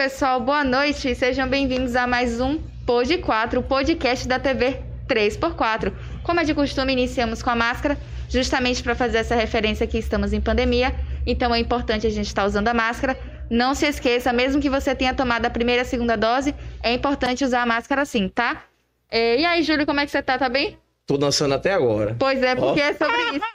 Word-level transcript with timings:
pessoal, 0.00 0.40
boa 0.40 0.64
noite. 0.64 1.14
Sejam 1.14 1.46
bem-vindos 1.46 1.94
a 1.94 2.06
mais 2.06 2.40
um 2.40 2.58
Pod 2.86 3.18
4, 3.18 3.60
o 3.60 3.62
podcast 3.62 4.26
da 4.26 4.38
TV 4.38 4.80
3x4. 5.06 5.92
Como 6.22 6.40
é 6.40 6.42
de 6.42 6.54
costume, 6.54 6.94
iniciamos 6.94 7.42
com 7.42 7.50
a 7.50 7.54
máscara, 7.54 7.98
justamente 8.26 8.82
para 8.82 8.94
fazer 8.94 9.18
essa 9.18 9.34
referência 9.34 9.86
que 9.86 9.98
estamos 9.98 10.32
em 10.32 10.40
pandemia. 10.40 10.94
Então 11.26 11.54
é 11.54 11.58
importante 11.58 12.06
a 12.06 12.10
gente 12.10 12.28
estar 12.28 12.46
usando 12.46 12.68
a 12.68 12.72
máscara. 12.72 13.14
Não 13.50 13.74
se 13.74 13.84
esqueça, 13.84 14.32
mesmo 14.32 14.58
que 14.58 14.70
você 14.70 14.94
tenha 14.94 15.12
tomado 15.12 15.44
a 15.44 15.50
primeira 15.50 15.82
e 15.82 15.84
a 15.84 15.86
segunda 15.86 16.16
dose, 16.16 16.54
é 16.82 16.94
importante 16.94 17.44
usar 17.44 17.60
a 17.60 17.66
máscara 17.66 18.06
sim, 18.06 18.26
tá? 18.26 18.64
É, 19.10 19.38
E 19.38 19.44
aí, 19.44 19.62
Júlio, 19.62 19.84
como 19.84 20.00
é 20.00 20.06
que 20.06 20.12
você 20.12 20.22
tá? 20.22 20.38
Tá 20.38 20.48
bem? 20.48 20.78
Tô 21.06 21.18
dançando 21.18 21.52
até 21.52 21.74
agora. 21.74 22.16
Pois 22.18 22.42
é, 22.42 22.54
porque 22.54 22.80
é 22.80 22.94
sobre 22.94 23.36
isso. 23.36 23.46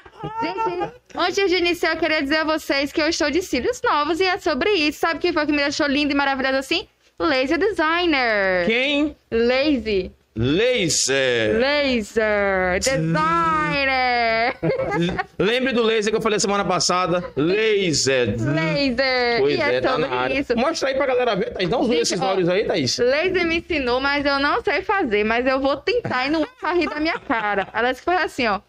Gente, 0.41 0.93
antes 1.15 1.49
de 1.49 1.55
iniciar, 1.57 1.93
eu 1.93 1.97
queria 1.97 2.21
dizer 2.21 2.37
a 2.37 2.43
vocês 2.43 2.91
que 2.91 3.01
eu 3.01 3.07
estou 3.07 3.29
de 3.29 3.41
cílios 3.41 3.81
novos 3.83 4.19
e 4.19 4.23
é 4.25 4.37
sobre 4.37 4.69
isso. 4.71 4.99
Sabe 4.99 5.19
quem 5.19 5.33
foi 5.33 5.45
que 5.45 5.51
me 5.51 5.57
deixou 5.59 5.87
linda 5.87 6.13
e 6.13 6.15
maravilhosa 6.15 6.59
assim? 6.59 6.87
Laser 7.19 7.57
Designer. 7.57 8.65
Quem? 8.65 9.15
Lazy. 9.31 10.11
Laser. 10.37 11.57
Laser 11.59 12.79
Designer. 12.79 14.57
Lembre 15.39 15.71
do 15.71 15.81
laser 15.81 16.11
que 16.11 16.17
eu 16.17 16.21
falei 16.21 16.39
semana 16.39 16.65
passada? 16.65 17.23
Laser. 17.37 18.35
Laser. 18.37 19.39
Pois 19.39 19.57
e 19.57 19.61
é, 19.61 19.75
é, 19.75 19.81
tá 19.81 19.91
sobre 19.91 20.07
na 20.07 20.15
área. 20.15 20.39
isso. 20.39 20.57
Mostra 20.57 20.89
aí 20.89 20.95
pra 20.95 21.05
galera 21.05 21.35
ver, 21.35 21.53
Thaís. 21.53 21.69
Dá 21.69 21.77
uns 21.77 21.87
Gente, 21.87 22.01
esses 22.01 22.19
ó. 22.19 22.31
olhos 22.31 22.49
aí, 22.49 22.65
Thaís. 22.65 22.97
Laser 22.97 23.45
me 23.47 23.59
ensinou, 23.59 24.01
mas 24.01 24.25
eu 24.25 24.37
não 24.39 24.61
sei 24.61 24.81
fazer. 24.81 25.23
Mas 25.23 25.45
eu 25.45 25.59
vou 25.61 25.77
tentar 25.77 26.27
e 26.27 26.29
não 26.29 26.45
vai 26.61 26.79
rir 26.79 26.89
da 26.89 26.99
minha 26.99 27.17
cara. 27.17 27.67
Ela 27.73 27.91
disse 27.91 28.01
que 28.01 28.05
foi 28.11 28.21
assim, 28.21 28.45
ó. 28.47 28.59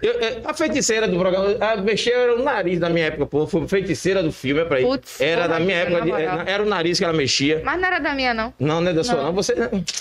Eu- 0.00 0.12
eu- 0.12 0.40
a 0.44 0.54
feiticeira 0.54 1.06
do 1.08 1.18
programa, 1.18 1.56
a 1.60 1.76
mexer 1.76 2.12
era 2.12 2.34
o 2.34 2.42
nariz 2.42 2.78
da 2.80 2.88
minha 2.88 3.06
época, 3.06 3.26
pô. 3.26 3.46
Foi 3.46 3.66
feiticeira 3.68 4.22
do 4.22 4.32
filme, 4.32 4.60
é 4.62 4.64
pra 4.64 4.78
aí. 4.78 4.84
Putz, 4.84 5.20
Era 5.20 5.46
da 5.46 5.60
minha 5.60 5.82
horrível, 5.82 5.98
época, 6.16 6.44
de- 6.44 6.50
era 6.50 6.62
o 6.62 6.66
nariz 6.66 6.98
que 6.98 7.04
ela 7.04 7.12
mexia. 7.12 7.62
Mas 7.64 7.80
não 7.80 7.86
era 7.88 7.98
da 7.98 8.14
minha, 8.14 8.32
não. 8.34 8.52
Não, 8.58 8.80
não 8.80 8.90
é 8.90 8.94
da 8.94 9.04
sua, 9.04 9.16
Não. 9.16 9.24
não. 9.24 9.32
Você. 9.32 9.54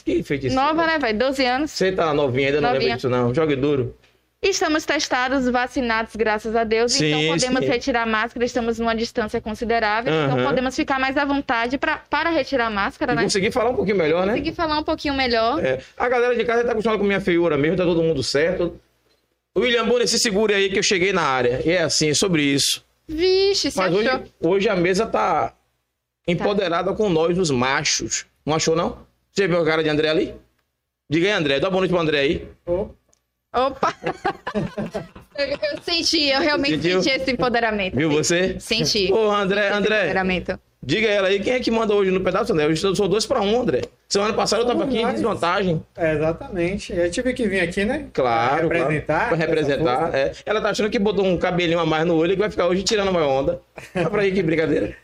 Que 0.06 0.24
feiticeira. 0.24 0.56
Nova, 0.64 0.86
né, 0.88 0.98
velho? 1.00 1.18
12 1.18 1.46
anos. 1.46 1.72
Você 1.72 1.92
tá 1.92 2.14
novinha 2.14 2.48
ainda, 2.48 2.62
não 2.62 2.70
Novinha. 2.70 2.82
lembra 2.84 2.96
disso, 2.98 3.10
não. 3.10 3.34
Jogue 3.34 3.56
duro. 3.56 3.96
Estamos 4.44 4.86
testados, 4.86 5.48
vacinados, 5.48 6.16
graças 6.16 6.56
a 6.56 6.64
Deus. 6.64 6.94
Sim, 6.94 7.14
então 7.14 7.36
podemos 7.38 7.62
sim. 7.64 7.68
retirar 7.70 8.02
a 8.02 8.06
máscara, 8.08 8.44
estamos 8.44 8.80
numa 8.80 8.96
distância 8.96 9.40
considerável. 9.40 10.12
Aham. 10.12 10.32
Então 10.34 10.44
podemos 10.48 10.76
ficar 10.76 11.00
mais 11.00 11.16
à 11.16 11.24
vontade 11.24 11.78
pra, 11.78 11.98
para 12.10 12.32
retirar 12.32 12.66
a 12.66 12.70
máscara, 12.72 13.14
E 13.14 13.16
né? 13.18 13.22
consegui 13.22 13.52
falar 13.52 13.70
um 13.70 13.76
pouquinho 13.76 13.98
melhor, 13.98 14.26
né? 14.26 14.32
Conseguir 14.34 14.54
falar 14.56 14.80
um 14.80 14.84
pouquinho 14.84 15.14
melhor. 15.14 15.64
É, 15.64 15.78
a 15.96 16.10
galera 16.10 16.36
de 16.36 16.44
casa 16.44 16.64
tá 16.64 16.72
acostumada 16.72 16.98
com 17.00 17.06
minha 17.06 17.22
feiura 17.22 17.56
mesmo, 17.56 17.78
tá 17.78 17.84
todo 17.84 18.02
mundo 18.02 18.24
certo. 18.24 18.80
William 19.58 19.86
Bonner, 19.88 20.08
se 20.08 20.18
segure 20.18 20.54
aí 20.54 20.70
que 20.70 20.80
eu 20.80 20.84
cheguei 20.84 21.12
na 21.12 21.24
área. 21.24 21.62
E 21.66 21.72
é 21.72 21.82
assim, 21.84 22.10
é 22.10 22.14
sobre 22.14 22.42
isso. 22.44 22.84
Vixe, 23.08 23.72
Mas 23.76 23.94
achou. 23.94 24.00
hoje, 24.00 24.32
hoje 24.42 24.70
a 24.70 24.76
mesa 24.76 25.06
tá 25.06 25.54
empoderada 26.28 26.94
com 26.94 27.10
nós, 27.10 27.38
os 27.38 27.52
machos. 27.52 28.26
Não 28.46 28.56
achou, 28.56 28.76
não? 28.76 29.06
Você 29.32 29.48
viu 29.48 29.60
a 29.60 29.66
cara 29.66 29.84
de 29.84 29.90
André 29.90 30.10
ali? 30.10 30.36
Diga 31.10 31.28
aí, 31.28 31.34
André. 31.34 31.60
Dá 31.60 31.70
boa 31.70 31.82
noite 31.82 31.92
pro 31.92 32.00
André 32.00 32.20
aí. 32.20 32.48
Opa! 33.54 33.94
eu, 35.38 35.48
eu 35.48 35.82
senti, 35.84 36.30
eu 36.30 36.40
realmente 36.40 36.82
Sentiu? 36.82 37.04
senti 37.04 37.22
esse 37.22 37.32
empoderamento. 37.32 37.98
Viu 37.98 38.10
você? 38.10 38.58
Senti. 38.60 39.12
Ô, 39.12 39.30
André, 39.30 39.68
esse 39.68 39.74
André, 39.78 39.98
Empoderamento. 40.04 40.60
Diga 40.84 41.08
ela 41.08 41.28
aí, 41.28 41.40
quem 41.40 41.54
é 41.54 41.60
que 41.60 41.70
manda 41.72 41.94
hoje 41.94 42.12
no 42.12 42.22
pedaço, 42.22 42.52
André? 42.54 42.66
Eu 42.66 42.76
sou 42.96 43.08
dois 43.08 43.26
pra 43.26 43.42
um, 43.42 43.62
André. 43.62 43.82
Semana 44.10 44.34
passada 44.34 44.64
eu 44.64 44.68
tava 44.68 44.84
aqui 44.84 45.00
em 45.00 45.12
desvantagem. 45.14 45.82
É, 45.96 46.14
exatamente. 46.14 46.94
Eu 46.94 47.10
tive 47.10 47.34
que 47.34 47.48
vir 47.48 47.62
aqui, 47.62 47.86
né? 47.86 48.08
Claro, 48.14 48.68
Pra 48.68 48.78
representar. 48.80 49.28
Pra 49.30 49.38
representar. 49.38 50.16
é. 50.16 50.32
Ela 50.46 50.60
tá 50.62 50.70
achando 50.70 50.90
que 50.90 51.00
botou 51.00 51.26
um 51.26 51.38
cabelinho 51.38 51.80
a 51.80 51.86
mais 51.86 52.06
no 52.06 52.16
olho 52.18 52.32
e 52.34 52.36
que 52.36 52.42
vai 52.42 52.50
ficar 52.50 52.68
hoje 52.68 52.84
tirando 52.84 53.08
a 53.08 53.12
maior 53.12 53.30
onda. 53.30 53.62
Olha 53.96 54.10
pra 54.10 54.22
aí 54.22 54.32
que 54.32 54.44
brincadeira. 54.44 54.96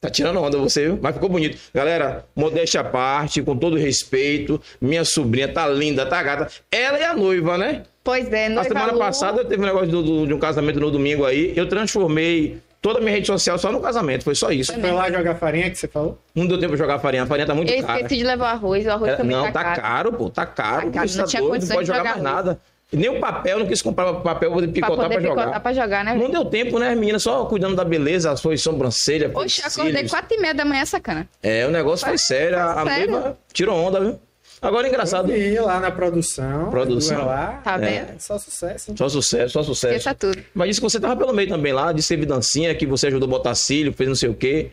Tá 0.00 0.10
tirando 0.10 0.40
onda 0.42 0.58
você, 0.58 0.86
viu? 0.86 0.98
Mas 1.00 1.14
ficou 1.14 1.28
bonito. 1.28 1.56
Galera, 1.72 2.24
modéstia 2.34 2.80
à 2.80 2.84
parte, 2.84 3.40
com 3.40 3.56
todo 3.56 3.76
respeito. 3.76 4.60
Minha 4.80 5.04
sobrinha 5.04 5.46
tá 5.46 5.68
linda, 5.68 6.04
tá 6.04 6.20
gata. 6.20 6.48
Ela 6.72 6.98
é 6.98 7.04
a 7.04 7.14
noiva, 7.14 7.56
né? 7.56 7.82
Pois 8.02 8.32
é, 8.32 8.46
A 8.46 8.48
noiva 8.48 8.64
semana 8.68 8.92
Lu, 8.92 8.98
passada 8.98 9.44
teve 9.44 9.62
um 9.62 9.66
negócio 9.66 9.86
do- 9.86 10.02
do- 10.02 10.26
de 10.26 10.34
um 10.34 10.40
casamento 10.40 10.80
no 10.80 10.90
domingo 10.90 11.24
aí. 11.24 11.52
Eu 11.54 11.68
transformei 11.68 12.58
toda 12.82 12.98
a 12.98 13.00
minha 13.00 13.12
rede 13.14 13.26
social 13.26 13.56
só 13.56 13.72
no 13.72 13.80
casamento. 13.80 14.24
Foi 14.24 14.34
só 14.34 14.50
isso. 14.50 14.72
Foi 14.78 14.90
lá 14.90 15.10
jogar 15.10 15.36
farinha 15.36 15.70
que 15.70 15.76
você 15.78 15.88
falou? 15.88 16.18
Não 16.34 16.46
deu 16.46 16.58
tempo 16.58 16.70
pra 16.70 16.76
jogar 16.76 16.98
farinha. 16.98 17.22
A 17.22 17.26
farinha 17.26 17.46
tá 17.46 17.54
muito 17.54 17.72
Eu 17.72 17.80
cara. 17.82 18.00
esqueci 18.00 18.16
de 18.18 18.24
levar 18.24 18.44
o 18.44 18.56
arroz, 18.56 18.84
o 18.84 18.90
arroz 18.90 19.12
É, 19.12 19.16
também 19.16 19.34
não, 19.36 19.44
tá, 19.44 19.52
tá 19.52 19.62
caro. 19.64 19.80
caro, 19.80 20.12
pô, 20.12 20.28
tá 20.28 20.44
caro. 20.44 20.90
Tá 20.90 20.90
caro, 20.98 21.08
não 21.10 21.16
tá 21.16 21.24
tinha 21.24 21.40
doido, 21.40 21.52
condições 21.52 21.68
não 21.70 21.76
pode 21.76 21.86
de 21.86 21.96
jogar 21.96 21.98
jogar 22.10 22.22
mais 22.22 22.26
arroz. 22.26 22.46
nada. 22.46 22.60
Nem 22.94 23.08
o 23.08 23.18
papel, 23.20 23.58
não 23.60 23.66
quis 23.66 23.80
comprar 23.80 24.12
papel 24.12 24.50
pra 24.52 24.60
Pra 24.60 24.68
picotar 24.68 24.96
poder 24.96 25.08
pra, 25.08 25.22
picotar 25.22 25.44
jogar. 25.46 25.60
pra 25.60 25.72
jogar, 25.72 26.04
né? 26.04 26.14
Não 26.14 26.28
deu 26.28 26.44
tempo, 26.44 26.78
né, 26.78 26.94
menina? 26.94 27.18
Só 27.18 27.46
cuidando 27.46 27.74
da 27.74 27.84
beleza, 27.84 28.30
as 28.30 28.38
suas 28.40 28.60
sobrancelhas. 28.60 29.34
Oxe, 29.34 29.62
cílios. 29.62 29.78
acordei 29.78 30.08
quatro 30.08 30.36
e 30.36 30.40
meia 30.40 30.52
da 30.52 30.62
manhã, 30.64 30.84
sacana. 30.84 31.26
É, 31.42 31.66
o 31.66 31.70
negócio 31.70 32.06
foi 32.06 32.18
sério. 32.18 32.58
A, 32.58 32.82
a 32.82 32.84
sério? 32.84 33.10
noiva 33.12 33.38
tirou 33.50 33.74
onda, 33.82 33.98
viu? 33.98 34.18
Agora, 34.62 34.86
engraçado. 34.88 35.34
E 35.34 35.58
lá 35.58 35.80
na 35.80 35.90
produção. 35.90 36.70
Produção. 36.70 37.26
Lá, 37.26 37.60
Tá 37.64 37.74
É. 37.74 37.78
vendo? 37.78 38.10
É 38.10 38.18
só 38.18 38.38
sucesso. 38.38 38.90
hein? 38.92 38.96
Só 38.96 39.08
sucesso, 39.08 39.52
só 39.54 39.62
sucesso. 39.64 39.94
Esqueça 39.96 40.14
tudo. 40.14 40.38
Mas 40.54 40.68
disse 40.68 40.80
que 40.80 40.84
você 40.88 41.00
tava 41.00 41.16
pelo 41.16 41.32
meio 41.34 41.48
também 41.48 41.72
lá, 41.72 41.92
disse 41.92 42.08
que 42.08 42.14
teve 42.20 42.26
dancinha, 42.26 42.72
que 42.74 42.86
você 42.86 43.08
ajudou 43.08 43.26
a 43.26 43.30
botar 43.30 43.54
cílio, 43.56 43.92
fez 43.92 44.08
não 44.08 44.14
sei 44.16 44.28
o 44.28 44.34
quê. 44.34 44.70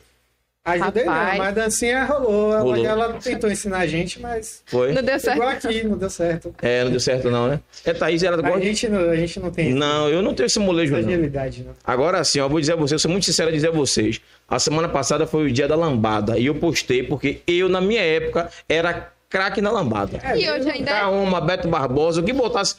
Ajudei 0.63 1.03
Rapaz. 1.05 1.29
não, 1.31 1.37
mas 1.39 1.47
a 1.47 1.51
dancinha 1.51 2.03
rolou. 2.03 2.51
Ela, 2.51 2.61
Rolou. 2.61 2.85
ela 2.85 3.13
tentou 3.13 3.49
ensinar 3.49 3.79
a 3.79 3.87
gente, 3.87 4.19
mas. 4.21 4.61
Foi? 4.67 4.91
Não 4.91 5.01
deu 5.01 5.19
certo. 5.19 5.37
Igual 5.37 5.49
aqui, 5.49 5.83
não 5.87 5.97
deu 5.97 6.09
certo. 6.09 6.53
É, 6.61 6.83
não 6.83 6.91
deu 6.91 6.99
certo 6.99 7.31
não, 7.31 7.47
né? 7.47 7.59
É, 7.85 7.93
Thaís, 7.93 8.21
ela 8.21 8.37
A 8.37 8.41
gosta... 8.41 8.61
gente 8.61 8.87
não, 8.89 9.09
a 9.09 9.15
gente 9.15 9.39
não 9.39 9.49
tem 9.49 9.73
Não, 9.73 10.09
eu 10.09 10.21
não 10.21 10.35
tenho 10.35 10.45
esse 10.45 10.59
molejo, 10.59 10.91
não. 10.91 10.99
agilidade, 10.99 11.63
não. 11.63 11.73
Agora 11.83 12.23
sim, 12.23 12.39
ó, 12.41 12.45
eu 12.45 12.49
vou 12.49 12.59
dizer 12.59 12.73
a 12.73 12.75
vocês, 12.75 12.91
eu 12.91 12.99
sou 12.99 13.09
muito 13.09 13.25
sincero 13.25 13.49
a 13.49 13.51
dizer 13.53 13.69
a 13.69 13.71
vocês. 13.71 14.21
A 14.47 14.59
semana 14.59 14.87
passada 14.89 15.25
foi 15.25 15.45
o 15.47 15.51
dia 15.51 15.67
da 15.67 15.75
lambada. 15.75 16.37
E 16.37 16.45
eu 16.45 16.53
postei 16.53 17.01
porque 17.03 17.41
eu, 17.47 17.67
na 17.69 17.81
minha 17.81 18.01
época, 18.01 18.49
era 18.67 19.11
craque 19.29 19.61
na 19.61 19.71
lambada. 19.71 20.19
É, 20.23 20.37
E 20.37 20.49
hoje 20.49 20.69
ainda 20.69 20.91
é. 20.91 20.99
Kaoma, 20.99 21.39
Beto 21.39 21.67
Barbosa, 21.67 22.21
o 22.21 22.23
que 22.23 22.33
botasse. 22.33 22.75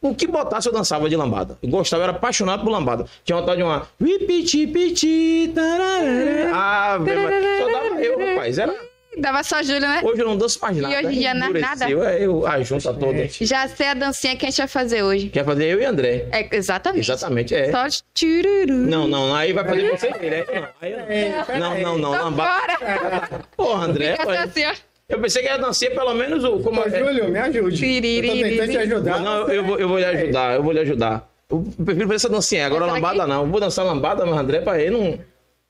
O 0.00 0.14
que 0.14 0.26
botasse 0.26 0.68
eu 0.68 0.72
dançava 0.72 1.08
de 1.08 1.16
lambada. 1.16 1.58
Eu 1.62 1.68
gostava, 1.68 2.02
eu 2.02 2.08
era 2.08 2.12
apaixonado 2.16 2.62
por 2.62 2.70
lambada. 2.70 3.06
Tinha 3.24 3.38
vontade 3.38 3.56
de 3.58 3.62
uma. 3.62 3.86
Piti, 3.98 4.66
piti, 4.66 5.50
tararara. 5.54 6.50
Ah, 6.52 6.98
velho, 6.98 7.22
só 7.58 7.72
dava 7.72 8.00
eu, 8.02 8.18
rapaz. 8.18 8.58
Era... 8.58 8.74
Dava 9.16 9.44
só 9.44 9.62
Júlio, 9.62 9.80
né? 9.80 10.00
Hoje 10.04 10.20
eu 10.20 10.26
não 10.26 10.36
danço 10.36 10.58
mais 10.60 10.76
nada. 10.76 10.94
hoje 10.96 11.06
em 11.06 11.18
dia 11.20 11.34
não 11.34 11.46
é 11.46 11.50
Endureceu, 11.50 12.04
é, 12.04 12.26
eu, 12.26 12.46
a 12.46 12.60
junta 12.62 12.92
toda. 12.92 13.16
Gente, 13.18 13.46
Já 13.46 13.68
sei 13.68 13.86
a 13.86 13.94
dancinha 13.94 14.36
que 14.36 14.44
a 14.44 14.50
gente 14.50 14.58
vai 14.58 14.66
fazer 14.66 15.02
hoje. 15.04 15.28
Quer 15.28 15.44
fazer 15.44 15.66
eu 15.66 15.80
e 15.80 15.84
André. 15.84 16.26
É, 16.32 16.48
exatamente. 16.56 17.00
Exatamente, 17.10 17.54
é. 17.54 17.70
Só 17.70 17.86
tchururu. 18.12 18.72
Não, 18.74 19.06
não, 19.06 19.32
aí 19.34 19.52
vai 19.52 19.64
fazer 19.64 19.88
você 19.90 20.08
e 20.08 20.84
aí 20.84 20.96
Não, 20.96 20.98
É, 21.08 21.58
não. 21.58 21.74
Não, 21.74 21.78
não, 21.80 21.98
não. 21.98 22.18
Tô 22.18 22.24
Lambada. 22.24 22.76
fora. 22.76 23.28
Porra, 23.56 23.84
André. 23.86 24.12
Fica 24.16 24.28
olha. 24.28 24.42
assim, 24.42 24.64
ó. 24.66 24.72
Eu 25.08 25.20
pensei 25.20 25.42
que 25.42 25.48
ia 25.48 25.58
dançar 25.58 25.90
pelo 25.90 26.14
menos 26.14 26.42
o. 26.44 26.60
Como 26.60 26.80
Ô, 26.80 26.84
é- 26.84 26.90
Júlio, 26.98 27.28
me 27.30 27.38
ajude. 27.38 27.84
Eu 27.84 28.22
tô 28.22 28.32
tentando 28.32 28.70
te 28.70 28.78
ajudar. 28.78 29.20
Não, 29.20 29.48
eu, 29.48 29.48
eu 29.48 29.64
vou, 29.64 29.78
eu 29.78 29.88
vou 29.88 29.98
lhe 29.98 30.04
ajudar, 30.04 30.54
eu 30.56 30.62
vou 30.62 30.72
lhe 30.72 30.80
ajudar. 30.80 31.30
Eu 31.50 31.62
prefiro 31.84 32.06
fazer 32.06 32.14
essa 32.16 32.28
dancinha. 32.28 32.66
Agora 32.66 32.86
Essa 32.86 32.94
lambada 32.94 33.26
não. 33.26 33.42
Eu 33.44 33.50
vou 33.50 33.60
dançar 33.60 33.84
lambada, 33.84 34.24
mas 34.24 34.38
André, 34.38 34.60
pra 34.60 34.80
ele 34.80 34.96
não 34.96 35.18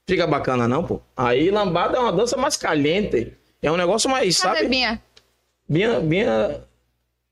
fica 0.07 0.27
bacana, 0.27 0.69
não, 0.69 0.85
pô. 0.85 1.01
Aí 1.17 1.51
lambada 1.51 1.97
é 1.97 2.01
uma 2.01 2.13
dança 2.13 2.37
mais 2.37 2.57
caliente. 2.57 3.33
É 3.61 3.71
um 3.73 3.77
negócio 3.77 4.09
mais, 4.09 4.39
Cadê 4.39 4.57
sabe? 4.59 4.69
Binha? 4.69 5.03
Binha, 5.69 5.99
Binha. 6.01 6.61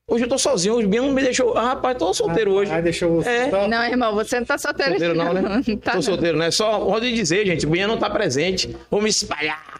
Hoje 0.05 0.25
eu 0.25 0.29
tô 0.29 0.37
sozinho, 0.37 0.75
hoje 0.75 0.87
Binha 0.87 1.03
não 1.03 1.13
me 1.13 1.21
deixou. 1.23 1.57
Ah, 1.57 1.69
rapaz, 1.69 1.97
tô 1.97 2.13
solteiro 2.13 2.51
hoje. 2.51 2.69
Ah, 2.71 2.81
deixou 2.81 3.15
você 3.21 3.29
É. 3.29 3.49
só. 3.49 3.67
Não, 3.69 3.83
irmão, 3.85 4.13
você 4.13 4.39
não 4.39 4.45
tá 4.45 4.57
solteiro. 4.57 4.91
Solteiro 4.91 5.15
não, 5.15 5.31
né? 5.33 5.41
tá 5.81 5.91
tô 5.91 5.95
não. 5.95 6.01
solteiro, 6.01 6.37
né? 6.37 6.51
Só 6.51 6.79
pode 6.79 7.13
dizer, 7.13 7.45
gente, 7.45 7.65
Binha 7.65 7.87
não 7.87 7.97
tá 7.97 8.09
presente. 8.09 8.75
Vou 8.91 9.01
me 9.01 9.09
espalhar. 9.09 9.72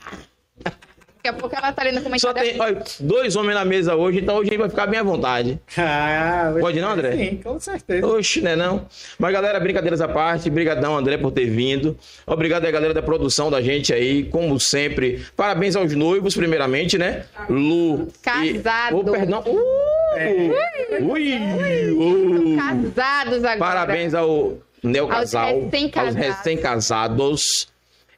Daqui 1.26 1.38
a 1.38 1.40
pouco 1.40 1.56
ela 1.56 1.72
tá 1.72 1.82
ali 1.84 1.92
no 1.94 2.00
Só 2.20 2.34
comentário. 2.34 2.52
tem, 2.52 2.60
olha, 2.62 2.84
dois 3.00 3.38
homens 3.38 3.56
na 3.56 3.64
mesa 3.64 3.96
hoje, 3.96 4.20
então 4.20 4.36
hoje 4.36 4.50
a 4.50 4.52
gente 4.52 4.60
vai 4.60 4.70
ficar 4.70 4.88
bem 4.88 5.00
à 5.00 5.04
vontade. 5.04 5.58
Ah, 5.78 6.54
Pode 6.60 6.82
não, 6.82 6.90
André? 6.92 7.16
Sim, 7.16 7.38
com 7.42 7.58
certeza. 7.62 8.06
Oxe, 8.06 8.42
né 8.42 8.58
não? 8.58 8.86
Mas 9.18 9.32
galera, 9.32 9.58
brincadeiras 9.58 10.02
à 10.02 10.08
parte, 10.10 10.50
brigadão 10.50 10.98
André 10.98 11.16
por 11.18 11.32
ter 11.32 11.46
vindo. 11.46 11.98
Obrigado 12.28 12.66
aí 12.66 12.72
galera 12.74 12.94
da 12.94 13.02
produção 13.02 13.50
da 13.50 13.62
gente 13.62 13.94
aí, 13.94 14.26
como 14.26 14.60
sempre. 14.60 15.26
Parabéns 15.34 15.78
aos 15.78 15.96
noivos 15.96 16.36
primeiramente, 16.36 16.98
né? 16.98 17.24
Lu. 17.50 18.10
e- 18.44 18.56
Casado. 18.60 18.98
Oh, 18.98 19.04
perdão. 19.06 19.44
Uh! 19.48 21.10
Ui! 21.10 21.34
Uh! 21.94 22.58
Casados 22.58 23.46
agora. 23.46 23.60
Parabéns 23.60 24.14
ao 24.14 24.58
Neo 24.84 25.06
Aos 25.06 25.32
Casal, 25.32 25.62
recém-casados. 25.62 26.18
aos 26.18 26.26
recém-casados. 26.28 27.68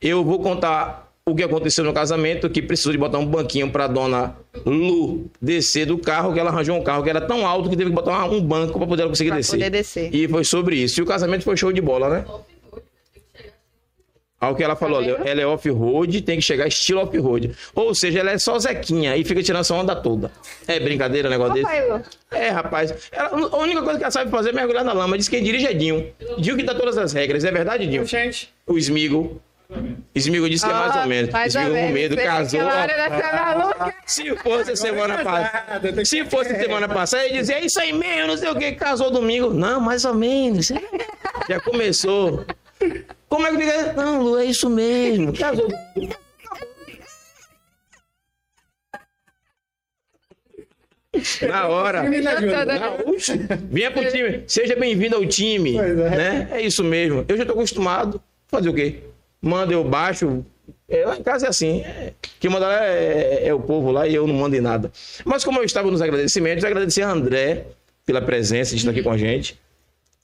Eu 0.02 0.24
vou 0.24 0.40
contar 0.42 1.05
o 1.28 1.34
que 1.34 1.42
aconteceu 1.42 1.84
no 1.84 1.92
casamento, 1.92 2.48
que 2.48 2.62
precisou 2.62 2.92
de 2.92 3.00
botar 3.00 3.18
um 3.18 3.26
banquinho 3.26 3.72
pra 3.72 3.88
dona 3.88 4.36
Lu 4.64 5.26
descer 5.42 5.88
do 5.88 5.98
carro, 5.98 6.32
que 6.32 6.40
ela 6.40 6.52
arranjou 6.52 6.78
um 6.78 6.84
carro 6.84 7.04
que 7.04 7.10
era 7.10 7.20
tão 7.20 7.48
alto 7.48 7.68
que 7.68 7.76
teve 7.76 7.90
que 7.90 7.96
botar 7.96 8.26
um 8.26 8.40
banco 8.40 8.78
pra 8.78 8.88
poder 8.88 9.02
ela 9.02 9.10
conseguir 9.10 9.30
Pra 9.32 9.38
descer. 9.38 9.54
poder 9.58 9.70
descer. 9.72 10.14
E 10.14 10.28
foi 10.28 10.44
sobre 10.44 10.76
isso. 10.76 11.00
E 11.00 11.04
o 11.04 11.06
casamento 11.06 11.44
foi 11.44 11.58
show 11.58 11.72
de 11.72 11.82
bola, 11.82 12.10
né? 12.10 12.26
Ao 14.40 14.54
que 14.56 14.64
ela 14.64 14.76
falou, 14.76 15.02
vendo? 15.04 15.28
ela 15.28 15.42
é 15.42 15.48
off-road, 15.48 16.22
tem 16.22 16.36
que 16.38 16.44
chegar 16.44 16.68
estilo 16.68 17.02
off-road. 17.02 17.56
Ou 17.74 17.96
seja, 17.96 18.20
ela 18.20 18.30
é 18.30 18.38
só 18.38 18.60
Zequinha 18.60 19.18
e 19.18 19.24
fica 19.24 19.42
tirando 19.42 19.62
essa 19.62 19.74
onda 19.74 19.96
toda. 19.96 20.30
É 20.68 20.80
brincadeira 20.80 21.28
o 21.28 21.32
negócio 21.32 21.56
desse? 21.56 21.66
Papai. 21.66 22.04
É, 22.34 22.50
rapaz. 22.50 22.94
Ela- 23.12 23.30
a 23.30 23.58
única 23.58 23.82
coisa 23.82 23.98
que 23.98 24.04
ela 24.04 24.12
sabe 24.12 24.30
fazer 24.30 24.50
é 24.50 24.54
mergulhar 24.54 24.84
na 24.86 24.94
lama. 24.94 25.18
Diz 25.18 25.28
que 25.28 25.38
quem 25.38 25.44
dirige 25.44 25.66
é 25.66 25.74
Dinho. 25.74 26.06
Dinho 26.38 26.56
que 26.56 26.62
dá 26.62 26.76
todas 26.76 26.96
as 27.00 27.14
regras. 27.14 27.44
É 27.44 27.52
verdade, 27.52 27.88
Dinho? 27.88 28.06
Gente, 28.06 28.54
O 28.68 28.78
Smigo. 28.78 29.42
Smigo 30.14 30.50
disse 30.50 30.66
que 30.66 30.72
é 30.72 30.74
mais 30.74 30.96
Ó, 30.96 31.02
ou 31.02 31.08
menos. 31.08 31.32
mais 31.32 31.56
ou 31.56 31.62
Smigo 31.62 31.76
com 31.76 31.82
menos. 31.82 31.94
medo, 31.94 32.16
casou. 32.18 32.62
ó. 32.64 33.92
Se 34.06 34.36
fosse 34.38 34.76
semana 34.76 35.24
passada. 35.24 36.06
Se 36.06 36.26
fosse 36.26 36.56
semana 36.56 36.88
passada, 36.88 37.26
ele 37.26 37.40
dizia, 37.40 37.56
é 37.60 37.66
isso 37.66 37.80
aí 37.80 37.92
mesmo, 37.92 38.28
não 38.28 38.38
sei 38.38 38.50
o 38.50 38.56
que, 38.56 38.72
casou 38.74 39.12
domingo. 39.12 39.54
Não, 39.54 39.80
mais 39.82 40.06
ou 40.06 40.14
menos. 40.14 40.72
Já 41.50 41.60
começou. 41.60 42.46
Como 43.28 43.48
é 43.48 43.52
que 43.52 43.58
fica? 43.58 43.94
Não, 43.94 44.22
Lu, 44.22 44.38
é 44.38 44.46
isso 44.46 44.70
mesmo. 44.70 45.34
Casou 45.34 45.68
domingo. 45.68 46.16
Na 51.48 51.68
hora. 51.68 52.04
Não, 52.04 53.14
uxe, 53.14 53.38
Venha 53.72 53.90
pro 53.90 54.10
time. 54.12 54.44
Seja 54.48 54.76
bem-vindo 54.76 55.16
ao 55.16 55.26
time. 55.26 55.74
Pois 55.74 55.98
é. 55.98 56.10
Né? 56.10 56.48
é 56.52 56.62
isso 56.62 56.84
mesmo. 56.84 57.24
Eu 57.28 57.38
já 57.38 57.46
tô 57.46 57.54
acostumado. 57.54 58.22
Fazer 58.48 58.70
o 58.70 58.74
quê? 58.74 59.00
Manda, 59.46 59.72
eu 59.72 59.84
baixo. 59.84 60.44
É, 60.90 61.06
lá 61.06 61.16
em 61.16 61.22
casa 61.22 61.46
é 61.46 61.50
assim. 61.50 61.82
É, 61.82 62.14
quem 62.40 62.50
manda 62.50 62.68
lá 62.68 62.84
é, 62.84 63.48
é 63.48 63.54
o 63.54 63.60
povo 63.60 63.92
lá 63.92 64.08
e 64.08 64.16
eu 64.16 64.26
não 64.26 64.34
mando 64.34 64.56
em 64.56 64.60
nada. 64.60 64.92
Mas 65.24 65.44
como 65.44 65.60
eu 65.60 65.64
estava 65.64 65.92
nos 65.92 66.02
agradecimentos, 66.02 66.66
agradecer 66.66 67.04
a 67.04 67.12
André 67.12 67.68
pela 68.04 68.24
presença 68.24 68.72
de 68.72 68.78
estar 68.78 68.90
aqui 68.90 69.04
com 69.04 69.12
a 69.12 69.18
gente. 69.18 69.56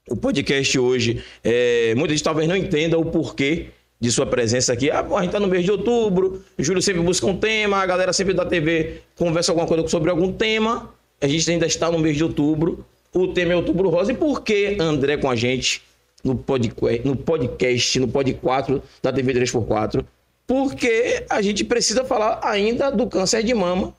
O 0.10 0.16
podcast 0.16 0.80
hoje, 0.80 1.24
é, 1.44 1.94
muita 1.96 2.16
gente 2.16 2.24
talvez 2.24 2.48
não 2.48 2.56
entenda 2.56 2.98
o 2.98 3.06
porquê 3.06 3.68
de 4.00 4.12
sua 4.12 4.26
presença 4.26 4.74
aqui. 4.74 4.90
Ah, 4.90 5.04
pô, 5.04 5.16
a 5.16 5.22
gente 5.22 5.32
tá 5.32 5.40
no 5.40 5.48
mês 5.48 5.64
de 5.64 5.72
outubro, 5.72 6.44
Júlio 6.58 6.82
sempre 6.82 7.04
busca 7.04 7.28
um 7.28 7.38
tema, 7.38 7.78
a 7.78 7.86
galera 7.86 8.12
sempre 8.12 8.34
da 8.34 8.44
TV 8.44 9.02
conversa 9.16 9.52
alguma 9.52 9.68
coisa 9.68 9.88
sobre 9.88 10.10
algum 10.10 10.34
tema. 10.34 10.92
A 11.22 11.28
gente 11.28 11.50
ainda 11.52 11.68
está 11.68 11.92
no 11.92 12.00
mês 12.00 12.18
de 12.18 12.24
outubro. 12.24 12.84
O 13.14 13.28
tema 13.28 13.54
é 13.54 13.56
Outubro 13.56 13.90
Rosa. 13.90 14.14
E 14.14 14.16
por 14.16 14.42
que 14.42 14.78
André 14.80 15.18
com 15.18 15.30
a 15.30 15.36
gente 15.36 15.84
no 16.24 16.36
podcast, 16.36 17.08
no, 17.08 17.16
podcast, 17.16 18.00
no 18.00 18.08
Pod 18.08 18.34
4 18.34 18.82
da 19.02 19.12
TV 19.12 19.34
3x4? 19.34 20.04
Porque 20.48 21.24
a 21.30 21.42
gente 21.42 21.64
precisa 21.64 22.04
falar 22.04 22.40
ainda 22.44 22.92
do 22.92 23.08
câncer 23.08 23.44
de 23.44 23.54
mama. 23.54 23.94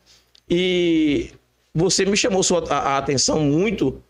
E 0.49 1.31
você 1.75 2.05
me 2.05 2.17
chamou 2.17 2.43
sua, 2.43 2.65
a, 2.69 2.79
a 2.95 2.99
atenção 2.99 3.41
muito 3.41 4.01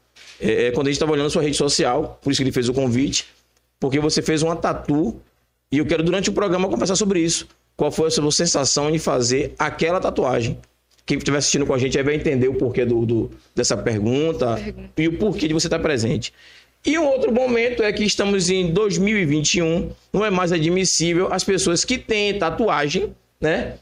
é, 0.41 0.71
quando 0.73 0.89
a 0.89 0.91
gente 0.91 0.97
estava 0.97 1.13
olhando 1.13 1.31
sua 1.31 1.43
rede 1.43 1.57
social, 1.57 2.19
por 2.23 2.31
isso 2.33 2.39
que 2.39 2.45
ele 2.45 2.53
fez 2.53 2.69
o 2.69 2.75
convite, 2.75 3.27
porque 3.79 4.01
você 4.01 4.21
fez 4.21 4.43
uma 4.43 4.57
tatu 4.57 5.21
e 5.71 5.79
eu 5.79 5.87
quero 5.87 6.03
durante 6.03 6.31
o 6.31 6.33
programa 6.33 6.69
conversar 6.69 6.97
sobre 6.97 7.21
isso. 7.21 7.47
Qual 7.77 7.91
foi 7.93 8.09
a 8.09 8.11
sua 8.11 8.31
sensação 8.33 8.91
de 8.91 8.99
fazer 8.99 9.55
aquela 9.59 10.01
tatuagem? 10.01 10.59
Quem 11.07 11.19
estiver 11.19 11.39
assistindo 11.39 11.67
com 11.67 11.75
a 11.75 11.79
gente 11.79 11.97
aí 11.99 12.05
vai 12.05 12.15
entender 12.15 12.49
o 12.49 12.55
porquê 12.55 12.85
do, 12.85 13.05
do- 13.07 13.31
dessa 13.55 13.77
pergunta, 13.77 14.57
e 14.97 15.09
o 15.09 15.19
porquê 15.19 15.49
de 15.49 15.55
você 15.55 15.67
estar 15.67 15.79
presente. 15.81 16.33
E 16.85 16.99
um 16.99 17.07
outro 17.07 17.33
momento 17.33 17.83
é 17.83 17.93
que 17.93 18.05
estamos 18.05 18.51
em 18.51 18.73
2021, 18.73 19.91
não 20.13 20.25
é 20.25 20.31
mais 20.31 20.51
admissível 20.53 21.29
as 21.33 21.45
pessoas 21.45 21.85
que 21.85 21.97
têm 21.97 22.37
tatuagem, 22.39 23.15
né? 23.41 23.75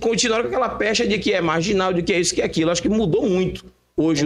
Continuaram 0.00 0.44
com 0.44 0.48
aquela 0.50 0.68
pecha 0.70 1.06
de 1.06 1.18
que 1.18 1.32
é 1.32 1.40
marginal, 1.40 1.92
de 1.92 2.02
que 2.02 2.12
é 2.12 2.20
isso, 2.20 2.34
que 2.34 2.40
é 2.42 2.44
aquilo. 2.44 2.70
Acho 2.70 2.82
que 2.82 2.88
mudou 2.88 3.28
muito 3.28 3.64
hoje. 3.96 4.24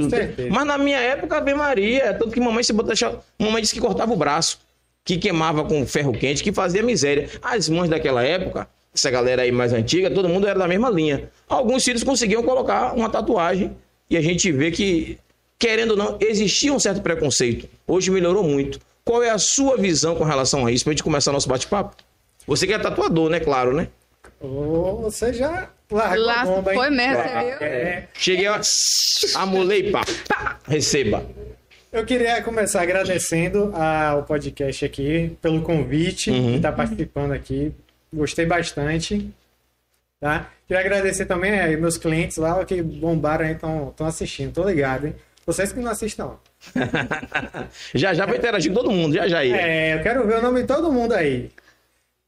Mas 0.51 0.67
na 0.67 0.77
minha 0.77 0.99
época, 0.99 1.37
Ave 1.39 1.55
Maria, 1.55 2.13
tanto 2.15 2.31
que 2.33 2.41
mamãe 2.41 2.63
se 2.63 2.73
botou, 2.73 2.89
deixava- 2.89 3.23
mamãe 3.39 3.63
disse 3.63 3.73
que 3.75 3.81
cortava 3.81 4.13
o 4.13 4.17
braço, 4.17 4.59
que 5.05 5.17
queimava 5.17 5.65
com 5.65 5.87
ferro 5.87 6.13
quente, 6.13 6.43
que 6.43 6.53
fazia 6.53 6.83
miséria. 6.83 7.29
As 7.43 7.69
mães 7.71 7.89
daquela 7.89 8.23
época, 8.23 8.69
essa 8.95 9.11
galera 9.11 9.43
aí 9.43 9.53
mais 9.53 9.73
antiga, 9.73 10.11
todo 10.11 10.29
mundo 10.29 10.47
era 10.47 10.59
da 10.59 10.69
mesma 10.69 10.91
linha. 10.91 11.31
Alguns 11.49 11.85
filhos 11.85 12.05
conseguiam 12.05 12.43
colocar 12.43 12.95
uma 12.95 13.09
tatuagem 13.09 13.71
e 14.11 14.17
a 14.17 14.21
gente 14.21 14.51
vê 14.53 14.71
que, 14.71 15.17
querendo 15.61 15.93
ou 15.93 15.97
não, 15.97 16.19
existia 16.21 16.73
um 16.73 16.79
certo 16.81 17.01
preconceito. 17.03 17.69
Hoje 17.87 18.11
melhorou 18.11 18.43
muito. 18.43 18.81
Qual 19.05 19.23
é 19.23 19.31
a 19.31 19.39
sua 19.39 19.77
visão 19.77 20.17
com 20.17 20.25
relação 20.25 20.67
a 20.67 20.73
isso? 20.73 20.83
Pra 20.85 20.93
gente 20.93 21.03
começar 21.05 21.31
nosso 21.31 21.49
bate-papo. 21.49 21.95
Você 22.47 22.67
que 22.67 22.73
é 22.73 22.79
tatuador, 22.79 23.29
né? 23.31 23.39
Claro, 23.39 23.73
né? 23.75 23.89
Ô, 24.41 24.97
você 25.03 25.33
já 25.33 25.69
largou 25.91 26.25
Lá 26.25 26.41
a 26.41 26.45
bomba, 26.47 26.73
foi 26.75 26.91
mesmo, 26.91 27.23
você 27.23 27.29
viu? 27.29 27.67
É, 27.67 28.09
Cheguei, 28.15 28.49
ó, 28.49 28.59
amolei, 29.37 29.91
pá, 29.91 30.03
pá, 30.29 30.59
receba. 30.67 31.25
eu 31.93 32.05
queria 32.07 32.41
começar 32.43 32.81
agradecendo 32.83 33.71
ao 33.75 34.23
podcast 34.23 34.85
aqui 34.85 35.37
pelo 35.43 35.61
convite 35.63 36.31
Uhum. 36.31 36.53
de 36.53 36.57
estar 36.57 36.73
participando 36.73 37.33
aqui. 37.33 37.73
Gostei 38.13 38.47
bastante. 38.47 39.29
Tá? 40.21 40.49
Queria 40.67 40.81
agradecer 40.83 41.27
também 41.27 41.53
aí 41.53 41.77
meus 41.77 41.97
clientes 41.97 42.37
lá 42.37 42.65
que 42.65 42.83
bombaram 42.83 43.45
aí, 43.47 43.53
estão 43.53 43.95
assistindo. 44.01 44.53
Tô 44.53 44.65
ligado, 44.69 45.07
hein? 45.09 45.15
Vocês 45.53 45.73
que 45.73 45.81
não 45.81 45.91
assistem, 45.91 46.25
não. 46.25 46.39
já 47.95 48.15
já 48.15 48.25
vai 48.25 48.37
interagir 48.37 48.71
com 48.71 48.79
todo 48.79 48.93
mundo, 48.93 49.15
já 49.15 49.27
já 49.27 49.39
aí. 49.39 49.53
É, 49.53 49.95
eu 49.95 50.03
quero 50.03 50.27
ver 50.27 50.39
o 50.39 50.43
nome 50.43 50.61
de 50.63 50.67
todo 50.67 50.93
mundo 50.93 51.13
aí. 51.13 51.51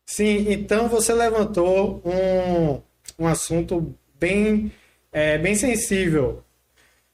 Sim, 0.05 0.47
então 0.51 0.89
você 0.89 1.13
levantou 1.13 2.03
um, 2.05 3.25
um 3.25 3.27
assunto 3.29 3.95
bem, 4.19 4.73
é, 5.13 5.39
bem 5.39 5.55
sensível. 5.55 6.43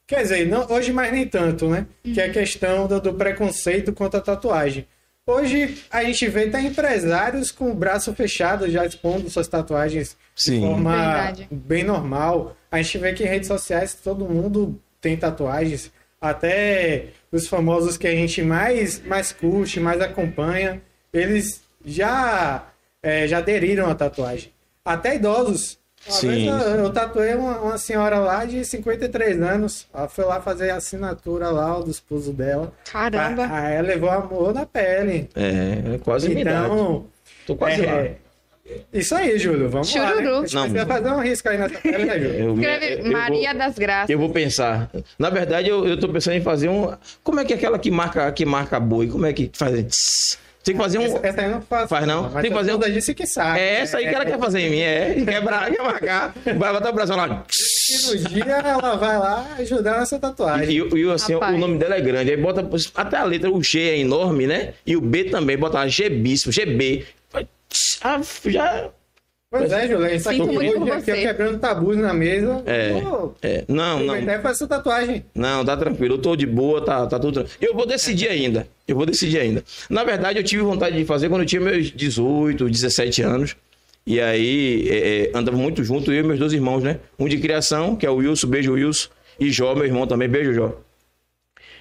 Quer 0.07 0.23
dizer, 0.23 0.49
não, 0.49 0.67
hoje 0.71 0.93
mais 0.93 1.13
nem 1.13 1.29
tanto, 1.29 1.69
né? 1.69 1.87
Que 2.03 2.21
é 2.21 2.25
a 2.25 2.33
questão 2.33 2.87
do, 2.87 2.99
do 3.01 3.13
preconceito 3.13 3.93
contra 3.93 4.19
a 4.19 4.23
tatuagem. 4.23 4.87
Hoje 5.27 5.85
a 5.91 6.03
gente 6.05 6.27
vê 6.29 6.45
até 6.45 6.63
empresários 6.63 7.51
com 7.51 7.71
o 7.71 7.75
braço 7.75 8.15
fechado 8.15 8.71
já 8.71 8.87
expondo 8.87 9.29
suas 9.29 9.47
tatuagens 9.47 10.17
Sim. 10.35 10.61
de 10.61 10.67
forma 10.67 10.91
Verdade. 10.91 11.49
bem 11.51 11.85
normal. 11.85 12.57
A 12.71 12.81
gente 12.81 12.97
vê 12.97 13.13
que 13.13 13.23
em 13.23 13.27
redes 13.27 13.47
sociais 13.47 13.93
todo 13.93 14.25
mundo 14.25 14.81
tem 15.03 15.19
tatuagens. 15.19 15.93
Até 16.21 17.07
os 17.31 17.47
famosos 17.47 17.97
que 17.97 18.07
a 18.07 18.11
gente 18.11 18.43
mais, 18.43 19.01
mais 19.05 19.33
curte, 19.33 19.79
mais 19.79 20.01
acompanha, 20.01 20.83
eles 21.13 21.63
já, 21.85 22.67
é, 23.03 23.27
já 23.29 23.39
aderiram 23.39 23.89
à 23.89 23.95
tatuagem. 23.95 24.53
Até 24.85 25.17
idosos. 25.17 25.79
Uma 26.07 26.15
Sim, 26.15 26.29
vez 26.29 26.47
eu, 26.47 26.57
eu 26.85 26.93
tatuei 26.93 27.35
uma, 27.35 27.59
uma 27.61 27.79
senhora 27.79 28.19
lá 28.19 28.45
de 28.45 28.65
53 28.65 29.43
anos. 29.43 29.87
Ela 29.93 30.09
foi 30.09 30.25
lá 30.25 30.41
fazer 30.41 30.71
a 30.71 30.77
assinatura 30.77 31.51
lá 31.51 31.79
do 31.81 31.91
esposo 31.91 32.33
dela. 32.33 32.73
Caramba. 32.91 33.49
Aí 33.51 33.75
ela 33.75 33.89
levou 33.89 34.11
amor 34.11 34.55
na 34.55 34.65
pele. 34.65 35.29
É, 35.35 35.95
é 35.95 35.99
quase. 35.99 36.33
Então, 36.33 37.07
Tô 37.47 37.57
quase 37.57 37.85
lá. 37.85 38.09
É, 38.71 38.99
isso 38.99 39.15
aí, 39.15 39.39
Júlio. 39.39 39.69
Vamos 39.69 39.95
lá. 39.95 40.09
Chururu. 40.09 40.23
Né? 40.23 40.37
A 40.39 40.41
gente 40.43 40.55
Não. 40.55 40.63
precisa 40.63 40.87
fazer 40.87 41.09
um 41.11 41.21
risco 41.21 41.49
aí 41.49 41.59
nessa 41.59 41.79
pele, 41.81 42.05
né, 42.05 42.19
Júlio? 42.19 42.55
Escreve 42.55 42.93
eu 42.95 43.03
vou- 43.03 43.13
Maria 43.13 43.55
das 43.55 43.79
Graças. 43.79 44.11
Eu 44.11 44.19
vou 44.19 44.31
pensar. 44.31 44.91
Na 45.19 45.31
verdade, 45.31 45.69
eu, 45.69 45.87
eu 45.87 45.99
tô 45.99 46.09
pensando 46.09 46.35
em 46.37 46.41
fazer 46.43 46.69
um. 46.69 46.93
Como 47.23 47.41
é 47.41 47.45
que 47.45 47.53
é 47.53 47.57
aquela 47.57 47.79
que 47.79 47.91
marca, 47.91 48.31
que 48.33 48.45
marca 48.45 48.79
boi? 48.81 49.09
Como 49.09 49.27
é 49.27 49.33
que 49.33 49.51
faz? 49.55 49.75
Tss. 49.85 50.39
Tem 50.65 50.77
que 50.77 50.83
fazer 50.83 50.99
um. 50.99 51.05
Essa, 51.05 51.21
essa 51.27 51.41
aí 51.41 51.49
não 51.49 51.63
faço. 51.63 51.89
Faz 51.89 52.07
não? 52.07 52.25
Mas 52.25 52.43
Tem 52.43 52.51
que 52.51 52.57
fazer 52.57 52.75
um- 52.75 52.79
disse 52.79 53.15
que 53.15 53.27
sabe. 53.27 53.59
É 53.59 53.81
essa 53.81 53.97
aí 53.99 54.07
que 54.09 54.15
ela 54.15 54.27
quer 54.27 54.39
fazer 54.39 54.61
em 54.61 54.71
mim, 54.71 54.81
é. 54.81 55.15
Quer, 55.25 55.41
bra- 55.41 55.71
quer 55.71 55.83
marcar. 55.83 56.35
Vai 56.45 56.73
botar 56.73 56.91
o 56.91 56.93
braço 56.93 57.15
lá. 57.17 57.45
E 57.91 58.07
no 58.07 58.17
dia 58.29 58.45
ela 58.45 58.97
vai 58.97 59.19
lá 59.19 59.47
ajudar 59.61 60.01
nessa 60.01 60.19
tatuagem. 60.19 60.69
E, 60.77 60.99
e 60.99 61.11
assim, 61.11 61.35
Rapaz. 61.35 61.55
o 61.55 61.59
nome 61.59 61.79
dela 61.79 61.95
é 61.97 62.01
grande. 62.03 62.33
Aí 62.33 62.37
bota 62.37 62.69
até 62.97 63.17
a 63.17 63.25
letra, 63.25 63.51
o 63.51 63.63
G 63.63 63.81
é 63.81 63.99
enorme, 63.99 64.47
né? 64.47 64.75
E 64.87 64.95
o 64.95 65.01
B 65.01 65.25
também, 65.25 65.57
bota 65.57 65.79
lá, 65.79 65.89
G 65.89 66.11
bispo, 66.11 66.53
GB. 66.53 67.07
Ah, 68.03 68.21
já. 68.47 68.91
Pois 69.51 69.73
é, 69.73 69.89
Júlio. 69.89 70.05
A 70.05 70.09
gente 70.11 70.25
tá 70.25 70.31
aqui 70.31 70.43
hoje 70.43 70.69
aqui, 70.69 71.01
você. 71.05 71.13
quebrando 71.23 71.59
tabus 71.59 71.97
na 71.97 72.13
mesa. 72.13 72.63
É. 72.67 73.01
Pô, 73.01 73.35
É, 73.43 73.65
não, 73.67 74.01
não. 74.01 74.17
e 74.17 74.25
fazer 74.27 74.47
essa 74.51 74.67
tatuagem. 74.67 75.25
Não, 75.35 75.65
tá 75.65 75.75
tranquilo. 75.75 76.15
Eu 76.15 76.19
tô 76.19 76.37
de 76.37 76.47
boa, 76.47 76.85
tá, 76.85 77.07
tá 77.07 77.19
tudo 77.19 77.33
tranquilo. 77.35 77.59
Eu 77.63 77.75
vou 77.75 77.87
decidir 77.87 78.29
ainda. 78.29 78.69
Eu 78.87 78.95
vou 78.95 79.07
decidir 79.07 79.39
ainda. 79.39 79.65
Na 79.89 80.05
verdade, 80.05 80.39
eu 80.39 80.45
tive 80.45 80.63
vontade 80.63 80.97
de 80.99 81.05
fazer 81.07 81.31
quando 81.31 81.43
eu 81.43 81.47
tinha 81.47 81.63
meus 81.63 81.91
18, 81.91 82.69
17 82.69 83.23
anos. 83.23 83.57
E 84.07 84.21
aí, 84.21 84.87
é, 84.89 84.97
é, 84.97 85.31
andava 85.35 85.57
muito 85.57 85.83
junto, 85.83 86.13
eu 86.13 86.21
e 86.21 86.27
meus 86.27 86.39
dois 86.39 86.53
irmãos, 86.53 86.83
né? 86.83 86.99
Um 87.19 87.27
de 87.29 87.39
criação, 87.39 87.97
que 87.97 88.05
é 88.05 88.11
o 88.11 88.17
Wilson, 88.17 88.47
beijo 88.49 88.73
Wilson. 88.75 89.09
E 89.41 89.51
Jó, 89.51 89.75
meu 89.75 89.85
irmão 89.87 90.07
também, 90.07 90.29
beijo 90.29 90.53
Jó. 90.53 90.79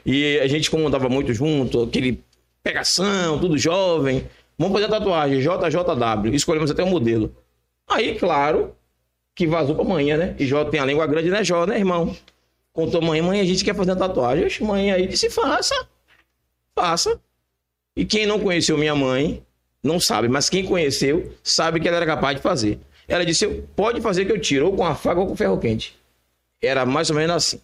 E 0.05 0.39
a 0.39 0.47
gente, 0.47 0.69
como 0.69 0.87
andava 0.87 1.09
muito 1.09 1.33
junto, 1.33 1.83
aquele 1.83 2.21
pegação, 2.63 3.39
tudo 3.39 3.57
jovem. 3.57 4.25
Vamos 4.57 4.73
fazer 4.73 4.85
a 4.85 4.99
tatuagem, 4.99 5.39
JJW. 5.39 6.33
Escolhemos 6.33 6.71
até 6.71 6.83
o 6.83 6.87
modelo. 6.87 7.35
Aí, 7.87 8.15
claro, 8.17 8.75
que 9.35 9.45
vazou 9.45 9.75
pra 9.75 9.83
manhã, 9.83 10.17
né? 10.17 10.35
E 10.39 10.45
Jó 10.45 10.65
tem 10.65 10.79
a 10.79 10.85
língua 10.85 11.05
grande, 11.05 11.29
né, 11.29 11.43
Jó, 11.43 11.65
né, 11.65 11.77
irmão? 11.77 12.15
Contou 12.73 13.01
mãe, 13.01 13.21
mãe, 13.21 13.39
a 13.39 13.45
gente 13.45 13.63
quer 13.63 13.75
fazer 13.75 13.91
uma 13.91 13.97
tatuagem. 13.97 14.65
Mãe 14.65 14.91
aí 14.91 15.07
disse, 15.07 15.29
faça. 15.29 15.75
Faça. 16.75 17.19
E 17.95 18.05
quem 18.05 18.25
não 18.25 18.39
conheceu 18.39 18.77
minha 18.77 18.95
mãe, 18.95 19.43
não 19.83 19.99
sabe. 19.99 20.27
Mas 20.27 20.49
quem 20.49 20.65
conheceu, 20.65 21.33
sabe 21.43 21.79
que 21.79 21.87
ela 21.87 21.97
era 21.97 22.05
capaz 22.05 22.35
de 22.35 22.41
fazer. 22.41 22.79
Ela 23.07 23.25
disse, 23.25 23.47
pode 23.75 24.01
fazer 24.01 24.25
que 24.25 24.31
eu 24.31 24.39
tiro, 24.39 24.67
ou 24.67 24.75
com 24.75 24.85
a 24.85 24.93
faca 24.93 25.19
ou 25.19 25.27
com 25.27 25.35
ferro 25.35 25.57
quente. 25.57 25.97
Era 26.61 26.85
mais 26.85 27.09
ou 27.09 27.15
menos 27.15 27.35
assim. 27.35 27.61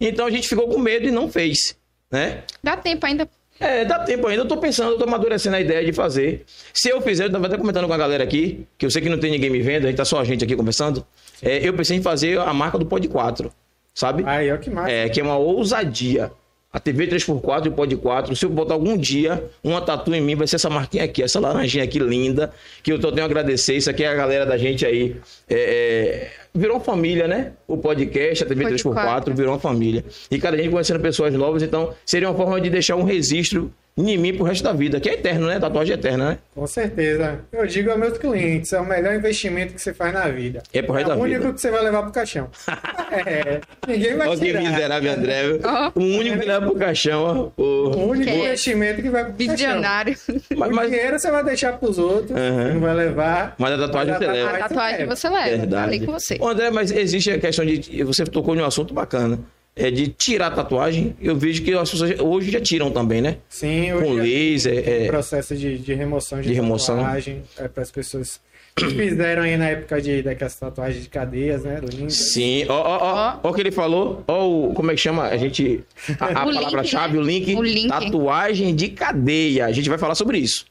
Então 0.00 0.26
a 0.26 0.30
gente 0.30 0.48
ficou 0.48 0.68
com 0.68 0.78
medo 0.78 1.06
e 1.06 1.10
não 1.10 1.30
fez, 1.30 1.76
né? 2.10 2.42
Dá 2.62 2.76
tempo 2.76 3.06
ainda. 3.06 3.28
É, 3.62 3.84
dá 3.84 3.98
tempo 4.00 4.26
ainda. 4.26 4.42
Eu 4.42 4.48
tô 4.48 4.56
pensando, 4.56 4.92
eu 4.92 4.98
tô 4.98 5.04
amadurecendo 5.04 5.56
a 5.56 5.60
ideia 5.60 5.84
de 5.84 5.92
fazer. 5.92 6.44
Se 6.74 6.88
eu 6.88 7.00
fizer, 7.00 7.24
eu 7.26 7.30
tava 7.32 7.46
até 7.46 7.56
comentando 7.56 7.86
com 7.86 7.92
a 7.92 7.96
galera 7.98 8.24
aqui, 8.24 8.66
que 8.76 8.84
eu 8.86 8.90
sei 8.90 9.00
que 9.02 9.08
não 9.08 9.18
tem 9.18 9.30
ninguém 9.30 9.50
me 9.50 9.60
vendo, 9.60 9.84
a 9.84 9.88
gente 9.88 9.96
tá 9.96 10.04
só 10.04 10.20
a 10.20 10.24
gente 10.24 10.44
aqui 10.44 10.56
conversando. 10.56 11.04
É, 11.40 11.66
eu 11.66 11.72
pensei 11.74 11.96
em 11.96 12.02
fazer 12.02 12.38
a 12.38 12.52
marca 12.52 12.78
do 12.78 12.86
Pod 12.86 13.06
4, 13.08 13.52
sabe? 13.94 14.22
Aí, 14.26 14.50
ó, 14.52 14.56
que 14.56 14.70
massa. 14.70 14.90
É, 14.90 15.08
que 15.08 15.20
é 15.20 15.22
uma 15.22 15.36
ousadia. 15.36 16.30
A 16.72 16.80
TV 16.80 17.06
3x4 17.06 17.66
e 17.66 17.68
o 17.68 17.72
Pod 17.72 17.94
4, 17.96 18.34
se 18.34 18.46
eu 18.46 18.48
botar 18.48 18.72
algum 18.72 18.96
dia 18.96 19.44
uma 19.62 19.82
tatu 19.82 20.14
em 20.14 20.22
mim, 20.22 20.34
vai 20.34 20.46
ser 20.46 20.56
essa 20.56 20.70
marquinha 20.70 21.04
aqui, 21.04 21.22
essa 21.22 21.38
laranjinha 21.38 21.84
aqui 21.84 21.98
linda, 21.98 22.50
que 22.82 22.90
eu 22.90 22.98
tô- 22.98 23.12
tenho 23.12 23.24
a 23.24 23.26
agradecer. 23.26 23.76
Isso 23.76 23.90
aqui 23.90 24.02
é 24.02 24.08
a 24.08 24.14
galera 24.14 24.46
da 24.46 24.56
gente 24.56 24.86
aí. 24.86 25.14
é, 25.50 25.54
é, 25.54 26.30
virou 26.54 26.76
uma 26.76 26.84
família, 26.84 27.26
né? 27.26 27.52
O 27.66 27.76
podcast, 27.76 28.44
a 28.44 28.46
TV 28.46 28.64
Pod 28.64 28.74
3x4 28.74 28.92
4. 28.92 29.34
virou 29.34 29.52
uma 29.52 29.60
família. 29.60 30.04
E 30.30 30.38
cada 30.38 30.56
gente 30.56 30.70
conhecendo 30.70 31.00
pessoas 31.00 31.32
novas, 31.34 31.62
então 31.62 31.94
seria 32.04 32.28
uma 32.28 32.36
forma 32.36 32.60
de 32.60 32.70
deixar 32.70 32.96
um 32.96 33.04
registro 33.04 33.72
em 33.96 34.16
mim 34.16 34.34
pro 34.34 34.44
resto 34.44 34.64
da 34.64 34.72
vida, 34.72 34.98
que 34.98 35.08
é 35.08 35.14
eterno, 35.14 35.46
né? 35.48 35.58
Tatuagem 35.60 35.94
é 35.94 35.98
eterna, 35.98 36.30
né? 36.30 36.38
Com 36.54 36.66
certeza. 36.66 37.40
Eu 37.52 37.66
digo 37.66 37.90
aos 37.90 37.98
meus 38.00 38.16
clientes, 38.16 38.72
é 38.72 38.80
o 38.80 38.86
melhor 38.86 39.14
investimento 39.14 39.74
que 39.74 39.80
você 39.82 39.92
faz 39.92 40.14
na 40.14 40.28
vida. 40.28 40.62
É 40.72 40.80
pro 40.80 40.94
resto 40.94 41.08
o 41.12 41.14
da 41.14 41.20
único 41.20 41.40
vida. 41.40 41.52
que 41.54 41.60
você 41.60 41.70
vai 41.70 41.82
levar 41.84 42.02
pro 42.02 42.12
caixão. 42.12 42.48
é, 43.12 43.60
ninguém 43.86 44.16
vai 44.16 44.28
Olha 44.28 44.38
que 44.38 44.44
tirar. 44.46 44.62
miserável, 44.62 45.12
André. 45.12 45.42
viu? 45.48 45.60
Ó. 45.64 45.92
O 45.94 46.00
único 46.02 46.38
que 46.38 46.46
leva 46.46 46.66
pro 46.66 46.74
caixão. 46.78 47.52
O 47.56 47.62
O... 47.62 48.06
único 48.08 48.24
Que 48.24 48.30
é 48.30 48.38
investimento 48.46 49.02
que 49.02 49.10
vai 49.10 49.24
pro 49.24 49.32
caixão. 49.34 49.54
Visionário. 49.56 50.16
Mas, 50.56 50.70
O 50.76 50.90
dinheiro 50.90 51.18
você 51.18 51.30
vai 51.30 51.44
deixar 51.44 51.72
pros 51.74 51.98
outros, 51.98 52.30
você 52.30 52.72
não 52.72 52.80
vai 52.80 52.94
levar. 52.94 53.54
mas 53.58 53.72
a 53.72 53.78
tatuagem 53.78 54.14
você 54.14 54.26
leva. 54.26 54.50
A 54.50 54.58
tatuagem 54.68 55.06
você 55.06 55.28
leva. 55.28 55.56
Verdade. 55.58 55.84
Falei 55.84 56.00
com 56.00 56.12
você. 56.12 56.38
Ô, 56.40 56.48
André, 56.48 56.70
mas 56.70 56.90
existe 56.90 57.30
a 57.30 57.38
questão 57.38 57.64
de. 57.66 58.02
Você 58.04 58.24
tocou 58.24 58.56
em 58.56 58.60
um 58.60 58.64
assunto 58.64 58.94
bacana. 58.94 59.38
É 59.74 59.90
de 59.90 60.08
tirar 60.08 60.48
a 60.48 60.50
tatuagem. 60.50 61.16
Eu 61.20 61.34
vejo 61.36 61.62
que 61.62 61.72
as 61.72 61.90
pessoas 61.90 62.20
hoje 62.20 62.50
já 62.50 62.60
tiram 62.60 62.90
também, 62.90 63.22
né? 63.22 63.38
Sim, 63.48 63.88
Com 63.92 64.10
hoje 64.10 64.20
laser. 64.54 64.86
é 64.88 65.04
É, 65.04 65.06
processo 65.08 65.56
de, 65.56 65.78
de 65.78 65.94
remoção 65.94 66.40
de, 66.42 66.48
De 66.48 66.54
remoção. 66.54 66.96
tatuagem 66.98 67.42
é, 67.56 67.68
para 67.68 67.82
as 67.82 67.90
pessoas 67.90 68.38
que 68.76 68.84
fizeram 68.86 69.42
aí 69.42 69.56
na 69.56 69.70
época 69.70 70.00
de, 70.00 70.22
daquelas 70.22 70.54
tatuagens 70.56 71.02
de 71.04 71.08
cadeias, 71.08 71.62
né? 71.64 71.80
Sim. 72.08 72.66
Ó, 72.68 72.74
ó, 72.74 72.98
ó. 73.00 73.38
Ó 73.42 73.50
o 73.50 73.54
que 73.54 73.60
ele 73.62 73.70
falou. 73.70 74.22
Ó, 74.28 74.46
o, 74.68 74.74
como 74.74 74.90
é 74.90 74.94
que 74.94 75.00
chama? 75.00 75.24
A 75.24 75.36
gente. 75.38 75.82
A, 76.20 76.26
a 76.26 76.44
palavra-chave, 76.44 77.14
né? 77.16 77.20
o 77.22 77.22
link. 77.24 77.54
O 77.54 77.62
link. 77.62 77.88
Tatuagem 77.88 78.74
de 78.74 78.88
cadeia. 78.90 79.64
A 79.66 79.72
gente 79.72 79.88
vai 79.88 79.96
falar 79.98 80.14
sobre 80.14 80.36
isso. 80.38 80.66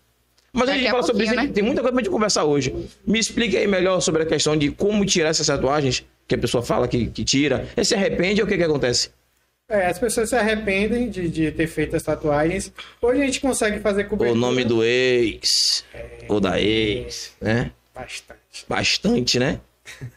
Mas 0.53 0.63
a 0.63 0.65
Daqui 0.73 0.79
gente 0.79 0.87
a 0.89 0.91
fala 0.91 1.03
sobre 1.03 1.23
isso, 1.25 1.33
né? 1.35 1.47
tem 1.47 1.63
muita 1.63 1.81
coisa 1.81 1.93
pra 1.93 2.03
gente 2.03 2.11
conversar 2.11 2.43
hoje. 2.43 2.75
Me 3.07 3.17
explique 3.17 3.55
aí 3.55 3.65
melhor 3.65 3.99
sobre 4.01 4.23
a 4.23 4.25
questão 4.25 4.55
de 4.57 4.69
como 4.69 5.05
tirar 5.05 5.29
essas 5.29 5.47
tatuagens 5.47 6.03
que 6.27 6.35
a 6.35 6.37
pessoa 6.37 6.63
fala 6.63 6.87
que, 6.87 7.07
que 7.07 7.23
tira. 7.23 7.67
É 7.75 7.83
se 7.83 7.93
arrepende 7.95 8.41
ou 8.41 8.47
o 8.47 8.49
que 8.49 8.57
que 8.57 8.63
acontece? 8.63 9.09
É, 9.69 9.85
as 9.87 9.97
pessoas 9.97 10.29
se 10.29 10.35
arrependem 10.35 11.09
de, 11.09 11.29
de 11.29 11.51
ter 11.51 11.67
feito 11.67 11.95
as 11.95 12.03
tatuagens. 12.03 12.71
Hoje 13.01 13.21
a 13.21 13.25
gente 13.25 13.39
consegue 13.39 13.79
fazer 13.79 14.03
cobertura. 14.05 14.37
O 14.37 14.39
nome 14.39 14.65
do 14.65 14.83
ex, 14.83 15.85
ou 16.27 16.39
da 16.41 16.59
ex, 16.59 17.33
né? 17.39 17.71
Bastante. 17.95 18.65
Bastante, 18.67 19.39
né? 19.39 19.61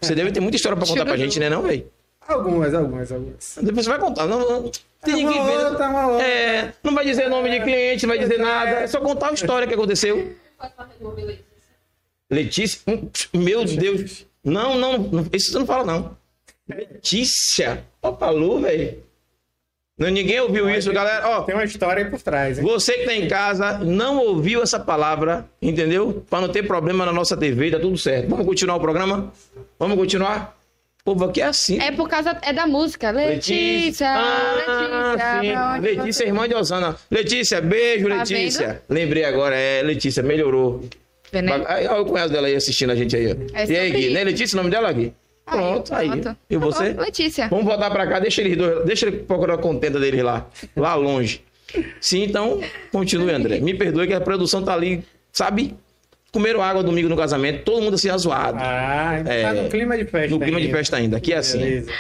Você 0.01 0.15
deve 0.15 0.33
ter 0.33 0.41
muita 0.41 0.57
história 0.57 0.77
pra 0.77 0.87
contar 0.87 1.05
pra 1.05 1.17
gente, 1.17 1.39
né, 1.39 1.49
não, 1.49 1.63
velho? 1.63 1.87
Algumas, 2.27 2.73
algumas, 2.75 3.13
algumas. 3.13 3.59
Depois 3.63 3.85
você 3.85 3.91
vai 3.91 3.99
contar. 4.01 4.27
Não, 4.27 4.39
não, 4.41 4.71
tem 5.03 5.15
É 5.15 5.17
uma 5.19 5.31
ninguém 5.31 5.45
vendo. 5.47 5.67
outra, 5.69 5.89
uma 5.89 6.07
outra. 6.09 6.27
É, 6.27 6.73
não 6.83 6.95
vai 6.95 7.05
dizer 7.05 7.29
nome 7.29 7.51
de 7.51 7.61
cliente, 7.63 8.07
não 8.07 8.15
vai 8.15 8.19
dizer 8.19 8.39
nada. 8.39 8.71
É 8.81 8.87
só 8.87 8.99
contar 9.01 9.29
a 9.29 9.33
história 9.35 9.69
que 9.69 9.75
aconteceu. 9.75 10.35
Letícia? 12.31 12.81
Hum, 12.89 13.09
Meu 13.35 13.65
Deus. 13.65 14.27
Não, 14.45 14.77
não, 14.79 14.99
não, 14.99 15.27
isso 15.33 15.51
você 15.53 15.59
não 15.59 15.67
fala, 15.67 15.85
não. 15.85 16.17
Letícia? 16.69 17.85
Ó, 18.03 18.13
Palu, 18.13 18.61
velho. 18.61 19.03
Ninguém 19.97 20.41
ouviu 20.41 20.69
isso, 20.69 20.93
galera. 20.93 21.29
Ó, 21.29 21.43
Tem 21.43 21.55
uma 21.55 21.65
história 21.65 22.05
aí 22.05 22.11
por 22.11 22.21
trás, 22.21 22.59
hein? 22.59 22.65
você 22.65 22.95
que 22.95 23.05
tá 23.05 23.15
em 23.15 23.29
casa, 23.29 23.79
não 23.79 24.19
ouviu 24.19 24.61
essa 24.63 24.81
palavra, 24.81 25.49
entendeu? 25.63 26.25
Para 26.29 26.41
não 26.41 26.49
ter 26.49 26.65
problema 26.65 27.07
na 27.07 27.13
nossa 27.13 27.37
TV, 27.37 27.71
tá 27.71 27.79
tudo 27.79 27.97
certo. 27.97 28.29
Vamos 28.29 28.45
continuar 28.45 28.77
o 28.77 28.81
programa? 28.81 29.33
Vamos 29.79 29.97
continuar? 29.97 30.59
O 31.03 31.05
povo 31.13 31.27
aqui 31.27 31.41
é 31.43 31.45
assim. 31.45 31.79
É 31.79 31.93
por 31.93 32.09
causa 32.09 32.37
é 32.43 32.53
da 32.53 32.67
música. 32.67 33.11
Letícia, 33.11 34.09
Ah, 34.09 34.55
Letícia. 34.57 35.41
sim. 35.41 35.57
onde 35.79 35.97
Letícia, 35.97 36.25
irmã 36.25 36.49
de 36.49 36.55
Osana. 36.55 36.97
Letícia, 37.11 37.61
beijo, 37.61 38.09
Tá 38.09 38.17
Letícia. 38.17 38.83
Lembrei 38.89 39.25
agora, 39.25 39.55
é, 39.55 39.83
Letícia, 39.83 40.23
melhorou. 40.23 40.83
Né? 41.43 41.63
Aí, 41.67 41.87
Olha 41.87 42.03
o 42.03 42.07
cunhado 42.07 42.33
dela 42.33 42.47
aí 42.47 42.55
assistindo 42.57 42.91
a 42.91 42.95
gente 42.95 43.17
aí. 43.17 43.27
É 43.55 43.67
e 43.71 43.77
aí, 43.77 43.91
Gui? 43.91 43.99
isso. 44.01 44.13
Não 44.15 44.21
é 44.21 44.25
Letícia 44.25 44.55
o 44.55 44.59
nome 44.59 44.71
dela, 44.71 44.93
Gui? 44.93 45.13
Aí, 45.47 45.59
Pronto, 45.59 45.95
aí. 45.95 46.09
pronto. 46.09 46.37
E 46.49 46.55
Tá 46.55 46.61
você? 46.65 46.91
bom, 46.95 47.03
Letícia. 47.03 47.49
Vamos 47.49 47.65
voltar 47.67 47.91
pra 47.91 48.07
cá, 48.07 48.19
deixa 48.19 48.41
eles 48.41 48.57
dois, 48.57 48.85
deixa 48.87 49.07
ele 49.07 49.19
procurar 49.19 49.55
a 49.55 49.59
contenda 49.59 50.01
deles 50.01 50.23
lá, 50.23 50.47
lá 50.75 50.95
longe. 50.95 51.43
Sim, 52.01 52.23
então, 52.25 52.61
continue, 52.93 53.31
André. 53.33 53.59
Me 53.61 53.75
perdoe 53.75 54.07
que 54.07 54.15
a 54.15 54.21
produção 54.21 54.63
tá 54.63 54.73
ali, 54.73 55.05
sabe? 55.33 55.75
Comeram 56.33 56.63
água 56.63 56.83
domingo 56.83 57.09
no 57.09 57.17
casamento, 57.17 57.63
todo 57.65 57.83
mundo 57.83 57.95
assim 57.95 58.09
azoado. 58.09 58.59
Ah, 58.61 59.23
É, 59.27 59.43
tá 59.43 59.53
no 59.55 59.69
clima 59.69 59.97
de 59.97 60.05
festa. 60.05 60.31
no 60.31 60.41
clima 60.41 60.59
de 60.59 60.67
ainda. 60.67 60.79
festa 60.79 60.97
ainda. 60.97 61.17
Aqui 61.19 61.33
é 61.33 61.37
assim. 61.37 61.59
Beleza. 61.59 61.91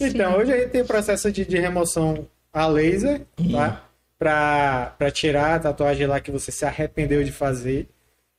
Então, 0.00 0.38
hoje 0.38 0.52
aí 0.52 0.66
tem 0.66 0.84
processo 0.84 1.30
de, 1.30 1.44
de 1.44 1.58
remoção 1.58 2.26
a 2.52 2.66
laser, 2.66 3.20
tá? 3.52 3.84
Pra, 4.18 4.94
pra 4.98 5.10
tirar 5.10 5.54
a 5.54 5.58
tatuagem 5.58 6.06
lá 6.06 6.20
que 6.20 6.30
você 6.30 6.50
se 6.52 6.64
arrependeu 6.64 7.22
de 7.22 7.32
fazer. 7.32 7.86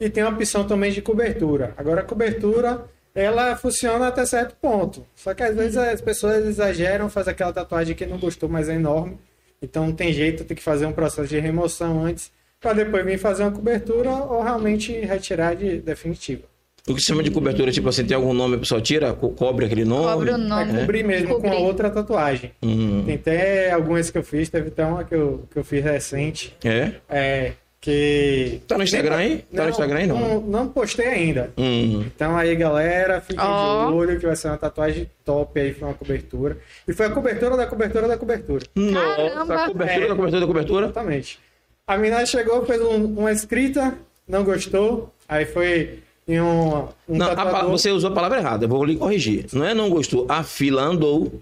E 0.01 0.10
tem 0.10 0.24
a 0.24 0.29
opção 0.29 0.65
também 0.65 0.91
de 0.91 1.01
cobertura. 1.01 1.74
Agora, 1.77 2.01
a 2.01 2.03
cobertura, 2.03 2.86
ela 3.13 3.55
funciona 3.55 4.08
até 4.08 4.25
certo 4.25 4.55
ponto. 4.60 5.05
Só 5.15 5.34
que 5.34 5.43
às 5.43 5.55
vezes 5.55 5.77
as 5.77 6.01
pessoas 6.01 6.43
exageram, 6.46 7.08
fazem 7.08 7.31
aquela 7.31 7.53
tatuagem 7.53 7.96
que 7.96 8.05
não 8.05 8.17
gostou, 8.17 8.50
mas 8.50 8.67
é 8.67 8.74
enorme. 8.74 9.17
Então 9.62 9.86
não 9.86 9.93
tem 9.93 10.12
jeito, 10.12 10.43
tem 10.43 10.58
que 10.58 10.63
fazer 10.63 10.88
um 10.88 10.91
processo 10.91 11.27
de 11.29 11.39
remoção 11.39 12.03
antes, 12.03 12.31
para 12.60 12.74
depois 12.74 13.05
vir 13.05 13.20
fazer 13.20 13.43
uma 13.43 13.51
cobertura 13.51 14.10
ou 14.10 14.41
realmente 14.41 14.91
retirar 14.91 15.55
de 15.55 15.77
definitiva. 15.79 16.50
O 16.88 16.96
que 16.96 17.00
se 17.01 17.05
chama 17.08 17.22
de 17.22 17.29
cobertura, 17.29 17.72
tipo 17.72 17.88
assim, 17.88 18.03
tem 18.03 18.15
algum 18.17 18.34
nome, 18.34 18.55
a 18.55 18.58
pessoa 18.60 18.81
tira, 18.81 19.13
co- 19.13 19.29
cobre 19.29 19.65
aquele 19.67 19.86
nome. 19.86 20.03
Cobre 20.03 20.31
o 20.31 20.34
É 20.34 20.38
nome. 20.38 20.79
cobrir 20.79 21.03
mesmo 21.03 21.39
com 21.39 21.48
a 21.48 21.55
outra 21.60 21.91
tatuagem. 21.91 22.53
Hum, 22.63 23.03
Tem 23.05 23.13
até 23.15 23.70
algumas 23.72 24.10
que 24.10 24.17
eu 24.17 24.24
fiz, 24.24 24.50
teve 24.50 24.70
até 24.70 24.84
uma 24.84 25.03
que 25.03 25.13
eu, 25.13 25.43
que 25.51 25.60
eu 25.60 25.63
fiz 25.63 25.84
recente. 25.84 26.58
é? 26.65 26.93
É, 27.08 27.51
que. 27.81 28.61
Tá 28.67 28.77
no 28.77 28.83
Instagram 28.83 29.15
aí? 29.15 29.43
Tá 29.53 29.63
no 29.63 29.69
Instagram 29.71 29.97
aí, 30.00 30.07
não? 30.07 30.19
Não, 30.19 30.41
não 30.41 30.67
postei 30.69 31.07
ainda. 31.07 31.51
Hum. 31.57 32.03
Então 32.15 32.38
aí, 32.38 32.55
galera, 32.55 33.19
fiquem 33.19 33.43
Ó. 33.43 33.88
de 33.88 33.93
olho 33.95 34.19
que 34.19 34.25
vai 34.27 34.35
ser 34.35 34.50
uma 34.50 34.57
tatuagem 34.57 35.09
top 35.25 35.59
aí, 35.59 35.73
foi 35.73 35.88
uma 35.88 35.93
cobertura. 35.95 36.57
E 36.88 36.93
foi 36.93 37.07
a 37.07 37.09
cobertura 37.09 37.57
da 37.57 37.65
cobertura 37.65 38.07
da 38.07 38.17
cobertura. 38.17 38.63
Nossa, 38.75 39.05
Caramba. 39.15 39.67
cobertura 39.67 40.05
É. 40.05 40.07
da 40.07 40.15
cobertura 40.15 40.39
da 40.41 40.47
cobertura. 40.47 40.85
Exatamente. 40.85 41.39
A 41.88 41.97
menina 41.97 42.25
chegou, 42.25 42.63
fez 42.65 42.79
um- 42.81 43.05
uma 43.05 43.31
escrita, 43.31 43.95
não 44.27 44.43
gostou. 44.43 45.11
Aí 45.27 45.45
foi 45.45 46.00
em 46.27 46.39
um. 46.39 46.83
um 47.09 47.17
Não, 47.17 47.31
a 47.31 47.63
você 47.63 47.89
usou 47.89 48.11
a 48.11 48.13
palavra 48.13 48.38
errada, 48.38 48.65
eu 48.65 48.69
vou 48.69 48.85
lhe 48.85 48.95
corrigir. 48.95 49.47
Não 49.51 49.65
é 49.65 49.73
não 49.73 49.89
gostou, 49.89 50.25
a 50.29 50.43
fila 50.43 50.83
andou. 50.83 51.41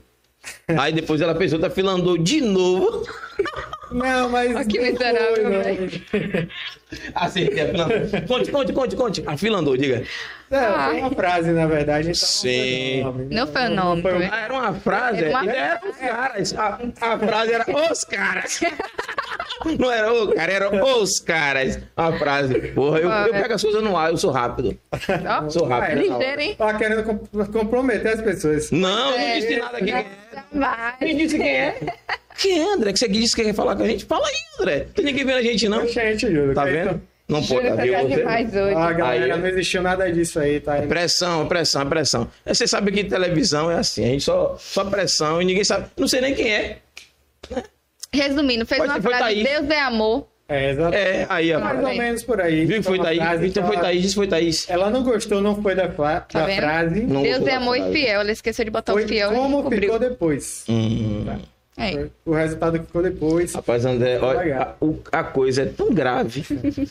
Aí 0.78 0.94
depois 0.94 1.20
ela 1.22 1.36
pensou, 1.36 1.64
a 1.66 1.70
fila 1.70 1.92
andou 1.94 2.18
de 2.18 2.42
novo. 2.42 3.06
Não, 3.92 4.30
mas. 4.30 4.56
Ah, 4.56 4.64
que 4.66 4.80
miserável, 4.80 5.50
velho. 5.50 6.50
Acertei, 7.16 7.62
a 7.62 7.68
fila 7.68 7.84
andou. 7.86 8.22
Conte, 8.28 8.52
conte, 8.52 8.74
conte, 8.74 8.96
conte. 8.96 9.24
A 9.26 9.36
fila 9.38 9.58
andou, 9.60 9.76
diga. 9.78 10.04
É, 10.52 10.86
foi 10.86 11.00
uma 11.00 11.12
frase, 11.12 11.52
na 11.52 11.66
verdade. 11.68 12.10
Então 12.10 12.16
Sim. 12.28 13.04
Não 13.04 13.14
foi, 13.14 13.26
Não 13.30 13.48
foi 13.48 13.66
o 13.66 13.70
nome, 13.70 14.02
foi. 14.02 14.26
Ah, 14.26 14.40
era 14.42 14.54
uma 14.54 14.74
frase, 14.74 15.24
Era 15.26 15.30
uma- 15.30 15.52
era 15.52 15.80
os 15.88 15.98
caras. 15.98 16.56
A, 16.58 16.80
a 17.14 17.20
frase 17.20 17.54
era 17.54 17.66
os 17.92 18.04
caras. 18.04 18.60
Não 19.78 19.92
era 19.92 20.14
o 20.14 20.34
cara, 20.34 20.52
era 20.54 20.86
os 20.96 21.20
caras. 21.20 21.80
A 21.98 22.14
frase. 22.14 22.54
Porra, 22.72 23.00
eu, 23.00 23.10
eu 23.10 23.32
pego 23.34 23.54
as 23.56 23.62
coisas 23.62 23.84
no 23.84 23.98
ar, 23.98 24.10
eu 24.10 24.18
sou 24.18 24.32
rápido. 24.32 24.78
Ó, 24.94 25.50
Sou 25.50 25.68
rápido. 25.68 26.00
ligeiro, 26.00 26.42
hein? 26.42 26.56
Tá 26.58 26.74
querendo 26.76 27.04
com- 27.04 27.46
comprometer 27.48 28.14
as 28.14 28.22
pessoas. 28.22 28.72
Não, 28.72 29.12
não 29.12 29.20
É, 29.20 29.40
disse 29.40 29.58
nada 29.58 29.78
aqui. 29.78 29.92
Jamais. 30.52 30.96
Quem 31.00 31.18
disse 31.18 31.38
quem 31.38 31.48
é? 31.50 31.80
Quem 32.38 32.60
é, 32.60 32.74
André? 32.74 32.94
Que 32.94 33.00
você 33.00 33.08
disse 33.08 33.36
que 33.36 33.44
quer 33.44 33.54
falar 33.54 33.76
com 33.76 33.84
a 33.84 33.88
gente? 33.88 34.06
Fala 34.06 34.26
aí, 34.28 34.34
André. 34.60 34.88
Tem 34.96 35.06
ninguém 35.06 35.26
vendo 35.26 35.38
a 35.38 35.42
gente, 35.42 35.68
não. 35.70 35.82
Deixa 35.82 36.02
a 36.02 36.06
gente, 36.12 36.22
Júlio. 36.28 36.54
Tá 36.54 36.64
aí 36.64 36.72
vendo? 36.74 37.02
Não 37.28 37.44
pode, 37.44 37.48
Júlio 37.68 37.70
tá 37.70 37.76
tá 37.76 37.84
viu 37.84 38.08
demais 38.18 38.56
hoje. 38.56 38.76
Ah, 38.76 38.92
galera, 38.94 39.36
Aí. 39.36 39.40
não 39.42 39.48
existiu 39.48 39.82
nada 39.84 40.12
disso 40.12 40.40
aí, 40.40 40.60
tá? 40.60 40.82
Pressão, 40.82 41.48
pressão, 41.48 41.88
pressão. 41.88 42.32
Você 42.46 42.68
sabe 42.68 42.92
que 42.92 43.04
televisão 43.04 43.70
é 43.70 43.76
assim, 43.76 44.04
a 44.04 44.08
gente 44.08 44.24
só, 44.24 44.58
só 44.58 44.84
pressão 44.86 45.40
e 45.40 45.46
ninguém 45.46 45.64
sabe. 45.64 45.86
Não 45.96 46.08
sei 46.08 46.22
nem 46.22 46.34
quem 46.34 46.52
é. 46.52 46.78
Resumindo, 48.12 48.66
fez 48.66 48.80
Foi- 48.80 48.88
uma 48.88 49.00
frase. 49.02 49.44
Deus 49.44 49.70
é 49.70 49.80
amor. 49.82 50.28
É, 50.50 50.72
exato. 50.72 50.96
É, 50.96 51.26
aí, 51.30 51.54
ó. 51.54 51.60
Mais 51.60 51.84
ou 51.84 51.94
menos 51.96 52.24
por 52.24 52.42
aí. 52.42 52.66
Viu 52.66 52.78
que 52.78 52.84
foi 52.84 52.98
Thaís? 53.00 53.20
frase 53.20 53.48
Então 53.48 53.68
foi 53.68 53.78
Thaís, 53.78 54.02
disse 54.02 54.16
foi 54.16 54.28
Thaís. 54.28 54.70
Ela 54.70 54.90
não 54.90 55.04
gostou, 55.04 55.40
não 55.42 55.62
foi 55.62 55.76
da, 55.76 55.90
fra- 55.92 56.22
Tá 56.22 56.40
da 56.40 56.46
vendo? 56.48 56.58
frase. 56.62 57.00
Não 57.04 57.22
Deus 57.22 57.46
é 57.46 57.54
amor 57.56 57.78
e 57.78 57.92
fiel. 57.94 58.22
Ela 58.22 58.32
esqueceu 58.32 58.66
de 58.66 58.72
botar 58.72 58.94
Foi 58.94 59.06
o 59.06 59.08
fiel. 59.08 59.32
e 59.32 59.36
como 59.36 59.62
cobriu. 59.64 59.82
ficou 59.82 60.00
depois. 60.00 60.64
Hum. 60.68 61.26
É. 61.78 61.92
Foi 61.92 62.12
O 62.26 62.34
resultado 62.34 62.80
que 62.80 62.86
ficou 62.88 63.04
depois. 63.04 63.54
Rapaz, 63.54 63.86
André, 63.86 64.20
olha, 64.20 64.76
a, 65.12 65.20
a 65.20 65.24
coisa 65.24 65.62
é 65.62 65.66
tão 65.66 65.94
grave, 65.94 66.44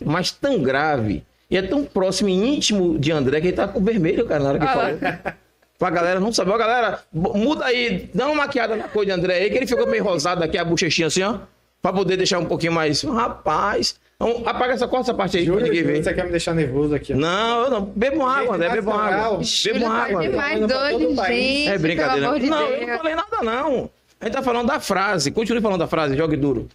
mas 0.04 0.30
tão 0.30 0.62
grave, 0.62 1.22
e 1.50 1.56
é 1.56 1.62
tão 1.62 1.84
próximo 1.84 2.28
e 2.30 2.32
íntimo 2.32 2.98
de 2.98 3.10
André 3.12 3.40
que 3.40 3.48
ele 3.48 3.56
tá 3.56 3.66
com 3.68 3.82
vermelho, 3.82 4.24
cara, 4.24 4.42
na 4.44 4.48
hora 4.50 4.58
que 4.58 4.64
Ah 4.64 4.72
falou. 4.72 5.34
Pra 5.78 5.90
galera 5.90 6.18
não 6.20 6.32
saber. 6.32 6.52
Ó, 6.52 6.56
galera, 6.58 7.00
muda 7.12 7.64
aí, 7.66 8.08
dá 8.14 8.26
uma 8.26 8.34
maquiada 8.36 8.76
na 8.76 8.84
cor 8.88 9.04
de 9.04 9.10
André 9.10 9.34
aí, 9.34 9.50
que 9.50 9.56
ele 9.58 9.66
ficou 9.66 9.86
meio 9.86 10.02
rosado 10.04 10.42
aqui, 10.42 10.56
a 10.56 10.64
bochechinha 10.64 11.06
assim, 11.08 11.22
ó. 11.22 11.38
Pra 11.80 11.92
poder 11.92 12.16
deixar 12.16 12.38
um 12.38 12.44
pouquinho 12.44 12.72
mais. 12.72 13.02
Rapaz. 13.02 13.96
Então, 14.16 14.42
apaga 14.44 14.72
essa, 14.74 14.88
corta 14.88 15.06
essa 15.10 15.14
parte 15.14 15.36
aí 15.36 15.44
pra 15.44 15.54
Júlio, 15.54 15.66
ninguém 15.66 15.84
ver. 15.84 16.02
você 16.02 16.12
quer 16.12 16.24
me 16.24 16.30
deixar 16.32 16.52
nervoso 16.52 16.92
aqui? 16.92 17.12
ó. 17.14 17.16
Não, 17.16 17.64
eu 17.64 17.70
não. 17.70 17.84
Bebam 17.84 18.26
água, 18.26 18.56
André, 18.56 18.68
bebam 18.70 18.98
água. 18.98 19.28
Bebam 19.38 19.44
Júlio 19.44 19.86
água. 19.86 20.20
tá 20.22 20.28
demais 20.28 20.58
Pra 20.58 20.68
todo 20.68 20.82
hoje, 20.82 21.16
gente. 21.28 21.68
É 21.68 21.78
brincadeira. 21.78 22.14
Pelo 22.14 22.26
amor 22.26 22.40
de 22.40 22.50
não, 22.50 22.62
eu 22.62 22.78
Deus. 22.78 22.88
não 22.90 22.96
falei 22.98 23.14
nada, 23.14 23.42
não. 23.44 23.90
A 24.20 24.24
gente 24.24 24.34
tá 24.34 24.42
falando 24.42 24.66
da 24.66 24.80
frase. 24.80 25.30
Continue 25.30 25.62
falando 25.62 25.78
da 25.78 25.86
frase, 25.86 26.16
jogue 26.16 26.36
duro. 26.36 26.66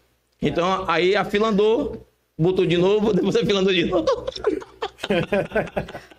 Então, 0.42 0.86
aí 0.88 1.18
a 1.18 1.26
fila 1.26 1.50
andou, 1.50 2.08
botou 2.38 2.66
de 2.66 2.78
novo, 2.78 3.12
depois 3.14 3.36
a 3.36 3.46
fila 3.46 3.60
andou 3.60 3.74
de 3.74 3.86
novo. 3.86 4.06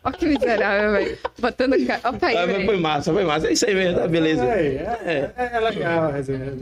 Ó 0.05 0.11
que 0.13 0.27
miserável, 0.27 0.93
velho. 0.93 1.19
Botando 1.39 1.87
cara. 1.87 2.01
Opa 2.11 2.27
aí, 2.27 2.37
Ah, 2.37 2.65
foi 2.67 2.77
massa, 2.77 3.13
foi 3.15 3.25
massa. 3.25 3.49
É 3.49 3.53
isso 3.55 3.65
aí 3.67 3.75
mesmo, 3.75 3.99
tá 3.99 4.07
beleza. 4.07 4.45
É, 4.45 4.67
é, 5.07 5.33
é, 5.37 5.57
é 5.57 5.61
legal 5.61 6.05
a 6.05 6.09
resenha. 6.13 6.53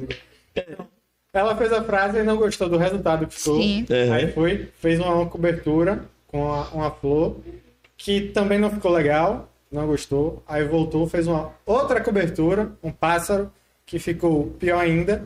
Ela 1.32 1.56
fez 1.56 1.72
a 1.72 1.82
frase 1.82 2.18
e 2.18 2.22
não 2.22 2.36
gostou 2.36 2.68
do 2.68 2.76
resultado 2.76 3.26
que 3.26 3.34
ficou. 3.34 3.56
Sim. 3.60 3.86
Uhum. 3.88 4.12
Aí 4.12 4.32
foi, 4.32 4.68
fez 4.78 5.00
uma, 5.00 5.14
uma 5.14 5.26
cobertura 5.26 6.04
com 6.26 6.42
uma, 6.44 6.68
uma 6.68 6.90
flor 6.90 7.36
que 7.96 8.20
também 8.28 8.58
não 8.58 8.70
ficou 8.70 8.90
legal, 8.90 9.48
não 9.70 9.86
gostou. 9.86 10.42
Aí 10.46 10.62
voltou, 10.64 11.08
fez 11.08 11.26
uma 11.26 11.50
outra 11.64 12.00
cobertura, 12.02 12.72
um 12.82 12.92
pássaro, 12.92 13.50
que 13.86 13.98
ficou 13.98 14.48
pior 14.58 14.80
ainda. 14.80 15.24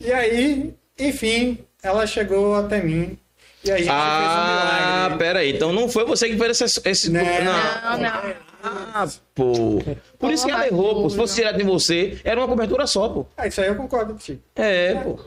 E 0.00 0.10
aí, 0.10 0.74
enfim, 0.98 1.58
ela 1.82 2.06
chegou 2.06 2.54
até 2.54 2.82
mim 2.82 3.18
e 3.64 3.70
a 3.70 3.76
gente 3.76 3.88
Ah, 3.90 4.16
fez 4.20 4.32
um 4.32 5.02
milagre. 5.04 5.18
pera 5.18 5.38
aí. 5.40 5.52
Então 5.54 5.72
não 5.72 5.88
foi 5.88 6.04
você 6.06 6.28
que 6.30 6.38
fez 6.38 6.60
esse... 6.62 6.80
esse... 6.88 7.10
Não, 7.10 7.22
Não, 7.22 7.98
não. 7.98 8.34
Ah, 8.64 9.06
pô. 9.34 9.82
Por 10.18 10.32
isso 10.32 10.46
que 10.46 10.52
ela 10.52 10.66
errou, 10.66 11.02
pô. 11.02 11.10
Se 11.10 11.16
fosse 11.16 11.34
direto 11.34 11.60
em 11.60 11.64
você, 11.64 12.18
era 12.24 12.40
uma 12.40 12.46
cobertura 12.48 12.86
só, 12.86 13.08
pô. 13.08 13.26
Ah, 13.36 13.46
isso 13.48 13.60
aí 13.60 13.66
eu 13.68 13.74
concordo 13.74 14.12
contigo. 14.12 14.40
É, 14.54 14.94
pô. 14.94 15.18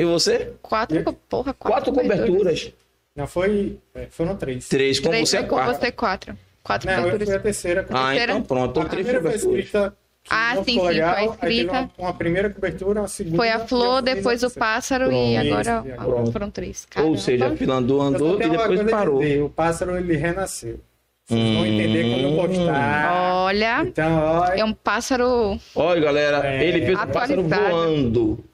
E 0.00 0.04
você? 0.04 0.52
Quatro, 0.62 1.12
porra, 1.28 1.52
Quatro 1.54 1.92
quatro, 1.92 1.92
coberturas. 1.92 2.72
Não 3.14 3.26
foi. 3.26 3.78
é, 3.94 4.06
foram 4.10 4.36
três. 4.36 4.68
Três, 4.68 4.98
com 5.00 5.08
Três, 5.10 5.28
você 5.28 5.38
é 5.38 5.42
com 5.42 5.48
quatro. 5.56 5.74
você 5.74 5.92
quatro. 5.92 6.38
Quatro 6.62 6.86
Não, 6.86 6.94
eu 6.96 7.02
coberturas. 7.04 7.28
fui 7.28 7.36
a 7.36 7.40
terceira. 7.40 7.86
Ah, 7.90 8.06
terceira? 8.10 8.32
então 8.32 8.42
pronto. 8.42 8.80
A 8.80 8.84
três 8.86 9.06
primeira 9.06 9.20
foi 9.20 9.30
coberturas. 9.38 9.64
escrita. 9.64 9.96
Ah, 10.28 10.54
sim, 10.56 10.64
sim, 10.78 10.80
legal, 10.86 11.14
foi 11.16 11.24
escrita. 11.32 11.72
uma, 11.72 11.90
uma 11.98 12.14
primeira 12.14 12.50
cobertura, 12.50 13.00
uma 13.00 13.08
segunda. 13.08 13.36
Foi 13.36 13.48
a 13.48 13.56
e 13.56 13.68
flor, 13.68 14.02
depois 14.02 14.42
o 14.42 14.50
pássaro 14.50 15.10
e 15.10 15.34
Pronto. 15.34 15.46
agora 15.52 15.82
Isso, 15.86 15.94
ah, 15.98 16.04
pronto. 16.04 16.32
foram 16.32 16.50
três. 16.50 16.84
Ou 16.84 16.88
Caramba. 17.02 17.18
seja, 17.18 17.46
a 17.48 17.56
fila 17.56 17.74
andou, 17.76 18.02
e 18.40 18.48
depois 18.48 18.90
parou. 18.90 19.18
dizer, 19.20 19.42
o 19.42 19.48
pássaro 19.50 19.96
ele 19.96 20.16
renasceu. 20.16 20.78
Vocês 21.26 21.56
vão 21.56 21.66
entender 21.66 22.10
quando 22.10 22.22
eu 22.22 22.48
postar. 22.48 23.12
Olha, 23.44 23.82
Então, 23.86 24.18
ó, 24.18 24.46
é 24.52 24.64
um 24.64 24.72
pássaro. 24.74 25.58
Olha, 25.74 26.00
galera, 26.00 26.46
É. 26.46 26.64
ele 26.64 26.84
fez 26.86 26.98
o 27.00 27.06
pássaro 27.06 27.42
voando. 27.42 28.44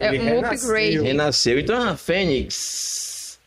É 0.00 0.08
Ele 0.08 0.18
um 0.20 0.24
renasceu. 0.24 0.68
upgrade. 0.68 0.98
Renasceu. 1.00 1.58
Então 1.58 1.86
é 1.86 1.90
a 1.90 1.96
Fênix. 1.96 3.38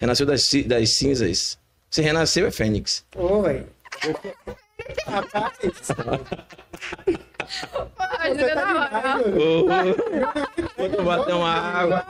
Renasceu 0.00 0.26
das, 0.26 0.42
das 0.66 0.94
cinzas. 0.96 1.58
Se 1.90 2.00
renasceu 2.02 2.46
é 2.46 2.50
Fênix. 2.50 3.04
Velho. 3.42 3.66
Rapaz, 5.06 5.52
Porra, 7.72 8.34
você 8.34 8.54
tá 8.54 8.66
não, 8.66 8.74
não. 8.74 9.60
demais, 9.60 9.96
Vou 10.76 10.88
tomar 10.90 11.20
até 11.20 11.34
uma 11.34 11.50
água. 11.50 12.04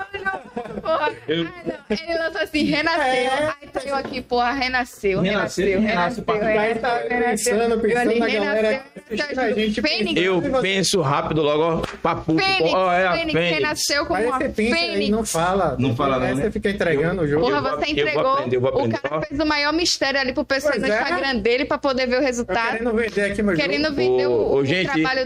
Porra. 0.83 1.13
Ele 1.29 2.19
lançou 2.19 2.41
assim, 2.43 2.65
renasceu. 2.65 3.03
É. 3.05 3.55
Aí 3.63 3.69
tá 3.69 3.81
eu 3.85 3.95
aqui, 3.95 4.21
porra, 4.21 4.53
renasceu, 4.53 5.21
Renasceu, 5.21 5.81
renasceu, 5.81 6.25
renasceu, 6.25 6.25
Aí 6.29 6.69
renasceu, 6.75 6.81
tá 6.83 6.99
renasceu. 7.09 7.57
pensando, 7.59 7.81
pensando 7.81 8.19
na 8.19 8.29
galera 8.29 8.83
renasceu, 9.11 10.17
Eu 10.17 10.41
você? 10.41 10.61
penso 10.61 11.01
rápido 11.01 11.43
logo, 11.43 11.63
ó. 11.63 11.83
Papu. 12.03 12.39
Fênix, 12.39 12.75
Ó, 12.75 12.93
é 12.93 13.07
a 13.07 13.13
Fênix, 13.13 13.33
Fênix. 13.33 13.55
renasceu 13.57 14.07
como 14.07 14.23
uma 14.23 14.39
fênix. 14.41 15.09
não 15.11 15.25
fala. 15.25 15.77
Não 15.79 15.95
fala 15.97 16.19
não, 16.19 16.27
Aí 16.27 16.35
né? 16.35 16.43
você 16.43 16.51
fica 16.51 16.71
entregando 16.71 17.23
o 17.23 17.27
jogo. 17.29 17.47
Porra, 17.47 17.61
você 17.61 17.69
eu 17.69 17.77
vou 17.79 17.87
entregou. 17.89 18.33
aprender, 18.33 18.57
eu 18.57 18.61
vou 18.61 18.71
aprender. 18.71 18.97
O 18.97 19.01
cara 19.01 19.23
fez 19.23 19.41
o 19.41 19.47
maior 19.47 19.73
mistério 19.73 20.21
ali 20.21 20.33
pro 20.33 20.45
pessoal 20.45 20.79
no 20.79 20.87
é. 20.87 20.89
Instagram 20.89 21.37
dele 21.37 21.65
pra 21.65 21.79
poder 21.79 22.07
ver 22.07 22.17
o 22.17 22.19
Eu 22.19 22.23
resultado. 22.23 22.73
querendo 22.73 22.93
vender 22.95 23.23
aqui 23.23 23.43
meu 23.43 23.55
Querendo 23.57 23.85
jogo. 23.85 23.97
vender 23.97 24.27
o, 24.27 24.53
Ô, 24.55 24.65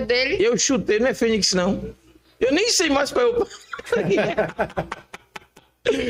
ô, 0.03 0.05
o 0.05 0.09
gente, 0.09 0.09
trabalho 0.09 0.29
dele. 0.39 0.45
Eu 0.45 0.57
chutei, 0.59 0.99
não 0.99 1.07
é 1.09 1.15
Fênix, 1.15 1.53
não. 1.55 1.95
Eu 2.41 2.53
nem 2.53 2.69
sei 2.71 2.91
mais 2.91 3.13
qual 3.13 3.25
é 3.27 3.29
o. 3.29 3.47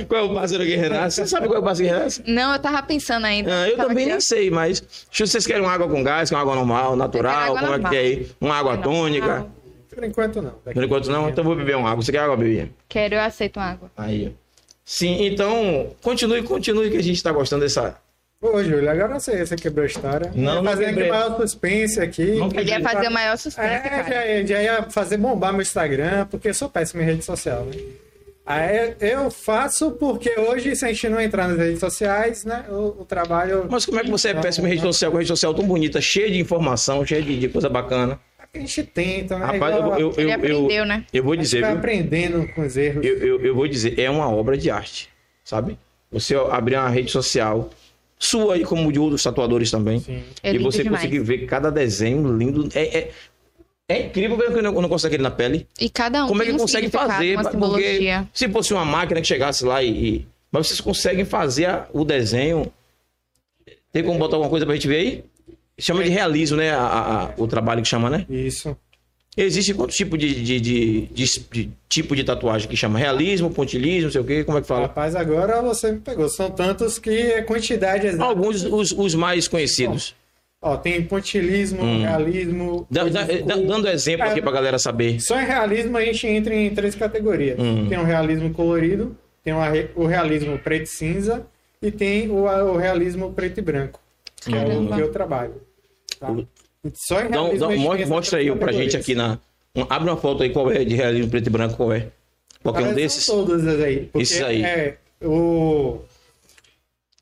qual 0.09 0.21
é 0.21 0.25
o 0.25 0.35
pássaro 0.35 0.65
que 0.65 0.77
renasce? 0.77 1.17
Você 1.17 1.27
sabe 1.27 1.47
qual 1.47 1.57
é 1.57 1.61
o 1.61 1.63
pássaro 1.63 1.89
que 1.89 1.95
renasce? 1.95 2.23
Não, 2.27 2.53
eu 2.53 2.59
tava 2.59 2.83
pensando 2.83 3.25
ainda. 3.27 3.63
Ah, 3.63 3.69
eu 3.69 3.77
também 3.77 4.07
nem 4.07 4.21
sei, 4.21 4.51
mas. 4.51 4.81
Eu- 5.19 5.27
Vocês 5.27 5.47
querem 5.47 5.63
uma 5.63 5.73
água 5.73 5.89
com 5.89 6.03
gás, 6.03 6.29
que 6.29 6.35
é 6.35 6.37
uma 6.39 6.43
água 6.43 6.55
normal, 6.55 6.97
natural? 6.97 7.35
água 7.35 7.47
como 7.61 7.67
é 7.67 7.71
normal. 7.71 7.91
que 7.91 7.97
é 7.97 8.01
aí? 8.01 8.31
Uma 8.41 8.55
água 8.57 8.79
tônica? 8.79 9.47
Por 9.95 10.05
enquanto 10.05 10.37
não. 10.43 10.55
Daqui 10.65 10.75
Por 10.75 10.85
enquanto 10.85 11.11
não, 11.11 11.29
então 11.29 11.43
eu 11.43 11.49
vou 11.49 11.57
beber 11.57 11.77
uma 11.77 11.91
água. 11.91 12.03
Você 12.03 12.11
quer 12.13 12.19
água, 12.21 12.37
bebê? 12.37 12.69
Quero, 12.89 13.15
eu 13.15 13.21
aceito 13.21 13.59
uma 13.59 13.67
água. 13.67 13.91
Aí, 13.97 14.29
ó. 14.35 14.43
Sim, 14.85 15.25
então, 15.27 15.95
continue, 16.03 16.43
continue 16.43 16.91
que 16.91 16.97
a 16.97 17.03
gente 17.03 17.23
tá 17.23 17.31
gostando 17.31 17.63
dessa. 17.63 17.97
Ô, 18.43 18.63
Júlio, 18.63 18.91
agora 18.91 19.21
você, 19.21 19.47
você 19.47 19.55
quebrou 19.55 19.85
a 19.85 19.87
história. 19.87 20.33
Não, 20.35 20.55
Ia 20.55 20.55
não 20.57 20.65
fazer 20.65 20.85
aqui 20.87 20.95
quebrei. 20.95 21.11
maior 21.13 21.37
suspense 21.37 22.01
aqui. 22.01 22.33
Não 22.33 22.49
Ele 22.53 22.71
ia 22.71 22.81
fazer 22.81 23.07
o 23.09 23.11
maior 23.13 23.39
suspense, 23.39 23.69
É, 23.69 24.05
já, 24.09 24.27
ia- 24.27 24.47
já 24.47 24.63
ia 24.63 24.83
fazer 24.91 25.17
bombar 25.17 25.53
meu 25.53 25.63
Instagram, 25.63 26.27
porque 26.27 26.49
eu 26.49 26.55
sou 26.55 26.69
péssimo 26.69 27.01
em 27.03 27.05
rede 27.05 27.25
social, 27.25 27.65
né? 27.67 27.73
Aí 28.45 28.95
eu 29.01 29.31
faço 29.31 29.93
porque 29.93 30.35
hoje, 30.37 30.75
se 30.75 30.85
a 30.85 30.89
gente 30.89 31.09
não 31.09 31.21
entrar 31.21 31.47
nas 31.47 31.57
redes 31.57 31.79
sociais, 31.79 32.45
né, 32.45 32.65
o, 32.69 33.03
o 33.03 33.05
trabalho... 33.05 33.69
Mas 33.71 33.87
como 33.87 34.01
é 34.01 34.03
que 34.03 34.11
você 34.11 34.31
é 34.31 34.35
péssimo 34.35 34.67
em 34.67 34.71
rede 34.71 34.83
social, 34.83 35.13
com 35.13 35.19
rede 35.19 35.29
social 35.29 35.55
tão 35.55 35.65
bonita, 35.65 36.01
cheia 36.01 36.29
de 36.29 36.41
informação, 36.41 37.07
cheia 37.07 37.23
de, 37.23 37.39
de 37.39 37.49
coisa 37.49 37.69
bacana? 37.69 38.19
A 38.53 38.59
gente 38.59 38.83
tenta, 38.83 39.39
né? 39.39 39.47
Rapaz, 39.47 39.77
eu, 39.77 39.81
Igual- 39.83 40.01
eu, 40.01 40.11
eu, 40.11 40.15
Ele 40.19 40.31
eu, 40.31 40.35
aprendeu, 40.35 40.85
né? 40.85 41.05
eu 41.15 41.23
vou 41.23 41.33
a 41.35 41.37
gente 41.37 41.45
dizer, 41.45 41.61
vai 41.61 41.71
viu? 41.71 41.79
aprendendo 41.79 42.49
com 42.53 42.63
os 42.63 42.77
erros. 42.77 43.07
Eu, 43.07 43.19
eu, 43.19 43.41
eu 43.45 43.55
vou 43.55 43.69
dizer, 43.69 43.97
é 43.97 44.11
uma 44.11 44.29
obra 44.29 44.59
de 44.59 44.69
arte, 44.69 45.09
sabe? 45.45 45.79
Você 46.11 46.35
abrir 46.35 46.75
uma 46.77 46.89
rede 46.91 47.13
social, 47.13 47.71
sua 48.25 48.57
e 48.57 48.65
como 48.65 48.93
de 48.93 48.99
outros 49.01 49.23
tatuadores 49.23 49.71
também, 49.71 49.99
Sim. 49.99 50.23
É 50.43 50.55
e 50.55 50.59
você 50.59 50.83
demais. 50.85 51.03
conseguir 51.03 51.19
ver 51.25 51.47
cada 51.47 51.71
desenho 51.71 52.37
lindo. 52.37 52.69
É, 52.73 52.99
é, 52.99 53.11
é 53.89 54.07
incrível 54.07 54.37
ver 54.37 54.53
que 54.53 54.59
eu 54.59 54.63
não, 54.63 54.89
consigo 54.89 55.09
aquele 55.09 55.23
na 55.25 55.31
pele. 55.31 55.67
E 55.81 55.91
cada 55.91 56.25
um 56.25 56.29
Como 56.29 56.41
é 56.43 56.47
que 56.47 56.53
um 56.53 56.57
consegue 56.59 56.89
fazer? 56.89 57.37
Porque 57.59 58.11
se 58.33 58.49
fosse 58.49 58.73
uma 58.73 58.85
máquina 58.85 59.21
que 59.21 59.27
chegasse 59.27 59.65
lá 59.65 59.83
e. 59.83 59.91
e- 59.91 60.27
Mas 60.53 60.69
vocês 60.69 60.81
conseguem 60.81 61.25
fazer 61.25 61.65
a- 61.67 61.89
o 61.93 62.05
desenho. 62.05 62.71
Tem 63.93 64.05
como 64.05 64.19
botar 64.19 64.37
alguma 64.37 64.51
coisa 64.51 64.65
pra 64.65 64.75
gente 64.75 64.87
ver 64.87 64.97
aí? 64.97 65.25
Chama 65.79 66.05
de 66.05 66.11
realismo, 66.11 66.57
né? 66.59 66.71
A- 66.71 66.79
a- 66.79 67.23
a- 67.25 67.31
o 67.37 67.47
trabalho 67.49 67.83
que 67.83 67.89
chama, 67.89 68.09
né? 68.09 68.25
Isso. 68.31 68.77
Existe 69.37 69.73
quanto 69.73 69.95
tipo 69.95 70.19
de, 70.19 70.35
de, 70.43 70.61
de- 70.61 71.01
de- 71.07 71.41
de 71.51 71.71
tipo 71.89 72.15
de 72.15 72.23
tatuagem 72.23 72.69
que 72.69 72.77
chama? 72.77 72.99
Realismo, 72.99 73.51
pontilismo, 73.51 74.05
não 74.05 74.11
sei 74.13 74.21
o 74.21 74.25
quê? 74.25 74.45
Como 74.45 74.59
é 74.59 74.61
que 74.61 74.67
fala? 74.67 74.83
Rapaz, 74.83 75.17
agora 75.17 75.63
você 75.63 75.93
me 75.93 76.01
pegou. 76.01 76.29
São 76.29 76.51
tantos 76.51 76.99
que 76.99 77.11
é 77.11 77.41
quantidade 77.43 78.07
exata. 78.09 78.25
Alguns, 78.25 78.63
os, 78.65 78.93
os 78.93 79.15
mais 79.15 79.49
conhecidos. 79.49 80.15
Ó, 80.61 80.77
tem 80.77 81.03
pontilismo, 81.03 81.83
realismo... 82.01 82.87
Dá- 82.91 83.05
dá- 83.09 83.25
coisas- 83.27 83.45
dá- 83.47 83.57
dando 83.57 83.89
exemplo 83.89 84.27
aqui 84.27 84.41
pra 84.43 84.53
galera 84.53 84.79
saber. 84.79 85.19
Só 85.21 85.41
em 85.41 85.47
realismo 85.47 85.97
a 85.97 86.05
gente 86.05 86.27
entra 86.27 86.55
em 86.55 86.71
três 86.71 86.95
categorias. 86.95 87.59
Hum. 87.59 87.87
Tem 87.89 87.99
o 87.99 88.05
realismo 88.05 88.53
colorido, 88.53 89.17
tem 89.43 89.53
o 89.55 89.61
re- 89.61 89.89
o 89.97 90.05
realismo 90.07 90.59
preto 90.59 90.85
e 90.85 90.87
cinza 90.89 91.45
e 91.81 91.91
tem 91.91 92.31
o, 92.31 92.45
o 92.45 92.77
realismo 92.77 93.33
preto 93.33 93.59
e 93.59 93.63
branco, 93.63 93.99
que 94.45 94.55
é 94.55 94.63
o 94.79 94.87
que 94.95 95.01
eu 95.01 95.11
trabalho. 95.11 95.55
tá? 96.21 96.31
O- 96.31 96.47
Só 96.95 97.21
em 97.21 97.27
Então, 97.27 97.47
essas 97.53 98.09
mostra 98.09 98.39
aí 98.39 98.55
pra 98.57 98.73
gente 98.73 98.97
aqui 98.97 99.15
na. 99.15 99.39
um- 99.75 99.87
abre 99.89 100.11
uma 100.11 100.17
foto 100.17 100.43
aí 100.43 100.51
qual 100.51 100.71
é 100.71 100.85
de 100.85 100.95
realismo 100.95 101.31
preto 101.31 101.47
e 101.47 101.51
branco, 101.51 101.77
qual 101.77 101.93
é? 101.93 102.09
Qualquer 102.63 102.89
um 102.89 102.95
desses? 102.95 103.27
Todas 103.27 103.67
as 103.67 103.81
aí. 103.81 104.07
porque 104.07 104.23
Esses 104.23 104.43
aí. 104.43 104.63
É, 104.65 104.97
o... 105.23 106.01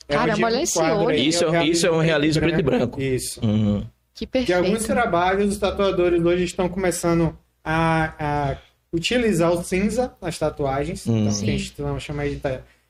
é 0.08 0.14
Caramba, 0.14 0.46
olha 0.46 0.62
esse 0.62 0.78
olho. 0.78 1.08
aí 1.08 1.28
Isso 1.28 1.44
é- 1.44 1.66
isso 1.66 1.86
é 1.86 1.90
um 1.90 2.00
realismo 2.00 2.42
preto 2.42 2.60
e 2.60 2.62
branco. 2.62 3.00
Isso. 3.00 3.40
Hum. 3.44 3.84
Que 4.14 4.26
Que 4.26 4.52
alguns 4.52 4.70
perfeito. 4.80 4.86
trabalhos, 4.92 5.52
os 5.52 5.58
tatuadores 5.58 6.22
hoje 6.22 6.44
estão 6.44 6.68
começando 6.68 7.34
a, 7.64 8.12
a 8.52 8.56
utilizar 8.92 9.50
o 9.52 9.62
cinza 9.62 10.12
nas 10.20 10.38
tatuagens. 10.38 11.06
Hum. 11.06 11.26
Então, 11.28 11.38
que 11.38 11.50
a 11.50 11.56
gente 11.56 11.74
chama 12.00 12.28
de, 12.28 12.40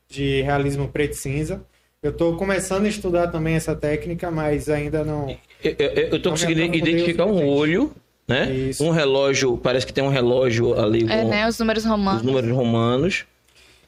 de 0.09 0.43
realismo 0.43 0.89
preto 0.89 1.13
e 1.13 1.17
cinza. 1.17 1.63
Eu 2.03 2.11
estou 2.11 2.37
começando 2.37 2.87
a 2.87 2.89
estudar 2.89 3.29
também 3.29 3.55
essa 3.55 3.77
técnica, 3.77 4.31
mas 4.31 4.69
ainda 4.69 5.05
não. 5.05 5.37
Eu, 5.63 5.75
eu, 5.79 5.89
eu 5.89 6.11
tô 6.23 6.31
Não 6.31 6.37
me 6.37 6.41
conseguindo 6.43 6.75
identificar 6.77 7.27
um 7.27 7.47
olho, 7.47 7.93
né? 8.27 8.51
Isso. 8.51 8.85
Um 8.85 8.91
relógio, 8.91 9.57
parece 9.57 9.87
que 9.87 9.93
tem 9.93 10.03
um 10.05 10.09
relógio 10.09 10.79
ali 10.79 11.05
com 11.07 11.13
É, 11.13 11.25
né? 11.25 11.49
Os 11.49 11.59
números 11.59 11.85
os 11.85 11.91
romanos. 11.91 12.23
números 12.23 12.51
romanos. 12.51 13.25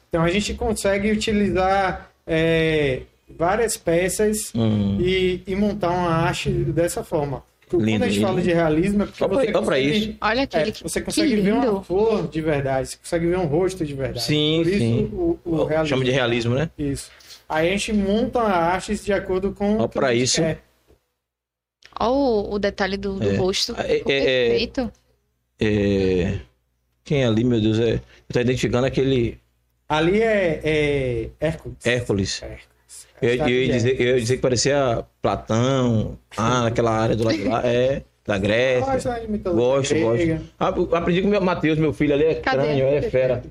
Então 0.09 0.21
a 0.23 0.29
gente 0.29 0.53
consegue 0.53 1.11
utilizar 1.11 2.09
é, 2.27 3.01
várias 3.37 3.75
peças 3.77 4.51
Hum. 4.55 4.97
e, 5.01 5.41
e 5.47 5.55
montar 5.55 5.89
uma 5.89 6.09
arte 6.09 6.49
dessa 6.49 7.03
forma. 7.03 7.43
Quando 7.69 7.85
Lindo, 7.85 8.03
a 8.03 8.07
gente 8.07 8.17
lindo. 8.17 8.27
fala 8.27 8.41
de 8.41 8.53
realismo, 8.53 9.01
é 9.01 9.05
porque 9.07 9.23
Olha 9.23 9.33
pra- 9.33 9.41
você 9.45 9.51
consegue- 9.51 9.89
isso. 9.97 10.15
Olha 10.21 10.39
É, 10.39 10.43
aquele 10.43 10.71
que, 10.71 10.83
você 10.83 11.01
consegue 11.01 11.35
ver 11.37 11.53
uma 11.53 11.83
flor 11.83 12.27
de 12.27 12.39
verdade, 12.41 12.89
você 12.89 12.97
consegue 12.97 13.25
ver 13.27 13.37
um 13.39 13.45
rosto 13.45 13.83
de 13.83 13.93
verdade. 13.95 14.21
Sim, 14.23 14.61
Por 14.63 14.69
isso 14.69 14.77
sim. 14.79 15.09
o, 15.11 15.39
o 15.43 15.63
realismo. 15.63 15.87
Chama 15.87 16.05
de 16.05 16.11
realismo, 16.11 16.53
né? 16.53 16.69
Isso. 16.77 17.09
Aí 17.49 17.69
a 17.69 17.71
gente 17.71 17.91
monta 17.93 18.41
artes 18.41 19.03
de 19.03 19.11
acordo 19.11 19.51
com 19.53 19.77
Ó, 19.79 19.85
o 19.85 19.89
que 19.89 19.97
pra 19.97 20.09
a 20.09 20.13
gente 20.13 20.23
isso. 20.23 20.41
quer. 20.41 20.61
Olha 21.99 22.11
o, 22.11 22.53
o 22.53 22.59
detalhe 22.59 22.97
do, 22.97 23.19
do 23.19 23.29
É. 23.29 23.35
rosto. 23.35 23.75
É, 23.77 23.83
Ficou 23.97 24.11
é, 24.11 24.17
é. 24.17 24.49
perfeito. 24.49 24.91
É... 25.59 26.39
Quem 27.03 27.23
é 27.23 27.25
ali, 27.27 27.43
meu 27.43 27.59
Deus? 27.59 27.79
É... 27.79 27.93
Eu 27.95 28.01
tô 28.33 28.39
identificando 28.39 28.85
aquele 28.85 29.39
Ali 29.87 30.21
é, 30.21 30.59
é 30.63 31.29
Hércules. 31.39 31.77
Hércules. 31.85 32.41
Eu, 33.21 33.29
eu, 33.29 33.33
Estátua 33.33 33.51
ia 33.51 33.73
dizer, 33.73 34.01
eu 34.01 34.07
ia 34.15 34.19
dizer 34.19 34.35
que 34.37 34.41
parecia 34.41 35.05
Platão, 35.21 36.17
ah, 36.35 36.63
naquela 36.65 36.91
área 36.91 37.15
do 37.15 37.23
lado 37.23 37.37
de 37.37 37.43
lá. 37.43 37.61
É. 37.65 38.01
Da 38.25 38.37
Grécia. 38.37 38.85
Gosto 39.51 39.95
Gosto. 39.99 40.49
Ah, 40.57 40.69
Aprendi 40.97 41.21
com 41.21 41.27
o 41.27 41.31
meu 41.31 41.41
Matheus, 41.41 41.77
meu 41.77 41.91
filho 41.91 42.13
ali, 42.13 42.23
é 42.23 42.35
Cadê? 42.35 42.63
crânio, 42.63 42.85
é 42.87 43.01
fera. 43.01 43.43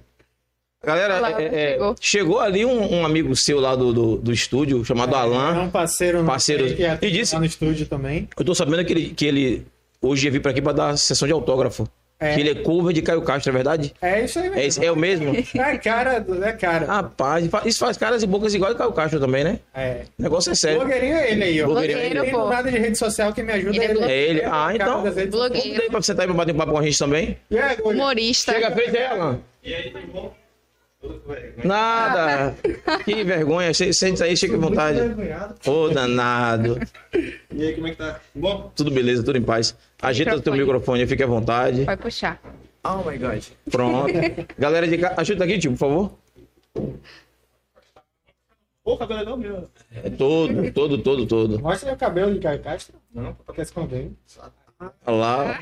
Galera, 0.84 1.18
Olá, 1.18 1.40
é- 1.40 1.44
é- 1.44 1.70
chegou. 1.72 1.96
chegou 2.00 2.40
ali 2.40 2.64
um, 2.64 2.92
um 3.00 3.06
amigo 3.06 3.34
seu 3.36 3.60
lá 3.60 3.76
do, 3.76 3.92
do, 3.92 4.16
do 4.16 4.32
estúdio, 4.32 4.84
chamado 4.84 5.14
É 5.14 5.18
Alan. 5.18 5.62
um 5.62 5.70
parceiro, 5.70 6.18
nosso 6.18 6.30
Parceiro. 6.30 6.64
aí 6.64 6.74
que 6.74 6.84
é 6.84 6.98
E 7.00 7.10
disse- 7.10 7.34
lá 7.34 7.40
no 7.40 7.46
estúdio 7.46 7.86
também. 7.86 8.28
Eu 8.36 8.44
tô 8.44 8.54
sabendo 8.54 8.84
que 8.84 8.92
ele, 8.92 9.10
que 9.10 9.24
ele 9.26 9.66
hoje 10.00 10.26
ia 10.26 10.30
vir 10.32 10.40
pra 10.40 10.50
aqui 10.50 10.60
pra 10.60 10.72
dar 10.72 10.96
sessão 10.98 11.26
de 11.28 11.32
autógrafo. 11.32 11.86
É. 12.18 12.34
Que 12.34 12.40
ele 12.40 12.50
é 12.50 12.54
cover 12.54 12.92
de 12.92 13.02
Caio 13.02 13.20
Castro, 13.22 13.50
é 13.50 13.52
verdade? 13.52 13.92
É 14.00 14.24
isso 14.24 14.38
aí 14.38 14.48
mesmo. 14.48 14.82
É, 14.84 14.86
é 14.86 14.92
o 14.92 14.96
mesmo? 14.96 15.32
É 15.56 15.76
cara, 15.76 16.24
é 16.44 16.52
cara. 16.52 16.86
Rapaz, 16.86 17.48
isso 17.64 17.80
faz 17.80 17.96
caras 17.96 18.22
e 18.22 18.26
bocas 18.28 18.54
igual 18.54 18.72
de 18.72 18.78
Caio 18.78 18.92
Castro 18.92 19.18
também, 19.18 19.42
né? 19.42 19.58
É. 19.74 20.02
O 20.16 20.22
negócio 20.22 20.52
é 20.52 20.54
sério. 20.54 20.78
Blogueirinho 20.80 21.16
é 21.16 21.32
ele 21.32 21.42
aí, 21.44 21.62
ó. 21.62 21.66
Blogueirinho 21.66 21.98
é 21.98 22.22
tem 22.22 22.30
pô. 22.30 22.48
nada 22.48 22.70
de 22.70 22.78
rede 22.78 22.96
social 22.96 23.32
que 23.32 23.42
me 23.42 23.52
ajuda 23.52 23.70
Ele 23.76 23.84
é 23.84 23.90
ele. 23.90 24.04
É 24.04 24.18
ele? 24.30 24.44
Ah, 24.44 24.48
cara 24.50 24.74
então. 24.74 25.02
Blogueiro. 25.30 25.90
Pra 25.90 26.00
você 26.00 26.14
tá 26.14 26.22
aí 26.22 26.28
pra 26.28 26.36
bater 26.36 26.54
um 26.54 26.58
papo 26.58 26.70
com 26.72 26.78
a 26.78 26.82
gente 26.84 26.96
também. 26.98 27.36
E 27.50 27.58
aí, 27.58 27.76
Blogueiro? 27.76 27.88
Humorista. 27.98 28.52
Chega 28.52 28.70
frente 28.70 28.96
aí, 28.96 29.04
Alan. 29.04 29.40
Nada. 31.64 32.54
que 33.04 33.24
vergonha. 33.24 33.72
Se- 33.74 33.92
Sente 33.92 34.22
aí, 34.22 34.36
fica 34.36 34.54
à 34.54 34.58
vontade. 34.58 34.98
Ô, 35.66 35.88
danado. 35.88 36.78
E 37.54 37.66
aí, 37.66 37.74
como 37.74 37.86
é 37.86 37.90
que 37.90 37.96
tá? 37.96 38.18
Bom? 38.34 38.72
Tudo 38.74 38.90
beleza, 38.90 39.22
tudo 39.22 39.36
em 39.36 39.42
paz. 39.42 39.76
Ajeita 40.00 40.34
o 40.34 40.40
teu 40.40 40.54
Microfone. 40.54 41.06
fique 41.06 41.22
à 41.22 41.26
vontade. 41.26 41.84
Vai 41.84 41.96
puxar. 41.98 42.40
Oh 42.82 43.08
my 43.08 43.18
god. 43.18 43.44
Pronto. 43.70 44.12
Galera 44.58 44.88
de 44.88 44.96
casa, 44.96 45.20
ajuda 45.20 45.44
aqui, 45.44 45.58
tio, 45.58 45.72
por 45.72 45.78
favor. 45.78 46.12
Pô, 48.82 48.96
cabelo 48.96 49.20
é 49.20 49.22
igual 49.22 49.36
meu. 49.36 49.68
É 50.02 50.08
todo, 50.10 50.72
todo, 50.72 50.98
todo, 50.98 51.26
todo. 51.26 51.60
Mostra 51.60 51.90
aí 51.90 51.94
o 51.94 51.98
cabelo 51.98 52.32
de 52.32 52.40
Caio 52.40 52.60
Castro. 52.62 52.96
Não, 53.14 53.34
Pra 53.34 53.54
que 53.54 53.60
esconder. 53.60 54.10
Olha 55.06 55.16
lá. 55.16 55.60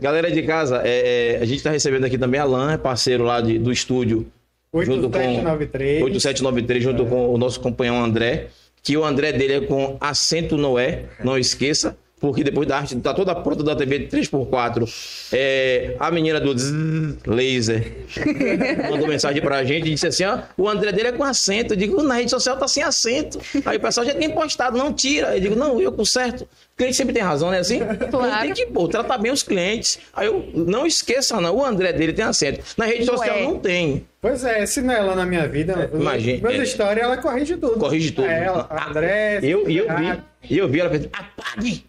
Galera 0.00 0.30
de 0.30 0.42
casa, 0.42 0.82
é, 0.84 1.36
é, 1.36 1.42
a 1.42 1.44
gente 1.44 1.62
tá 1.62 1.70
recebendo 1.70 2.04
aqui 2.04 2.16
também 2.18 2.40
Alan, 2.40 2.72
é 2.72 2.76
parceiro 2.78 3.24
lá 3.24 3.40
de- 3.40 3.58
do 3.58 3.70
estúdio. 3.72 4.26
Junto 4.74 5.10
com 5.10 5.18
8793. 5.18 6.02
8793, 6.02 6.82
junto 6.82 7.04
com 7.06 7.34
o 7.34 7.36
nosso 7.38 7.60
companheiro 7.60 8.02
André. 8.02 8.46
Que 8.82 8.96
o 8.96 9.04
André 9.04 9.32
dele 9.32 9.52
é 9.52 9.60
com 9.60 9.96
acento 10.00 10.56
Noé, 10.56 11.04
não 11.22 11.38
esqueça. 11.38 11.96
Porque 12.22 12.44
depois 12.44 12.68
da 12.68 12.76
arte 12.78 12.94
tá 13.00 13.12
toda 13.12 13.34
pronta 13.34 13.64
da 13.64 13.74
TV 13.74 14.06
3x4. 14.06 15.28
É, 15.32 15.96
a 15.98 16.08
menina 16.08 16.40
do 16.40 16.56
zzz, 16.56 17.16
laser 17.26 17.92
mandou 18.88 19.08
mensagem 19.08 19.42
pra 19.42 19.64
gente 19.64 19.88
e 19.88 19.90
disse 19.90 20.06
assim: 20.06 20.24
ó, 20.24 20.38
o 20.56 20.68
André 20.68 20.92
dele 20.92 21.08
é 21.08 21.12
com 21.12 21.24
acento. 21.24 21.74
Eu 21.74 21.76
digo, 21.76 22.00
na 22.00 22.14
rede 22.14 22.30
social 22.30 22.56
tá 22.56 22.68
sem 22.68 22.84
acento. 22.84 23.40
Aí 23.64 23.76
o 23.76 23.80
pessoal 23.80 24.06
já 24.06 24.14
tem 24.14 24.30
postado, 24.30 24.78
não 24.78 24.92
tira. 24.92 25.34
Eu 25.36 25.40
digo, 25.40 25.56
não, 25.56 25.80
eu 25.80 25.90
conserto. 25.90 26.42
O 26.42 26.76
cliente 26.76 26.96
sempre 26.96 27.12
tem 27.12 27.24
razão, 27.24 27.50
né? 27.50 27.58
Assim? 27.58 27.80
Claro. 28.08 28.42
Tem 28.42 28.54
que 28.54 28.66
pô, 28.66 28.86
tratar 28.86 29.18
bem 29.18 29.32
os 29.32 29.42
clientes. 29.42 29.98
Aí 30.14 30.28
eu 30.28 30.48
não 30.54 30.86
esqueça, 30.86 31.40
não. 31.40 31.56
O 31.56 31.64
André 31.64 31.92
dele 31.92 32.12
tem 32.12 32.24
acento. 32.24 32.60
Na 32.76 32.84
rede 32.86 33.04
Não 33.04 33.16
social 33.16 33.36
é. 33.36 33.42
não 33.42 33.58
tem. 33.58 34.06
Pois 34.20 34.44
é, 34.44 34.64
se 34.64 34.80
não 34.80 34.94
é 34.94 34.98
ela 34.98 35.16
na 35.16 35.26
minha 35.26 35.48
vida, 35.48 35.90
imagina, 35.92 36.48
meus 36.48 36.60
é. 36.60 36.62
histórias, 36.62 37.04
ela 37.04 37.16
corrige 37.16 37.56
tudo. 37.56 37.80
Corrige 37.80 38.12
tudo. 38.12 38.28
É 38.28 38.44
ela, 38.44 38.68
Ah, 38.70 38.88
André. 38.88 39.40
Eu, 39.42 39.68
e 39.68 39.76
eu 39.78 39.86
vi. 39.96 40.58
Eu 40.58 40.68
vi 40.68 40.78
ela 40.78 40.90
fez, 40.90 41.08
apague! 41.12 41.84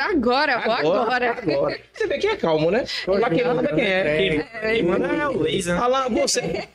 Agora, 0.00 0.60
vou 0.60 0.72
agora. 0.94 1.30
agora. 1.32 1.80
Você 1.92 2.06
vê 2.06 2.18
quem 2.18 2.30
é 2.30 2.36
calmo, 2.36 2.70
né? 2.70 2.84
Lá 3.08 3.28
quem 3.28 3.44
manda 3.44 3.74
quem 3.74 3.84
é. 3.84 4.44
Quem 4.74 4.82
manda 4.84 5.06
é 5.08 5.26
o 5.28 5.40
laser. 5.42 5.74
né? 5.74 5.80
Alan, 5.80 6.08
você. 6.08 6.68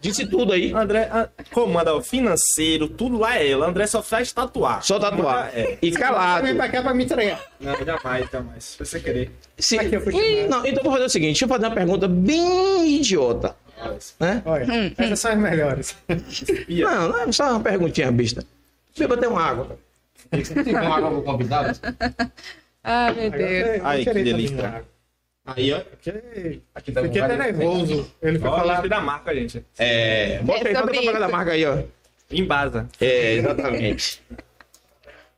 Disse 0.00 0.26
tudo 0.26 0.52
aí. 0.52 0.72
André 0.72 1.08
a- 1.10 1.28
comanda 1.52 1.94
o 1.94 2.02
financeiro, 2.02 2.88
tudo 2.88 3.18
lá 3.18 3.38
é 3.38 3.46
ele. 3.46 3.62
André 3.62 3.86
só 3.86 4.02
faz 4.02 4.32
tatuar. 4.32 4.82
Só 4.82 4.98
tatuar. 4.98 5.50
É. 5.56 5.78
E 5.80 5.92
calado. 5.92 6.44
Vem 6.46 6.56
pra 6.56 6.68
cá 6.68 6.82
pra 6.82 6.92
me 6.94 7.04
entregar. 7.04 7.40
Não, 7.60 7.74
jamais, 7.84 8.28
jamais. 8.30 8.64
Se 8.64 8.78
você 8.78 8.98
querer. 9.00 9.30
Se... 9.56 9.78
Aqui, 9.78 10.46
não, 10.48 10.66
então 10.66 10.82
vou 10.82 10.92
fazer 10.92 11.04
o 11.04 11.08
seguinte: 11.10 11.30
deixa 11.30 11.44
eu 11.44 11.48
fazer 11.48 11.66
uma 11.66 11.74
pergunta 11.74 12.08
bem 12.08 12.96
idiota. 12.96 13.56
Né? 14.20 14.42
Olha, 14.44 14.66
essas 14.98 15.20
são 15.20 15.32
as 15.32 15.38
melhores. 15.38 15.96
Não, 16.68 17.08
não 17.08 17.20
é 17.20 17.32
só 17.32 17.50
uma 17.50 17.60
perguntinha 17.60 18.10
besta. 18.12 18.44
Beba 18.98 19.14
até 19.14 19.28
uma 19.28 19.42
água. 19.42 19.78
Tem 20.30 20.74
uma 20.74 20.96
água 20.96 21.10
pro 21.10 21.22
convidado? 21.22 21.78
Ai, 22.82 23.14
meu 23.14 23.30
Deus. 23.30 23.80
Ai, 23.82 24.00
Eu 24.00 24.04
que 24.04 24.12
delícia. 24.22 24.84
Aí, 25.46 25.72
ó. 25.72 25.80
Aqui 26.74 26.92
tá 26.92 27.02
fiquei 27.02 27.20
até 27.20 27.36
nervoso. 27.36 28.10
Ele 28.22 28.38
foi 28.38 28.48
Olha 28.48 28.60
falar. 28.60 28.84
o 28.84 28.88
da 28.88 29.00
marca, 29.00 29.34
gente. 29.34 29.64
É. 29.78 30.38
Aí, 30.38 30.50
É 30.50 30.62
faz 30.62 30.76
a 30.76 30.80
sobre 30.80 30.92
propaganda 30.94 31.18
da 31.20 31.28
marca 31.28 31.52
aí, 31.52 31.66
ó. 31.66 31.82
Embasa. 32.30 32.88
É, 33.00 33.32
exatamente. 33.34 34.22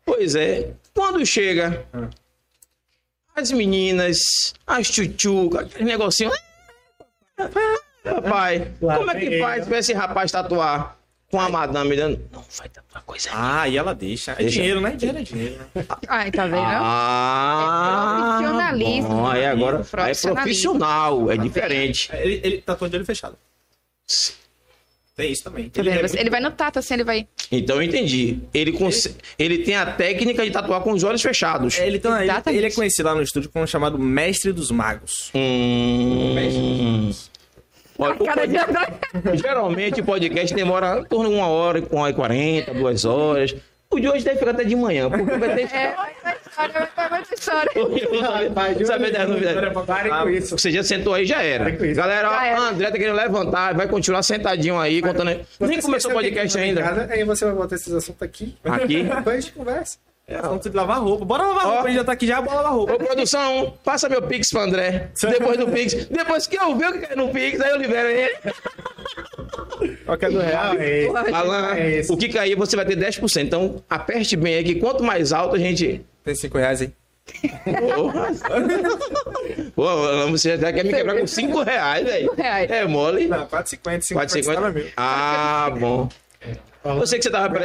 pois 0.05 0.35
é, 0.37 0.71
quando 0.95 1.25
chega 1.27 1.85
as 3.35 3.51
meninas, 3.51 4.19
as 4.67 4.89
tchutchucas, 4.89 5.67
aquele 5.67 5.85
negocinho. 5.85 6.31
Papai, 8.15 8.69
Lá 8.81 8.97
como 8.99 9.11
é 9.11 9.15
que 9.21 9.39
faz 9.39 9.57
ele. 9.59 9.67
pra 9.67 9.79
esse 9.79 9.93
rapaz 9.93 10.31
tatuar 10.33 10.97
com 11.31 11.41
a 11.41 11.49
madame 11.49 11.97
dando? 11.97 12.21
Não, 12.33 12.45
vai 12.57 12.69
tatuar 12.69 13.03
coisa 13.05 13.29
aí. 13.31 13.35
Ah, 13.37 13.69
e 13.69 13.77
ela 13.77 13.95
deixa. 13.95 14.33
É 14.33 14.37
Deixa. 14.37 14.51
dinheiro, 14.57 14.81
né? 14.81 14.91
Dinheiro 14.93 15.19
é 15.19 15.23
dinheiro. 15.23 15.59
Né? 15.75 15.85
Ai, 16.09 16.31
tá 16.31 16.45
vendo? 16.47 16.57
Ah, 16.65 18.39
É 18.39 18.43
profissionalismo. 18.43 19.09
bom, 19.09 19.27
aí 19.27 19.45
agora 19.47 19.81
é 20.09 20.15
profissional, 20.15 21.31
é 21.31 21.37
diferente. 21.37 22.09
Ele, 22.13 22.41
ele 22.45 22.59
tatuou 22.63 22.89
de 22.89 22.97
olho 22.97 23.05
fechado. 23.05 23.37
Tem 25.17 25.33
isso 25.33 25.43
também. 25.45 25.71
Tá 25.71 25.81
Ele 25.81 25.89
é 25.89 25.99
Ele 26.21 26.29
vai 26.29 26.41
no 26.41 26.51
tato 26.51 26.79
assim, 26.79 26.93
ele 26.93 27.03
vai. 27.05 27.27
Então 27.51 27.77
eu 27.77 27.83
entendi. 27.83 28.39
Ele, 28.53 28.73
cons- 28.73 29.17
ele 29.39 29.59
tem 29.65 29.75
a 29.75 29.87
técnica 29.87 30.45
de 30.45 30.51
tatuar 30.51 30.83
com 30.83 30.93
os 30.93 31.03
olhos 31.05 31.23
fechados. 31.23 31.79
É, 31.79 31.87
ele, 31.87 31.99
tem- 31.99 32.13
ele- 32.49 32.67
é 32.67 32.71
conhecido 32.71 33.07
lá 33.09 33.15
no 33.15 33.23
estúdio 33.23 33.49
como 33.51 33.67
chamado 33.67 33.99
Mestre 33.99 34.53
dos 34.53 34.71
Magos. 34.71 35.31
Hum. 35.35 36.35
Olha, 36.35 36.49
o 36.51 36.55
Cara 36.55 37.11
André. 37.99 39.37
Geralmente 39.37 40.01
o 40.01 40.05
podcast 40.05 40.55
demora 40.55 41.01
em 41.01 41.05
torno 41.05 41.29
de 41.31 41.35
uma 41.37 41.47
hora, 41.49 41.83
uma 41.91 42.03
hora 42.03 42.11
e 42.11 42.15
quarenta, 42.15 42.75
duas 42.75 43.05
horas. 43.05 43.55
O 43.89 44.01
de 44.01 44.09
hoje 44.09 44.25
deve 44.25 44.39
ficar 44.39 44.51
até 44.51 44.65
de 44.65 44.75
manhã, 44.75 45.09
porque 45.09 45.23
vai 45.37 45.55
ter 45.55 45.73
É, 45.73 45.95
história, 46.45 46.89
história. 47.33 48.51
Vai, 48.51 48.85
Saber 48.85 49.13
das 49.13 49.29
novidades. 49.29 49.73
Parem 49.87 50.13
com 50.13 50.29
isso. 50.29 50.59
Você 50.59 50.73
já 50.73 50.83
sentou 50.83 51.15
aí, 51.15 51.25
já 51.25 51.41
era. 51.41 51.71
Galera, 51.71 52.29
Já 52.31 52.47
era. 52.47 52.61
o 52.61 52.65
André 52.65 52.91
tá 52.91 52.99
querendo 52.99 53.15
levantar, 53.15 53.75
vai 53.75 53.87
continuar 53.87 54.23
sentadinho 54.25 54.77
aí, 54.79 55.01
contando. 55.01 55.29
aí. 55.29 55.41
Nem 55.61 55.81
começou 55.81 56.11
o 56.11 56.15
podcast 56.15 56.59
ainda. 56.59 57.07
Aí 57.09 57.23
você 57.25 57.45
vai 57.45 57.55
botar 57.55 57.77
esses 57.77 57.93
assuntos 57.93 58.23
aqui. 58.23 58.57
Aqui? 58.65 59.05
Depois 59.05 59.37
a 59.37 59.41
gente 59.41 59.53
conversa. 59.53 59.99
É, 60.29 60.39
assunto 60.39 60.69
de 60.69 60.77
lavar 60.77 61.01
roupa. 61.01 61.25
Bora 61.25 61.45
lavar 61.47 61.67
roupa. 61.67 61.89
Ele 61.89 61.99
já 61.99 62.05
tá 62.05 62.11
aqui 62.13 62.27
já, 62.27 62.43
bora 62.43 62.57
lavar 62.57 62.73
roupa. 62.73 62.95
Ô, 62.95 62.99
produção, 62.99 63.79
passa 63.85 64.09
meu 64.09 64.21
Pix 64.23 64.51
pro 64.51 64.61
André. 64.61 65.11
Depois 65.23 65.57
do 65.57 65.69
Pix. 65.69 66.07
Depois 66.07 66.49
que 66.49 66.57
eu 66.57 66.75
ver 66.75 66.89
o 66.89 66.93
que 66.95 67.07
cai 67.07 67.15
no 67.17 67.29
Pix, 67.29 67.61
aí 67.61 67.71
eu 67.71 67.77
libero 67.77 68.09
ele. 68.09 68.37
Qualquer 70.05 70.33
do 70.33 70.41
real 70.41 70.75
é. 70.75 71.07
Alan, 71.33 71.75
É 71.77 72.03
o 72.09 72.17
que 72.17 72.29
cair 72.29 72.57
você 72.57 72.75
vai 72.75 72.85
ter 72.85 72.97
10%. 72.97 73.41
Então, 73.45 73.85
aperte 73.89 74.35
bem 74.35 74.57
aí, 74.57 74.65
que 74.65 74.75
quanto 74.77 75.05
mais 75.05 75.33
alto 75.33 75.55
a 75.55 75.59
gente. 75.61 76.05
Tem 76.25 76.35
cinco 76.35 76.59
reais 76.59 76.83
aí. 76.83 76.93
Porra. 77.81 78.29
Pô, 79.77 79.87
Alan, 79.87 80.31
você 80.33 80.59
já 80.59 80.73
quer 80.73 80.85
me 80.85 80.93
quebrar 80.93 81.21
com 81.21 81.27
5 81.27 81.63
reais, 81.63 82.05
velho. 82.05 82.33
reais. 82.35 82.71
É 82.71 82.85
mole. 82.87 83.27
Não, 83.27 83.47
4,50. 83.47 84.15
4,50. 84.15 84.93
Ah, 84.97 85.71
bom. 85.79 86.09
Eu 86.85 87.07
sei 87.07 87.19
que 87.19 87.25
você 87.25 87.31
tava. 87.31 87.59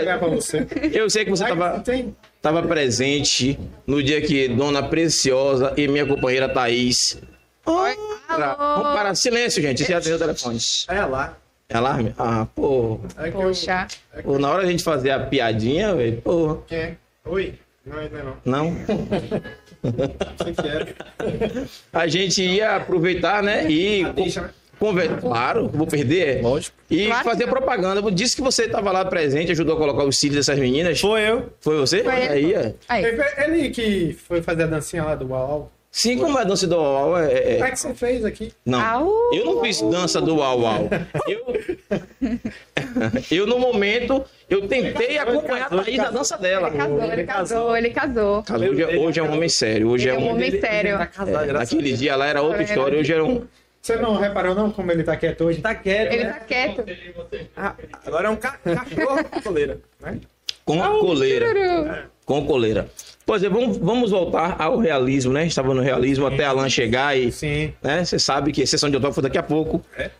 Eu 0.91 1.09
sei 1.09 1.25
que 1.25 1.31
você 1.31 1.45
tava, 1.45 1.79
Tem. 1.79 2.15
Tava 2.41 2.63
presente 2.63 3.59
no 3.85 4.01
dia 4.01 4.21
que 4.21 4.47
Dona 4.47 4.83
Preciosa 4.83 5.73
e 5.77 5.87
minha 5.87 6.05
companheira 6.05 6.49
Thaís. 6.49 7.17
Ora, 7.65 7.95
Vamos 8.57 8.93
parar. 8.93 9.15
Silêncio, 9.15 9.61
gente. 9.61 9.83
Você 9.83 9.91
já 9.91 9.97
atendeu 9.99 10.15
o 10.15 10.19
telefone. 10.19 10.57
É 10.87 11.05
lá. 11.05 11.37
É 11.69 11.77
alarme? 11.77 12.13
Ah, 12.17 12.45
pô. 12.53 12.99
É 13.17 13.25
que 13.25 13.31
Poxa. 13.31 13.87
Pô, 14.23 14.37
Na 14.37 14.49
hora 14.49 14.63
da 14.63 14.69
gente 14.71 14.83
fazer 14.83 15.11
a 15.11 15.19
piadinha, 15.21 15.95
velho, 15.95 16.21
pô. 16.21 16.31
eu- 16.49 16.63
Quem 16.67 16.77
é? 16.77 16.95
Oi? 17.25 17.53
Não, 17.85 17.97
ainda 17.97 18.23
não. 18.23 18.35
Não. 18.45 18.75
Que 19.81 20.67
era? 20.67 21.67
A 21.93 22.07
gente 22.07 22.43
ia 22.43 22.75
aproveitar, 22.75 23.41
né? 23.41 23.69
E. 23.71 24.03
deixa, 24.13 24.41
né? 24.41 24.49
Conver... 24.81 25.09
Claro, 25.21 25.69
vou 25.71 25.85
perder. 25.85 26.39
é. 26.39 26.41
Lógico. 26.41 26.75
E 26.89 27.05
Claro 27.05 27.23
fazer 27.23 27.45
não. 27.45 27.53
propaganda. 27.53 28.11
Disse 28.11 28.35
que 28.35 28.41
você 28.41 28.63
estava 28.63 28.91
lá 28.91 29.05
presente, 29.05 29.51
ajudou 29.51 29.75
a 29.75 29.77
colocar 29.77 30.03
os 30.05 30.17
cílios 30.17 30.37
dessas 30.43 30.59
meninas. 30.59 30.99
Foi 30.99 31.21
eu. 31.21 31.49
Foi 31.59 31.77
você? 31.77 32.03
Foi 32.03 32.11
Aí, 32.11 32.45
ele. 32.45 32.53
é. 32.55 32.73
Aí. 32.89 33.05
Ele, 33.05 33.21
ele 33.37 33.69
que 33.69 34.17
foi 34.27 34.41
fazer 34.41 34.63
a 34.63 34.65
dancinha 34.65 35.03
lá 35.03 35.13
do 35.13 35.27
Uau. 35.29 35.71
Sim, 35.91 36.17
como 36.17 36.35
é 36.39 36.41
a 36.41 36.45
dança 36.45 36.65
do 36.65 36.77
Uau 36.77 37.09
Uau, 37.11 37.19
é, 37.19 37.33
é- 37.33 37.53
Como 37.55 37.65
é 37.65 37.71
que 37.71 37.79
você 37.79 37.93
fez 37.93 38.25
aqui? 38.25 38.51
Não. 38.65 38.81
Au. 38.81 39.11
Eu 39.35 39.45
não 39.45 39.61
fiz 39.61 39.81
dança 39.81 40.19
do 40.19 40.37
Uau 40.37 40.61
Uau. 40.61 40.89
Eu, 41.27 41.45
eu 43.29 43.45
no 43.45 43.59
momento, 43.59 44.23
eu 44.49 44.67
tentei 44.67 45.17
acompanhar 45.19 45.67
a 45.67 45.83
Thaís 45.83 45.97
na 45.97 46.09
dança 46.09 46.37
dela. 46.37 46.69
Ele 46.69 46.77
casou, 46.77 47.03
ele 47.03 47.23
casou, 47.23 47.77
ele 47.77 47.89
casou. 47.91 48.43
Hoje, 48.71 48.81
é- 48.83 48.97
hoje 48.97 49.19
é 49.19 49.23
um 49.23 49.31
homem 49.33 49.49
sério. 49.49 49.89
Hoje 49.89 50.09
Ele 50.09 50.17
é 50.17 50.19
é 50.19 50.23
um 50.23 50.31
homem 50.31 50.59
sério. 50.59 50.95
É, 50.95 51.51
naquele 51.53 51.93
dia 51.93 52.15
lá 52.15 52.25
era 52.25 52.41
outra 52.41 52.63
história, 52.63 52.97
hoje 52.99 53.13
era 53.13 53.23
um. 53.23 53.43
Você 53.81 53.95
não 53.95 54.15
reparou 54.17 54.53
não 54.53 54.69
como 54.71 54.91
ele 54.91 55.03
tá 55.03 55.15
quieto 55.17 55.41
hoje? 55.45 55.59
Tá 55.61 55.73
quieto, 55.73 56.13
Ele 56.13 56.23
né? 56.25 56.33
tá 56.33 56.39
quieto. 56.41 56.85
Ah, 57.57 57.75
agora 58.05 58.27
é 58.27 58.31
um 58.31 58.35
ca 58.35 58.51
cachorro 58.63 59.23
com 59.23 59.41
coleira, 59.41 59.79
né? 59.99 60.19
Com 60.63 60.79
coleira. 60.99 62.09
Com 62.25 62.45
coleira. 62.45 62.89
Pois 63.25 63.43
é, 63.43 63.49
vamos, 63.49 63.77
vamos 63.77 64.11
voltar 64.11 64.55
ao 64.61 64.77
realismo, 64.77 65.33
né? 65.33 65.47
Estava 65.47 65.73
no 65.73 65.81
realismo 65.81 66.27
até 66.27 66.43
Alan 66.45 66.69
chegar 66.69 67.17
e. 67.17 67.31
Sim. 67.31 67.73
Né? 67.81 68.05
Você 68.05 68.19
sabe 68.19 68.51
que 68.51 68.61
a 68.61 68.67
sessão 68.67 68.89
de 68.89 68.95
autógrafo 68.95 69.21
daqui 69.21 69.37
a 69.37 69.43
pouco. 69.43 69.83
É? 69.97 70.11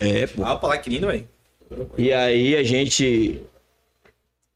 É, 0.00 0.26
pô. 0.28 0.44
Ah, 0.44 0.54
opa, 0.54 0.68
lá 0.68 0.78
que 0.78 0.88
lindo, 0.90 1.06
velho. 1.08 1.26
E 1.98 2.12
aí 2.12 2.56
a 2.56 2.62
gente 2.62 3.42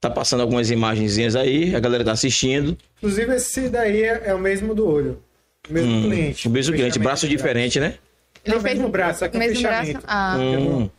tá 0.01 0.11
passando 0.11 0.41
algumas 0.43 0.71
imagenzinhas 0.71 1.35
aí, 1.35 1.75
a 1.75 1.81
galera 1.81 2.05
tá 2.05 2.13
assistindo. 2.13 2.77
Inclusive 2.99 3.35
esse 3.35 3.69
daí 3.69 4.03
é, 4.03 4.23
é 4.27 4.35
o 4.35 4.39
mesmo 4.39 4.75
do 4.75 4.87
olho. 4.89 5.21
O 5.69 5.73
mesmo 5.73 5.91
Hum, 5.93 6.03
cliente. 6.11 6.47
o 6.47 6.51
mesmo 6.51 6.75
cliente, 6.75 6.99
braço 6.99 7.27
diferente, 7.27 7.81
né? 7.81 7.95
Não, 8.47 8.55
Ele 8.55 8.63
fez 8.63 8.75
mesmo 8.77 8.89
braço, 8.89 9.19
só 9.21 9.29
que 9.29 9.37
o 9.37 9.39
mesmo 9.39 9.63
braço. 9.63 9.87
fechamento. 9.87 10.05
Ah, 10.09 10.37
Hum. 10.39 10.91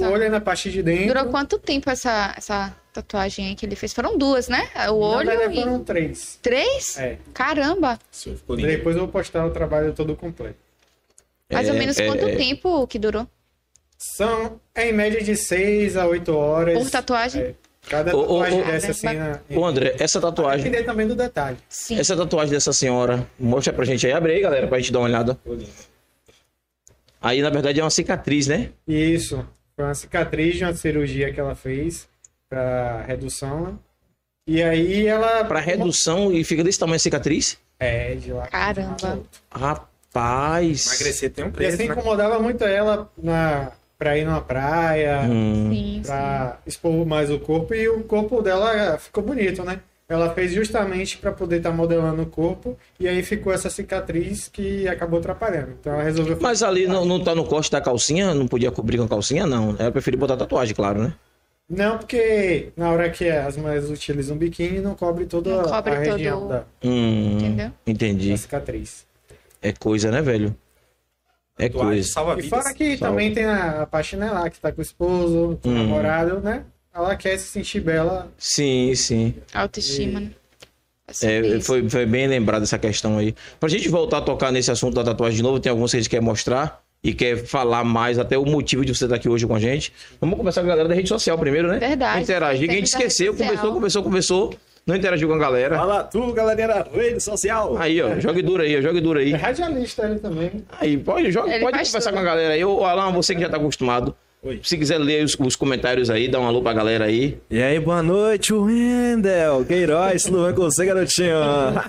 O 0.00 0.04
olho 0.10 0.22
é 0.22 0.28
na 0.30 0.40
parte 0.40 0.70
de 0.70 0.82
dentro. 0.82 1.08
durou 1.08 1.26
quanto 1.26 1.58
tempo 1.58 1.90
essa, 1.90 2.34
essa 2.36 2.74
tatuagem 2.94 3.48
aí 3.48 3.54
que 3.54 3.66
ele 3.66 3.76
fez? 3.76 3.92
Foram 3.92 4.16
duas, 4.16 4.48
né? 4.48 4.70
O 4.74 4.78
Na 4.78 4.90
olho 5.18 5.26
verdade 5.28 5.58
e... 5.58 5.62
foram 5.62 5.84
três. 5.84 6.38
Três? 6.40 6.96
É. 6.98 7.18
Caramba! 7.34 7.98
Depois 8.56 8.96
eu 8.96 9.02
vou 9.02 9.08
postar 9.08 9.44
o 9.44 9.50
trabalho 9.50 9.92
todo 9.92 10.16
completo. 10.16 10.56
Mais 11.52 11.68
ou 11.68 11.74
É, 11.74 11.78
menos 11.78 11.98
é, 11.98 12.06
quanto 12.06 12.24
é. 12.26 12.36
tempo 12.36 12.86
que 12.86 12.98
durou? 12.98 13.26
São 13.98 14.58
em 14.74 14.92
média 14.94 15.22
de 15.22 15.36
6 15.36 15.96
a 15.98 16.06
8 16.06 16.34
horas. 16.34 16.78
Por 16.78 16.90
tatuagem? 16.90 17.42
É, 17.42 17.54
cada 17.86 18.16
ô, 18.16 18.22
tatuagem 18.22 18.60
ô, 18.60 18.64
dessa 18.64 18.90
assim 18.92 19.12
na. 19.12 19.40
Ô 19.54 19.64
André, 19.66 19.94
essa 19.98 20.20
tatuagem, 20.22 20.64
Depender 20.64 20.84
também 20.86 21.06
do 21.06 21.14
detalhe. 21.14 21.58
Sim. 21.68 21.98
essa 22.00 22.16
tatuagem 22.16 22.50
dessa 22.54 22.72
senhora, 22.72 23.26
mostra 23.38 23.72
pra 23.74 23.84
gente 23.84 24.06
aí. 24.06 24.12
Abre 24.14 24.32
aí, 24.32 24.40
galera, 24.40 24.66
pra 24.66 24.78
gente 24.78 24.90
dar 24.90 25.00
uma 25.00 25.04
olhada. 25.08 25.38
Lindo. 25.46 25.66
Aí, 27.24 27.40
na 27.42 27.48
verdade, 27.50 27.80
é 27.80 27.82
uma 27.82 27.90
cicatriz, 27.90 28.46
né? 28.46 28.68
Isso. 28.86 29.44
Foi 29.74 29.84
uma 29.84 29.94
cicatriz 29.94 30.56
de 30.56 30.64
uma 30.64 30.74
cirurgia 30.74 31.32
que 31.32 31.40
ela 31.40 31.54
fez 31.54 32.06
pra 32.48 33.02
redução. 33.02 33.62
né? 33.64 33.72
E 34.46 34.62
aí 34.62 35.06
ela. 35.06 35.44
Pra 35.46 35.58
redução 35.58 36.30
e 36.30 36.44
fica 36.44 36.62
desse 36.62 36.78
tamanho 36.78 36.96
a 36.96 36.98
cicatriz. 36.98 37.58
É, 37.80 38.14
de 38.14 38.30
lá. 38.32 38.46
Caramba. 38.46 39.20
Rapaz. 39.50 40.86
Emagrecer 40.86 41.30
tem 41.32 41.44
um 41.44 41.48
E 41.48 41.50
preço, 41.52 41.74
assim 41.76 41.88
né? 41.88 41.94
incomodava 41.94 42.38
muito 42.38 42.62
ela 42.64 43.10
na, 43.16 43.72
pra 43.98 44.16
ir 44.18 44.24
numa 44.24 44.40
praia, 44.40 45.22
Hum. 45.22 45.70
Sim, 45.72 45.94
sim. 45.96 46.02
pra 46.04 46.58
expor 46.66 47.06
mais 47.06 47.30
o 47.30 47.38
corpo. 47.40 47.74
E 47.74 47.88
o 47.88 48.04
corpo 48.04 48.42
dela 48.42 48.98
ficou 48.98 49.22
bonito, 49.24 49.64
né? 49.64 49.80
Ela 50.08 50.34
fez 50.34 50.52
justamente 50.52 51.16
para 51.16 51.32
poder 51.32 51.56
estar 51.58 51.70
modelando 51.72 52.22
o 52.22 52.26
corpo. 52.26 52.76
E 53.00 53.08
aí 53.08 53.22
ficou 53.22 53.52
essa 53.52 53.70
cicatriz 53.70 54.48
que 54.48 54.86
acabou 54.86 55.18
atrapalhando. 55.18 55.72
Então 55.80 55.94
ela 55.94 56.02
resolveu 56.02 56.36
Mas 56.40 56.62
ali 56.62 56.86
não, 56.86 57.04
não 57.06 57.22
tá 57.24 57.34
no 57.34 57.44
corte 57.44 57.70
da 57.70 57.80
calcinha? 57.80 58.34
Não 58.34 58.46
podia 58.46 58.70
cobrir 58.70 58.98
com 58.98 59.04
a 59.04 59.08
calcinha? 59.08 59.46
Não. 59.46 59.74
Ela 59.78 59.90
preferiu 59.90 60.18
botar 60.20 60.36
tatuagem, 60.36 60.74
claro, 60.74 61.02
né? 61.02 61.14
Não, 61.66 61.96
porque 61.96 62.68
na 62.76 62.90
hora 62.90 63.08
que 63.08 63.26
as 63.30 63.56
mulheres 63.56 63.88
utilizam 63.88 64.36
biquíni, 64.36 64.80
não 64.80 64.94
cobre 64.94 65.24
toda 65.24 65.62
Não 65.62 65.64
cobre 65.64 65.94
a 65.94 65.98
região 65.98 66.40
todo- 66.40 66.48
da, 66.50 66.64
Hum, 66.84 67.38
Entendeu? 67.38 67.70
Entendi. 67.86 68.30
da 68.30 68.36
cicatriz. 68.36 69.06
É 69.62 69.72
coisa, 69.72 70.10
né, 70.10 70.20
velho? 70.20 70.54
É 71.58 71.70
coisa. 71.70 72.06
salva 72.06 72.38
E 72.38 72.42
fora 72.50 72.74
que 72.74 72.98
Salva. 72.98 73.12
também 73.12 73.32
tem 73.32 73.44
a, 73.46 73.82
a 73.82 73.86
Paixinha 73.86 74.30
lá, 74.30 74.50
que 74.50 74.60
tá 74.60 74.70
com 74.70 74.80
o 74.80 74.82
esposo, 74.82 75.58
com 75.62 75.68
o 75.70 75.72
Hum. 75.72 75.74
namorado, 75.76 76.40
né? 76.40 76.64
Ela 76.94 77.16
quer 77.16 77.36
se 77.38 77.46
sentir 77.46 77.80
bela. 77.80 78.30
Sim, 78.38 78.94
sim. 78.94 79.34
Autoestima, 79.52 80.20
né? 80.20 80.30
É 81.22 81.56
É, 81.56 81.60
foi, 81.60 81.88
foi 81.90 82.06
bem 82.06 82.28
lembrado 82.28 82.62
essa 82.62 82.78
questão 82.78 83.18
aí. 83.18 83.34
Pra 83.58 83.68
gente 83.68 83.88
voltar 83.88 84.18
a 84.18 84.22
tocar 84.22 84.52
nesse 84.52 84.70
assunto 84.70 84.94
da 84.94 85.02
tatuagem 85.02 85.36
de 85.36 85.42
novo, 85.42 85.58
tem 85.58 85.70
alguns 85.70 85.90
que 85.90 85.96
a 85.96 86.00
gente 86.00 86.08
quer 86.08 86.22
mostrar 86.22 86.82
e 87.02 87.12
quer 87.12 87.44
falar 87.44 87.84
mais, 87.84 88.18
até 88.18 88.38
o 88.38 88.46
motivo 88.46 88.84
de 88.84 88.94
você 88.94 89.04
estar 89.04 89.16
aqui 89.16 89.28
hoje 89.28 89.46
com 89.46 89.54
a 89.54 89.58
gente. 89.58 89.92
Vamos 90.20 90.38
conversar 90.38 90.60
com 90.62 90.68
a 90.68 90.70
galera 90.70 90.88
da 90.88 90.94
rede 90.94 91.08
social 91.08 91.36
primeiro, 91.36 91.68
né? 91.68 91.78
Verdade. 91.78 92.22
Interagir, 92.22 92.70
a 92.70 92.72
gente 92.72 92.86
esqueceu, 92.86 93.34
conversou, 93.34 93.72
conversou, 93.72 94.02
conversou, 94.02 94.54
não 94.86 94.94
interagiu 94.94 95.28
com 95.28 95.34
a 95.34 95.38
galera. 95.38 95.76
Fala 95.76 96.04
tu, 96.04 96.32
galerinha 96.32 96.68
da 96.68 96.82
rede 96.90 97.20
social. 97.20 97.76
Aí, 97.76 98.00
ó, 98.00 98.18
jogue 98.20 98.40
duro 98.40 98.62
aí, 98.62 98.78
ó, 98.78 98.80
jogue 98.80 99.00
duro 99.00 99.18
aí. 99.18 99.32
É 99.32 99.36
radialista 99.36 100.06
ele 100.06 100.20
também. 100.20 100.64
Aí, 100.80 100.96
pode, 100.96 101.30
joga, 101.32 101.50
pode 101.58 101.76
conversar 101.76 102.00
tudo. 102.00 102.12
com 102.12 102.18
a 102.20 102.22
galera 102.22 102.54
aí. 102.54 102.64
Ô, 102.64 102.84
Alan, 102.84 103.12
você 103.12 103.34
que 103.34 103.40
já 103.40 103.50
tá 103.50 103.56
acostumado. 103.58 104.14
Oi. 104.44 104.60
Se 104.62 104.76
quiser 104.76 104.98
ler 104.98 105.24
os, 105.24 105.34
os 105.40 105.56
comentários 105.56 106.10
aí, 106.10 106.28
dá 106.28 106.38
um 106.38 106.46
alô 106.46 106.60
pra 106.60 106.74
galera 106.74 107.06
aí. 107.06 107.38
E 107.50 107.62
aí, 107.62 107.80
boa 107.80 108.02
noite, 108.02 108.52
Wendel, 108.52 109.64
Queiroz, 109.64 110.24
tudo 110.24 110.44
bem 110.44 110.54
com 110.54 110.62
você, 110.62 110.84
garotinho? 110.84 111.36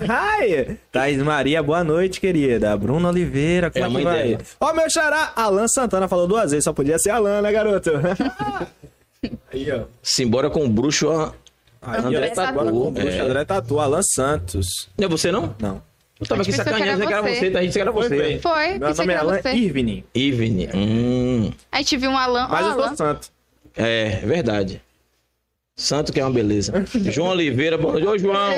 Ai, 0.08 0.78
Thaís 0.90 1.18
Maria, 1.22 1.62
boa 1.62 1.84
noite, 1.84 2.18
querida. 2.18 2.74
Bruna 2.74 3.08
Oliveira, 3.10 3.70
como 3.70 3.84
É 3.84 3.84
é, 3.84 3.84
a 3.84 3.88
que 3.88 3.92
mãe 3.94 4.04
vai? 4.04 4.28
dela. 4.28 4.40
Ó, 4.58 4.72
meu 4.72 4.88
xará, 4.88 5.32
Alan 5.36 5.68
Santana 5.68 6.08
falou 6.08 6.26
duas 6.26 6.50
vezes, 6.50 6.64
só 6.64 6.72
podia 6.72 6.98
ser 6.98 7.10
Alan, 7.10 7.42
né, 7.42 7.52
garoto? 7.52 7.90
Aí, 9.52 9.70
ó. 9.72 9.82
Simbora 10.02 10.48
com 10.48 10.64
o 10.64 10.68
bruxo. 10.68 11.08
ó. 11.08 11.32
Aí, 11.82 11.98
André 12.00 12.28
Tatu. 12.30 12.94
É. 12.96 13.20
André 13.20 13.44
Tatu, 13.44 13.78
Alan 13.80 14.00
Santos. 14.02 14.66
Não 14.96 15.04
é 15.06 15.08
você, 15.10 15.30
não? 15.30 15.54
Não. 15.60 15.82
Eu 16.18 16.26
tava 16.26 16.40
A 16.40 16.42
aqui 16.42 16.52
sacaneando, 16.52 17.00
que 17.02 17.06
que 17.08 17.12
era 17.12 17.22
você. 17.22 17.50
tá? 17.50 17.58
A 17.58 17.62
gente 17.62 17.72
que 17.74 17.80
era 17.80 17.92
você. 17.92 18.38
Foi, 18.42 18.78
Meu 18.78 18.94
nome 18.94 19.12
é 19.12 19.16
Alan 19.16 19.38
você. 19.42 19.50
Irving, 19.52 20.04
Ivne. 20.14 20.68
Hum, 20.74 21.52
Aí 21.70 21.84
tive 21.84 22.08
um 22.08 22.16
Alan. 22.16 22.48
mas 22.48 22.64
Ó, 22.66 22.68
eu 22.70 22.74
sou 22.86 22.96
santo. 22.96 23.28
é, 23.76 24.20
verdade. 24.24 24.80
Santo 25.78 26.10
que 26.10 26.18
é 26.18 26.24
uma 26.24 26.32
beleza. 26.32 26.72
João 27.12 27.28
Oliveira, 27.32 27.76
bom 27.76 27.90
Ô, 27.92 28.16
João. 28.18 28.50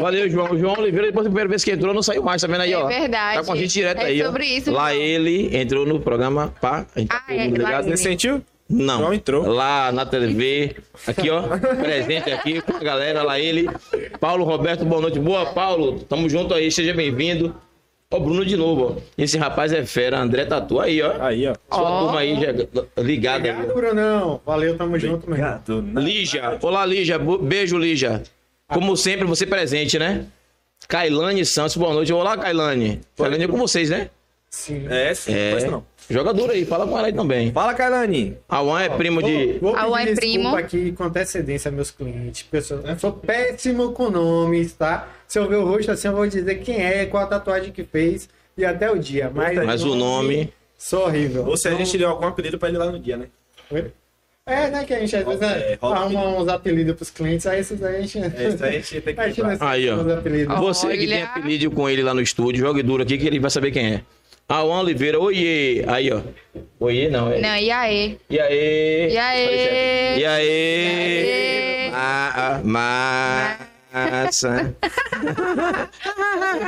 Valeu, 0.00 0.30
João. 0.30 0.56
João 0.56 0.74
Oliveira, 0.78 1.08
depois 1.08 1.24
da 1.24 1.30
primeira 1.30 1.48
vez 1.48 1.64
que 1.64 1.72
entrou, 1.72 1.92
não 1.92 2.00
saiu 2.02 2.22
mais, 2.22 2.40
tá 2.40 2.46
vendo 2.46 2.60
aí, 2.60 2.72
É 2.72 2.78
ó? 2.78 2.86
verdade. 2.86 3.38
Tá 3.40 3.44
com 3.44 3.52
a 3.52 3.56
gente 3.56 3.72
direto 3.72 4.00
É 4.00 4.04
aí, 4.04 4.22
ó. 4.22 4.26
sobre 4.26 4.44
isso, 4.46 4.70
Lá 4.70 4.92
João. 4.92 5.02
ele 5.02 5.56
entrou 5.56 5.84
no 5.84 5.98
programa, 5.98 6.54
pá. 6.60 6.86
A 6.94 7.00
gente 7.00 7.08
tá 7.08 7.16
Ah, 7.16 7.24
todo 7.28 7.40
é, 7.40 7.46
ligado. 7.48 7.84
Você 7.86 7.96
sentiu? 7.96 8.40
Não. 8.72 8.98
João 9.00 9.14
entrou. 9.14 9.46
Lá 9.46 9.92
na 9.92 10.06
TV, 10.06 10.74
aqui, 11.06 11.28
ó, 11.30 11.42
presente 11.80 12.30
aqui 12.32 12.60
com 12.62 12.76
a 12.76 12.80
galera, 12.80 13.22
lá 13.22 13.38
ele. 13.38 13.68
Paulo 14.18 14.44
Roberto, 14.44 14.84
boa 14.84 15.00
noite. 15.02 15.18
Boa, 15.18 15.46
Paulo. 15.52 16.00
Tamo 16.08 16.28
junto 16.28 16.54
aí, 16.54 16.70
seja 16.72 16.94
bem-vindo. 16.94 17.54
Ó, 18.10 18.18
Bruno 18.18 18.44
de 18.44 18.56
novo, 18.56 18.96
ó. 18.96 19.02
Esse 19.16 19.36
rapaz 19.38 19.72
é 19.72 19.84
fera, 19.84 20.18
André 20.18 20.44
Tatu. 20.44 20.80
Aí, 20.80 21.00
ó. 21.02 21.22
Aí, 21.22 21.46
ó. 21.46 21.54
Sua 21.70 21.82
Ó. 21.90 22.04
turma 22.04 22.20
aí 22.20 22.34
já 22.40 22.52
ligada 23.02 23.48
aí. 23.48 23.54
Obrigado, 23.54 23.74
Brunão. 23.74 24.40
Valeu, 24.44 24.76
tamo 24.76 24.98
junto, 24.98 25.28
meu 25.28 25.38
irmão. 25.38 25.60
Obrigado. 25.66 26.00
Lígia. 26.00 26.58
Olá, 26.62 26.84
Lígia. 26.86 27.18
Beijo, 27.18 27.78
Lígia. 27.78 28.22
Como 28.68 28.96
sempre, 28.96 29.26
você 29.26 29.46
presente, 29.46 29.98
né? 29.98 30.26
Kailane 30.88 31.44
Santos, 31.46 31.76
boa 31.76 31.94
noite. 31.94 32.12
Olá, 32.12 32.36
Kailane. 32.36 33.00
Kailane 33.16 33.44
é 33.44 33.48
com 33.48 33.56
vocês, 33.58 33.88
né? 33.90 34.10
Sim. 34.50 34.86
É, 34.90 35.14
sim, 35.14 35.32
É. 35.32 35.50
pois 35.52 35.64
não. 35.64 35.84
Joga 36.12 36.34
duro 36.34 36.52
aí, 36.52 36.64
fala 36.66 36.86
com 36.86 36.98
ela 36.98 37.06
aí 37.06 37.12
também. 37.12 37.50
Fala, 37.52 37.72
Kailane. 37.72 38.36
Awan 38.48 38.82
é 38.82 38.88
primo 38.90 39.22
de. 39.22 39.58
Vou 39.60 39.74
Ah, 39.74 39.86
o 39.86 39.92
pedir 39.96 40.02
é 40.10 40.14
desculpa 40.14 40.20
primo. 40.20 40.56
aqui 40.56 40.92
com 40.92 41.04
antecedência 41.04 41.70
meus 41.70 41.90
clientes. 41.90 42.42
Pessoal, 42.42 42.80
eu 42.84 42.98
sou 42.98 43.12
péssimo 43.12 43.92
com 43.92 44.10
nomes, 44.10 44.74
tá? 44.74 45.08
Se 45.26 45.38
eu 45.38 45.48
ver 45.48 45.56
o 45.56 45.64
rosto 45.64 45.90
assim, 45.90 46.08
eu 46.08 46.14
vou 46.14 46.26
dizer 46.26 46.56
quem 46.56 46.84
é, 46.84 47.06
qual 47.06 47.22
a 47.24 47.26
tatuagem 47.26 47.72
que 47.72 47.82
fez 47.82 48.28
e 48.58 48.64
até 48.64 48.90
o 48.90 48.98
dia. 48.98 49.30
Mas, 49.34 49.56
Mas 49.64 49.82
o 49.84 49.94
nome. 49.94 50.52
Sou 50.76 51.06
horrível. 51.06 51.46
Ou 51.46 51.56
se 51.56 51.68
a 51.68 51.74
gente 51.74 51.96
deu 51.96 52.10
algum 52.10 52.26
apelido 52.26 52.58
pra 52.58 52.68
ele 52.68 52.76
lá 52.76 52.86
no 52.86 52.98
dia, 52.98 53.16
né? 53.16 53.26
Oi? 53.70 53.90
É, 54.44 54.68
né? 54.68 54.84
Que 54.84 54.92
a 54.92 54.98
gente 55.00 55.14
às 55.16 55.24
vezes 55.24 55.40
É, 55.40 55.78
arruma 55.80 56.28
uns 56.28 56.48
apelidos 56.48 56.96
pros 56.96 57.10
clientes, 57.10 57.46
aí 57.46 57.60
esses 57.60 57.82
aí 57.82 57.96
a 57.96 58.00
gente. 58.00 58.18
É, 58.18 58.48
isso 58.48 58.64
aí 58.64 58.70
a 58.70 58.80
gente 58.80 59.00
tem 59.00 59.14
que 59.14 59.20
a 59.40 59.70
Aí, 59.70 59.88
ó. 59.88 59.96
Você 60.60 60.88
que 60.98 61.06
tem 61.06 61.22
apelido 61.22 61.70
com 61.70 61.88
ele 61.88 62.02
lá 62.02 62.12
no 62.12 62.20
estúdio, 62.20 62.60
jogue 62.66 62.82
duro 62.82 63.02
aqui 63.02 63.16
que 63.16 63.26
ele 63.26 63.38
vai 63.38 63.50
saber 63.50 63.70
quem 63.70 63.94
é. 63.94 64.02
Awan 64.52 64.80
Oliveira, 64.80 65.18
oiê. 65.18 65.82
Aí, 65.86 66.12
ó. 66.12 66.20
Oiê, 66.78 67.08
não. 67.08 67.32
É. 67.32 67.40
Não, 67.40 67.56
e 67.56 67.70
aí? 67.70 68.18
E 68.28 68.38
aí? 68.38 69.08
E 69.12 69.18
aí? 69.18 70.18
E 70.20 70.26
aí? 70.26 71.92
Aí? 71.94 72.62
Ma- 72.64 73.56
Massa. 73.94 74.74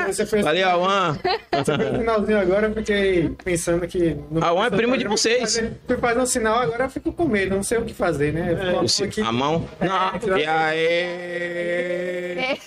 Você 0.06 0.26
fez 0.26 0.44
Valeu, 0.44 0.68
Awan. 0.68 1.18
no 1.52 1.98
finalzinho 1.98 2.38
agora, 2.38 2.66
eu 2.68 2.74
fiquei 2.74 3.30
pensando 3.42 3.86
que. 3.86 4.16
um 4.30 4.64
é 4.64 4.70
primo 4.70 4.96
de 4.98 5.06
vocês. 5.06 5.36
Fui 5.38 5.46
fazer, 5.62 5.72
fui 5.86 5.96
fazer 5.96 6.20
um 6.20 6.26
sinal, 6.26 6.58
agora 6.60 6.84
eu 6.84 6.90
fico 6.90 7.12
com 7.12 7.24
medo, 7.26 7.54
não 7.56 7.62
sei 7.62 7.78
o 7.78 7.84
que 7.84 7.94
fazer, 7.94 8.32
né? 8.32 8.54
Com 8.72 8.86
se- 8.88 9.04
aqui- 9.04 9.20
A 9.22 9.32
mão. 9.32 9.66
Não. 9.80 10.36
E 10.38 10.44
aí? 10.46 10.86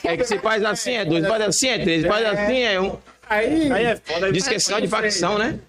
É 0.04 0.18
que 0.18 0.24
se 0.24 0.40
faz 0.40 0.64
assim 0.66 0.94
é 0.94 1.06
dois, 1.06 1.28
faz 1.28 1.42
assim 1.44 1.70
é 1.70 1.78
três, 1.80 2.06
faz 2.06 2.26
assim 2.26 2.62
é 2.64 2.80
um. 2.82 2.98
Aí, 3.30 3.72
Aí 3.72 3.86
é 3.86 3.96
foda. 3.96 4.32
Diz 4.32 4.48
que 4.48 4.56
é 4.56 4.60
sinal 4.60 4.82
de 4.82 4.88
facção, 4.88 5.38
né? 5.38 5.60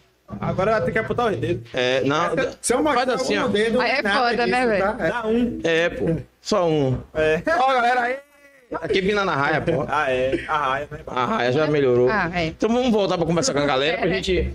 Agora 0.40 0.72
vai 0.72 0.84
ter 0.84 0.92
que 0.92 0.98
apontar 0.98 1.32
os 1.32 1.36
dedos. 1.38 1.66
É, 1.72 2.02
não. 2.04 2.30
se 2.60 2.74
eu 2.74 2.82
mostrar 2.82 3.10
assim, 3.14 3.38
ó. 3.38 3.48
dedo, 3.48 3.80
Aí 3.80 3.92
é 3.92 4.02
foda, 4.02 4.46
né, 4.46 4.56
disso, 4.56 4.68
velho? 4.68 4.84
tá? 4.84 4.96
É. 5.06 5.08
Dá 5.08 5.26
um. 5.26 5.60
É, 5.64 5.88
pô. 5.88 6.16
Só 6.40 6.68
um. 6.68 7.00
É. 7.14 7.42
Ó, 7.58 7.72
galera 7.72 8.00
aí. 8.02 8.16
Aqui 8.82 9.00
vindo 9.00 9.24
na 9.24 9.34
raia, 9.34 9.62
pô. 9.62 9.86
Ah, 9.88 10.10
é. 10.12 10.44
A 10.46 10.58
raia, 10.58 10.88
né? 10.90 10.98
A 11.06 11.24
raia 11.24 11.52
já 11.52 11.66
melhorou. 11.66 12.10
Ah, 12.10 12.30
é. 12.34 12.46
Então 12.46 12.68
vamos 12.68 12.90
voltar 12.92 13.16
pra 13.16 13.26
conversar 13.26 13.54
com 13.54 13.60
a 13.60 13.66
galera 13.66 13.98
pra 13.98 14.08
gente. 14.08 14.54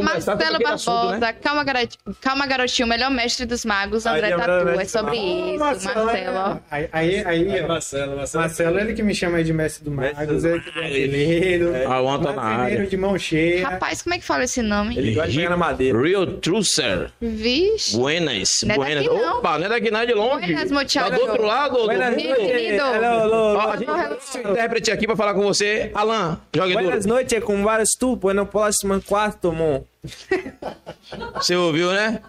Marcelo 0.00 0.40
aquele 0.40 0.66
assunto, 0.66 0.94
Barbosa, 0.94 1.18
né? 1.18 1.32
calma, 1.42 1.64
garotinho, 1.64 2.16
calma, 2.20 2.46
garotinho, 2.46 2.88
melhor 2.88 3.10
mestre 3.10 3.44
dos 3.44 3.64
magos, 3.64 4.06
Aí, 4.06 4.16
André 4.18 4.36
lembrando, 4.36 4.66
Tatu. 4.66 4.80
É 4.80 4.84
sobre 4.84 5.16
isso, 5.16 5.58
Marcelo, 5.58 6.36
ó. 6.36 6.56
Aí, 6.70 6.88
aí, 6.92 7.24
aí, 7.26 7.62
ó. 7.64 7.68
Marcelo, 7.68 8.16
Marcelo. 8.16 8.44
Marcelo, 8.44 8.78
ele 8.78 8.94
que 8.94 9.02
me 9.02 9.14
chama 9.14 9.38
aí 9.38 9.44
de 9.44 9.52
mestre 9.52 9.84
do 9.84 9.90
Mestre 9.90 10.16
Magos, 10.26 10.42
do 10.42 10.48
ele 10.48 10.60
que 10.60 10.68
é 10.68 10.72
brasileiro. 10.72 11.92
A 11.92 11.98
Luan 11.98 12.20
tá 12.22 12.32
na 12.32 12.42
Marceneiro 12.42 12.76
área. 12.78 12.86
de 12.90 12.96
mão 12.96 13.18
cheia. 13.18 13.68
Rapaz, 13.68 14.02
como 14.02 14.14
é 14.14 14.18
que 14.18 14.24
fala 14.24 14.44
esse 14.44 14.62
nome? 14.62 14.96
Ele 14.96 15.14
gosta 15.14 15.30
de 15.30 15.36
pegar 15.36 15.50
na 15.50 15.56
madeira. 15.56 16.00
Real 16.00 16.26
Trucer. 16.26 17.10
Vixe. 17.20 17.96
Buenas. 17.96 18.60
Não 18.64 18.74
é 18.74 18.76
Buenas. 18.76 19.04
daqui, 19.04 19.16
não. 19.18 19.38
Opa, 19.38 19.58
não 19.58 19.66
é 19.66 19.68
daqui, 19.68 19.90
não 19.90 20.00
é 20.00 20.06
de 20.06 20.14
longe. 20.14 20.46
Buenas, 20.46 20.68
Tá 20.68 20.74
muchacho. 20.74 21.10
do 21.12 21.20
outro 21.20 21.42
lado 21.44 21.76
do 21.76 21.84
Buenas 21.84 22.16
noches. 22.16 22.36
Querido. 22.36 22.82
Hello, 22.82 23.20
hello. 23.24 23.56
Ó, 23.56 23.70
a 23.70 23.76
gente 23.76 23.86
tem 24.32 24.46
um 24.46 24.50
intérprete 24.50 24.90
aqui 24.90 25.06
pra 25.06 25.16
falar 25.16 25.34
com 25.34 25.42
você. 25.42 25.90
Alan, 25.94 26.38
jogue 26.54 26.72
duro. 26.72 26.84
Buenas 26.84 27.06
noches, 27.06 27.44
com 27.44 27.62
vários 27.62 27.90
tu, 27.98 28.18
no 28.34 28.46
próximo 28.46 29.00
quarto, 29.02 29.52
mon. 29.52 29.81
Você 31.34 31.54
ouviu, 31.56 31.92
né? 31.92 32.20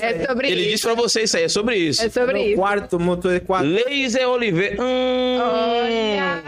É 0.00 0.26
sobre 0.26 0.48
Ele 0.50 0.62
isso. 0.62 0.70
disse 0.70 0.82
pra 0.84 0.94
você 0.94 1.22
isso 1.22 1.36
aí, 1.36 1.44
é 1.44 1.48
sobre 1.48 1.76
isso. 1.76 2.02
É 2.02 2.08
sobre 2.08 2.32
No 2.32 2.38
isso. 2.38 2.56
quarto, 2.56 2.98
motor 2.98 3.32
de 3.32 3.40
quarto. 3.40 3.66
Laser 3.68 4.28
Oliveira. 4.28 4.76
Hum, 4.82 5.38
Olha. 5.40 6.42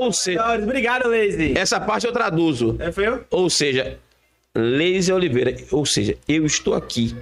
ou 0.00 0.12
seja, 0.12 0.54
Obrigado, 0.54 1.08
Lazy. 1.08 1.54
essa 1.56 1.78
parte 1.80 2.06
eu 2.06 2.12
traduzo. 2.12 2.76
É, 2.78 2.90
foi 2.90 3.06
eu? 3.06 3.24
Ou 3.30 3.48
seja, 3.50 3.98
Laser 4.56 5.14
Oliveira. 5.14 5.54
Ou 5.70 5.84
seja, 5.84 6.16
eu 6.28 6.44
estou 6.46 6.74
aqui. 6.74 7.14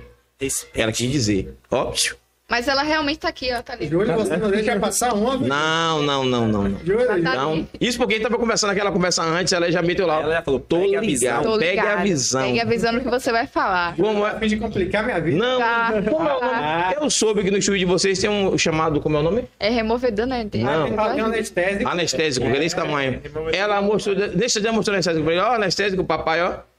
Ela 0.74 0.92
quis 0.92 1.11
dizer. 1.11 1.55
Ó, 1.70 1.87
psiu. 1.87 2.16
Mas 2.52 2.68
ela 2.68 2.82
realmente 2.82 3.18
tá 3.20 3.28
aqui, 3.28 3.50
ó, 3.50 3.62
tá 3.62 3.72
ali. 3.72 3.88
Júlio, 3.88 4.12
você 4.12 4.36
não 4.36 4.50
deixa 4.50 4.78
passar 4.78 5.14
uma, 5.14 5.38
não, 5.38 6.02
não, 6.02 6.22
não, 6.22 6.46
não. 6.46 6.62
não. 6.64 6.78
Júlio, 6.84 7.06
Tá 7.06 7.16
Não, 7.16 7.66
isso 7.80 7.96
porque 7.96 8.12
a 8.12 8.16
gente 8.18 8.26
tava 8.28 8.38
conversando 8.38 8.72
aquela 8.72 8.92
conversa 8.92 9.22
antes, 9.22 9.54
ela 9.54 9.72
já 9.72 9.80
meteu 9.80 10.06
lá. 10.06 10.20
Ela 10.20 10.34
já 10.34 10.42
falou, 10.42 10.60
tô 10.60 10.80
pegue 10.80 10.96
a 10.96 11.00
ligado, 11.00 11.10
visão. 11.10 11.42
Tô 11.44 11.58
pegue 11.58 11.80
a 11.80 11.96
visão. 11.96 12.42
Pegue 12.42 12.60
a 12.60 12.64
visão 12.66 12.92
no 12.92 13.00
que 13.00 13.08
você 13.08 13.32
vai 13.32 13.46
falar. 13.46 13.96
Como 13.96 14.22
a 14.22 14.32
é? 14.32 14.38
fim 14.38 14.48
de 14.48 14.56
complicar 14.58 15.02
minha 15.02 15.18
vida. 15.18 15.38
Não, 15.38 15.58
Tá. 15.58 15.92
como 16.10 16.28
é 16.28 16.36
o 16.36 16.40
nome? 16.42 16.94
Eu 17.00 17.08
soube 17.08 17.42
que 17.42 17.50
no 17.50 17.56
estúdio 17.56 17.78
de 17.78 17.84
vocês 17.86 18.18
tem 18.18 18.28
um 18.28 18.58
chamado, 18.58 19.00
como 19.00 19.16
é 19.16 19.20
o 19.20 19.22
nome? 19.22 19.48
É 19.58 19.70
removedor, 19.70 20.26
né? 20.26 20.42
Não. 20.42 20.50
Que 20.50 21.20
é 21.20 21.22
um 21.22 21.26
anestésico. 21.28 21.88
Anestésico, 21.88 22.44
porque 22.44 22.58
é 22.58 22.60
desse 22.60 22.76
tamanho. 22.76 23.22
Ela 23.50 23.80
mostrou, 23.80 24.14
deixa 24.14 24.58
eu 24.58 24.62
já 24.62 24.72
mostrar 24.72 24.92
anestésico 24.92 25.24
pra 25.24 25.32
ele. 25.32 25.42
Ó, 25.42 25.54
anestésico, 25.54 26.04
papai, 26.04 26.42
ó. 26.42 26.71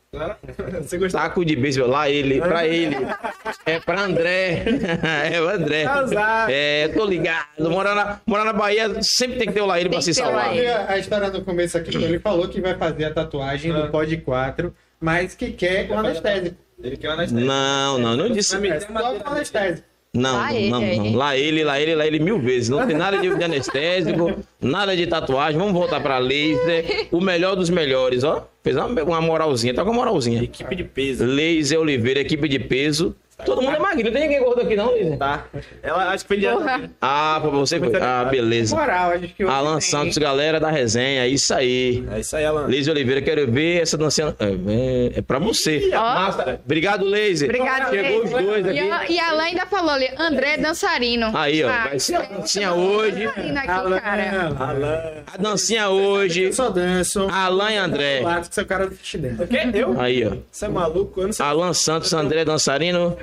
Você 0.82 0.98
gostou? 0.98 1.20
Taco 1.20 1.44
de 1.44 1.56
beisebol, 1.56 1.90
lá 1.90 2.10
ele, 2.10 2.40
pra 2.40 2.68
ele. 2.68 2.96
É 3.66 3.80
pra 3.80 4.02
André. 4.02 4.64
É 5.34 5.42
o 5.42 5.50
André. 5.50 5.86
É, 6.50 6.88
tô 6.90 7.06
ligado. 7.06 7.70
Morar 7.70 7.96
na, 7.96 8.22
morar 8.26 8.46
na 8.46 8.54
Bahia 8.54 9.02
sempre 9.02 9.38
tem 9.38 9.48
que 9.48 9.54
ter 9.54 9.62
o 9.62 9.66
lá 9.66 9.80
ele 9.80 9.90
pra 9.90 10.02
se 10.02 10.12
o 10.12 10.14
salvar. 10.14 10.52
A 10.88 10.98
história 10.98 11.30
no 11.30 11.44
começo 11.44 11.78
aqui, 11.78 11.96
ele 11.96 12.20
falou 12.20 12.48
que 12.48 12.62
vai 12.62 12.76
fazer 12.78 13.06
a 13.06 13.14
tatuagem 13.14 13.72
Ah. 13.72 13.82
do 13.82 13.92
Pod 13.92 14.16
4, 14.18 14.74
mas 15.00 15.34
que 15.34 15.52
quer 15.52 15.90
um 15.92 15.98
anestésico. 16.00 16.58
Ele 16.82 16.98
quer 16.98 17.08
uma 17.10 17.14
anestésia. 17.16 17.46
Não, 17.46 17.98
não, 17.98 18.18
não 18.18 18.30
disse. 18.30 18.56
É 18.68 18.80
só 18.80 18.88
com 19.20 19.30
anestésico. 19.30 19.88
Não, 20.16 20.38
Lá 20.38 20.54
ele 20.54 20.70
não, 20.70 20.80
aí. 20.80 20.98
não. 20.98 21.16
Lá 21.16 21.36
ele, 21.38 21.64
lá 21.64 21.80
ele, 21.82 21.96
lá 21.96 22.06
ele 22.06 22.20
mil 22.20 22.38
vezes. 22.40 22.70
Não 22.70 22.86
tem 22.86 22.96
nada 22.96 23.18
de 23.18 23.28
anestésico, 23.44 24.32
nada 24.62 24.96
de 24.96 25.08
tatuagem. 25.08 25.58
Vamos 25.58 25.74
voltar 25.74 26.00
pra 26.02 26.20
laser. 26.20 27.08
O 27.12 27.20
melhor 27.20 27.56
dos 27.56 27.70
melhores, 27.72 28.24
ó. 28.24 28.48
Fez 28.64 28.78
uma, 28.78 28.86
uma 29.04 29.22
moralzinha, 29.22 29.74
tá 29.74 29.84
com 29.84 29.90
uma 29.90 29.96
moralzinha. 30.06 30.44
Equipe 30.44 30.76
de 30.76 30.84
peso. 30.84 31.26
Laser 31.26 31.80
Oliveira, 31.80 32.20
equipe 32.20 32.48
de 32.48 32.60
peso. 32.60 33.16
Todo 33.46 33.62
mundo 33.62 33.76
é 33.76 33.80
magrinho, 33.80 34.06
não 34.06 34.12
tem 34.14 34.22
ninguém 34.24 34.44
gordo 34.44 34.62
aqui 34.62 34.76
não, 34.76 34.92
Laser. 34.92 35.18
Tá. 35.18 35.46
Ela 35.82 36.10
acho 36.12 36.26
que 36.26 36.28
foi. 36.40 36.52
Porra. 36.52 36.90
Ah, 37.02 37.40
pra 37.42 37.50
você 37.52 37.80
foi. 37.80 37.92
Ah, 38.02 38.26
beleza. 38.26 38.76
Moral, 38.76 39.12
acho 39.12 39.28
que 39.28 39.44
Alan 39.44 39.80
tem- 39.80 39.82
Santos, 39.82 40.18
galera 40.18 40.60
da 40.60 40.70
resenha, 40.70 41.24
é 41.26 41.28
isso 41.28 41.54
aí. 41.54 42.04
É 42.12 42.20
isso 42.20 42.36
aí, 42.36 42.46
Alan. 42.46 42.68
Laser 42.68 42.94
Oliveira, 42.94 43.22
quero 43.22 43.52
ver 43.52 43.82
essa 43.82 43.98
dancinha. 43.98 44.36
É, 44.40 45.20
é 45.20 45.22
pra 45.22 45.40
você. 45.40 45.90
Massa. 45.92 46.60
Obrigado, 46.64 47.06
Laser. 47.06 47.50
Obrigado, 47.50 47.90
Chegou 47.90 48.24
os 48.24 48.32
Laser. 48.32 48.64
dois 48.64 48.76
E, 48.76 48.80
a- 48.80 48.96
aqui. 48.98 49.14
e 49.14 49.20
a 49.20 49.30
Alain 49.30 49.48
ainda 49.50 49.66
falou 49.66 49.92
ali, 49.92 50.10
André 50.18 50.54
é 50.54 50.58
dançarino. 50.58 51.32
Aí, 51.36 51.64
ó. 51.64 51.70
Ah, 51.70 51.88
Vai 51.90 52.00
ser 52.00 52.16
a 52.16 52.22
dancinha 52.22 52.74
hoje. 52.74 53.26
aqui, 53.26 53.42
Alan, 53.68 54.00
cara. 54.00 54.54
Alan. 54.60 55.02
A 55.34 55.38
dancinha 55.38 55.90
hoje. 55.90 56.44
Eu 56.44 56.54
só 56.54 56.70
danço. 56.70 57.28
Alan 57.32 57.72
e 57.72 57.78
André. 57.78 58.20
Claro 58.22 58.42
que 58.48 58.56
seu 58.56 58.66
cara 58.66 58.88
do 58.88 58.96
dentro. 59.18 59.44
O 59.44 59.48
quê? 59.48 59.58
Eu? 59.74 60.00
Aí, 60.00 60.26
ó. 60.26 60.32
Você 60.52 60.66
é 60.66 60.68
maluco? 60.70 61.22
Eu 61.22 61.26
não 61.28 61.34
sei. 61.34 61.46
Alan 61.46 61.74
Santos, 61.74 62.14
André 62.14 62.46
Dançarino, 62.46 63.18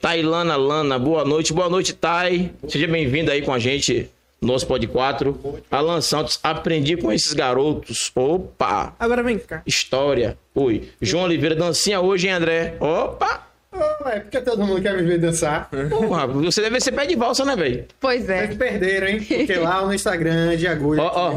Tailana 0.00 0.56
Lana, 0.56 0.98
boa 0.98 1.24
noite. 1.24 1.52
Boa 1.52 1.68
noite, 1.68 1.94
Tai. 1.94 2.52
Seja 2.68 2.86
bem-vindo 2.86 3.30
aí 3.30 3.42
com 3.42 3.52
a 3.52 3.58
gente, 3.58 4.10
nosso 4.40 4.66
Pod 4.66 4.86
4. 4.86 5.62
Alan 5.70 6.00
Santos, 6.00 6.38
aprendi 6.42 6.96
com 6.96 7.12
esses 7.12 7.32
garotos. 7.32 8.10
Opa! 8.14 8.94
Agora 8.98 9.22
vem 9.22 9.38
cá. 9.38 9.62
História. 9.66 10.36
Oi. 10.54 10.88
João 11.00 11.24
Oliveira, 11.24 11.54
dancinha 11.54 12.00
hoje, 12.00 12.26
hein, 12.26 12.34
André? 12.34 12.76
Opa! 12.78 13.46
Oh, 13.72 14.08
é 14.08 14.20
porque 14.20 14.40
todo 14.40 14.64
mundo 14.64 14.80
quer 14.80 14.96
me 14.96 15.02
ver 15.02 15.18
dançar. 15.18 15.68
Porra, 15.90 16.26
você 16.26 16.62
deve 16.62 16.80
ser 16.80 16.92
pé 16.92 17.04
de 17.04 17.14
valsa, 17.14 17.44
né, 17.44 17.54
velho? 17.54 17.84
Pois 18.00 18.28
é. 18.28 18.46
Vocês 18.46 18.56
perderam, 18.56 19.08
hein? 19.08 19.20
Porque 19.20 19.54
lá 19.56 19.84
no 19.84 19.92
Instagram 19.92 20.56
de 20.56 20.66
agulha. 20.66 21.02
Ó, 21.02 21.10
ó, 21.14 21.32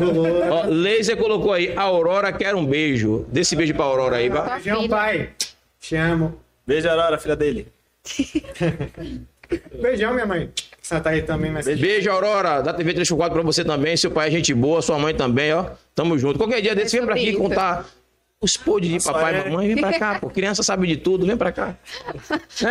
ó, 0.51 0.65
Laser 0.67 1.17
colocou 1.17 1.51
aí, 1.51 1.75
Aurora 1.75 2.31
quer 2.31 2.55
um 2.55 2.65
beijo. 2.65 3.25
Dê 3.29 3.41
esse 3.41 3.57
beijo 3.57 3.73
pra 3.73 3.83
Aurora 3.85 4.17
aí, 4.17 4.29
vai. 4.29 4.61
Beijão, 4.61 4.87
pai. 4.87 5.29
Te 5.81 5.95
amo. 5.97 6.39
Beijo, 6.65 6.87
Aurora, 6.87 7.17
filha 7.17 7.35
dele. 7.35 7.67
Beijão, 9.81 10.13
minha 10.13 10.25
mãe. 10.25 10.49
Você 10.81 10.99
tá 10.99 11.09
aí 11.11 11.21
também, 11.21 11.51
mas. 11.51 11.65
Beijo, 11.65 12.09
Aurora, 12.09 12.61
da 12.61 12.73
TV 12.73 12.93
3x4 12.93 13.31
pra 13.31 13.41
você 13.41 13.63
também. 13.63 13.97
Seu 13.97 14.11
pai 14.11 14.27
é 14.27 14.31
gente 14.31 14.53
boa, 14.53 14.81
sua 14.81 14.97
mãe 14.99 15.13
também, 15.13 15.53
ó. 15.53 15.65
Tamo 15.95 16.17
junto. 16.17 16.37
Qualquer 16.37 16.61
dia 16.61 16.75
desse, 16.75 16.97
vem 16.97 17.05
pra 17.05 17.15
aqui 17.15 17.33
contar 17.33 17.85
os 18.41 18.55
podres 18.55 18.91
de 18.91 19.03
papai 19.03 19.33
e 19.33 19.37
é. 19.37 19.49
mamãe. 19.49 19.67
Vem 19.67 19.77
pra 19.77 19.99
cá, 19.99 20.19
pô. 20.19 20.29
Criança 20.31 20.61
sabe 20.63 20.87
de 20.87 20.97
tudo, 20.97 21.25
vem 21.25 21.35
pra 21.35 21.51
cá. 21.51 21.75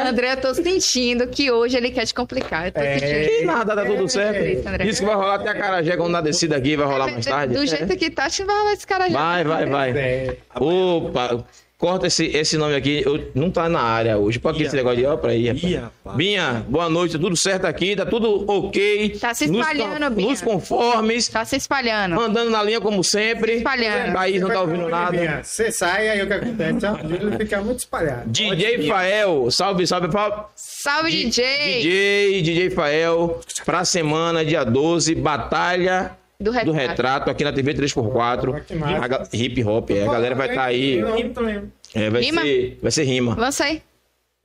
André, 0.09 0.33
eu 0.33 0.37
tô 0.41 0.55
sentindo 0.55 1.27
que 1.29 1.51
hoje 1.51 1.77
ele 1.77 1.91
quer 1.91 2.07
te 2.07 2.15
complicar. 2.15 2.67
Eu 2.67 2.73
tô 2.73 2.81
É. 2.81 2.99
sentindo. 2.99 3.39
Que 3.39 3.45
nada, 3.45 3.75
tá 3.75 3.85
tudo 3.85 4.09
certo. 4.09 4.45
isso, 4.45 4.69
André. 4.69 4.85
Isso 4.87 5.01
que 5.01 5.07
vai 5.07 5.15
rolar 5.17 5.35
até 5.35 5.51
a 5.51 5.55
Carajé 5.55 5.97
quando 5.97 6.13
na 6.13 6.21
descida 6.21 6.57
aqui, 6.57 6.77
vai 6.77 6.87
rolar 6.87 7.11
mais 7.11 7.27
tarde. 7.27 7.55
Do 7.55 7.67
jeito 7.67 7.97
que 7.97 8.11
tá, 8.11 8.25
acho 8.27 8.39
que 8.39 8.45
vai 8.45 8.57
rolar 8.57 8.73
esse 8.73 8.87
cara 8.87 9.09
já. 9.11 9.19
Vai, 9.19 9.45
vai, 9.45 9.67
vai. 9.67 9.91
É. 9.99 10.37
Opa, 10.55 11.45
corta 11.79 12.09
esse, 12.09 12.27
esse 12.27 12.57
nome 12.59 12.75
aqui. 12.75 13.03
Eu, 13.07 13.31
não 13.37 13.51
tá 13.53 13.69
na 13.69 13.81
área 13.81 14.19
hoje. 14.19 14.39
Pode 14.41 14.61
esse 14.63 14.75
negócio 14.75 14.99
de 14.99 15.07
ó 15.07 15.17
pra 15.17 15.31
aí, 15.31 15.47
rapaz. 15.49 15.75
Rapaz. 15.77 16.17
Binha, 16.17 16.67
boa 16.69 16.89
noite, 16.91 17.17
tudo 17.19 17.37
certo 17.37 17.67
aqui, 17.67 17.95
tá 17.95 18.05
tudo 18.05 18.45
ok. 18.51 19.11
Tá 19.21 19.33
se 19.33 19.47
Nos 19.47 19.61
espalhando, 19.61 20.05
con- 20.09 20.11
Binha. 20.15 20.29
Nos 20.31 20.43
conformes, 20.43 21.29
Tá 21.29 21.45
se 21.45 21.55
espalhando. 21.57 22.21
andando 22.21 22.51
na 22.51 22.63
linha 22.65 22.81
como 22.81 23.05
sempre. 23.05 23.53
Espalhando. 23.59 24.11
O 24.11 24.15
país 24.15 24.41
não 24.41 24.49
tá 24.49 24.61
ouvindo 24.61 24.89
nada. 24.89 25.41
Você 25.45 25.71
sai, 25.71 26.09
aí 26.09 26.21
o 26.23 26.27
que 26.27 26.33
acontece? 26.33 26.85
ó, 26.87 26.93
O 26.95 27.09
Júlio 27.09 27.39
fica 27.39 27.61
muito 27.61 27.79
espalhado. 27.79 28.29
DJ 28.29 28.89
Fael, 28.89 29.51
salve, 29.51 29.87
salve, 29.87 30.11
Fa- 30.11 30.49
Salve, 30.57 31.11
DJ! 31.11 31.81
DJ, 31.83 32.43
DJ 32.43 32.71
Fael, 32.71 33.41
pra 33.65 33.85
semana, 33.85 34.45
dia 34.45 34.65
12, 34.65 35.15
Batalha 35.15 36.13
Do 36.41 36.53
do 36.53 36.53
retrato. 36.53 36.73
Retrato 36.73 37.31
aqui 37.31 37.43
na 37.43 37.53
TV 37.53 37.75
3x4. 37.75 38.65
Que 38.65 38.75
massa. 38.77 39.29
A 39.33 39.37
hip 39.37 39.65
hop, 39.65 39.91
é, 39.91 40.05
a 40.05 40.13
galera 40.13 40.35
vai 40.37 40.49
estar 40.49 40.65
aí. 40.67 40.99
Eu 40.99 41.35
também. 41.35 41.73
É, 41.93 42.09
vai, 42.11 42.23
Rima? 42.23 42.43
ser, 42.43 42.79
vai 42.81 42.91
ser 42.93 43.03
rima. 43.03 43.35
Lança 43.37 43.65
aí. 43.65 43.83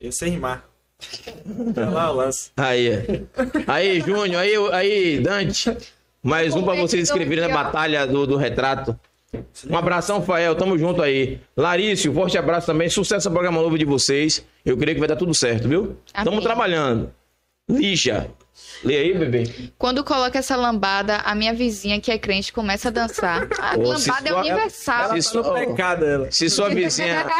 Eu 0.01 0.11
sei 0.11 0.29
rimar. 0.29 0.65
Olha 1.77 1.89
lá 1.89 2.11
o 2.11 2.15
lance. 2.15 2.49
Aí, 2.57 2.87
é. 2.87 3.21
aí, 3.67 3.99
Júnior, 3.99 4.41
aí, 4.41 4.55
aí, 4.71 5.19
Dante. 5.19 5.77
Mais 6.23 6.55
um 6.55 6.63
pra 6.63 6.73
vocês 6.73 7.03
inscreverem 7.03 7.47
na 7.47 7.53
batalha 7.53 8.07
do, 8.07 8.25
do 8.25 8.37
retrato. 8.37 8.99
Um 9.69 9.77
abração, 9.77 10.23
Fael. 10.23 10.55
Tamo 10.55 10.75
junto 10.79 10.99
aí. 10.99 11.39
Larício, 11.55 12.11
forte 12.11 12.39
abraço 12.39 12.65
também. 12.65 12.89
Sucesso 12.89 13.27
ao 13.27 13.31
programa 13.33 13.61
novo 13.61 13.77
de 13.77 13.85
vocês. 13.85 14.43
Eu 14.65 14.75
creio 14.77 14.95
que 14.95 14.99
vai 14.99 15.09
dar 15.09 15.15
tudo 15.15 15.33
certo, 15.35 15.67
viu? 15.67 15.95
Amém. 16.11 16.25
Tamo 16.25 16.41
trabalhando. 16.41 17.13
Lixa. 17.69 18.31
Lê 18.83 18.97
aí, 18.97 19.13
bebê. 19.17 19.43
Quando 19.77 20.03
coloca 20.03 20.37
essa 20.39 20.55
lambada, 20.55 21.17
a 21.17 21.33
minha 21.33 21.53
vizinha, 21.53 21.99
que 22.01 22.11
é 22.11 22.17
crente, 22.17 22.51
começa 22.51 22.89
a 22.89 22.91
dançar. 22.91 23.47
A 23.59 23.77
Ô, 23.77 23.95
se 23.97 24.09
lambada 24.09 24.29
é 24.29 24.33
universal. 24.33 25.09
Se 25.09 25.15
Tá 25.15 25.21
sua, 25.21 25.43
no 25.43 25.53
pecado, 25.67 26.05
ela. 26.05 26.31
se 26.31 26.49
sua 26.49 26.69
vizinha. 26.69 27.25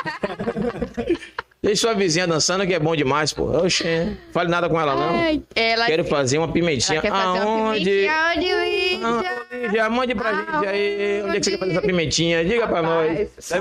Deixa 1.61 1.79
sua 1.87 1.93
vizinha 1.93 2.27
dançando 2.27 2.67
que 2.67 2.73
é 2.73 2.79
bom 2.79 2.93
demais, 2.93 3.31
pô. 3.31 3.43
Oxê. 3.45 4.17
Fale 4.33 4.49
nada 4.49 4.67
com 4.67 4.77
ela, 4.79 4.95
não. 4.95 5.15
Ai, 5.17 5.41
ela, 5.55 5.85
Quero 5.85 6.03
fazer 6.03 6.37
uma 6.37 6.51
pimentinha. 6.51 6.95
ela 6.99 7.01
quer 7.01 7.09
fazer 7.09 7.39
uma 7.39 7.69
Aonde? 7.69 7.85
pimentinha. 7.85 8.33
Onde, 8.35 8.45
Lígia? 8.45 9.07
Aonde? 9.07 9.77
Já 9.77 9.89
mande 9.89 10.13
pra 10.15 10.33
gente 10.33 10.67
aí. 10.67 11.21
Onde 11.23 11.37
é 11.37 11.39
que 11.39 11.45
você 11.45 11.51
quer 11.51 11.57
fazer 11.59 11.71
essa 11.71 11.79
Aonde? 11.79 11.87
pimentinha? 11.87 12.43
Diga 12.43 12.67
pra 12.67 12.81
nós. 12.81 13.07
Deve 13.17 13.29
ser, 13.39 13.59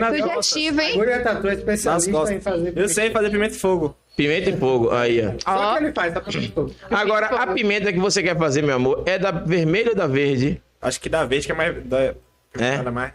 né? 0.00 0.18
Sugestivo, 0.22 0.80
hein? 0.80 0.92
Agulha 0.94 1.22
Tatu 1.22 1.46
é 1.46 1.50
Nas 1.50 1.58
especialista 1.58 2.32
em 2.34 2.40
fazer. 2.40 2.72
Eu 2.74 2.88
sei 2.88 3.10
fazer 3.10 3.28
pimenta 3.30 3.54
e 3.54 3.58
fogo. 3.58 3.94
Pimenta 4.16 4.50
e 4.50 4.56
fogo. 4.56 4.90
Aí, 4.92 5.20
ó. 5.26 5.32
Só 5.38 5.76
que 5.76 5.84
ele 5.84 5.92
faz, 5.92 6.14
passando 6.14 6.52
fogo. 6.52 6.74
Agora, 6.90 7.26
a 7.26 7.46
pimenta 7.48 7.92
que 7.92 7.98
você 7.98 8.22
quer 8.22 8.38
fazer, 8.38 8.62
meu 8.62 8.76
amor, 8.76 9.02
é 9.06 9.18
da 9.18 9.30
vermelha 9.30 9.90
ou 9.90 9.96
da 9.96 10.06
verde? 10.06 10.62
Acho 10.80 11.00
que 11.00 11.08
da 11.08 11.24
vez 11.24 11.44
que 11.46 11.52
é 11.52 11.54
mais. 11.54 11.84
Da... 11.84 12.14
É? 12.58 12.82
Mais. 12.90 13.12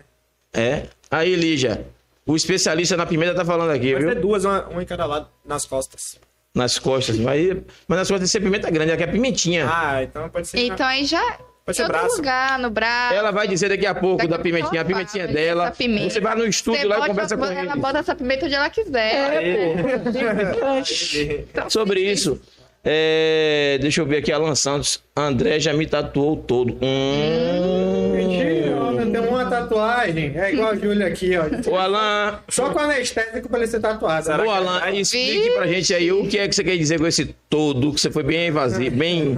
É. 0.54 0.84
Aí, 1.10 1.36
Lígia. 1.36 1.86
O 2.26 2.36
especialista 2.36 2.96
na 2.96 3.06
pimenta 3.06 3.34
tá 3.34 3.44
falando 3.44 3.72
aqui, 3.72 3.94
Vai 3.94 4.02
viu? 4.04 4.14
ter 4.14 4.22
duas, 4.22 4.46
uma, 4.46 4.68
uma 4.68 4.84
em 4.84 4.86
cada 4.86 5.06
lado, 5.06 5.28
nas 5.44 5.66
costas. 5.66 6.20
Nas 6.54 6.78
costas. 6.78 7.18
Mas, 7.18 7.58
mas 7.88 7.98
nas 7.98 8.08
costas 8.08 8.20
tem 8.20 8.26
que 8.26 8.28
ser 8.28 8.40
pimenta 8.42 8.70
grande, 8.70 8.92
aqui 8.92 9.04
é 9.04 9.08
pimentinha. 9.08 9.68
Ah, 9.68 10.04
então 10.04 10.30
pode 10.30 10.48
ser. 10.48 10.60
Então 10.60 10.86
aí 10.86 11.06
já. 11.06 11.40
Vai 11.70 11.74
ser 11.76 11.88
braço. 11.88 12.16
lugar, 12.18 12.60
no 12.60 12.70
braço. 12.70 13.14
Ela 13.14 13.32
vai 13.32 13.48
dizer 13.48 13.70
daqui 13.70 13.86
a 13.86 13.94
pouco 13.94 14.18
Daqui 14.18 14.30
da 14.30 14.40
pimentinha, 14.40 14.82
a 14.82 14.84
ela 14.84 14.86
pimentinha 14.86 15.28
dela. 15.28 15.72
pimenta. 15.72 16.10
Você 16.10 16.20
vai 16.20 16.36
no 16.36 16.46
estúdio 16.48 16.82
Você 16.82 16.88
lá 16.88 17.00
e 17.06 17.08
conversa 17.08 17.38
com 17.38 17.46
Ela 17.46 17.60
ele. 17.74 17.76
bota 17.82 18.00
essa 18.00 18.16
pimenta 18.16 18.46
onde 18.46 18.56
ela 18.56 18.70
quiser. 18.70 19.44
É, 19.44 20.84
Sobre 21.70 22.02
isso. 22.02 22.40
é, 22.84 23.78
deixa 23.82 24.02
eu 24.02 24.06
ver 24.06 24.18
aqui, 24.18 24.32
Alan 24.32 24.56
Santos. 24.56 25.02
André 25.16 25.60
já 25.60 25.74
me 25.74 25.86
tatuou 25.86 26.38
todo. 26.38 26.78
Hum. 26.82 28.14
Mentira, 28.16 29.10
tem 29.12 29.22
uma 29.30 29.46
tatuagem. 29.46 30.32
É 30.36 30.54
igual 30.54 30.70
a 30.72 30.76
Júlia 30.76 31.08
aqui, 31.08 31.32
ó. 31.38 31.70
Ô, 31.72 31.76
Alan, 31.78 32.40
Só 32.50 32.70
com 32.72 32.80
anestésico 32.80 33.50
pra 33.50 33.60
ele 33.60 33.68
ser 33.68 33.80
tatuado. 33.80 34.26
Será 34.26 34.44
que 34.44 34.50
Alan, 34.50 34.80
vai? 34.80 34.98
explique 34.98 35.52
pra 35.52 35.68
gente 35.68 35.94
aí 35.94 36.12
o 36.12 36.28
que 36.28 36.38
é 36.40 36.48
que 36.48 36.56
você 36.56 36.64
quer 36.64 36.78
dizer 36.78 37.00
com 37.00 37.08
esse 37.08 37.26
todo, 37.50 37.94
que 37.94 38.00
você 38.02 38.10
foi 38.12 38.24
bem 38.24 38.48
evasivo, 38.48 38.96
bem 38.96 39.36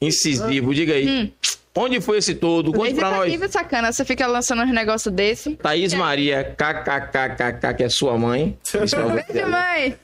incisivo. 0.00 0.74
Diga 0.74 0.94
aí. 0.94 1.32
Onde 1.74 2.00
foi 2.00 2.18
esse 2.18 2.34
todo? 2.34 2.72
Conte 2.72 2.94
pra 2.94 3.10
nós. 3.10 3.24
passivo 3.24 3.44
é 3.44 3.48
sacana, 3.48 3.92
você 3.92 4.04
fica 4.04 4.26
lançando 4.26 4.62
uns 4.62 4.72
negócios 4.72 5.12
desse. 5.14 5.56
Thaís 5.56 5.92
Maria, 5.92 6.42
kkkk, 6.56 7.74
que 7.76 7.84
é 7.84 7.88
sua 7.90 8.16
mãe. 8.16 8.58
Beijo, 8.72 9.50
mãe. 9.50 9.96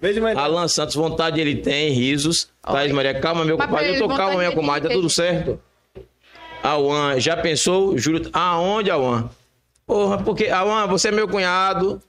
Beijo, 0.00 0.20
mãe. 0.20 0.34
Alan 0.36 0.66
Santos, 0.66 0.96
vontade 0.96 1.40
ele 1.40 1.56
tem, 1.56 1.90
risos. 1.90 2.48
Thaís 2.60 2.90
Maria, 2.90 3.20
calma, 3.20 3.44
meu 3.44 3.56
Mas 3.56 3.68
compadre. 3.68 3.94
Eu 3.94 3.98
tô 4.00 4.08
calma, 4.08 4.38
minha 4.38 4.52
comadre, 4.52 4.88
tá 4.88 4.94
tudo 4.94 5.08
certo? 5.08 5.60
Auan, 6.62 7.20
já 7.20 7.36
pensou? 7.36 7.96
Júlio, 7.96 8.28
aonde, 8.32 8.90
Auan? 8.90 9.30
Porra, 9.86 10.18
porque, 10.18 10.48
Auan, 10.48 10.88
você 10.88 11.08
é 11.08 11.12
meu 11.12 11.28
cunhado. 11.28 12.02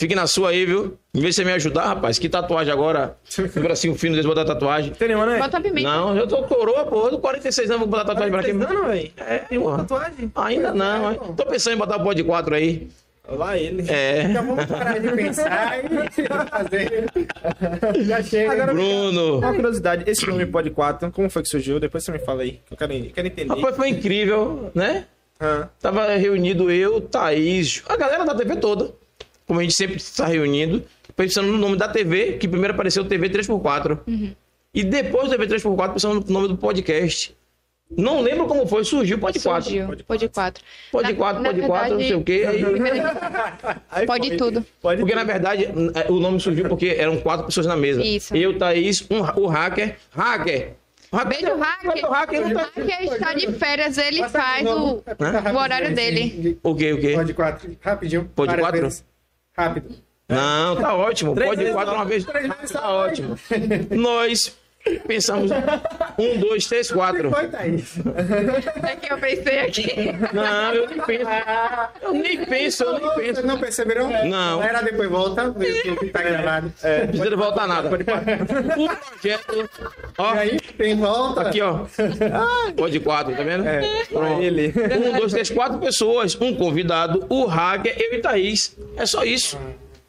Fique 0.00 0.14
na 0.14 0.28
sua 0.28 0.50
aí, 0.50 0.64
viu? 0.64 0.96
Em 1.12 1.20
vez 1.20 1.34
de 1.34 1.42
você 1.42 1.44
me 1.44 1.52
ajudar, 1.52 1.86
rapaz, 1.86 2.20
que 2.20 2.28
tatuagem 2.28 2.72
agora? 2.72 3.16
Um 3.56 3.60
bracinho 3.60 3.94
fino 3.96 4.14
desse 4.14 4.28
botar 4.28 4.44
tatuagem. 4.44 4.92
Tem 4.92 5.08
nenhuma, 5.08 5.26
né? 5.26 5.38
Bota 5.38 5.56
uma 5.56 5.62
pimenta. 5.62 5.88
Não, 5.88 6.16
eu 6.16 6.26
tô 6.28 6.44
coroa, 6.44 6.84
porra, 6.84 7.10
tô 7.10 7.18
46 7.18 7.68
anos, 7.70 7.80
vou 7.80 7.88
botar 7.88 8.04
tatuagem 8.04 8.30
pra 8.32 8.42
quê? 8.44 8.52
Não, 8.52 8.86
velho. 8.86 9.10
É, 9.16 9.38
porra. 9.38 9.78
Tatuagem. 9.78 10.30
Ainda 10.36 10.72
não, 10.72 11.10
hein? 11.12 11.18
Tô 11.36 11.44
pensando 11.46 11.74
em 11.74 11.78
botar 11.78 11.96
o 11.96 12.04
pó 12.04 12.12
de 12.12 12.22
quatro 12.22 12.54
aí. 12.54 12.86
Lá 13.28 13.58
ele. 13.58 13.84
É. 13.90 14.22
Então 14.22 14.46
vamos 14.46 14.64
parar 14.66 14.98
de 14.98 15.10
pensar 15.12 15.84
e 15.84 16.48
fazer. 16.48 17.04
Já 18.06 18.22
chega. 18.22 18.52
Agora- 18.52 18.72
Bruno. 18.72 19.38
Uma 19.38 19.52
curiosidade, 19.52 20.04
esse 20.08 20.24
nome 20.26 20.46
Pod 20.46 20.70
4, 20.70 21.10
como 21.10 21.28
foi 21.28 21.42
que 21.42 21.48
surgiu? 21.48 21.78
Depois 21.80 22.04
você 22.04 22.12
me 22.12 22.20
fala 22.20 22.42
aí, 22.42 22.60
que 22.64 22.72
eu 22.72 22.76
quero, 22.76 22.92
eu 22.92 23.10
quero 23.12 23.26
entender. 23.26 23.52
Rapaz, 23.54 23.76
foi 23.76 23.88
incrível, 23.88 24.70
né? 24.74 25.06
Ah, 25.40 25.68
Tava 25.80 26.06
reunido 26.14 26.70
eu, 26.70 27.00
Thaís, 27.00 27.82
a 27.88 27.96
galera 27.96 28.24
da 28.24 28.34
TV 28.34 28.56
toda. 28.56 28.92
Como 29.48 29.58
a 29.58 29.62
gente 29.62 29.74
sempre 29.74 29.96
está 29.96 30.26
reunindo. 30.26 30.84
Pensando 31.16 31.48
no 31.50 31.58
nome 31.58 31.76
da 31.76 31.88
TV, 31.88 32.34
que 32.34 32.46
primeiro 32.46 32.74
apareceu 32.74 33.04
TV 33.04 33.28
3x4. 33.30 33.98
E 34.72 34.84
depois 34.84 35.24
do 35.24 35.36
TV 35.36 35.46
3x4, 35.56 35.92
pensando 35.94 36.24
no 36.24 36.32
nome 36.32 36.48
do 36.48 36.56
podcast. 36.56 37.34
Não 37.90 38.20
lembro 38.20 38.46
como 38.46 38.66
foi, 38.66 38.84
surgiu 38.84 39.16
o 39.16 39.20
Pod 39.20 39.40
4. 39.40 39.62
Surgiu. 39.64 40.04
Pode 40.06 40.28
quatro. 40.28 40.62
Pode 40.92 41.10
Na- 41.10 41.18
4, 41.18 41.42
na 41.42 41.48
Pod 41.54 41.66
4, 41.66 41.94
não 41.94 42.00
sei 42.00 42.14
o 42.14 42.22
quê. 42.22 42.44
aí- 43.90 44.06
Pode 44.06 44.36
tudo. 44.36 44.66
Pode 44.80 45.00
Porque 45.00 45.14
tudo. 45.14 45.24
na 45.26 45.32
verdade 45.32 45.68
o 46.10 46.20
nome 46.20 46.38
surgiu 46.38 46.68
porque 46.68 46.88
eram 46.98 47.16
quatro 47.18 47.46
pessoas 47.46 47.66
na 47.66 47.76
mesa. 47.76 48.02
Isso. 48.04 48.36
Eu, 48.36 48.58
Thaís, 48.58 49.06
um, 49.10 49.20
o 49.40 49.46
hacker. 49.46 49.96
Hacker! 50.10 50.74
hacker 51.10 51.28
Beijo, 51.28 51.56
hacker. 51.56 52.04
O 52.04 52.10
hacker 52.12 52.46
O 52.46 52.54
tá... 52.54 52.60
hacker 52.76 53.02
está 53.12 53.32
de 53.34 53.52
férias, 53.54 53.96
ele 53.96 54.20
Passa 54.20 54.38
faz 54.38 54.66
o, 54.66 55.02
é 55.06 55.52
o 55.52 55.56
horário 55.58 55.94
dele. 55.94 56.58
O 56.62 56.74
quê, 56.74 56.92
o 56.92 57.00
quê? 57.00 57.14
Pode 57.14 57.32
quatro. 57.32 57.70
Rapidinho. 57.80 58.30
Pode 58.34 58.48
várias 58.48 58.66
quatro? 58.66 58.80
vezes. 58.82 59.04
Rápido. 59.58 59.96
Não, 60.28 60.76
tá 60.76 60.94
ótimo. 60.94 61.34
Três 61.34 61.50
Pode 61.50 61.72
quatro 61.72 61.94
uma 61.94 62.04
vez. 62.04 62.24
Três 62.24 62.46
vezes 62.46 62.70
Tá 62.70 62.90
ótimo. 62.90 63.36
Nós 63.90 64.56
pensamos 65.06 65.50
um, 66.18 66.38
dois, 66.40 66.66
três, 66.66 66.90
quatro. 66.90 67.30
Foi, 67.30 67.48
Thaís. 67.48 67.94
É 68.88 68.96
que 68.96 69.12
eu 69.12 69.18
pensei 69.18 69.58
aqui. 69.60 69.86
Não, 70.32 70.74
eu 70.74 70.88
nem 70.88 70.98
penso. 71.00 71.30
Eu 72.02 72.12
nem 72.12 72.44
penso, 72.46 72.84
eu 72.84 72.92
nem 72.94 73.02
Vocês 73.02 73.26
penso. 73.36 73.46
não 73.46 73.58
perceberam? 73.58 74.10
Não. 74.28 74.62
Era 74.62 74.80
depois 74.82 75.08
volta. 75.10 75.44
No 75.48 75.62
YouTube 75.62 76.08
tá 76.10 76.22
gravado. 76.22 76.72
Não 76.82 77.06
precisa 77.08 77.36
voltar 77.36 77.66
nada. 77.66 77.88
O 77.88 77.90
projeto. 79.10 79.70
Ó, 80.16 80.34
E 80.34 80.38
aí, 80.38 80.60
tem 80.60 80.96
volta. 80.96 81.42
aqui, 81.42 81.60
ó. 81.60 81.86
Pode 82.76 83.00
quatro, 83.00 83.34
tá 83.36 83.42
vendo? 83.42 83.64
Pronto. 84.10 84.42
Ele. 84.42 84.72
Um, 84.76 85.18
dois, 85.18 85.32
três, 85.32 85.50
quatro 85.50 85.78
pessoas. 85.78 86.36
Um 86.40 86.54
convidado, 86.54 87.26
o 87.28 87.44
hacker, 87.46 87.94
eu 87.98 88.14
e 88.14 88.20
Thaís. 88.20 88.76
É 88.96 89.04
só 89.06 89.24
isso. 89.24 89.58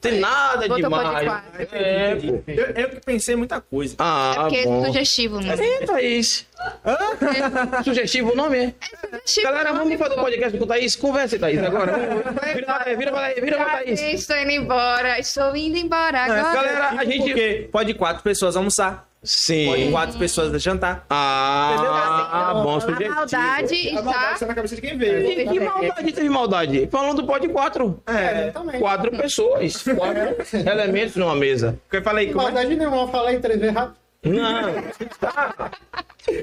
Tem 0.02 0.20
nada 0.20 0.62
Botou 0.68 0.78
demais. 0.78 1.44
É. 1.72 2.14
Eu, 2.48 2.66
eu 2.68 2.90
que 2.90 3.02
pensei 3.06 3.36
muita 3.36 3.60
coisa. 3.60 3.96
Ah, 4.00 4.34
É 4.34 4.40
porque 4.42 4.56
é 4.58 4.64
bom. 4.64 4.86
sugestivo, 4.86 5.42
né? 5.42 5.56
É, 5.60 5.86
Thaís. 5.86 6.46
Sugestivo 7.84 8.32
o 8.34 8.36
nome 8.36 8.58
é? 8.58 8.74
Sugestivo 9.26 9.48
Galera, 9.48 9.74
vamos 9.74 9.98
fazer 9.98 10.20
um 10.20 10.24
podcast 10.24 10.58
com 10.58 10.64
o 10.64 10.68
Thaís? 10.68 10.96
Conversa, 10.96 11.40
Thaís, 11.40 11.64
agora. 11.64 11.94
Vira 12.54 12.66
pra 12.66 12.80
Thaís, 12.80 12.98
vira 12.98 13.12
pra 13.12 13.22
Thaís, 13.22 13.42
vira 13.42 13.58
pra 13.58 13.66
Thaís. 13.66 14.02
Estou 14.02 14.38
indo 14.38 14.52
embora, 14.52 15.20
estou 15.20 15.56
indo 15.56 15.78
embora 15.78 16.24
agora. 16.24 16.42
Galera, 16.54 16.90
a 16.90 17.06
gente... 17.06 17.24
Porque 17.24 17.70
pode 17.72 17.94
quatro 17.94 18.24
pessoas 18.24 18.56
almoçar, 18.56 19.08
pode 19.22 19.32
Sim. 19.32 19.92
quatro 19.92 20.18
pessoas 20.18 20.62
jantar. 20.62 21.06
Ah, 21.10 22.52
bom, 22.64 22.78
a 22.78 22.82
sugestivo. 22.82 23.16
maldade 23.16 23.90
A 23.90 23.94
maldade 23.94 24.20
está... 24.20 24.34
está 24.34 24.46
na 24.48 24.56
cabeça 24.56 24.76
de 24.76 24.82
quem 24.82 24.98
veio. 24.98 25.26
Que, 25.26 25.46
que 25.46 25.60
maldade 25.60 26.12
teve 26.12 26.30
maldade? 26.30 26.88
Falando 26.92 27.22
do 27.22 27.28
pod 27.28 27.48
quatro. 27.50 28.02
É, 28.08 28.52
também. 28.52 28.80
Quatro 28.80 29.12
pessoas, 29.12 29.84
quatro 29.84 30.36
elementos 30.70 31.16
numa 31.16 31.36
mesa. 31.36 31.80
Eu 31.92 32.02
falei, 32.02 32.30
é? 32.30 32.34
Maldade 32.34 32.76
nenhuma, 32.76 33.08
fala 33.08 33.30
aí 33.30 33.40
três 33.40 33.60
vezes 33.60 33.76
rápido. 33.76 33.98
Não. 34.24 34.74
Tá. 35.20 35.72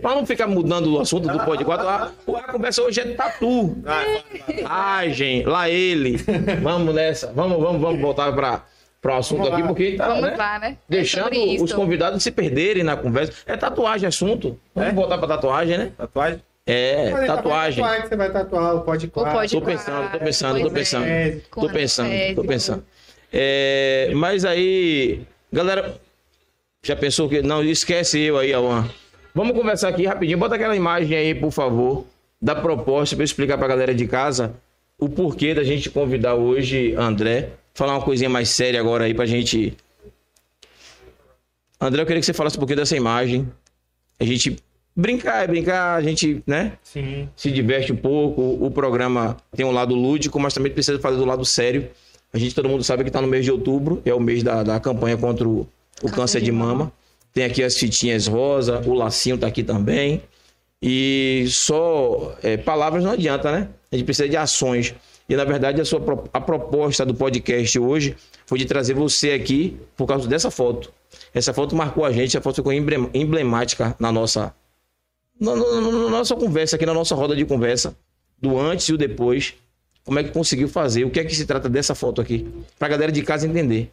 Pra 0.01 0.15
não 0.15 0.27
ficar 0.27 0.47
mudando 0.47 0.95
o 0.95 1.01
assunto 1.01 1.29
do 1.29 1.39
pod 1.45 1.65
4, 1.65 1.87
a, 1.89 2.13
a 2.39 2.43
conversa 2.53 2.83
hoje 2.83 3.01
é 3.01 3.15
tatu. 3.15 3.77
Ai, 4.65 5.13
gente, 5.13 5.47
lá 5.47 5.69
ele. 5.69 6.17
Vamos 6.63 6.95
nessa. 6.95 7.33
Vamos, 7.33 7.61
vamos, 7.63 7.81
vamos 7.81 8.01
voltar 8.01 8.33
para 8.33 8.63
o 9.05 9.13
assunto 9.19 9.39
Vamos 9.45 9.53
aqui, 9.53 9.63
lá. 9.63 9.69
porque 9.69 9.93
tá, 9.93 10.09
Vamos 10.09 10.23
né? 10.23 10.37
lá, 10.37 10.59
né? 10.59 10.69
É 10.71 10.77
Deixando 10.89 11.25
sobre 11.25 11.59
os 11.63 11.73
convidados 11.73 12.23
se 12.23 12.31
perderem 12.33 12.83
na 12.83 12.97
conversa. 12.97 13.33
É 13.47 13.57
tatuagem 13.57 14.09
assunto. 14.09 14.59
Vamos 14.75 14.95
voltar 14.95 15.19
para 15.19 15.29
tatuagem, 15.29 15.79
né? 15.79 15.93
Tatuagem? 15.97 16.43
É, 16.69 17.11
Mas 17.13 17.27
tá 17.29 17.37
tatuagem. 17.37 17.85
falando 17.85 18.03
que 18.03 18.09
Você 18.09 18.17
vai 18.17 18.33
tatuar 18.33 18.75
o 18.75 18.81
pode 18.81 19.07
O 19.07 19.11
quatro. 19.11 19.33
pode 19.33 19.53
Tô 19.53 19.61
pensando, 19.63 20.11
tô 20.11 20.19
pensando, 20.19 20.55
tô 20.57 20.61
Pois 20.63 20.73
pensando. 20.73 21.05
é. 21.07 21.37
Tô 21.55 21.69
pensando, 21.71 22.35
tô 22.35 22.43
pensando. 22.45 22.85
É, 23.33 24.11
mas 24.15 24.45
aí, 24.45 25.21
galera, 25.53 25.95
já 26.83 26.97
pensou 26.97 27.29
que. 27.29 27.41
Não, 27.43 27.63
esquece 27.63 28.19
eu 28.21 28.37
aí, 28.39 28.53
Alan. 28.53 28.89
Vamos 29.37 29.55
conversar 29.55 29.91
aqui 29.91 30.07
rapidinho. 30.07 30.39
Bota 30.39 30.55
aquela 30.55 30.75
imagem 30.75 31.15
aí, 31.15 31.35
por 31.35 31.51
favor, 31.51 32.07
da 32.41 32.55
proposta 32.55 33.15
para 33.15 33.23
eu 33.23 33.27
explicar 33.27 33.59
pra 33.59 33.69
galera 33.69 33.95
de 33.95 34.07
casa 34.07 34.55
o 34.99 35.11
porquê 35.11 35.53
da 35.53 35.63
gente 35.63 35.91
convidar 35.91 36.37
hoje 36.37 36.95
André. 36.95 37.51
Falar 37.75 37.93
uma 37.93 38.03
coisinha 38.03 38.31
mais 38.31 38.49
séria 38.49 38.81
agora 38.81 39.05
aí 39.05 39.13
pra 39.13 39.27
gente. 39.27 39.77
André, 41.79 42.01
eu 42.01 42.07
queria 42.07 42.21
que 42.21 42.25
você 42.25 42.33
falasse 42.33 42.57
um 42.57 42.61
pouquinho 42.61 42.79
dessa 42.79 42.97
imagem. 42.97 43.47
A 44.19 44.25
gente 44.25 44.57
brincar, 44.97 45.45
é 45.45 45.47
brincar, 45.47 45.97
a 45.97 46.01
gente, 46.01 46.43
né? 46.47 46.73
Sim. 46.83 47.29
se 47.37 47.51
diverte 47.51 47.93
um 47.93 47.97
pouco. 47.97 48.41
O 48.41 48.71
programa 48.71 49.37
tem 49.55 49.67
um 49.67 49.71
lado 49.71 49.95
lúdico, 49.95 50.41
mas 50.41 50.55
também 50.55 50.73
precisa 50.73 50.99
fazer 50.99 51.19
do 51.19 51.27
lado 51.27 51.45
sério. 51.45 51.91
A 52.33 52.39
gente, 52.39 52.55
todo 52.55 52.71
mundo 52.71 52.83
sabe 52.83 53.03
que 53.03 53.11
está 53.11 53.21
no 53.21 53.29
mês 53.29 53.45
de 53.45 53.53
outubro, 53.53 54.01
é 54.03 54.15
o 54.15 54.19
mês 54.19 54.43
da, 54.43 54.63
da 54.63 54.81
campanha 54.81 55.19
contra 55.19 55.47
o, 55.47 55.69
o 56.03 56.11
câncer 56.11 56.41
de 56.41 56.51
mama. 56.51 56.91
Tem 57.37 57.45
aqui 57.45 57.63
as 57.63 57.77
fitinhas 57.77 58.27
rosa, 58.27 58.81
o 58.87 58.95
lacinho 58.95 59.37
tá 59.37 59.47
aqui 59.47 59.63
também. 59.63 60.23
E 60.81 61.45
só 61.49 62.35
é, 62.43 62.57
palavras 62.57 63.05
não 63.05 63.11
adianta, 63.11 63.53
né? 63.53 63.69
A 63.93 63.97
gente 63.97 64.07
precisa 64.07 64.27
de 64.27 64.39
ações. 64.39 64.95
E 65.29 65.37
na 65.37 65.45
verdade 65.45 65.79
a 65.79 65.85
sua 65.85 66.01
a 66.33 66.41
proposta 66.41 67.05
do 67.05 67.15
podcast 67.15 67.79
hoje 67.79 68.17
foi 68.47 68.59
de 68.59 68.65
trazer 68.65 68.95
você 68.95 69.33
aqui 69.33 69.77
por 69.99 70.07
causa 70.07 70.27
dessa 70.27 70.51
foto. 70.51 70.91
Essa 71.35 71.53
foto 71.53 71.77
marcou 71.77 72.07
a 72.07 72.11
gente, 72.11 72.29
essa 72.29 72.41
foto 72.41 72.57
ficou 72.57 72.73
emblem- 72.73 73.11
emblemática 73.13 73.95
na 74.01 74.11
nossa 74.11 74.55
na, 75.39 75.55
na- 75.55 75.81
na- 75.83 76.09
nossa 76.09 76.35
conversa 76.37 76.77
aqui, 76.77 76.87
na 76.87 76.95
nossa 76.95 77.15
roda 77.15 77.37
de 77.37 77.45
conversa, 77.45 77.95
do 78.41 78.59
antes 78.59 78.89
e 78.89 78.95
o 78.95 78.97
depois, 78.97 79.53
como 80.07 80.19
é 80.19 80.25
que 80.25 80.31
conseguiu 80.31 80.69
fazer, 80.71 81.05
o 81.05 81.11
que 81.11 81.21
é 81.21 81.25
que 81.25 81.35
se 81.35 81.45
trata 81.45 81.69
dessa 81.69 81.95
foto 81.95 82.23
aqui, 82.23 82.49
pra 82.79 82.89
galera 82.89 83.13
de 83.13 83.21
casa 83.23 83.47
entender. 83.47 83.93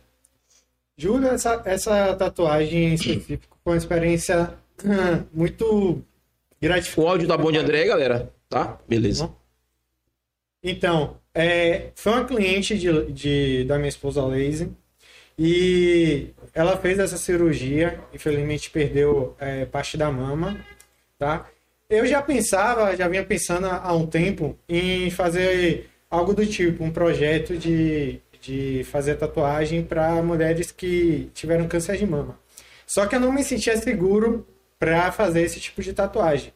Júlio, 0.98 1.28
essa, 1.30 1.62
essa 1.66 2.16
tatuagem 2.16 2.90
em 2.90 2.94
específico 2.94 3.58
foi 3.64 3.74
uma 3.74 3.78
experiência 3.78 4.54
hum, 4.86 5.24
muito 5.34 6.04
gratificante. 6.62 7.00
O 7.06 7.10
áudio 7.10 7.28
tá 7.28 7.38
bom 7.38 7.52
de 7.52 7.58
André, 7.58 7.86
galera? 7.86 8.32
Tá? 8.50 8.80
Beleza. 8.88 9.30
Então, 10.62 11.18
é, 11.34 11.90
foi 11.96 12.14
uma 12.14 12.26
cliente 12.26 12.78
de, 12.78 13.12
de- 13.12 13.64
da 13.66 13.78
minha 13.78 13.90
esposa 13.90 14.22
Lazy 14.24 14.72
e 15.38 16.28
ela 16.54 16.78
fez 16.78 17.00
essa 17.00 17.18
cirurgia, 17.18 18.00
infelizmente 18.14 18.70
perdeu 18.70 19.36
é, 19.40 19.66
parte 19.66 19.98
da 19.98 20.12
mama, 20.12 20.64
tá? 21.18 21.50
Eu 21.90 22.06
já 22.06 22.22
pensava, 22.22 22.96
já 22.96 23.08
vinha 23.08 23.26
pensando 23.26 23.66
há 23.68 23.94
um 23.94 24.06
tempo 24.08 24.58
em 24.70 25.10
fazer 25.10 25.90
algo 26.10 26.34
do 26.34 26.46
tipo, 26.46 26.84
um 26.84 26.92
projeto 26.92 27.58
de, 27.58 28.20
de 28.44 28.84
fazer 28.92 29.16
tatuagem 29.16 29.82
para 29.84 30.22
mulheres 30.22 30.70
que 30.72 31.30
tiveram 31.34 31.66
câncer 31.68 31.96
de 31.98 32.06
mama. 32.06 32.38
Só 32.86 33.06
que 33.06 33.16
eu 33.16 33.20
não 33.20 33.32
me 33.32 33.42
sentia 33.44 33.78
seguro 33.78 34.46
para 34.78 35.12
fazer 35.14 35.42
esse 35.44 35.60
tipo 35.62 35.82
de 35.82 35.94
tatuagem. 35.94 36.52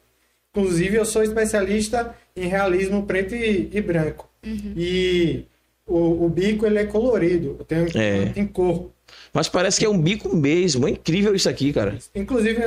Inclusive, 0.54 0.98
eu 0.98 1.06
sou 1.06 1.24
especialista 1.24 2.14
em 2.36 2.48
realismo 2.48 3.04
preto 3.06 3.34
e, 3.34 3.70
e 3.72 3.82
branco. 3.82 4.28
E 4.44 5.46
o, 5.86 6.26
o 6.26 6.30
bico 6.30 6.66
ele 6.66 6.80
é 6.80 6.86
colorido, 6.86 7.54
tem, 7.66 7.86
É. 7.96 8.26
tem 8.34 8.46
cor. 8.46 8.92
Mas 9.34 9.48
parece 9.48 9.80
que 9.80 9.86
é 9.86 9.90
um 9.90 10.00
bico 10.02 10.36
mesmo. 10.36 10.88
É 10.88 10.92
incrível 10.92 11.34
isso 11.34 11.48
aqui, 11.48 11.72
cara. 11.72 11.98
Inclusive, 12.14 12.60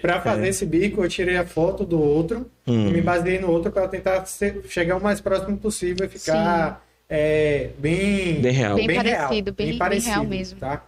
pra 0.00 0.20
fazer 0.22 0.48
esse 0.48 0.64
bico, 0.64 1.02
eu 1.04 1.08
tirei 1.08 1.36
a 1.36 1.44
foto 1.44 1.84
do 1.84 2.00
outro 2.00 2.46
Hum. 2.66 2.88
e 2.88 2.92
me 2.92 3.02
baseei 3.02 3.38
no 3.38 3.50
outro 3.50 3.70
para 3.70 3.86
tentar 3.88 4.24
ser- 4.26 4.62
chegar 4.68 4.96
o 4.96 5.02
mais 5.02 5.20
próximo 5.20 5.56
possível 5.58 6.06
e 6.06 6.08
ficar 6.08 6.85
é, 7.08 7.70
bem, 7.78 8.40
Bem 8.40 8.52
real. 8.52 8.76
Bem 8.76 8.86
parecido, 8.94 9.52
bem- 9.52 9.78
bem 9.78 10.00
real 10.00 10.24
mesmo. 10.24 10.58
Tá? 10.58 10.84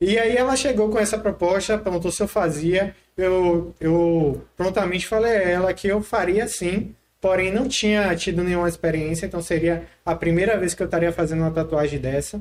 E 0.00 0.18
aí 0.18 0.36
ela 0.36 0.54
chegou 0.56 0.88
com 0.90 0.98
essa 0.98 1.18
proposta, 1.18 1.76
perguntou 1.78 2.12
se 2.12 2.22
eu 2.22 2.28
fazia. 2.28 2.94
Eu, 3.16 3.74
eu 3.80 4.44
prontamente 4.56 5.06
falei 5.06 5.32
a 5.32 5.42
ela 5.48 5.74
que 5.74 5.88
eu 5.88 6.00
faria 6.00 6.46
sim, 6.46 6.94
porém 7.20 7.52
não 7.52 7.66
tinha 7.66 8.14
tido 8.14 8.44
nenhuma 8.44 8.68
experiência, 8.68 9.26
então 9.26 9.42
seria 9.42 9.84
a 10.06 10.14
primeira 10.14 10.56
vez 10.56 10.72
que 10.72 10.82
eu 10.82 10.86
estaria 10.86 11.10
fazendo 11.12 11.40
uma 11.40 11.50
tatuagem 11.50 11.98
dessa. 11.98 12.40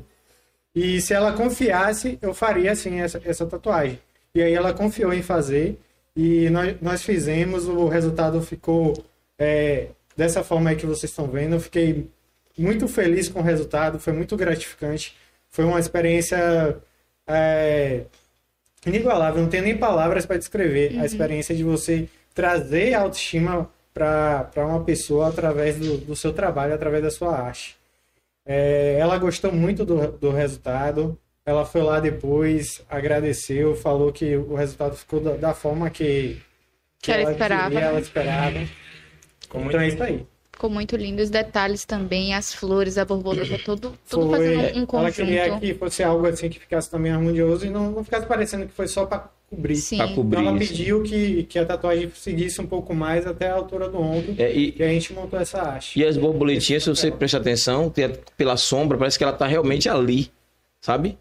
E 0.76 1.02
se 1.02 1.14
ela 1.14 1.34
confiasse, 1.34 2.20
eu 2.22 2.32
faria 2.34 2.76
sim 2.76 3.00
essa, 3.00 3.20
essa 3.26 3.46
tatuagem. 3.48 4.00
E 4.36 4.42
aí 4.44 4.54
ela 4.54 4.72
confiou 4.74 5.12
em 5.12 5.24
fazer 5.24 5.80
e 6.16 6.48
nós, 6.52 6.76
nós 6.80 7.02
fizemos, 7.02 7.68
o 7.68 7.88
resultado 7.88 8.40
ficou 8.44 8.94
é, 9.40 9.88
dessa 10.16 10.44
forma 10.44 10.70
aí 10.70 10.76
que 10.76 10.86
vocês 10.86 11.10
estão 11.10 11.26
vendo. 11.26 11.56
Eu 11.56 11.60
fiquei 11.60 12.08
muito 12.58 12.88
feliz 12.88 13.30
com 13.30 13.40
o 13.40 13.44
resultado, 13.44 14.00
foi 14.00 14.14
muito 14.14 14.36
gratificante. 14.36 15.16
Foi 15.50 15.66
uma 15.66 15.80
experiência 15.80 16.78
é, 17.26 18.02
inigualável, 18.86 19.42
não 19.42 19.50
tenho 19.50 19.64
nem 19.64 19.78
palavras 19.78 20.26
para 20.26 20.38
descrever 20.38 21.00
a 21.00 21.06
experiência 21.06 21.56
de 21.56 21.64
você 21.64 22.08
trazer 22.34 22.94
a 22.94 23.02
autoestima 23.02 23.70
para 23.94 24.52
uma 24.58 24.84
pessoa 24.84 25.30
através 25.30 25.78
do, 25.78 25.98
do 25.98 26.16
seu 26.16 26.32
trabalho, 26.32 26.74
através 26.74 27.04
da 27.04 27.10
sua 27.10 27.36
arte. 27.36 27.76
É, 28.46 28.98
ela 29.00 29.18
gostou 29.18 29.52
muito 29.52 29.84
do, 29.84 30.12
do 30.12 30.32
resultado. 30.32 31.18
Ela 31.46 31.66
foi 31.66 31.82
lá 31.82 32.00
depois, 32.00 32.82
agradeceu, 32.90 33.76
falou 33.76 34.12
que 34.12 34.36
o 34.36 34.54
resultado 34.54 34.96
ficou 34.96 35.20
da, 35.20 35.32
da 35.36 35.54
forma 35.54 35.90
que, 35.90 36.42
Que 37.02 37.12
ela 37.12 37.32
esperava, 37.32 37.70
queria, 37.72 37.88
ela 37.88 38.00
esperava. 38.00 38.68
Então 39.56 39.80
é 39.80 39.88
isso 39.88 40.04
aí. 40.04 40.26
Ficou 40.58 40.72
muito 40.72 40.98
lindo 40.98 41.22
os 41.22 41.30
detalhes 41.30 41.86
também, 41.86 42.34
as 42.34 42.52
flores, 42.52 42.98
a 42.98 43.06
borboleta, 43.06 43.60
tudo, 43.64 43.94
tudo 44.10 44.26
Foi, 44.28 44.40
fazendo 44.40 44.60
um 44.60 44.80
ela 44.80 44.86
conjunto. 44.88 45.14
queria 45.14 45.60
que 45.60 45.74
fosse 45.76 46.02
algo 46.02 46.26
assim 46.26 46.50
que 46.50 46.60
ficasse 46.60 46.90
também 46.90 47.12
harmonioso 47.12 47.68
e 47.68 47.70
não, 47.70 47.92
não 47.92 48.04
ficasse 48.04 48.26
parecendo 48.26 48.66
que 48.66 48.74
foi 48.74 48.88
só 48.88 49.06
para 49.06 49.30
cobrir. 49.52 49.76
Sim. 49.76 49.98
Pra 49.98 50.08
cobrir 50.08 50.40
Então 50.40 50.50
ela 50.50 50.58
pediu 50.58 51.04
que, 51.04 51.44
que 51.44 51.60
a 51.60 51.64
tatuagem 51.66 52.12
seguisse 52.16 52.60
um 52.60 52.66
pouco 52.66 52.96
mais 52.96 53.28
até 53.28 53.50
a 53.52 53.54
altura 53.54 53.88
do 53.88 54.00
ombro. 54.02 54.34
É, 54.36 54.52
e, 54.52 54.74
E 54.80 54.82
a 54.82 54.88
gente 54.88 55.14
montou 55.14 55.40
essa 55.40 55.62
haste. 55.62 56.00
E 56.00 56.04
as 56.04 56.18
borboletinhas, 56.18 56.84
se 56.84 56.90
você 56.90 57.12
prestar 57.12 57.38
atenção, 57.38 57.94
a- 57.96 58.18
pela 58.36 58.58
sombra, 58.58 58.98
parece 58.98 59.16
que 59.16 59.24
ela 59.24 59.34
tá 59.34 59.46
realmente 59.46 59.88
ali, 59.88 60.32
sabe? 60.82 61.20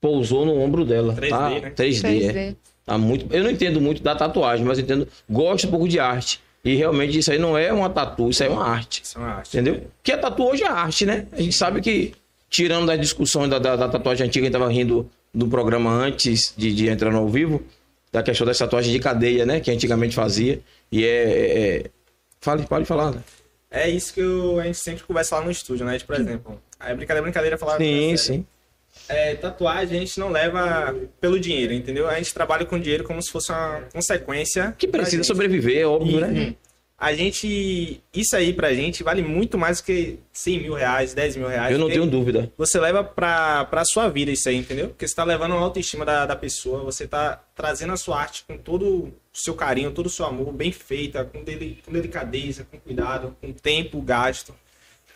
Pousou 0.00 0.46
no 0.46 0.56
ombro 0.60 0.84
dela. 0.84 1.12
3D, 1.12 1.28
tá? 1.28 1.50
né? 1.50 1.72
3D, 1.74 2.22
é. 2.22 2.32
3D. 2.52 2.56
Tá 2.84 2.96
muito... 2.96 3.26
Eu 3.34 3.42
não 3.42 3.50
entendo 3.50 3.80
muito 3.80 4.00
da 4.00 4.14
tatuagem, 4.14 4.64
mas 4.64 4.78
entendo, 4.78 5.08
gosto 5.28 5.66
um 5.66 5.70
pouco 5.72 5.88
de 5.88 5.98
arte. 5.98 6.40
E 6.66 6.74
realmente 6.74 7.18
isso 7.18 7.30
aí 7.30 7.38
não 7.38 7.56
é 7.56 7.72
uma 7.72 7.88
tatu, 7.88 8.28
isso 8.30 8.42
aí 8.42 8.48
é 8.48 8.52
uma 8.52 8.66
arte. 8.66 9.02
Isso 9.04 9.16
é 9.18 9.20
uma 9.20 9.30
arte. 9.34 9.48
Entendeu? 9.56 9.86
Que 10.02 10.12
a 10.12 10.18
tatu 10.18 10.42
hoje 10.44 10.64
é 10.64 10.68
arte, 10.68 11.06
né? 11.06 11.26
A 11.32 11.40
gente 11.40 11.54
sabe 11.56 11.80
que, 11.80 12.12
tirando 12.50 12.86
da 12.86 12.96
discussão 12.96 13.48
da, 13.48 13.58
da, 13.58 13.76
da 13.76 13.88
tatuagem 13.88 14.26
antiga, 14.26 14.44
a 14.44 14.46
gente 14.48 14.52
tava 14.58 14.68
rindo 14.70 15.08
do 15.32 15.46
programa 15.46 15.90
antes 15.90 16.52
de, 16.56 16.74
de 16.74 16.88
entrar 16.88 17.10
no 17.12 17.18
ao 17.18 17.28
vivo, 17.28 17.62
da 18.10 18.22
questão 18.22 18.46
das 18.46 18.58
tatuagens 18.58 18.92
de 18.92 18.98
cadeia, 18.98 19.46
né? 19.46 19.60
Que 19.60 19.70
antigamente 19.70 20.14
fazia. 20.14 20.60
E 20.90 21.04
é. 21.04 21.08
é- 21.08 21.58
é- 21.76 21.90
Fale, 22.40 22.64
pode 22.66 22.84
falar, 22.84 23.12
né? 23.12 23.20
É 23.70 23.88
isso 23.88 24.12
que 24.14 24.20
eu- 24.20 24.58
a 24.60 24.64
gente 24.64 24.78
sempre 24.78 25.02
conversa 25.04 25.36
lá 25.36 25.44
no 25.44 25.50
estúdio, 25.50 25.84
né? 25.86 25.98
Tipo, 25.98 26.12
por 26.12 26.20
exemplo, 26.20 26.62
aí 26.80 26.94
brincadeira, 26.94 27.22
brincadeira, 27.22 27.58
falar. 27.58 27.76
Sim, 27.78 28.16
sim. 28.16 28.46
É, 29.08 29.34
tatuagem 29.34 29.96
a 29.98 30.00
gente 30.00 30.18
não 30.18 30.30
leva 30.30 30.94
pelo 31.20 31.38
dinheiro, 31.38 31.72
entendeu? 31.72 32.08
A 32.08 32.14
gente 32.16 32.34
trabalha 32.34 32.64
com 32.66 32.78
dinheiro 32.78 33.04
como 33.04 33.22
se 33.22 33.30
fosse 33.30 33.52
uma 33.52 33.82
consequência. 33.92 34.74
Que 34.76 34.88
precisa 34.88 35.22
sobreviver, 35.24 35.78
é 35.78 35.86
óbvio, 35.86 36.18
E, 36.18 36.20
né? 36.20 36.28
hum, 36.50 36.54
A 36.98 37.12
gente. 37.14 38.00
Isso 38.12 38.34
aí 38.34 38.52
pra 38.52 38.72
gente 38.74 39.02
vale 39.04 39.22
muito 39.22 39.58
mais 39.58 39.80
do 39.80 39.84
que 39.84 40.18
100 40.32 40.60
mil 40.62 40.74
reais, 40.74 41.12
10 41.14 41.36
mil 41.36 41.46
reais. 41.46 41.70
Eu 41.72 41.78
não 41.78 41.88
tenho 41.88 42.06
dúvida. 42.06 42.50
Você 42.56 42.80
leva 42.80 43.04
pra, 43.04 43.64
pra 43.66 43.84
sua 43.84 44.08
vida 44.08 44.30
isso 44.30 44.48
aí, 44.48 44.56
entendeu? 44.56 44.88
Porque 44.88 45.06
você 45.06 45.14
tá 45.14 45.22
levando 45.22 45.52
a 45.54 45.58
autoestima 45.58 46.04
da, 46.04 46.24
da 46.26 46.34
pessoa, 46.34 46.82
você 46.82 47.06
tá 47.06 47.42
trazendo 47.54 47.92
a 47.92 47.96
sua 47.96 48.18
arte 48.20 48.44
com 48.48 48.56
todo 48.56 48.86
o 48.86 49.12
seu 49.32 49.54
carinho, 49.54 49.90
todo 49.92 50.06
o 50.06 50.10
seu 50.10 50.24
amor, 50.24 50.50
bem 50.52 50.72
feita, 50.72 51.22
com, 51.24 51.44
deli, 51.44 51.78
com 51.84 51.92
delicadeza, 51.92 52.66
com 52.70 52.78
cuidado, 52.80 53.36
com 53.42 53.52
tempo 53.52 54.00
gasto, 54.00 54.54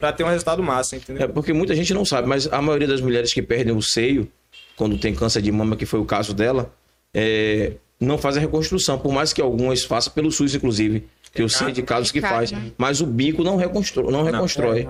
pra 0.00 0.12
ter 0.12 0.24
um 0.24 0.28
resultado 0.28 0.60
massa, 0.62 0.96
entendeu? 0.96 1.22
É 1.24 1.28
porque 1.28 1.52
muita 1.52 1.74
gente 1.76 1.94
não 1.94 2.04
sabe, 2.04 2.26
mas 2.26 2.52
a 2.52 2.60
maioria 2.60 2.88
das 2.88 3.00
mulheres 3.00 3.32
que 3.32 3.40
perdem 3.42 3.76
o 3.76 3.82
seio, 3.82 4.26
quando 4.74 4.98
tem 4.98 5.14
câncer 5.14 5.42
de 5.42 5.52
mama, 5.52 5.76
que 5.76 5.86
foi 5.86 6.00
o 6.00 6.04
caso 6.04 6.34
dela, 6.34 6.72
é, 7.14 7.74
não 8.00 8.16
faz 8.18 8.36
a 8.36 8.40
reconstrução, 8.40 8.98
por 8.98 9.12
mais 9.12 9.32
que 9.32 9.40
algumas 9.42 9.84
façam 9.84 10.12
pelo 10.12 10.32
SUS, 10.32 10.54
inclusive. 10.54 11.06
Que 11.32 11.42
eu 11.42 11.48
sei 11.48 11.70
de 11.70 11.82
casos 11.82 12.10
que 12.10 12.18
É 12.18 12.22
faz. 12.22 12.50
né? 12.50 12.72
Mas 12.76 13.00
o 13.00 13.06
bico 13.06 13.44
não 13.44 13.56
reconstrói. 13.56 14.10
Não 14.10 14.24
reconstrói. 14.24 14.88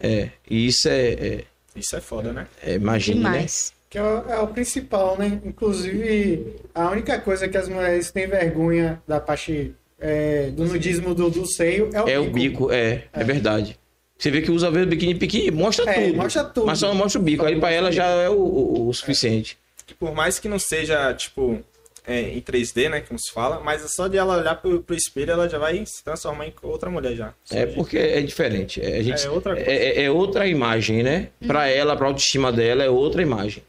É, 0.00 0.06
É, 0.08 0.28
e 0.48 0.68
isso 0.68 0.88
é, 0.88 1.08
é, 1.08 1.44
Isso 1.74 1.96
é 1.96 2.00
foda, 2.00 2.32
né? 2.32 2.46
é 2.62 2.74
imagine, 2.74 3.20
né? 3.24 3.44
Que 3.90 3.98
é 3.98 4.02
o, 4.02 4.30
é 4.30 4.38
o 4.38 4.46
principal, 4.46 5.18
né? 5.18 5.40
Inclusive, 5.44 6.54
a 6.74 6.90
única 6.90 7.18
coisa 7.18 7.48
que 7.48 7.56
as 7.56 7.68
mulheres 7.68 8.12
têm 8.12 8.28
vergonha 8.28 9.02
da 9.08 9.18
parte 9.18 9.74
é, 9.98 10.50
do 10.50 10.64
nudismo 10.66 11.14
do, 11.14 11.28
do 11.30 11.44
seio 11.46 11.90
é 11.92 12.02
o 12.02 12.08
É 12.08 12.18
bico. 12.20 12.28
o 12.28 12.32
bico, 12.32 12.70
é, 12.72 13.04
é, 13.12 13.24
verdade. 13.24 13.76
Você 14.18 14.30
vê 14.30 14.42
que 14.42 14.50
usa 14.50 14.70
vezes 14.70 14.88
biquíni 14.88 15.14
pequeno, 15.14 15.56
mostra 15.56 15.88
É, 15.90 16.06
tudo. 16.08 16.16
mostra 16.16 16.44
tudo. 16.44 16.66
Mas 16.66 16.78
só 16.80 16.88
não 16.88 16.94
mostra 16.96 17.20
o 17.20 17.24
bico. 17.24 17.44
Aí 17.46 17.58
pra 17.58 17.70
ela 17.70 17.92
já 17.92 18.04
é 18.06 18.28
o, 18.28 18.34
o- 18.34 18.88
o 18.88 18.92
suficiente. 18.92 19.56
Que 19.86 19.94
por 19.94 20.12
mais 20.14 20.38
que 20.40 20.48
não 20.48 20.58
seja, 20.58 21.14
tipo, 21.14 21.60
é, 22.06 22.22
em 22.22 22.40
3D, 22.40 22.88
né, 22.90 23.00
como 23.00 23.18
se 23.18 23.30
fala, 23.32 23.60
mas 23.60 23.84
é 23.84 23.86
só 23.88 24.08
de 24.08 24.16
ela 24.18 24.36
olhar 24.38 24.56
pro, 24.56 24.82
pro 24.82 24.96
espelho, 24.96 25.30
ela 25.30 25.48
já 25.48 25.56
vai 25.58 25.84
se 25.86 26.02
transformar 26.02 26.46
em 26.46 26.52
outra 26.62 26.90
mulher 26.90 27.14
já. 27.14 27.32
É 27.52 27.64
porque 27.66 27.96
é 27.96 28.20
diferente. 28.20 28.80
É, 28.82 28.96
a 28.98 29.02
gente, 29.02 29.24
É 29.24 29.30
outra 29.30 29.54
coisa. 29.54 29.70
é, 29.70 29.74
é- 30.00 30.02
é 30.04 30.10
outra 30.10 30.46
imagem, 30.48 31.02
né? 31.04 31.28
Pra 31.46 31.68
ela, 31.68 31.96
pra 31.96 32.06
autoestima 32.08 32.50
dela, 32.50 32.82
é 32.82 32.90
outra 32.90 33.22
imagem. 33.22 33.62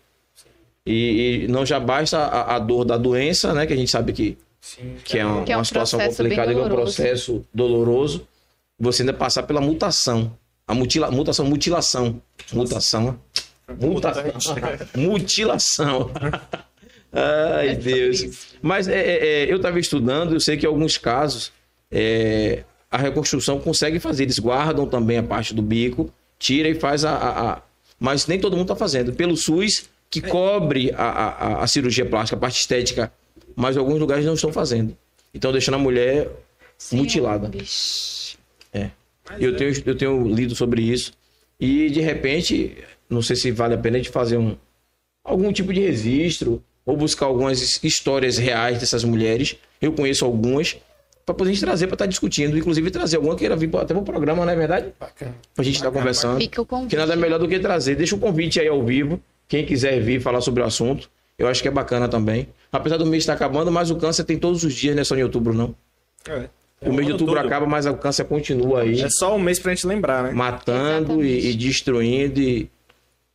E, 0.86 1.44
e 1.44 1.48
não 1.48 1.66
já 1.66 1.80
basta 1.80 2.18
a, 2.18 2.56
a 2.56 2.60
dor 2.60 2.84
da 2.86 2.98
doença, 2.98 3.54
né? 3.54 3.68
Que 3.68 3.74
a 3.74 3.76
gente 3.78 3.92
sabe 3.92 4.12
que, 4.14 4.38
Sim. 4.60 4.96
que 5.04 5.20
é 5.20 5.26
uma, 5.26 5.44
Que 5.44 5.52
é 5.52 5.56
um 5.56 5.60
uma 5.60 5.66
situação 5.66 6.00
complicada, 6.00 6.54
que 6.54 6.60
é 6.60 6.64
um 6.64 6.70
processo 6.70 7.46
doloroso. 7.54 8.28
Você 8.80 9.02
ainda 9.02 9.14
passar 9.14 9.44
pela 9.44 9.60
mutação. 9.62 10.36
A 10.68 10.74
mutila, 10.74 11.10
mutação, 11.12 11.46
mutilação. 11.46 12.22
Mutação. 12.54 13.20
Mutação. 13.80 14.24
Mutilação. 14.96 16.12
Ai, 17.12 17.76
Deus. 17.76 18.48
Mas 18.62 18.88
é, 18.88 19.00
é, 19.00 19.28
é, 19.44 19.52
eu 19.52 19.58
estava 19.58 19.80
estudando, 19.80 20.34
eu 20.34 20.40
sei 20.40 20.58
que 20.58 20.66
em 20.66 20.70
alguns 20.70 20.98
casos 20.98 21.52
é, 21.92 22.64
a 22.90 22.98
reconstrução 22.98 23.60
consegue 23.60 24.00
fazer. 24.00 24.24
Eles 24.24 24.40
guardam 24.40 24.86
também 24.88 25.18
a 25.18 25.24
parte 25.24 25.54
do 25.54 25.62
bico, 25.62 26.12
tira 26.38 26.70
e 26.70 26.76
faz 26.76 27.04
a. 27.04 27.12
a- 27.12 27.52
a- 27.54 27.62
Mas 28.00 28.28
nem 28.28 28.40
todo 28.40 28.54
mundo 28.56 28.66
está 28.72 28.76
fazendo. 28.76 29.12
Pelo 29.14 29.36
SUS, 29.36 29.90
que 30.10 30.22
cobre 30.22 30.92
a, 30.96 31.62
a- 31.64 31.68
cirurgia 31.68 32.06
plástica, 32.06 32.38
a 32.38 32.40
parte 32.40 32.60
estética, 32.60 33.12
mas 33.56 33.76
alguns 33.76 34.00
lugares 34.00 34.26
não 34.26 34.36
estão 34.36 34.54
fazendo. 34.54 34.96
Então 35.34 35.52
deixando 35.52 35.76
a 35.76 35.80
mulher 35.80 36.30
mutilada. 36.92 37.50
Vixe. 38.74 38.92
Eu 39.40 39.56
tenho, 39.56 39.84
eu 39.86 39.96
tenho 39.96 40.28
lido 40.28 40.56
sobre 40.56 40.82
isso. 40.82 41.14
E 41.60 41.90
de 41.90 42.00
repente, 42.02 42.78
não 43.10 43.22
sei 43.22 43.36
se 43.36 43.52
vale 43.52 43.74
a 43.76 43.78
pena 43.78 43.98
a 43.98 44.00
gente 44.00 44.10
fazer 44.12 44.38
um, 44.38 44.56
algum 45.24 45.52
tipo 45.52 45.72
de 45.74 45.82
registro 45.82 46.64
ou 46.86 46.96
buscar 46.98 47.26
algumas 47.28 47.62
his- 47.62 47.80
histórias 47.84 48.38
reais 48.38 48.80
dessas 48.80 49.04
mulheres. 49.04 49.56
Eu 49.82 49.92
conheço 49.94 50.26
algumas 50.26 50.78
para 51.26 51.36
poder 51.36 51.52
a 51.52 51.54
gente 51.54 51.64
trazer 51.64 51.86
para 51.86 51.94
estar 51.96 52.06
discutindo, 52.08 52.58
inclusive 52.58 52.90
trazer 52.90 53.18
alguma 53.18 53.36
que 53.36 53.42
queira 53.42 53.56
vir 53.56 53.70
até 53.76 53.94
para 53.94 54.00
o 54.00 54.04
programa, 54.04 54.44
não 54.46 54.52
é 54.52 54.56
verdade? 54.56 54.92
Bacana. 55.00 55.36
Para 55.54 55.62
a 55.62 55.66
gente 55.66 55.76
estar 55.76 55.92
conversando. 55.92 56.40
Fica 56.40 56.62
o 56.62 56.66
convite. 56.66 56.90
Que 56.90 56.96
nada 56.96 57.16
melhor 57.16 57.38
do 57.38 57.48
que 57.48 57.60
trazer. 57.60 57.96
Deixa 57.96 58.16
o 58.16 58.20
convite 58.20 58.60
aí 58.60 58.68
ao 58.68 58.84
vivo. 58.84 59.22
Quem 59.48 59.64
quiser 59.66 60.02
vir 60.02 60.20
falar 60.20 60.42
sobre 60.42 60.64
o 60.64 60.66
assunto, 60.66 61.08
eu 61.38 61.48
acho 61.48 61.62
que 61.62 61.68
é 61.68 61.72
bacana 61.72 62.08
também. 62.10 62.48
Apesar 62.72 62.98
do 62.98 63.06
mês 63.06 63.24
estar 63.24 63.34
acabando, 63.34 63.72
mas 63.72 63.92
o 63.92 63.96
câncer 63.96 64.24
tem 64.24 64.40
todos 64.40 64.64
os 64.64 64.74
dias, 64.74 64.96
não 64.96 65.02
é 65.02 65.04
só 65.04 65.16
em 65.16 65.22
outubro, 65.24 65.54
não. 65.54 65.76
É. 66.28 66.50
O 66.82 66.94
mês 66.94 67.06
de 67.08 67.12
outubro 67.14 67.36
todo. 67.36 67.46
acaba, 67.46 67.66
mas 67.66 67.86
o 67.86 67.94
câncer 67.96 68.24
continua 68.26 68.82
aí 68.84 69.02
É 69.02 69.10
só 69.10 69.36
um 69.36 69.40
mês 69.40 69.60
pra 69.60 69.74
gente 69.74 69.86
lembrar, 69.86 70.24
né? 70.24 70.32
matando 70.32 71.24
e, 71.24 71.52
e 71.52 71.54
destruindo 71.56 72.40
e, 72.40 72.70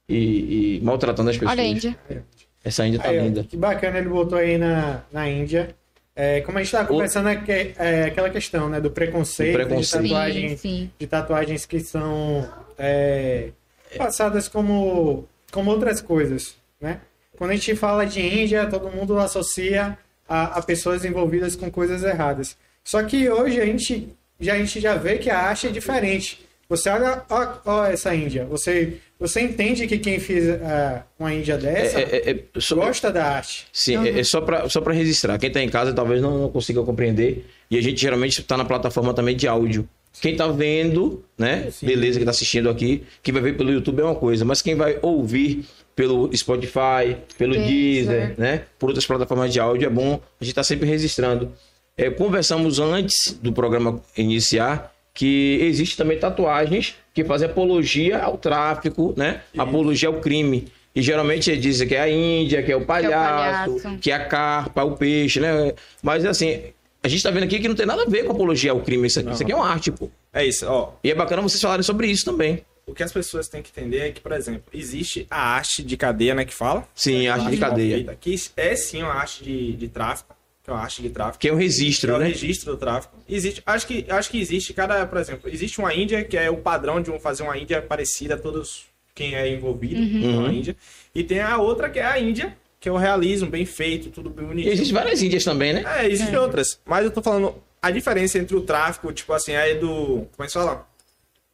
e- 0.09 0.77
e 0.77 0.81
maltratando 0.83 1.31
as 1.31 1.37
pessoas. 1.37 1.53
Olha, 1.59 1.67
Índia. 1.67 1.97
Essa 2.65 2.87
Índia 2.87 3.01
tá 3.01 3.09
Aí, 3.11 3.21
linda. 3.21 3.45
que 3.45 3.57
bacana 3.57 3.99
ele 3.99 4.09
botou 4.09 4.39
aí 4.39 4.57
na, 4.57 5.03
na 5.13 5.29
Índia. 5.29 5.75
É, 6.17 6.41
como 6.43 6.57
a 6.59 6.61
gente 6.63 6.69
estava 6.69 6.87
conversando, 6.89 7.29
é, 7.29 7.43
é 7.77 8.05
aquela 8.05 8.31
questão 8.31 8.69
né, 8.69 8.81
do 8.81 8.91
preconceito, 8.91 9.55
preconceito. 9.55 10.03
De, 10.05 10.09
tatuagem, 10.11 10.49
Sim, 10.51 10.57
sim. 10.57 10.91
de 10.99 11.07
tatuagens 11.07 11.67
que 11.67 11.81
são 11.81 12.49
é, 12.79 13.49
passadas 13.99 14.49
como, 14.49 15.27
como 15.51 15.71
outras 15.73 16.01
coisas. 16.01 16.55
Né? 16.81 17.01
Quando 17.37 17.51
a 17.51 17.55
gente 17.55 17.75
fala 17.75 18.07
de 18.07 18.21
Índia, 18.21 18.67
todo 18.67 18.89
mundo 18.91 19.19
associa 19.19 19.99
a, 20.29 20.59
a 20.59 20.63
pessoas 20.63 21.05
envolvidas 21.05 21.57
com 21.57 21.69
coisas 21.71 22.03
erradas. 22.05 22.57
Só 22.85 23.03
que 23.03 23.29
hoje 23.31 23.61
a 23.61 23.67
gente 23.67 24.09
já, 24.39 24.55
a 24.55 24.59
gente 24.59 24.81
já 24.81 24.95
vê 24.95 25.19
que 25.19 25.31
a 25.31 25.39
arte 25.39 25.67
é 25.67 25.71
diferente. 25.71 26.41
Você 26.69 26.89
olha, 26.89 27.23
ó, 27.29 27.55
ó 27.65 27.85
essa 27.87 28.15
Índia, 28.15 28.47
você, 28.47 28.95
você 29.19 29.41
entende 29.43 29.87
que 29.87 29.99
quem 29.99 30.19
fez 30.19 30.49
ah, 30.63 31.05
uma 31.19 31.33
Índia 31.33 31.59
dessa 31.59 32.01
É, 32.01 32.03
é, 32.03 32.31
é, 32.31 32.39
só- 32.59 32.75
gosta 32.75 33.11
da 33.13 33.25
arte. 33.25 33.67
Sim, 33.73 34.07
é, 34.07 34.21
é 34.21 34.25
só 34.25 34.41
para 34.41 34.69
só 34.69 34.81
pra 34.81 34.93
registrar. 34.95 35.39
Quem 35.39 35.51
tá 35.51 35.61
em 35.63 35.69
casa 35.69 35.93
talvez 35.93 36.21
não, 36.23 36.39
não 36.39 36.49
consiga 36.49 36.83
compreender. 36.83 37.47
E 37.71 37.77
a 37.79 37.83
gente 37.83 38.01
geralmente 38.01 38.43
tá 38.43 38.57
na 38.57 38.65
plataforma 38.65 39.13
também 39.13 39.37
de 39.37 39.47
áudio. 39.47 39.89
Quem 40.21 40.37
tá 40.37 40.47
vendo, 40.47 41.25
né? 41.37 41.69
Beleza, 41.83 42.19
que 42.19 42.25
tá 42.25 42.31
assistindo 42.31 42.71
aqui. 42.71 43.03
Quem 43.23 43.35
vai 43.35 43.43
ver 43.43 43.57
pelo 43.57 43.71
YouTube 43.73 44.01
é 44.01 44.05
uma 44.05 44.15
coisa. 44.15 44.45
Mas 44.45 44.63
quem 44.63 44.75
vai 44.75 44.97
ouvir 45.03 45.65
pelo 45.95 46.31
Spotify, 46.37 47.17
pelo 47.37 47.55
Deezer. 47.55 47.67
Deezer, 47.67 48.35
né? 48.39 48.63
Por 48.79 48.89
outras 48.91 49.07
plataformas 49.07 49.53
de 49.53 49.59
áudio, 49.61 49.87
é 49.87 49.91
bom. 49.91 50.21
A 50.41 50.45
gente 50.45 50.55
tá 50.55 50.63
sempre 50.63 50.89
registrando. 50.89 51.53
É, 51.97 52.11
conversamos 52.11 52.79
antes 52.81 53.39
do 53.41 53.53
programa 53.53 54.03
iniciar 54.17 54.93
que 55.13 55.59
existe 55.63 55.97
também 55.97 56.19
tatuagens 56.19 56.97
que 57.15 57.23
fazem 57.25 57.49
apologia 57.49 58.19
ao 58.19 58.37
tráfico, 58.37 59.15
né? 59.17 59.43
Apologia 59.57 60.09
ao 60.09 60.21
crime. 60.21 60.67
E 60.93 61.01
geralmente 61.03 61.57
dizem 61.57 61.87
que 61.87 61.95
é 61.95 62.01
a 62.01 62.11
Índia, 62.11 62.63
que 62.63 62.73
é 62.73 62.77
o 62.77 62.85
palhaço, 62.85 63.71
palhaço. 63.81 63.99
que 63.99 64.11
é 64.11 64.15
a 64.15 64.25
carpa, 64.25 64.83
o 64.83 64.97
peixe, 64.97 65.39
né? 65.39 65.73
Mas 66.03 66.25
assim, 66.25 66.63
a 67.03 67.09
gente 67.09 67.23
tá 67.23 67.31
vendo 67.31 67.45
aqui 67.45 67.61
que 67.61 67.69
não 67.69 67.77
tem 67.77 67.87
nada 67.87 68.03
a 68.03 68.07
ver 68.07 68.25
com 68.25 68.33
apologia 68.33 68.73
ao 68.73 68.81
crime 68.81 69.07
isso 69.07 69.21
aqui. 69.21 69.31
Isso 69.31 69.43
aqui 69.43 69.53
é 69.53 69.57
uma 69.57 69.69
arte, 69.69 69.93
pô. 69.93 70.11
É 70.33 70.45
isso, 70.45 70.67
ó. 70.67 70.95
E 71.03 71.11
é 71.13 71.15
bacana 71.15 71.43
vocês 71.43 71.61
falarem 71.61 71.85
sobre 71.85 72.09
isso 72.09 72.25
também. 72.25 72.65
O 72.87 72.93
que 72.93 73.03
as 73.03 73.13
pessoas 73.13 73.49
têm 73.49 73.63
que 73.63 73.71
entender 73.71 73.99
é 74.01 74.11
que, 74.11 74.21
por 74.21 74.33
exemplo, 74.33 74.65
existe 74.73 75.27
a 75.31 75.55
arte 75.55 75.83
de 75.83 75.97
cadeia, 75.97 76.35
né, 76.35 76.45
que 76.45 76.53
fala. 76.55 76.87
Sim, 76.95 77.29
a 77.29 77.35
arte 77.35 77.51
de 77.51 77.57
cadeia. 77.57 78.17
Que 78.21 78.35
é 78.57 78.75
sim 78.77 79.03
uma 79.03 79.15
arte 79.15 79.45
de, 79.45 79.73
de 79.73 79.89
tráfico. 79.89 80.35
Que 80.65 80.71
é 80.71 80.73
uma 80.73 80.83
arte 80.83 81.03
de 81.03 81.11
tráfico. 81.11 81.39
Que 81.41 81.49
é 81.49 81.53
um 81.53 81.57
que 81.57 81.63
é 81.63 81.65
registro, 81.67 82.15
o 82.15 82.19
né? 82.19 82.27
registro 82.29 82.73
do 82.73 82.79
tráfico. 82.79 83.15
Existe, 83.29 83.63
acho 83.67 83.87
que, 83.87 84.07
acho 84.09 84.31
que 84.31 84.41
existe 84.41 84.73
cada, 84.73 85.05
por 85.07 85.19
exemplo, 85.19 85.51
existe 85.51 85.79
uma 85.79 85.95
Índia 85.95 86.25
que 86.25 86.37
é 86.39 86.49
o 86.51 86.57
padrão 86.57 87.01
de 87.03 87.11
um, 87.11 87.21
fazer 87.21 87.43
uma 87.43 87.57
Índia 87.59 87.83
parecida 87.83 88.35
a 88.35 88.39
todos 88.39 88.87
quem 89.15 89.35
é 89.35 89.47
envolvido 89.53 89.97
com 89.97 90.27
Uhum. 90.27 90.47
a 90.47 90.53
Índia. 90.53 90.75
E 91.15 91.23
tem 91.23 91.41
a 91.41 91.59
outra 91.59 91.91
que 91.91 91.99
é 91.99 92.05
a 92.07 92.19
Índia, 92.19 92.57
que 92.81 92.89
é 92.89 92.93
o 92.93 92.97
realismo, 92.97 93.49
bem 93.51 93.67
feito, 93.67 94.09
tudo 94.11 94.31
bem 94.31 94.45
E 94.45 94.49
bonitinho. 94.49 94.73
existem 94.73 94.95
várias 94.95 95.23
índias 95.23 95.45
também, 95.45 95.75
né? 95.75 95.85
É, 95.99 96.09
existem 96.09 96.37
outras. 96.39 96.81
Mas 96.87 97.05
eu 97.05 97.11
tô 97.11 97.21
falando 97.23 97.55
a 97.83 97.91
diferença 97.91 98.39
entre 98.39 98.57
o 98.57 98.63
tráfico, 98.63 99.13
tipo 99.13 99.33
assim, 99.35 99.53
é 99.53 99.75
do. 99.75 100.27
Como 100.33 100.41
é 100.41 100.45
que 100.47 100.49
se 100.53 100.55
fala? 100.59 100.87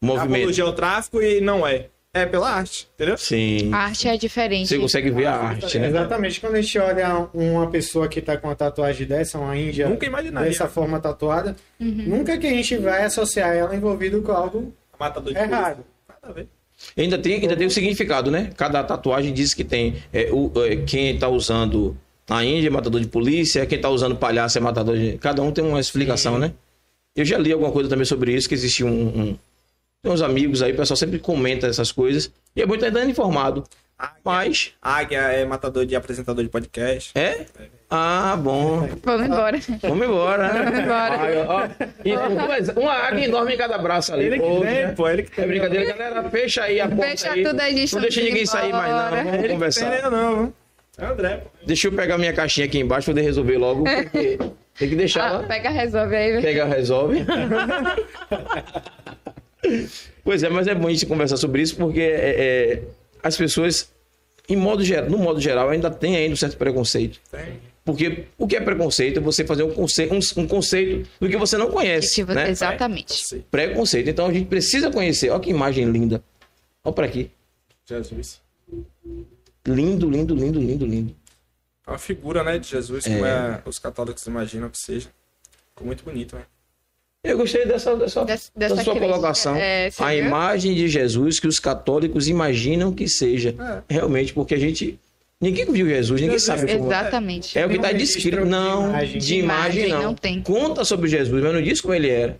Movimento. 0.00 0.34
Apologia 0.36 0.64
ao 0.64 0.72
tráfico 0.72 1.20
e 1.20 1.40
não 1.40 1.66
é. 1.66 1.88
É 2.12 2.26
pela 2.26 2.50
arte, 2.50 2.88
entendeu? 2.94 3.16
Sim. 3.16 3.72
A 3.72 3.78
arte 3.84 4.08
é 4.08 4.16
diferente. 4.16 4.66
Você 4.68 4.78
consegue 4.80 5.10
ver 5.10 5.26
a 5.26 5.34
arte, 5.36 5.78
né? 5.78 5.86
Exatamente. 5.88 6.40
Quando 6.40 6.56
a 6.56 6.60
gente 6.60 6.76
olha 6.76 7.28
uma 7.32 7.70
pessoa 7.70 8.08
que 8.08 8.20
tá 8.20 8.36
com 8.36 8.48
uma 8.48 8.56
tatuagem 8.56 9.06
dessa, 9.06 9.38
uma 9.38 9.56
Índia 9.56 9.88
Nunca 9.88 10.06
imaginaria. 10.06 10.50
dessa 10.50 10.66
forma 10.66 10.98
tatuada, 10.98 11.54
Uhum. 11.78 12.04
nunca 12.08 12.36
que 12.36 12.48
a 12.48 12.50
gente 12.50 12.76
vai 12.78 13.04
associar 13.04 13.54
ela 13.54 13.74
envolvido 13.76 14.20
com 14.22 14.32
algo 14.32 14.74
Matador 14.98 15.32
de 15.32 15.38
errado. 15.38 15.84
Nada 16.08 16.20
a 16.22 16.32
ver. 16.32 16.48
Ainda 16.96 17.16
tem, 17.16 17.34
ainda 17.40 17.56
tem 17.56 17.66
o 17.66 17.70
significado, 17.70 18.28
né? 18.30 18.50
Cada 18.56 18.82
tatuagem 18.82 19.32
diz 19.32 19.54
que 19.54 19.62
tem. 19.62 20.02
É, 20.12 20.30
o, 20.32 20.50
é, 20.64 20.76
quem 20.78 21.16
tá 21.16 21.28
usando 21.28 21.96
a 22.28 22.44
Índia 22.44 22.66
é 22.68 22.70
matador 22.70 23.00
de 23.00 23.06
polícia, 23.06 23.64
quem 23.66 23.80
tá 23.80 23.88
usando 23.88 24.16
palhaço 24.16 24.58
é 24.58 24.60
matador 24.60 24.96
de. 24.98 25.16
Cada 25.18 25.42
um 25.42 25.52
tem 25.52 25.62
uma 25.64 25.78
explicação, 25.78 26.38
né? 26.40 26.52
Eu 27.14 27.24
já 27.24 27.38
li 27.38 27.52
alguma 27.52 27.70
coisa 27.70 27.88
também 27.88 28.04
sobre 28.04 28.32
isso, 28.34 28.48
que 28.48 28.54
existe 28.54 28.82
um. 28.82 28.88
um- 28.90 29.38
Tem 30.02 30.10
uns 30.10 30.22
amigos 30.22 30.62
aí, 30.62 30.72
o 30.72 30.76
pessoal 30.76 30.96
sempre 30.96 31.18
comenta 31.18 31.66
essas 31.66 31.92
coisas. 31.92 32.32
E 32.56 32.62
é 32.62 32.66
muito 32.66 32.84
ainda 32.84 33.04
informado. 33.04 33.64
Mas. 34.24 34.72
Águia 34.80 35.18
é 35.18 35.44
matador 35.44 35.84
de 35.84 35.94
apresentador 35.94 36.42
de 36.42 36.48
podcast. 36.48 37.12
É? 37.14 37.44
Ah, 37.90 38.34
bom. 38.40 38.88
Vamos 39.04 39.26
embora. 39.26 39.58
Vamos 39.82 40.06
embora. 40.06 40.48
Vamos 40.48 40.78
embora. 40.78 41.18
Ai, 41.20 41.36
ó, 41.46 41.68
e 42.02 42.12
duas- 42.16 42.68
uma 42.76 42.92
águia 42.92 43.26
enorme 43.26 43.52
em 43.54 43.58
cada 43.58 43.76
braço 43.76 44.14
ali. 44.14 44.24
Ele 44.24 44.38
que 44.38 44.46
tem, 44.46 44.60
né? 44.60 44.92
pô, 44.92 45.06
ele 45.06 45.22
que 45.24 45.32
É 45.32 45.34
tem. 45.34 45.46
brincadeira, 45.48 45.92
galera. 45.92 46.30
Fecha 46.30 46.62
aí 46.62 46.80
a 46.80 46.88
porta. 46.88 47.02
Fecha 47.08 47.32
aí. 47.32 47.42
tudo 47.42 47.60
aí, 47.60 47.76
gente. 47.76 47.94
Não 47.94 48.00
deixa 48.00 48.20
vamos 48.20 48.30
ninguém 48.32 48.46
sair 48.46 48.72
mais, 48.72 48.90
não. 48.90 49.06
embora. 49.06 49.24
Vamos 49.24 49.48
conversar. 49.48 49.86
Entendeu 49.92 50.10
não? 50.10 50.52
É 50.96 51.04
o 51.04 51.12
André, 51.12 51.36
pô. 51.36 51.50
Deixa 51.66 51.88
eu 51.88 51.92
pegar 51.92 52.16
minha 52.16 52.32
caixinha 52.32 52.64
aqui 52.66 52.78
embaixo 52.78 53.04
pra 53.04 53.12
poder 53.14 53.22
resolver 53.26 53.58
logo, 53.58 53.84
porque 53.84 54.38
tem 54.78 54.88
que 54.88 54.96
deixar 54.96 55.28
Ah, 55.28 55.32
lá. 55.38 55.42
pega, 55.42 55.68
resolve 55.68 56.16
aí. 56.16 56.30
velho. 56.30 56.42
Pega, 56.42 56.64
resolve. 56.64 57.18
pois 60.24 60.42
é, 60.42 60.48
mas 60.48 60.66
é 60.66 60.74
bom 60.74 60.88
a 60.88 60.90
gente 60.90 61.06
conversar 61.06 61.36
sobre 61.36 61.62
isso, 61.62 61.76
porque 61.76 62.00
é, 62.00 62.74
é, 62.74 62.82
as 63.22 63.36
pessoas, 63.36 63.90
em 64.48 64.56
modo 64.56 64.84
geral, 64.84 65.08
no 65.10 65.18
modo 65.18 65.40
geral, 65.40 65.68
ainda 65.70 65.90
tem 65.90 66.16
ainda 66.16 66.32
um 66.32 66.36
certo 66.36 66.56
preconceito. 66.56 67.20
Tem. 67.30 67.60
Porque 67.84 68.26
o 68.38 68.46
que 68.46 68.56
é 68.56 68.60
preconceito 68.60 69.18
é 69.18 69.20
você 69.20 69.44
fazer 69.44 69.62
um 69.62 69.72
conceito, 69.72 70.14
um, 70.14 70.42
um 70.42 70.46
conceito 70.46 71.08
do 71.18 71.28
que 71.28 71.36
você 71.36 71.56
não 71.56 71.70
conhece. 71.70 72.24
Você- 72.24 72.34
né? 72.34 72.50
Exatamente. 72.50 73.44
Preconceito. 73.50 74.08
Então 74.10 74.26
a 74.26 74.32
gente 74.32 74.46
precisa 74.46 74.90
conhecer. 74.90 75.30
Olha 75.30 75.40
que 75.40 75.50
imagem 75.50 75.90
linda. 75.90 76.22
Olha 76.84 76.94
pra 76.94 77.06
aqui. 77.06 77.30
Jesus. 77.86 78.40
Lindo, 79.66 80.08
lindo, 80.08 80.34
lindo, 80.34 80.60
lindo, 80.60 80.86
lindo. 80.86 81.16
É 81.86 81.90
uma 81.90 81.98
figura, 81.98 82.44
né, 82.44 82.58
de 82.58 82.68
Jesus, 82.68 83.04
como 83.04 83.24
é, 83.26 83.60
os 83.64 83.78
católicos 83.78 84.24
imaginam 84.26 84.68
que 84.68 84.78
seja. 84.78 85.08
Ficou 85.70 85.86
muito 85.86 86.04
bonito, 86.04 86.36
né? 86.36 86.42
Eu 87.22 87.36
gostei 87.36 87.66
dessa, 87.66 87.94
dessa, 87.96 88.24
Des- 88.24 88.50
dessa 88.56 88.74
dessa 88.74 88.84
sua 88.84 88.94
crítica. 88.94 89.12
colocação. 89.12 89.54
É, 89.56 89.90
você 89.90 90.02
a 90.02 90.08
viu? 90.08 90.24
imagem 90.24 90.74
de 90.74 90.88
Jesus 90.88 91.38
que 91.38 91.46
os 91.46 91.58
católicos 91.58 92.28
imaginam 92.28 92.92
que 92.92 93.06
seja. 93.08 93.54
É. 93.88 93.94
Realmente, 93.94 94.32
porque 94.32 94.54
a 94.54 94.58
gente. 94.58 94.98
Ninguém 95.42 95.64
viu 95.72 95.86
Jesus, 95.88 96.20
ninguém 96.20 96.38
sabe 96.38 96.66
como. 96.72 96.86
Exatamente. 96.86 97.58
É 97.58 97.64
o 97.64 97.68
que 97.70 97.76
está 97.76 97.92
descrito. 97.92 98.38
de 98.38 98.44
Não, 98.44 98.88
imagem. 98.90 99.18
de 99.18 99.34
imagem, 99.36 99.88
não. 99.88 100.02
não 100.02 100.14
tem. 100.14 100.42
Conta 100.42 100.84
sobre 100.84 101.08
Jesus, 101.08 101.42
mas 101.42 101.52
não 101.54 101.62
diz 101.62 101.80
como 101.80 101.94
ele 101.94 102.08
era. 102.10 102.36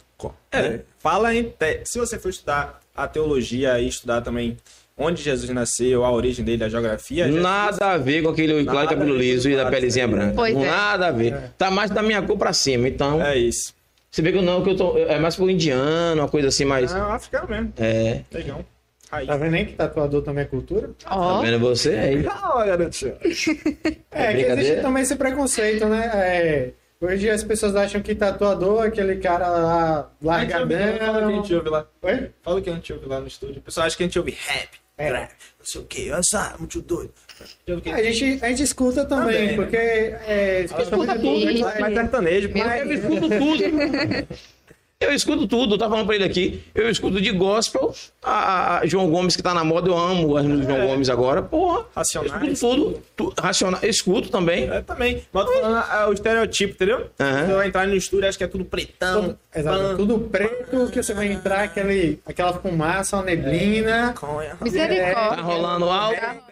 É, 0.53 0.81
fala 0.99 1.35
em. 1.35 1.45
te- 1.45 1.81
Se 1.85 1.99
você 1.99 2.18
for 2.18 2.28
estudar 2.28 2.81
a 2.95 3.07
teologia 3.07 3.78
e 3.81 3.89
estudar 3.89 4.20
também 4.22 4.57
onde 4.99 5.22
Jesus 5.22 5.49
nasceu, 5.51 6.05
a 6.05 6.11
origem 6.12 6.45
dele, 6.45 6.62
a 6.64 6.68
geografia. 6.68 7.24
Jesus- 7.24 7.43
Nada 7.43 7.93
a 7.93 7.97
ver 7.99 8.22
com 8.22 8.28
aquele 8.31 8.64
claro 8.64 8.89
cabelo 8.89 9.16
liso 9.16 9.49
e 9.49 9.57
da 9.57 9.70
pelezinha 9.70 10.07
branca. 10.07 10.35
Pois 10.37 10.55
é. 10.55 10.66
Nada 10.66 11.07
a 11.09 11.11
ver. 11.11 11.53
Tá 11.57 11.70
mais 11.70 11.91
da 11.91 12.03
minha 12.03 12.20
cor 12.22 12.37
pra 12.37 12.53
cima. 12.53 12.87
Então, 12.89 13.22
É 13.22 13.37
isso. 13.39 13.74
Você 14.11 14.23
vê 14.23 14.33
que 14.33 14.39
eu 14.39 14.43
não, 14.43 14.63
que 14.63 14.71
eu 14.71 14.77
tô. 14.77 14.99
É 14.99 15.19
mais 15.19 15.37
pro 15.37 15.49
indiano, 15.49 16.23
uma 16.23 16.29
coisa 16.29 16.49
assim, 16.49 16.65
mais. 16.65 16.93
É 16.93 16.99
um 16.99 17.13
africano 17.13 17.49
mesmo. 17.49 17.73
É. 17.79 18.23
Legal. 18.33 18.65
Raiz. 19.11 19.27
Tá 19.27 19.37
vendo 19.37 19.55
aí 19.55 19.67
que 19.67 19.73
tatuador 19.73 20.23
também 20.23 20.45
é 20.45 20.47
cultura? 20.47 20.91
Tá 21.03 21.17
Ó, 21.17 21.41
vendo 21.43 21.59
você 21.59 21.91
aí? 21.97 22.23
Calma, 22.25 22.65
garotinho. 22.67 23.17
É, 24.13 24.35
que 24.35 24.41
existe 24.43 24.83
também 24.83 25.03
esse 25.03 25.17
preconceito, 25.17 25.87
né? 25.87 26.11
É, 26.15 26.71
hoje 27.01 27.29
as 27.31 27.43
pessoas 27.43 27.75
acham 27.75 28.01
que 28.03 28.15
tatuador 28.15 28.85
é 28.85 28.89
aquele 28.89 29.17
cara 29.17 29.49
lá 29.49 30.11
Fala 30.23 30.47
que 30.47 30.53
a 30.53 30.59
largadão. 30.61 31.37
gente 31.43 31.55
ouve 31.55 31.71
lá. 31.71 31.87
Oi? 32.03 32.31
Fala 32.43 32.59
o 32.59 32.63
que 32.63 32.71
a 32.71 32.75
gente 32.75 32.93
ouve 32.93 33.07
lá 33.07 33.21
no 33.21 33.27
estúdio. 33.27 33.59
O 33.59 33.63
pessoal 33.63 33.87
acha 33.87 33.97
que 33.97 34.03
a 34.03 34.07
gente 34.07 34.19
ouve 34.19 34.37
rap, 34.47 34.69
É. 34.99 35.09
trap, 35.09 35.31
não 35.59 35.65
sei 35.67 35.81
o 35.81 35.85
que, 35.85 36.11
essa, 36.13 36.55
muito 36.59 36.81
doido. 36.83 37.13
A 37.93 38.03
gente, 38.03 38.38
a 38.45 38.49
gente 38.49 38.62
escuta 38.62 39.05
também, 39.05 39.26
Também, 39.34 39.47
né? 39.49 39.55
porque 39.57 39.76
é, 39.76 40.64
escuta 40.64 41.14
tudo, 41.18 41.49
aqui, 41.49 41.62
mais 41.80 41.95
sertanejo, 41.95 42.51
Meu 42.53 42.66
mas- 42.66 42.80
Eu 42.82 42.93
escuto 42.93 43.28
tudo. 43.28 43.64
Eu 45.03 45.14
escuto 45.14 45.49
tudo, 45.49 45.74
eu 45.76 45.78
tava 45.78 45.93
falando 45.93 46.05
pra 46.07 46.14
ele 46.14 46.24
aqui. 46.24 46.62
Eu 46.74 46.91
escuto 46.91 47.22
de 47.22 47.30
gospel. 47.30 47.95
A, 48.22 48.80
a 48.80 48.86
João 48.86 49.09
Gomes, 49.11 49.34
que 49.34 49.43
tá 49.43 49.55
na 49.55 49.64
moda, 49.64 49.88
eu 49.88 49.97
amo 49.97 50.36
as 50.36 50.45
músicas 50.45 50.66
do 50.66 50.74
João 50.74 50.88
Gomes 50.88 51.09
agora. 51.09 51.41
Porra. 51.41 51.86
Racionais. 51.97 52.43
Eu 52.43 52.53
escuto 52.53 52.76
tudo. 52.76 53.03
Tu, 53.16 53.32
racional, 53.41 53.80
eu 53.82 53.88
escuto 53.88 54.28
também. 54.28 54.68
É, 54.70 54.82
também. 54.82 55.22
Mas 55.32 55.47
tô 55.47 55.53
falando 55.55 56.09
o 56.11 56.12
estereotipo, 56.12 56.74
entendeu? 56.74 57.07
Aham. 57.18 57.47
Você 57.47 57.53
vai 57.55 57.68
entrar 57.68 57.86
no 57.88 57.97
estúdio, 57.97 58.28
acho 58.28 58.36
que 58.36 58.45
é 58.45 58.47
tudo 58.47 58.62
pretão. 58.62 59.22
Tudo, 59.22 59.38
exato, 59.57 59.78
pan, 59.78 59.97
tudo 59.97 60.18
preto, 60.18 60.91
que 60.93 61.03
você 61.03 61.14
vai 61.14 61.32
entrar 61.32 61.62
aquele, 61.62 62.20
aquela 62.26 62.53
fumaça, 62.53 63.16
uma 63.16 63.22
neblina. 63.24 64.12
Tá 64.12 64.57
misericórdia. 64.61 65.43
rolando 65.43 65.88
alto. 65.88 66.49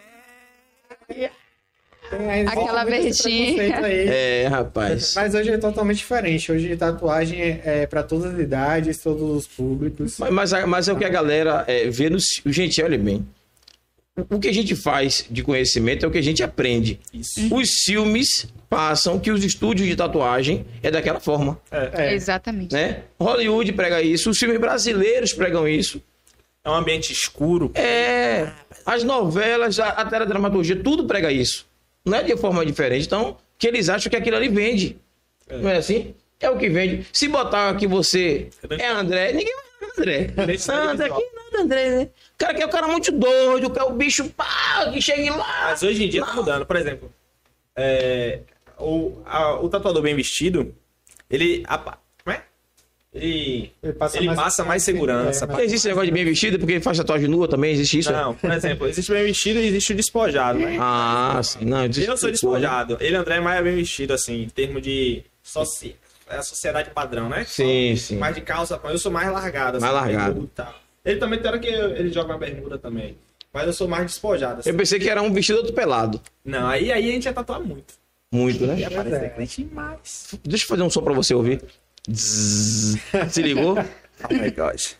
Aquela 2.46 2.84
verdinha. 2.84 3.62
É, 3.86 4.46
rapaz. 4.46 5.14
Mas 5.14 5.34
hoje 5.34 5.50
é 5.50 5.58
totalmente 5.58 5.98
diferente. 5.98 6.50
Hoje 6.50 6.74
tatuagem 6.76 7.40
é, 7.40 7.62
é 7.64 7.86
para 7.86 8.02
todas 8.02 8.32
as 8.34 8.40
idades, 8.40 8.98
todos 8.98 9.22
os 9.22 9.46
públicos. 9.46 10.16
Mas, 10.18 10.30
mas, 10.30 10.66
mas 10.66 10.88
é 10.88 10.92
o 10.92 10.96
que 10.96 11.04
a 11.04 11.08
galera 11.08 11.64
é, 11.66 11.88
vê 11.90 12.08
nos. 12.08 12.24
Gente, 12.46 12.82
olha 12.82 12.98
bem. 12.98 13.26
O 14.30 14.40
que 14.40 14.48
a 14.48 14.52
gente 14.52 14.74
faz 14.74 15.26
de 15.30 15.42
conhecimento 15.44 16.04
é 16.04 16.08
o 16.08 16.10
que 16.10 16.18
a 16.18 16.22
gente 16.22 16.42
aprende. 16.42 16.98
Isso. 17.12 17.54
Os 17.54 17.70
filmes 17.84 18.48
passam 18.68 19.18
que 19.18 19.30
os 19.30 19.44
estúdios 19.44 19.86
de 19.86 19.94
tatuagem 19.94 20.66
é 20.82 20.90
daquela 20.90 21.20
forma. 21.20 21.60
É. 21.70 22.14
Exatamente. 22.14 22.72
né? 22.72 23.02
Hollywood 23.20 23.72
prega 23.74 24.02
isso, 24.02 24.30
os 24.30 24.38
filmes 24.38 24.58
brasileiros 24.58 25.32
pregam 25.32 25.68
isso. 25.68 26.02
É 26.68 26.70
um 26.70 26.74
ambiente 26.74 27.12
escuro. 27.12 27.70
É, 27.74 28.52
as 28.84 29.02
novelas, 29.02 29.78
a, 29.80 29.88
a 29.88 30.04
teledramaturgia, 30.04 30.76
tudo 30.82 31.04
prega 31.06 31.32
isso. 31.32 31.66
Não 32.04 32.16
é 32.18 32.22
de 32.22 32.36
forma 32.36 32.64
diferente. 32.64 33.06
Então, 33.06 33.36
que 33.58 33.66
eles 33.66 33.88
acham 33.88 34.10
que 34.10 34.16
aquilo 34.16 34.36
ali 34.36 34.48
vende. 34.48 34.98
Não 35.50 35.68
é 35.70 35.76
assim? 35.78 36.14
É 36.40 36.48
o 36.50 36.56
que 36.58 36.68
vende. 36.68 37.06
Se 37.12 37.26
botar 37.26 37.74
que 37.76 37.86
você 37.86 38.48
é 38.78 38.86
André, 38.86 39.32
ninguém 39.32 39.54
vai 39.54 39.88
Ah, 39.88 40.00
André 40.00 40.46
visual. 40.46 40.88
aqui 41.18 41.26
nada, 41.34 41.62
André, 41.64 41.90
né? 41.90 42.02
O 42.34 42.38
cara 42.38 42.54
que 42.54 42.62
é 42.62 42.66
o 42.66 42.70
cara 42.70 42.86
muito 42.86 43.10
doido, 43.10 43.70
que 43.70 43.78
é 43.78 43.82
o 43.82 43.90
bicho 43.92 44.28
pá, 44.30 44.90
que 44.92 45.00
chega 45.02 45.34
lá. 45.34 45.68
Mas 45.70 45.82
hoje 45.82 46.04
em 46.04 46.08
dia 46.08 46.24
tá 46.24 46.34
mudando. 46.34 46.64
Por 46.66 46.76
exemplo, 46.76 47.12
é, 47.74 48.40
o, 48.78 49.20
a- 49.26 49.54
o 49.60 49.68
tatuador 49.68 50.02
bem 50.02 50.14
vestido, 50.14 50.72
ele. 51.30 51.64
a- 51.66 51.76
é? 51.94 52.07
Ele, 53.22 53.72
Ele 53.82 53.92
passa 53.92 54.16
ele 54.16 54.26
mais- 54.26 54.38
passa 54.38 54.64
mais 54.64 54.82
segurança. 54.82 55.44
É, 55.44 55.48
passa- 55.48 55.60
Existe 55.62 55.76
esse 55.76 55.88
negócio 55.88 56.06
de 56.06 56.12
bem 56.12 56.24
vestido 56.24 56.58
porque 56.58 56.80
faz 56.80 56.96
tatuagem 56.98 57.28
nua 57.28 57.46
também? 57.48 57.72
Existe 57.72 57.98
isso? 57.98 58.12
Não, 58.12 58.34
por 58.34 58.50
exemplo, 58.50 58.86
existe 58.88 59.10
bem 59.12 59.24
vestido 59.24 59.58
e 59.60 59.66
existe 59.66 59.92
o 59.92 59.96
despojado, 59.96 60.58
né? 60.58 60.76
Ah, 60.80 61.40
sim. 61.42 61.64
Não, 61.64 61.84
Eu 61.84 62.16
sou 62.16 62.28
né? 62.28 62.32
despojado. 62.32 62.96
Ele, 63.00 63.16
André, 63.16 63.36
é 63.36 63.40
mais 63.40 63.62
bem 63.62 63.76
vestido, 63.76 64.12
assim, 64.14 64.42
em 64.42 64.48
termos 64.48 64.82
de 64.82 65.22
soci... 65.42 65.96
é 66.30 66.36
a 66.36 66.42
sociedade 66.42 66.90
padrão, 66.90 67.28
né? 67.28 67.44
Sim, 67.46 67.96
sim. 67.96 68.16
Mais 68.16 68.34
de 68.34 68.40
calça, 68.40 68.80
eu 68.84 68.98
sou 68.98 69.10
mais 69.12 69.30
largado. 69.32 69.76
Assim, 69.78 69.86
Mais 69.86 69.94
largado. 69.94 70.50
Ele 71.04 71.18
também 71.18 71.38
tem 71.38 71.48
hora 71.50 71.58
que 71.58 71.68
ele 71.68 72.12
joga 72.12 72.32
uma 72.32 72.38
bermuda 72.38 72.78
também. 72.78 73.16
Mas 73.52 73.66
eu 73.66 73.72
sou 73.72 73.88
mais 73.88 74.04
despojado. 74.04 74.60
Assim. 74.60 74.68
Eu 74.70 74.76
pensei 74.76 74.98
que 74.98 75.08
era 75.08 75.22
um 75.22 75.32
vestido 75.32 75.56
outro 75.58 75.72
pelado. 75.72 76.20
Não, 76.44 76.66
aí, 76.68 76.92
aí 76.92 77.08
a 77.08 77.12
gente 77.12 77.24
ia 77.24 77.32
tatuar 77.32 77.60
muito. 77.60 77.94
Muito, 78.30 78.66
né? 78.66 78.78
Ia 78.78 78.90
parecer 78.90 79.32
é. 79.38 79.44
demais. 79.44 80.34
Deixa 80.44 80.64
eu 80.64 80.68
fazer 80.68 80.82
um 80.82 80.90
som 80.90 81.00
pra 81.02 81.14
você 81.14 81.32
ouvir. 81.34 81.62
Zzz. 82.12 82.98
Se 83.30 83.42
ligou? 83.42 83.76
Oh 84.28 84.34
my 84.34 84.50
gosh. 84.50 84.96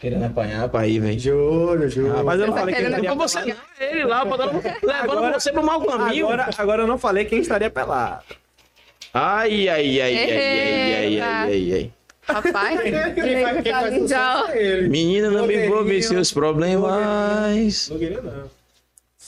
Querendo 0.00 0.26
apanhar 0.26 0.68
pra 0.68 0.86
ir, 0.86 1.00
velho. 1.00 1.18
Juro, 1.18 1.88
juro. 1.88 2.16
Ah, 2.16 2.22
mas 2.22 2.38
eu 2.38 2.46
não 2.46 2.54
Tá 2.54 2.60
falei 2.60 2.74
quem 2.76 2.84
querendo 2.84 3.04
estaria 3.04 3.18
você 3.18 3.40
não, 3.44 3.56
ele 3.80 4.04
lá, 4.04 4.24
botando, 4.24 4.52
levando 4.80 5.10
Agora- 5.18 5.40
você 5.40 5.50
pro 5.52 5.64
mau 5.64 5.84
caminho. 5.84 6.26
Agora, 6.26 6.50
agora 6.56 6.82
eu 6.82 6.86
não 6.86 6.98
falei 6.98 7.24
quem 7.24 7.40
estaria 7.40 7.68
pelado. 7.68 8.22
Ai, 9.12 9.68
ai, 9.68 10.00
ai, 10.00 10.18
ai, 10.18 10.30
ai, 10.30 10.38
ai, 10.38 11.20
ai, 11.20 11.50
ai, 11.50 11.72
ai. 11.72 11.92
Rapaz, 12.28 12.80
ele. 14.54 14.88
Menina, 14.88 15.30
não 15.30 15.46
me 15.46 15.54
envolve 15.54 15.64
em 15.64 15.68
Blogueirinho. 15.70 16.02
seus 16.08 16.32
problemas. 16.32 17.88
Não 17.90 17.98
queria, 17.98 18.20
não. 18.20 18.50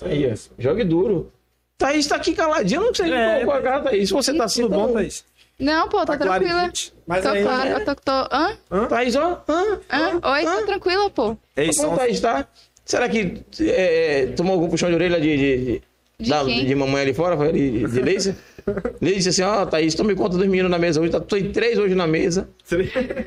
Aí, 0.09 0.33
ó. 0.33 0.37
Jogue 0.59 0.85
duro. 0.85 1.33
Thaís 1.79 2.07
tá 2.07 2.16
aqui 2.16 2.35
caladinha, 2.35 2.79
eu 2.79 2.85
não 2.85 2.95
sei 2.95 3.12
É. 3.12 3.41
é. 3.41 3.45
com 3.45 3.51
a 3.53 3.61
cara, 3.61 3.81
Thaís. 3.81 4.09
Se 4.09 4.14
você 4.14 4.35
tá 4.37 4.47
Tudo 4.47 4.68
bom, 4.68 4.87
bom, 4.89 4.93
Thaís? 4.93 5.25
Não, 5.61 5.88
pô, 5.88 5.98
tô 5.98 6.06
Tá 6.06 6.16
tranquila. 6.16 6.38
claramente. 6.50 6.92
Mas 7.06 7.22
Tô 7.22 7.28
aí, 7.30 7.42
claro, 7.42 7.68
né? 7.68 7.74
eu 7.76 7.84
tô, 7.84 7.94
tô... 7.96 8.12
Hã? 8.12 8.86
Thaís, 8.88 9.14
ó. 9.16 9.44
Hã? 9.48 9.80
Hã? 9.90 10.20
Oi, 10.32 10.44
tô 10.44 10.66
tranquila, 10.66 11.11
pô. 11.11 11.36
Ei, 11.56 11.68
Como 11.74 11.90
som. 11.90 11.96
Thaís 11.96 12.20
tá? 12.20 12.46
Será 12.84 13.08
que 13.08 13.42
é, 13.61 14.26
tomou 14.36 14.54
algum 14.54 14.68
puxão 14.68 14.88
de 14.88 14.94
orelha 14.94 15.20
de, 15.20 15.36
de, 15.36 15.56
de, 15.64 15.82
De 16.18 16.30
da- 16.30 16.42
de 16.42 16.74
mamãe 16.74 17.02
ali 17.02 17.14
fora? 17.14 17.36
De, 17.52 17.86
de 17.86 18.00
Leise? 18.02 18.34
Leise 19.00 19.16
disse 19.28 19.28
assim, 19.28 19.42
ó, 19.42 19.64
Thaís, 19.66 19.94
tome 19.94 20.14
conta 20.14 20.36
dos 20.36 20.46
meninos 20.46 20.70
na 20.70 20.78
mesa 20.78 21.00
hoje. 21.00 21.11
Tá, 21.12 21.20
tem 21.20 21.50
três 21.52 21.78
hoje 21.78 21.94
na 21.94 22.06
mesa. 22.06 22.48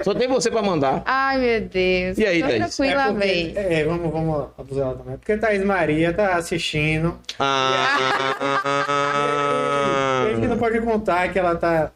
Só 0.04 0.14
tem 0.14 0.28
você 0.28 0.50
pra 0.52 0.62
mandar. 0.62 1.02
Ai, 1.06 1.38
meu 1.40 1.62
Deus. 1.62 2.18
E 2.18 2.26
aí, 2.26 2.42
tô 2.42 2.48
Thaís? 2.50 2.76
tranquila, 2.76 3.04
porque- 3.06 3.20
véi. 3.28 3.54
É, 3.56 3.84
vamos, 3.86 4.12
vamos 4.12 4.48
abusar 4.58 4.86
ela 4.88 4.96
também. 4.96 5.18
Porque 5.18 5.38
Thaís 5.38 5.64
Maria 5.64 6.14
tá 6.14 6.36
assistindo. 6.36 7.18
Ah, 7.40 7.98
A 10.30 10.34
gente 10.36 10.48
não 10.48 10.58
pode 10.58 10.80
contar 10.82 11.32
que 11.32 11.40
ela 11.40 11.56
tá 11.56 11.92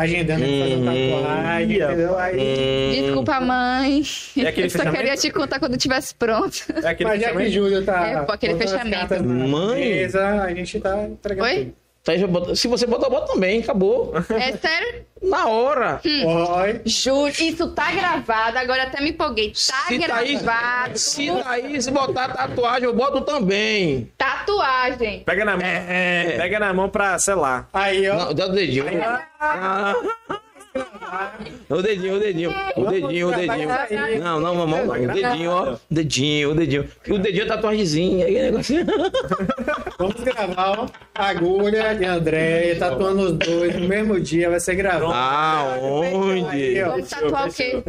agendando 0.00 0.40
pra 0.40 0.48
fazer 0.48 0.76
um 0.76 0.84
tatuagem, 0.84 1.76
entendeu? 1.76 2.18
Aí, 2.18 3.00
Desculpa, 3.02 3.40
mãe. 3.40 4.02
É 4.38 4.46
aquele 4.48 4.66
eu 4.66 4.70
só 4.70 4.78
fechamento? 4.78 4.96
queria 4.96 5.16
te 5.16 5.30
contar 5.30 5.58
quando 5.58 5.76
estivesse 5.76 6.14
pronto. 6.14 6.56
É 6.82 6.88
aquele 6.88 7.10
mas 7.10 7.20
já 7.20 7.28
que 7.28 7.34
fechamento? 7.34 7.50
Júlio 7.52 7.84
tá. 7.84 8.06
É, 8.06 8.22
pô, 8.22 8.32
aquele 8.32 8.54
fechamento. 8.56 9.24
Mãe. 9.24 9.80
Mesa, 9.80 10.42
a 10.42 10.54
gente 10.54 10.80
tá 10.80 11.04
entregando 11.04 11.48
Oi? 11.48 11.64
tudo. 11.66 11.79
Thaís, 12.02 12.22
bota- 12.24 12.54
se 12.56 12.66
você 12.66 12.86
botar, 12.86 13.10
bota 13.10 13.32
também. 13.34 13.60
Acabou. 13.60 14.12
É 14.30 14.56
sério? 14.56 15.04
Na 15.22 15.46
hora. 15.48 16.00
Oi. 16.02 16.80
Juro, 16.86 17.28
isso 17.28 17.68
tá 17.72 17.92
gravado, 17.92 18.56
agora 18.56 18.84
até 18.84 19.02
me 19.02 19.10
empolguei. 19.10 19.50
Tá 19.50 19.56
Se 19.86 19.98
Thaís, 19.98 20.40
gravado. 20.40 20.98
se 20.98 21.30
Thaís 21.30 21.88
botar 21.88 22.28
tatuagem, 22.28 22.84
eu 22.84 22.94
boto 22.94 23.20
também. 23.20 24.10
Tatuagem. 24.16 25.22
Pega 25.24 25.44
na 25.44 25.56
mão. 25.58 25.66
É. 25.66 26.36
Pega 26.38 26.58
na 26.58 26.72
mão 26.72 26.88
pra, 26.88 27.18
sei 27.18 27.34
lá. 27.34 27.68
Aí, 27.70 28.08
ó. 28.08 28.16
Não, 28.16 28.34
dá 28.34 28.46
o 28.46 28.48
dedinho. 28.52 28.86
Ah. 29.38 29.94
O 31.68 31.82
dedinho, 31.82 32.16
o 32.16 32.18
dedinho. 32.20 32.54
O 32.76 32.84
dedinho, 32.86 33.28
o 33.28 33.32
dedinho. 33.32 33.68
Não, 34.20 34.40
não, 34.40 34.54
mamão, 34.54 34.86
não. 34.86 34.94
O 34.94 35.12
dedinho, 35.12 35.50
ó. 35.50 35.76
Dedinho, 35.90 36.50
o 36.50 36.54
dedinho. 36.54 36.88
O 37.08 37.18
dedinho 37.18 37.44
é 37.44 37.46
tatuagemzinha. 37.46 38.26
Aí, 38.26 38.42
negocinho. 38.42 38.86
Vamos 39.98 40.20
gravar, 40.22 40.80
ó. 40.80 40.88
Agulha 41.14 41.92
e 41.94 42.04
André, 42.04 42.74
tatuando 42.76 43.22
os 43.22 43.32
dois 43.32 43.74
no 43.76 43.88
mesmo 43.88 44.20
dia, 44.20 44.50
vai 44.50 44.60
ser 44.60 44.74
gravado. 44.76 45.12
Aonde? 45.12 46.46
Aí, 46.50 46.82
ó. 46.82 46.90
Vamos 46.90 47.08
tatuar 47.08 47.48
o 47.48 47.52
quê? 47.52 47.82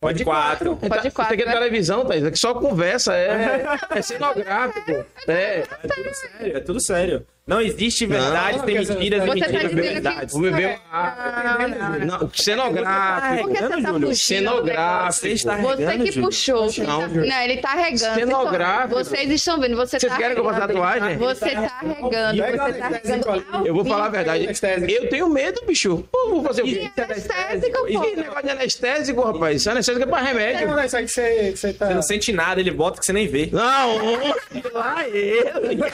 Pode 0.00 0.24
quatro. 0.24 0.76
Pode 0.76 1.10
quatro, 1.10 1.34
Isso 1.34 1.34
aqui 1.34 1.42
é 1.42 1.46
né? 1.46 1.52
televisão, 1.52 2.04
Thaís. 2.04 2.24
Aqui 2.24 2.38
só 2.38 2.54
conversa. 2.54 3.16
É, 3.16 3.66
é 3.90 4.02
cenográfico. 4.02 5.04
É. 5.26 5.64
É 5.82 5.88
tudo 5.88 6.14
sério, 6.14 6.56
é 6.56 6.60
tudo 6.60 6.80
sério. 6.80 7.26
Não 7.48 7.60
existe 7.62 8.04
verdade, 8.04 8.58
Não, 8.58 8.64
tem 8.66 8.76
porque 8.76 8.92
mentiras 8.92 9.22
e 9.22 9.26
Você 9.26 9.40
tá 9.40 9.46
mentiras 9.46 9.68
que- 9.70 9.74
verdades. 9.74 10.32
Vou 10.34 10.42
beber 10.42 10.78
uma 10.92 12.30
cenográfico. 12.34 13.48
Que 13.48 13.56
você 13.56 13.68
tá 13.68 13.88
fugindo? 13.88 14.14
Cenográfico. 14.14 15.12
Você 15.12 15.28
está 15.30 15.56
Você 15.56 15.84
regando, 15.86 16.04
que 16.04 16.10
Júlio. 16.12 16.28
puxou. 16.28 16.70
Não, 16.84 17.08
Não, 17.08 17.40
ele 17.42 17.56
tá 17.56 17.70
regando. 17.70 18.14
Cenográfico. 18.14 18.94
Vocês 18.98 19.30
estão 19.30 19.58
vendo, 19.60 19.76
você 19.76 19.98
Vocês 19.98 20.12
tá 20.12 20.18
querem 20.18 20.34
que 20.34 20.40
eu 20.40 20.44
faça 20.44 20.60
tatuagem? 20.68 21.16
Você 21.16 21.50
tá 21.50 21.80
regando, 21.80 22.36
você 22.36 22.72
tá 22.74 22.88
regando. 22.88 23.66
Eu 23.66 23.74
vou 23.74 23.84
falar 23.84 24.06
a 24.06 24.08
verdade. 24.10 24.44
Anestésico. 24.44 24.90
Eu 24.90 25.08
tenho 25.08 25.28
medo, 25.30 25.62
bicho. 25.66 26.04
Pô, 26.12 26.28
vou 26.28 26.44
fazer 26.44 26.62
o 26.62 26.64
quê? 26.66 26.70
vivo. 26.72 26.92
Anestésico, 27.02 27.86
Que 27.86 27.92
pô. 27.94 28.00
negócio 28.02 28.42
de 28.42 28.50
anestésico, 28.50 29.22
rapaz? 29.22 29.56
Isso 29.56 29.68
é 29.70 29.72
anestésico 29.72 30.04
é 30.04 30.06
pra 30.06 30.20
remédio. 30.20 30.68
Não, 30.68 30.84
isso 30.84 30.96
aí 30.98 31.04
que 31.04 31.10
você, 31.10 31.50
que 31.52 31.56
você 31.58 31.72
tá. 31.72 31.86
Você 31.86 31.94
não 31.94 32.02
sente 32.02 32.32
nada, 32.32 32.60
ele 32.60 32.70
bota 32.70 32.98
que 33.00 33.06
você 33.06 33.12
nem 33.14 33.26
vê. 33.26 33.48
Não, 33.50 33.96
lá 34.74 35.08
ele. 35.08 35.48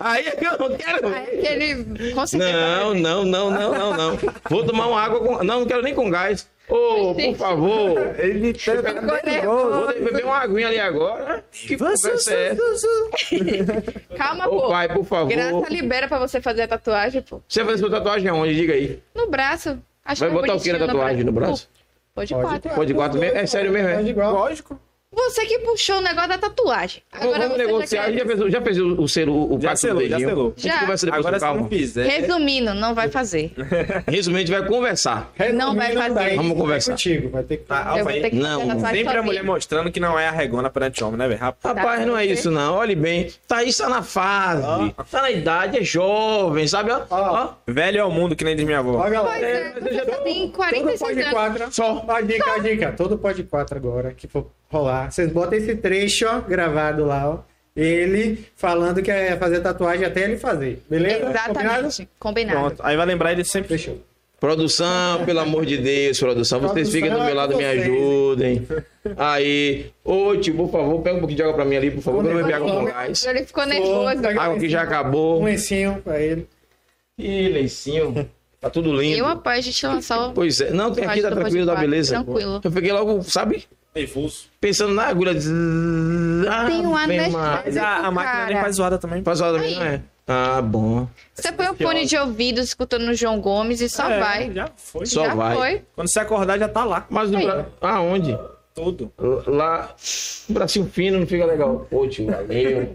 Aí 0.00 0.26
é 0.26 0.30
que 0.30 0.44
eu 0.44 0.55
não 0.58 0.76
quero. 0.76 1.08
Aí 1.08 1.38
aquele. 1.38 2.12
Com 2.12 2.26
certeza. 2.26 2.52
Não, 2.52 2.94
não, 2.94 3.24
não, 3.24 3.50
não, 3.50 3.74
não, 3.74 3.96
não. 3.96 4.18
Vou 4.50 4.64
tomar 4.64 4.86
uma 4.86 5.00
água 5.00 5.20
com. 5.20 5.44
Não, 5.44 5.60
não 5.60 5.66
quero 5.66 5.82
nem 5.82 5.94
com 5.94 6.10
gás. 6.10 6.48
Ô, 6.68 7.14
por 7.14 7.36
favor. 7.36 8.14
Ele 8.18 8.52
tá 8.52 8.72
Vou 9.44 9.86
beber 9.86 10.24
uma 10.24 10.38
aguinha 10.38 10.66
ali 10.66 10.80
agora. 10.80 11.44
Que 11.52 11.76
conversa 11.76 12.34
é 12.34 12.48
essa? 12.48 12.56
Calma, 14.16 14.48
Ô, 14.48 14.62
pô. 14.62 14.68
pai, 14.68 14.88
por 14.92 15.04
favor. 15.04 15.28
Graça 15.28 15.72
libera 15.72 16.08
pra 16.08 16.18
você 16.18 16.40
fazer 16.40 16.62
a 16.62 16.68
tatuagem, 16.68 17.22
pô. 17.22 17.40
Você 17.48 17.62
vai 17.62 17.74
fazer 17.74 17.86
sua 17.86 17.90
tatuagem 17.96 18.28
aonde? 18.28 18.54
Diga 18.56 18.72
aí. 18.74 19.00
No 19.14 19.28
braço. 19.28 19.78
Acho 20.04 20.20
Vai 20.20 20.30
que 20.30 20.36
é 20.36 20.40
botar 20.40 20.54
o 20.54 20.60
que 20.60 20.72
na 20.72 20.78
tatuagem 20.86 21.24
no 21.24 21.32
braço? 21.32 21.68
Pô, 21.68 21.76
Pode 22.16 22.32
Pode 22.34 22.46
quatro. 22.48 22.70
Pode 22.74 22.94
quatro 22.94 23.20
mesmo? 23.20 23.38
É 23.38 23.46
sério 23.46 23.70
mesmo, 23.70 23.88
é? 23.88 24.30
Lógico. 24.30 24.80
Você 25.14 25.46
que 25.46 25.60
puxou 25.60 25.98
o 25.98 26.00
negócio 26.00 26.28
da 26.28 26.36
tatuagem. 26.38 27.00
Agora 27.12 27.38
Vamos 27.48 27.56
você 27.56 27.64
negociar. 27.64 28.02
já 28.02 28.10
Já 28.12 28.24
quer... 28.24 28.36
fez, 28.36 28.52
já 28.52 28.60
fez 28.60 28.78
o, 28.78 29.00
o 29.02 29.08
selo, 29.08 29.54
o 29.56 29.60
Já 29.60 29.68
pacto 29.70 29.74
do 29.74 29.78
selou, 29.88 30.08
já 30.08 30.18
selou. 30.18 30.46
A 30.46 30.60
gente 30.60 30.68
Já. 30.72 30.80
conversa 30.80 31.06
depois 31.06 31.20
Agora 31.26 31.38
se 31.38 31.44
não 31.46 31.52
calma. 31.54 31.68
fizer. 31.68 32.06
Resumindo, 32.08 32.74
não 32.74 32.94
vai 32.94 33.08
fazer. 33.08 33.52
Resumindo, 34.06 34.36
a 34.38 34.40
gente 34.46 34.50
vai 34.60 34.68
conversar. 34.68 35.32
Não 35.54 35.74
vai 35.76 35.86
Resumindo, 35.88 36.14
fazer. 36.14 36.36
Vamos 36.36 36.52
vai 36.52 36.60
conversar. 36.60 36.92
Contigo, 36.92 37.28
vai 37.30 37.42
ter 37.44 37.56
que. 37.58 37.64
Tá, 37.64 37.76
Eu 37.96 38.04
vou 38.04 38.12
Alfa, 38.12 38.12
ter 38.20 38.30
que 38.30 38.36
Não, 38.36 38.60
a 38.62 38.74
Sempre 38.90 39.00
a 39.16 39.22
mulher 39.22 39.38
sozinha. 39.38 39.42
mostrando 39.44 39.92
que 39.92 40.00
não 40.00 40.18
é 40.18 40.26
arregona 40.28 40.68
perante 40.70 41.02
homem, 41.04 41.16
né, 41.18 41.28
velho? 41.28 41.40
Rapaz. 41.40 41.76
Rapaz, 41.76 42.00
Tá, 42.00 42.06
não 42.06 42.18
é 42.18 42.26
isso 42.26 42.50
não. 42.50 42.74
Olhe 42.74 42.96
bem. 42.96 43.28
Thaís 43.46 43.76
tá 43.76 43.88
na 43.88 44.02
fase. 44.02 44.92
Tá 45.10 45.22
na 45.22 45.30
idade, 45.30 45.78
é 45.78 45.84
jovem, 45.84 46.66
sabe? 46.66 46.90
Ó, 46.90 47.04
ó. 47.10 47.52
Velho 47.66 48.00
é 48.00 48.04
o 48.04 48.10
mundo, 48.10 48.34
que 48.34 48.44
nem 48.44 48.56
diz 48.56 48.64
minha 48.66 48.80
avó. 48.80 48.98
Pois 48.98 49.12
galera. 49.12 49.46
é, 49.46 49.72
você 49.80 49.92
já 49.94 50.04
tem 50.04 50.48
Todo 50.48 50.52
46 50.56 50.98
pode 51.00 51.20
anos. 51.20 51.32
quatro. 51.32 51.72
Só. 51.72 52.04
Ó, 52.06 52.20
dica, 52.20 52.52
a 52.54 52.58
dica. 52.58 52.92
Todo 52.92 53.16
pode 53.16 53.44
quatro 53.44 53.78
agora 53.78 54.12
que 54.12 54.26
for 54.26 54.50
rolar. 54.70 55.10
Vocês 55.10 55.30
botam 55.30 55.58
esse 55.58 55.74
trecho, 55.76 56.26
ó, 56.26 56.40
gravado 56.40 57.04
lá, 57.04 57.28
ó. 57.28 57.38
Ele 57.74 58.44
falando 58.56 59.02
que 59.02 59.10
é 59.10 59.36
fazer 59.36 59.60
tatuagem 59.60 60.06
até 60.06 60.22
ele 60.24 60.38
fazer. 60.38 60.82
Beleza? 60.88 61.26
Combinado? 61.26 61.50
Exatamente. 61.50 62.08
Combinado. 62.18 62.58
Pronto. 62.60 62.80
Aí 62.82 62.96
vai 62.96 63.04
lembrar 63.06 63.32
ele 63.32 63.44
sempre. 63.44 63.68
Fechou. 63.68 64.00
Produção, 64.40 65.24
pelo 65.24 65.40
amor 65.40 65.64
de 65.64 65.78
Deus, 65.78 66.18
produção. 66.18 66.60
Vocês 66.60 66.72
Produção 66.88 66.92
fiquem 66.92 67.10
do 67.10 67.24
meu 67.24 67.34
lado, 67.34 67.56
me 67.56 67.64
ajudem. 67.64 68.66
Aí. 69.16 69.90
Ô, 70.04 70.36
tio, 70.36 70.54
por 70.54 70.70
favor, 70.70 71.00
pega 71.00 71.16
um 71.16 71.20
pouquinho 71.20 71.36
de 71.36 71.42
água 71.42 71.54
pra 71.54 71.64
mim 71.64 71.76
ali, 71.76 71.90
por 71.90 72.02
favor. 72.02 72.22
que 72.22 72.30
Eu 72.30 72.36
beber 72.36 72.54
água 72.54 72.70
com 72.70 72.84
gás. 72.84 73.26
Ele 73.26 73.44
ficou 73.44 73.66
nervoso. 73.66 74.20
Pega 74.20 74.42
Água 74.42 74.58
que 74.58 74.68
já 74.68 74.82
acabou. 74.82 75.40
Um 75.40 75.44
lencinho 75.44 76.00
pra 76.02 76.20
ele. 76.20 76.46
Ih, 77.18 77.48
lencinho. 77.48 78.28
Tá 78.60 78.68
tudo 78.68 78.94
lindo. 78.94 79.18
Eu 79.18 79.26
apoio 79.26 79.56
a 79.56 79.60
gente 79.60 79.86
lançar 79.86 80.28
o. 80.28 80.32
Pois 80.32 80.60
é. 80.60 80.70
Não, 80.70 80.92
tem 80.92 81.04
aqui, 81.04 81.22
tá 81.22 81.30
tranquilo, 81.30 81.66
tá 81.66 81.76
beleza. 81.76 82.14
tranquilo. 82.14 82.60
Eu 82.62 82.72
peguei 82.72 82.92
logo, 82.92 83.22
sabe? 83.22 83.64
Nervoso. 83.96 84.44
Pensando 84.60 84.92
na 84.92 85.04
agulha. 85.04 85.32
Ah, 86.50 86.66
Tem 86.66 86.86
um 86.86 86.94
anestésico. 86.94 87.82
A, 87.82 87.96
a 88.06 88.10
máquina 88.10 88.44
nem 88.44 88.48
Cara. 88.52 88.60
faz 88.62 88.76
zoada 88.76 88.98
também. 88.98 89.22
Faz 89.24 89.40
hora 89.40 89.56
também, 89.58 89.74
não 89.74 89.82
é? 89.82 90.02
Ah, 90.28 90.60
bom. 90.60 91.08
Você 91.34 91.50
põe 91.52 91.68
o 91.68 91.74
fone 91.74 92.04
de 92.04 92.16
ouvido 92.18 92.60
escutando 92.60 93.08
o 93.08 93.14
João 93.14 93.40
Gomes 93.40 93.80
e 93.80 93.88
só 93.88 94.10
É, 94.10 94.20
vai. 94.20 94.52
Já 94.52 94.68
foi. 94.76 95.06
Só 95.06 95.24
Já 95.24 95.34
vai. 95.34 95.56
foi. 95.56 95.82
Quando 95.94 96.12
você 96.12 96.20
acordar, 96.20 96.58
já 96.58 96.68
tá 96.68 96.84
lá. 96.84 97.06
Mas 97.08 97.30
no 97.30 97.38
Aí. 97.38 97.46
Bra... 97.46 97.66
Aonde? 97.80 98.38
Tudo. 98.74 99.10
Lá. 99.46 99.94
Um 100.50 100.52
bracinho 100.52 100.86
fino 100.92 101.18
não 101.20 101.26
fica 101.26 101.46
legal. 101.46 101.86
Pô, 101.90 102.06
tio, 102.06 102.26
valeu. 102.26 102.94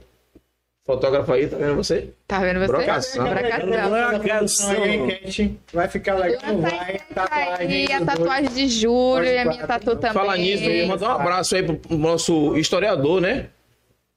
Fotógrafo 0.91 1.31
aí, 1.31 1.47
tá 1.47 1.55
vendo 1.57 1.75
você? 1.75 2.09
Tá 2.27 2.39
vendo 2.39 2.59
você? 2.59 2.67
Brocação. 2.67 3.23
Brocação. 3.23 4.83
Aí, 4.83 4.95
enquete, 4.95 5.57
vai 5.73 5.87
ficar 5.87 6.15
legal, 6.15 6.41
não 6.47 6.61
vai. 6.61 6.99
Tatuagem. 7.13 7.67
Aí, 7.87 7.93
a 7.93 8.05
tatuagem 8.05 8.49
de 8.49 8.67
Júlio 8.67 9.25
e 9.29 9.37
a 9.37 9.45
minha 9.45 9.65
tatu 9.65 9.95
também. 9.95 10.11
Fala 10.13 10.35
nisso, 10.35 10.63
eu 10.65 10.87
mandar 10.87 11.07
um 11.09 11.11
abraço 11.21 11.55
aí 11.55 11.63
pro 11.63 11.97
nosso 11.97 12.57
historiador, 12.57 13.21
né? 13.21 13.47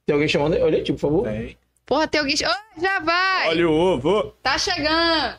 Tem 0.07 0.15
alguém 0.15 0.29
chamando? 0.29 0.55
aí? 0.55 0.63
Olha 0.63 0.79
aí, 0.79 0.83
tio, 0.83 0.95
por 0.95 1.01
favor. 1.01 1.25
Tem. 1.29 1.57
Porra, 1.87 2.09
tem 2.09 2.21
alguém. 2.21 2.35
Ô, 2.35 2.81
já 2.83 2.99
vai! 3.01 3.49
Olha 3.49 3.69
o 3.69 3.73
ovo. 3.73 4.35
Tá 4.43 4.59
chegando! 4.59 5.37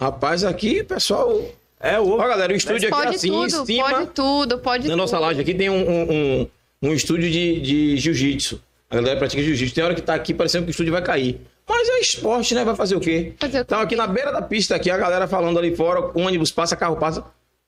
Rapaz, 0.00 0.44
aqui, 0.44 0.84
pessoal, 0.84 1.42
É 1.80 1.98
o 1.98 2.08
Ó, 2.08 2.14
ovo. 2.14 2.18
galera, 2.28 2.52
o 2.52 2.56
estúdio 2.56 2.88
aqui 2.88 2.96
Pode 3.02 3.16
assim, 3.16 3.28
tudo, 3.28 3.44
em 3.62 3.66
cima. 3.66 3.90
pode 3.90 4.06
tudo, 4.10 4.58
pode 4.60 4.88
Na 4.88 4.96
nossa 4.96 5.16
tudo. 5.16 5.26
loja 5.26 5.40
aqui 5.42 5.54
tem 5.54 5.68
um, 5.68 5.74
um, 5.90 6.12
um, 6.12 6.48
um 6.82 6.92
estúdio 6.92 7.28
de, 7.30 7.60
de 7.60 7.96
jiu-jitsu. 7.96 8.62
A 8.90 8.96
galera 8.96 9.18
pratica 9.18 9.42
jiu-jitsu. 9.42 9.74
Tem 9.74 9.84
hora 9.84 9.94
que 9.94 10.02
tá 10.02 10.14
aqui 10.14 10.32
parecendo 10.32 10.64
que 10.64 10.70
o 10.70 10.72
estúdio 10.72 10.92
vai 10.92 11.02
cair. 11.02 11.40
Mas 11.68 11.88
é 11.88 12.00
esporte, 12.00 12.54
né? 12.54 12.64
Vai 12.64 12.74
fazer 12.74 12.96
o 12.96 13.00
quê? 13.00 13.34
Fazer 13.38 13.60
o 13.60 13.60
quê? 13.60 13.66
Então 13.66 13.80
aqui 13.80 13.94
na 13.94 14.06
beira 14.06 14.32
da 14.32 14.40
pista, 14.40 14.74
aqui, 14.74 14.90
a 14.90 14.96
galera 14.96 15.28
falando 15.28 15.58
ali 15.58 15.76
fora, 15.76 16.10
ônibus 16.18 16.50
passa, 16.50 16.74
carro 16.74 16.96
passa. 16.96 17.24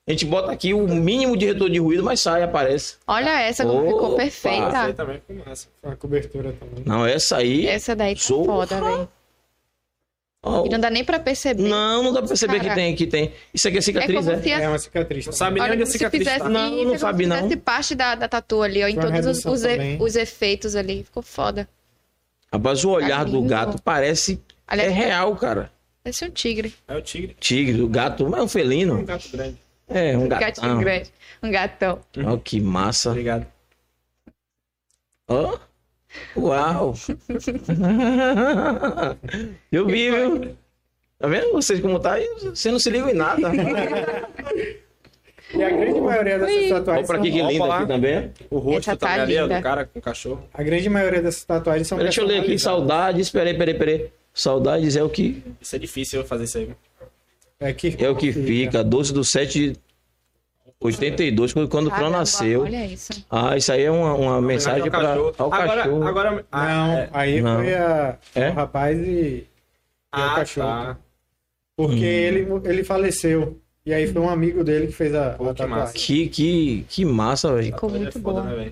A 0.07 0.11
gente 0.11 0.25
bota 0.25 0.51
aqui 0.51 0.73
o 0.73 0.87
mínimo 0.87 1.37
de 1.37 1.45
retorno 1.45 1.71
de 1.71 1.79
ruído, 1.79 2.03
mas 2.03 2.19
sai, 2.19 2.41
aparece. 2.41 2.95
Olha 3.07 3.39
essa 3.41 3.63
como 3.63 3.85
ficou 3.85 4.15
perfeita. 4.15 4.81
Aí 4.81 4.93
também 4.93 5.21
ficou 5.27 5.45
massa. 5.45 5.67
Uma 5.83 5.95
cobertura 5.95 6.53
também. 6.53 6.83
Não, 6.83 7.05
essa 7.05 7.37
aí. 7.37 7.67
Essa 7.67 7.95
daí 7.95 8.15
tá 8.15 8.21
Zorra. 8.21 8.45
foda, 8.45 8.81
velho. 8.81 9.09
Ó, 10.43 10.65
E 10.65 10.69
não 10.69 10.79
dá 10.79 10.89
nem 10.89 11.03
pra 11.03 11.19
perceber. 11.19 11.61
não, 11.63 12.03
não 12.03 12.13
dá 12.13 12.19
pra 12.19 12.27
perceber 12.29 12.59
que 12.59 12.73
tem, 12.73 12.95
que 12.95 13.07
tem. 13.07 13.33
Isso 13.53 13.67
aqui 13.67 13.77
é 13.77 13.79
É 13.79 13.81
cicatriz, 13.81 14.17
como 14.25 14.31
é? 14.31 14.41
se, 14.41 14.49
É 14.51 14.65
a, 14.65 14.69
uma 14.69 14.79
cicatriz. 14.79 15.25
Não 15.25 15.33
sabe 15.33 15.59
nem 15.59 15.71
onde 15.71 15.83
a 15.83 15.85
se 15.85 15.91
cicatriz 15.93 16.23
fizesse, 16.23 16.39
tá. 16.43 16.49
Não, 16.49 16.83
não 16.83 16.95
é 16.95 16.97
sabe, 16.97 17.23
se 17.23 17.29
não. 17.29 17.35
fizesse 17.37 17.57
parte 17.57 17.95
da, 17.95 18.15
da 18.15 18.27
tatu 18.27 18.61
ali, 18.61 18.83
ó, 18.83 18.87
em 18.87 18.95
todos 18.95 19.25
os, 19.25 19.45
os, 19.45 19.63
e- 19.63 19.97
os 19.99 20.15
efeitos 20.15 20.75
ali. 20.75 21.03
Ficou 21.03 21.21
foda. 21.23 21.67
Rapaz, 22.51 22.83
o 22.83 22.89
olhar 22.89 23.23
do 23.25 23.37
lindo. 23.37 23.47
gato 23.49 23.81
parece. 23.81 24.41
Aliás, 24.67 24.91
é 24.91 24.93
real, 24.93 25.35
cara. 25.35 25.71
Parece 26.03 26.25
um 26.25 26.29
tigre. 26.31 26.73
É 26.87 26.95
o 26.95 27.01
tigre. 27.01 27.35
Tigre, 27.39 27.81
o 27.81 27.87
gato, 27.87 28.27
mas 28.29 28.39
é 28.39 28.41
um 28.41 28.45
Um 28.45 28.49
felino. 28.49 29.03
gato 29.05 29.29
grande. 29.31 29.57
É, 29.87 30.17
um 30.17 30.23
Um 30.23 30.27
gatinho 30.27 30.67
gatão. 30.67 30.79
grande. 30.79 31.11
Um 31.43 31.51
gatão. 31.51 31.99
Ó, 32.25 32.37
que 32.37 32.59
massa. 32.59 33.09
Obrigado. 33.11 33.45
Ó. 35.27 35.57
Uau. 36.35 36.93
Eu 39.71 39.87
vi, 39.87 40.11
viu? 40.11 40.55
Tá 41.19 41.27
vendo 41.27 41.51
vocês 41.51 41.79
como 41.79 41.99
tá 41.99 42.13
aí? 42.13 42.27
Você 42.43 42.71
não 42.71 42.79
se 42.79 42.89
liga 42.89 43.11
em 43.11 43.13
nada. 43.13 43.51
E 45.53 45.63
a 45.63 45.69
grande 45.69 45.99
maioria 45.99 46.39
dessas. 46.39 46.55
Olha 46.55 46.69
tatuagens 46.75 47.07
pra 47.07 47.17
aqui 47.17 47.31
que 47.31 47.41
Opa 47.41 47.51
linda 47.51 47.75
aqui 47.75 47.87
também. 47.87 48.31
O 48.49 48.57
rosto 48.57 48.89
Essa 48.89 48.95
tá 48.95 49.07
também 49.07 49.21
ali, 49.21 49.37
ó, 49.37 49.43
linda. 49.43 49.57
do 49.57 49.63
cara 49.63 49.85
com 49.85 49.99
o 49.99 50.01
cachorro. 50.01 50.47
A 50.53 50.63
grande 50.63 50.89
maioria 50.89 51.21
dessas 51.21 51.43
tatuagens 51.43 51.87
são 51.87 51.97
Deixa 51.97 52.21
eu 52.21 52.25
ler 52.25 52.39
aqui, 52.39 52.57
saudades. 52.57 53.29
Peraí, 53.29 53.57
peraí, 53.57 53.73
peraí. 53.73 54.09
Saudades 54.33 54.95
é 54.95 55.03
o 55.03 55.09
que, 55.09 55.43
Isso 55.59 55.75
é 55.75 55.79
difícil 55.79 56.21
eu 56.21 56.25
fazer 56.25 56.45
isso 56.45 56.57
aí. 56.57 56.69
É, 57.59 57.73
que 57.73 57.95
é 57.99 58.09
o 58.09 58.15
que 58.15 58.31
fica. 58.31 58.83
12 58.83 59.13
do 59.13 59.23
7 59.23 59.73
de 59.73 59.79
82, 60.81 61.53
quando 61.53 61.67
quando 61.69 61.87
o 61.87 61.89
Caramba, 61.91 62.17
nasceu. 62.17 62.61
Olha 62.63 62.85
isso. 62.85 63.13
Ah, 63.29 63.55
isso 63.55 63.71
aí 63.71 63.83
é 63.83 63.91
uma, 63.91 64.13
uma 64.15 64.41
mensagem 64.41 64.89
para 64.89 65.09
cachorro. 65.09 65.33
ao 65.37 65.53
agora, 65.53 65.75
cachorro. 65.83 66.03
Agora, 66.07 66.45
ah, 66.51 66.67
Não, 66.67 66.93
é. 66.97 67.09
aí 67.13 67.41
Não. 67.41 67.55
foi 67.57 67.73
a, 67.75 68.17
É? 68.35 68.49
o 68.49 68.53
rapaz 68.53 68.97
e, 68.99 69.07
e 69.11 69.47
Ah, 70.11 70.31
o 70.33 70.35
cachorro. 70.35 70.67
tá. 70.67 70.97
Porque 71.77 71.95
Hum. 71.95 72.03
ele, 72.03 72.47
ele 72.65 72.83
faleceu. 72.83 73.57
E 73.85 73.93
aí 73.93 74.07
foi 74.07 74.21
um 74.21 74.29
amigo 74.29 74.63
dele 74.63 74.87
que 74.87 74.93
fez 74.93 75.13
a, 75.15 75.31
Pô, 75.31 75.45
a 75.45 75.53
que 75.53 75.57
tatuagem. 75.59 75.69
massa. 75.85 75.93
Que, 75.93 76.27
que, 76.27 76.85
que 76.89 77.05
massa, 77.05 77.53
velho. 77.55 77.65
Ficou 77.73 77.89
é 77.89 77.93
muito 77.99 78.19
foda, 78.19 78.41
boa. 78.41 78.55
né? 78.55 78.71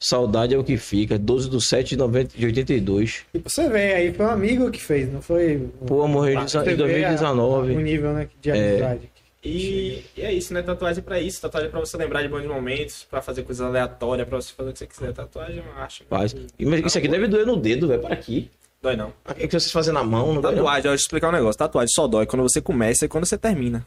Saudade 0.00 0.54
é 0.54 0.58
o 0.58 0.62
que 0.64 0.76
fica. 0.76 1.18
12 1.18 1.50
do 1.50 1.60
7 1.60 1.90
de, 1.90 1.96
90, 1.96 2.38
de 2.38 2.46
82. 2.46 3.24
E 3.34 3.38
você 3.40 3.68
ver, 3.68 3.94
aí 3.94 4.12
foi 4.14 4.26
um 4.26 4.30
amigo 4.30 4.70
que 4.70 4.80
fez, 4.80 5.12
não 5.12 5.20
foi... 5.20 5.68
Pô, 5.86 6.06
morreu 6.06 6.34
em 6.34 6.36
Pra 6.36 6.48
você 6.48 6.58
em 6.58 6.62
ver 6.62 6.72
a- 6.72 6.76
2019. 6.76 7.72
O 7.74 7.80
nível 7.80 8.12
né, 8.12 8.28
de 8.40 8.50
É. 8.50 8.98
E, 9.42 10.02
e 10.16 10.22
é 10.22 10.32
isso, 10.32 10.52
né? 10.52 10.62
Tatuagem 10.62 11.00
é 11.00 11.02
pra 11.02 11.20
isso. 11.20 11.40
Tatuagem 11.40 11.68
é 11.68 11.70
pra 11.70 11.80
você 11.80 11.96
lembrar 11.96 12.22
de 12.22 12.28
bons 12.28 12.44
momentos, 12.44 13.06
pra 13.08 13.22
fazer 13.22 13.42
coisas 13.44 13.64
aleatórias, 13.64 14.26
pra 14.28 14.40
você 14.40 14.52
fazer 14.52 14.70
o 14.70 14.72
que 14.72 14.78
você 14.80 14.86
quiser. 14.86 15.12
Tatuagem 15.12 15.58
é 15.58 15.62
uma 15.62 15.74
arte. 15.80 16.04
Paz. 16.04 16.34
Mas 16.58 16.80
Isso 16.84 16.98
aqui 16.98 17.08
deve 17.08 17.28
doer 17.28 17.46
no 17.46 17.56
dedo, 17.56 17.86
velho. 17.88 18.02
Para 18.02 18.14
aqui. 18.14 18.50
Dói 18.82 18.96
não. 18.96 19.12
O 19.28 19.34
que 19.34 19.46
vocês 19.48 19.70
fazem 19.72 19.92
na 19.94 20.02
mão? 20.04 20.34
Não 20.34 20.40
dói, 20.40 20.52
não? 20.54 20.64
Tatuagem, 20.64 20.78
ó, 20.78 20.82
deixa 20.82 20.88
eu 20.88 20.94
explicar 20.94 21.28
um 21.28 21.32
negócio. 21.32 21.58
Tatuagem 21.58 21.92
só 21.94 22.06
dói 22.06 22.26
quando 22.26 22.42
você 22.42 22.60
começa 22.60 23.04
e 23.04 23.08
quando 23.08 23.26
você 23.26 23.38
termina. 23.38 23.86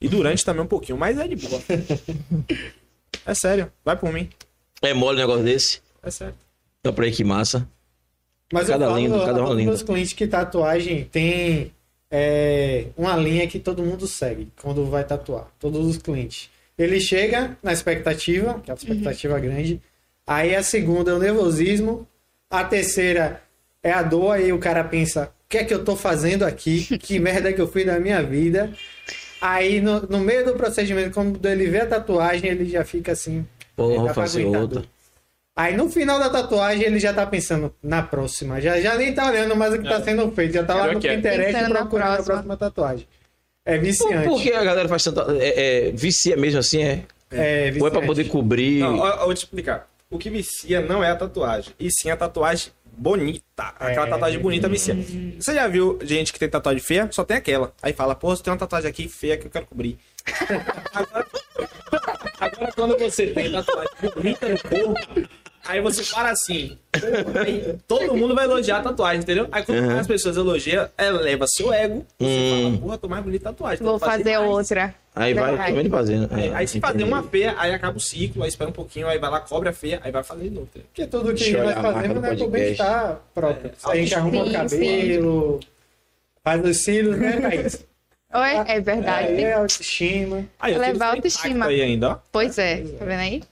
E 0.00 0.08
durante 0.08 0.44
também 0.46 0.62
um 0.62 0.66
pouquinho, 0.66 0.98
mas 0.98 1.18
é 1.18 1.26
de 1.28 1.36
boa. 1.36 1.60
É 3.26 3.32
sério, 3.34 3.72
vai 3.84 3.96
por 3.96 4.12
mim. 4.12 4.28
É 4.82 4.92
mole 4.92 5.16
um 5.16 5.20
negócio 5.20 5.44
desse? 5.44 5.80
É 6.02 6.10
sério. 6.10 6.34
Dá 6.82 6.92
pra 6.92 7.06
aí 7.06 7.12
que 7.12 7.24
massa. 7.24 7.66
Mas 8.52 8.68
Cada 8.68 8.84
eu 8.84 8.90
falo 8.90 9.00
lindo, 9.00 9.18
cada 9.20 9.32
uma 9.32 9.36
todos 9.46 9.56
linda. 9.56 9.70
meus 9.70 9.82
clientes 9.82 10.12
que 10.12 10.26
tatuagem 10.26 11.04
tem 11.04 11.72
é, 12.16 12.86
uma 12.96 13.16
linha 13.16 13.44
que 13.48 13.58
todo 13.58 13.82
mundo 13.82 14.06
segue 14.06 14.46
quando 14.62 14.86
vai 14.86 15.02
tatuar. 15.02 15.48
Todos 15.58 15.84
os 15.84 15.98
clientes. 15.98 16.48
Ele 16.78 17.00
chega 17.00 17.58
na 17.60 17.72
expectativa, 17.72 18.60
que 18.60 18.70
é 18.70 18.72
uma 18.72 18.78
expectativa 18.78 19.40
grande. 19.40 19.82
Aí 20.24 20.54
a 20.54 20.62
segunda 20.62 21.10
é 21.10 21.14
o 21.14 21.18
nervosismo. 21.18 22.06
A 22.48 22.62
terceira 22.62 23.42
é 23.82 23.90
a 23.90 24.00
dor. 24.00 24.30
Aí 24.30 24.52
o 24.52 24.60
cara 24.60 24.84
pensa: 24.84 25.24
o 25.24 25.48
que 25.48 25.58
é 25.58 25.64
que 25.64 25.74
eu 25.74 25.84
tô 25.84 25.96
fazendo 25.96 26.44
aqui? 26.44 26.86
Que 27.02 27.18
merda 27.18 27.52
que 27.52 27.60
eu 27.60 27.66
fiz 27.66 27.84
da 27.84 27.98
minha 27.98 28.22
vida? 28.22 28.72
Aí 29.40 29.80
no, 29.80 30.02
no 30.02 30.20
meio 30.20 30.44
do 30.44 30.54
procedimento, 30.54 31.10
quando 31.10 31.44
ele 31.44 31.66
vê 31.66 31.80
a 31.80 31.86
tatuagem, 31.86 32.48
ele 32.48 32.66
já 32.66 32.84
fica 32.84 33.10
assim. 33.10 33.44
Porra, 33.74 34.14
fazer 34.14 34.42
aguentar 34.42 34.62
outra. 34.62 34.84
Aí 35.56 35.76
no 35.76 35.88
final 35.88 36.18
da 36.18 36.28
tatuagem 36.28 36.84
ele 36.84 36.98
já 36.98 37.12
tá 37.12 37.24
pensando 37.26 37.72
na 37.82 38.02
próxima. 38.02 38.60
Já, 38.60 38.80
já 38.80 38.96
nem 38.96 39.14
tá 39.14 39.26
olhando 39.28 39.54
mais 39.54 39.72
o 39.72 39.78
que 39.80 39.88
tá 39.88 40.02
sendo 40.02 40.30
feito. 40.32 40.54
Já 40.54 40.64
tá 40.64 40.74
lá 40.74 40.92
no 40.92 40.98
que 41.00 41.06
é. 41.06 41.14
Pinterest 41.16 41.68
procurando 41.70 42.20
a 42.20 42.22
próxima. 42.22 42.56
tatuagem. 42.56 43.06
É 43.64 43.76
Por, 43.78 43.84
viciante. 43.84 44.28
por 44.28 44.42
que 44.42 44.52
a 44.52 44.64
galera 44.64 44.88
faz 44.88 45.04
tanta. 45.04 45.26
É, 45.38 45.88
é, 45.88 45.90
vicia 45.92 46.36
mesmo 46.36 46.58
assim? 46.58 46.82
É? 46.82 47.02
É 47.30 47.36
Ou 47.36 47.42
é 47.42 47.70
viciante. 47.70 47.90
pra 47.92 48.02
poder 48.06 48.24
cobrir? 48.24 48.80
Não, 48.80 48.98
ó, 48.98 49.08
eu 49.08 49.18
vou 49.26 49.34
te 49.34 49.38
explicar. 49.38 49.88
O 50.10 50.18
que 50.18 50.28
vicia 50.28 50.80
não 50.80 51.02
é 51.02 51.10
a 51.10 51.16
tatuagem, 51.16 51.72
e 51.80 51.88
sim 51.90 52.10
a 52.10 52.16
tatuagem 52.16 52.70
bonita. 52.96 53.42
Aquela 53.78 54.06
É. 54.06 54.10
tatuagem 54.10 54.38
bonita 54.40 54.68
vicia. 54.68 54.94
Você 55.40 55.54
já 55.54 55.66
viu 55.66 55.98
gente 56.02 56.32
que 56.32 56.38
tem 56.38 56.48
tatuagem 56.48 56.80
feia? 56.82 57.08
Só 57.10 57.24
tem 57.24 57.36
aquela. 57.36 57.72
Aí 57.82 57.92
fala, 57.92 58.14
pô, 58.14 58.34
você 58.36 58.42
tem 58.42 58.52
uma 58.52 58.58
tatuagem 58.58 58.90
aqui 58.90 59.08
feia 59.08 59.36
que 59.36 59.46
eu 59.46 59.50
quero 59.50 59.66
cobrir. 59.66 59.98
agora, 60.92 61.26
agora, 62.40 62.72
quando 62.72 62.98
você 62.98 63.28
tem 63.28 63.50
tatuagem 63.50 63.90
bonita 64.14 64.48
no 64.48 64.58
corpo, 64.60 65.28
aí 65.66 65.80
você 65.80 66.02
para 66.04 66.30
assim. 66.30 66.78
Aí 67.44 67.76
todo 67.88 68.16
mundo 68.16 68.34
vai 68.34 68.44
elogiar 68.44 68.78
a 68.78 68.82
tatuagem, 68.82 69.22
entendeu? 69.22 69.48
Aí 69.50 69.62
quando 69.64 69.78
Uhum. 69.78 69.98
as 69.98 70.06
pessoas 70.06 70.36
elogiam, 70.36 70.88
eleva 70.98 71.46
seu 71.48 71.72
ego. 71.72 72.06
Você 72.18 72.26
Hum. 72.26 72.62
fala, 72.70 72.78
porra, 72.78 72.98
tô 72.98 73.08
mais 73.08 73.24
bonita 73.24 73.48
a 73.48 73.52
tatuagem. 73.52 73.84
Vou 73.84 73.98
fazer 73.98 74.38
mais. 74.38 74.50
outra. 74.50 74.94
Aí 75.16 75.32
vai 75.32 75.56
também 75.68 75.88
fazendo. 75.88 76.28
Aí, 76.34 76.48
É, 76.48 76.54
aí 76.54 76.66
se 76.66 76.80
fazer 76.80 77.04
uma 77.04 77.22
feia, 77.22 77.54
aí 77.56 77.72
acaba 77.72 77.96
o 77.96 78.00
ciclo, 78.00 78.42
aí 78.42 78.48
espera 78.48 78.68
um 78.68 78.72
pouquinho, 78.72 79.06
aí 79.06 79.18
vai 79.18 79.30
lá, 79.30 79.40
cobre 79.40 79.68
a 79.68 79.72
feia, 79.72 80.00
aí 80.02 80.10
vai 80.10 80.24
fazer 80.24 80.44
de 80.44 80.50
novo. 80.50 80.66
entendeu? 80.72 80.88
Porque 80.92 81.06
tudo 81.06 81.34
que 81.34 81.52
nós 81.52 81.62
olhar 81.66 81.78
a 81.78 81.82
marca 81.82 81.92
fazemos 82.00 82.14
do 82.16 82.20
né, 82.20 82.32
é 82.32 82.36
pro 82.36 82.48
bem-estar 82.48 83.20
próprio. 83.32 83.70
É, 83.70 83.90
a 83.90 83.96
gente 83.96 84.14
arruma 84.14 84.42
o 84.42 84.46
sim, 84.46 84.52
cabelo, 84.52 85.60
faz 86.42 86.64
os 86.64 86.76
cílios, 86.84 87.16
né, 87.18 87.40
Thaís? 87.40 87.86
Oi? 88.34 88.64
É 88.66 88.80
verdade. 88.80 89.40
É, 89.42 89.52
autoestima. 89.52 90.44
Aí, 90.58 90.74
eu 90.74 90.80
Levar 90.80 91.14
autoestima. 91.14 91.66
Aí 91.66 91.80
ainda, 91.80 92.10
ó. 92.10 92.18
Pois 92.32 92.58
é, 92.58 92.78
tá 92.98 93.04
vendo 93.04 93.20
aí? 93.20 93.42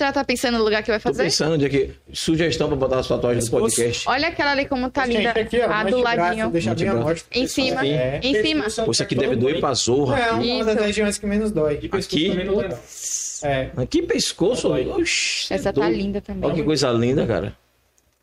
Você 0.00 0.04
já 0.06 0.12
tá 0.12 0.24
pensando 0.24 0.56
no 0.56 0.64
lugar 0.64 0.82
que 0.82 0.90
vai 0.90 0.98
Tô 0.98 1.10
fazer? 1.10 1.24
pensando 1.24 1.52
onde 1.56 1.66
é 1.66 1.68
que. 1.68 1.90
Sugestão 2.10 2.68
pra 2.68 2.76
botar 2.78 3.00
as 3.00 3.06
tatuagens 3.06 3.44
do 3.50 3.50
podcast. 3.50 4.08
Olha 4.08 4.28
aquela 4.28 4.52
ali 4.52 4.64
como 4.64 4.88
tá 4.90 5.04
linda. 5.04 5.28
aqui, 5.32 5.60
ó, 5.60 5.64
a 5.70 5.84
do 5.84 5.88
antebraço, 5.96 6.16
ladinho. 6.22 6.48
Deixa 6.50 6.74
bem 6.74 6.88
a 6.88 6.92
Antebraço. 6.92 7.08
mostra. 7.26 7.38
Em 7.38 7.46
cima. 7.46 7.86
É. 7.86 8.20
Em 8.22 8.42
cima. 8.42 8.64
Pô, 8.86 8.90
isso 8.92 9.02
aqui 9.02 9.14
deve 9.14 9.36
doer 9.36 9.60
pra 9.60 9.74
zorra. 9.74 10.18
É 10.18 10.32
uma 10.32 10.42
Isso. 10.42 10.64
das 10.64 10.76
regiões 10.86 11.18
que 11.18 11.26
menos 11.26 11.50
dói. 11.52 11.80
E 11.82 11.88
pescoço 11.90 12.16
Aqui? 12.16 13.46
É. 13.46 13.70
Aqui 13.76 14.00
pescoço. 14.02 14.68
Oxi, 14.72 15.52
Essa 15.52 15.68
é 15.68 15.72
tá 15.72 15.80
doido. 15.82 15.94
linda 15.94 16.20
também. 16.22 16.44
Olha 16.48 16.54
que 16.54 16.62
coisa 16.64 16.90
linda, 16.92 17.26
cara. 17.26 17.54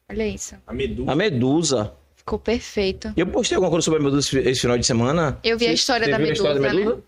Olha 0.10 0.28
isso. 0.28 0.56
A 0.66 0.74
medusa. 0.74 1.12
A 1.12 1.16
medusa. 1.16 1.94
Ficou 2.16 2.40
perfeito. 2.40 3.14
Eu 3.16 3.28
postei 3.28 3.56
alguma 3.56 3.70
coisa 3.70 3.86
sobre 3.86 4.00
a 4.00 4.04
medusa 4.04 4.40
esse- 4.40 4.62
final 4.62 4.80
de 4.80 4.86
semana. 4.88 5.38
Eu 5.44 5.60
vi 5.60 5.68
a 5.68 5.74
história 5.74 6.06
Você 6.06 6.12
da 6.12 6.18
viu 6.18 6.28
a 6.28 6.34
história 6.34 6.56
da 6.60 6.62
medusa, 6.74 6.86
medusa? 6.86 7.04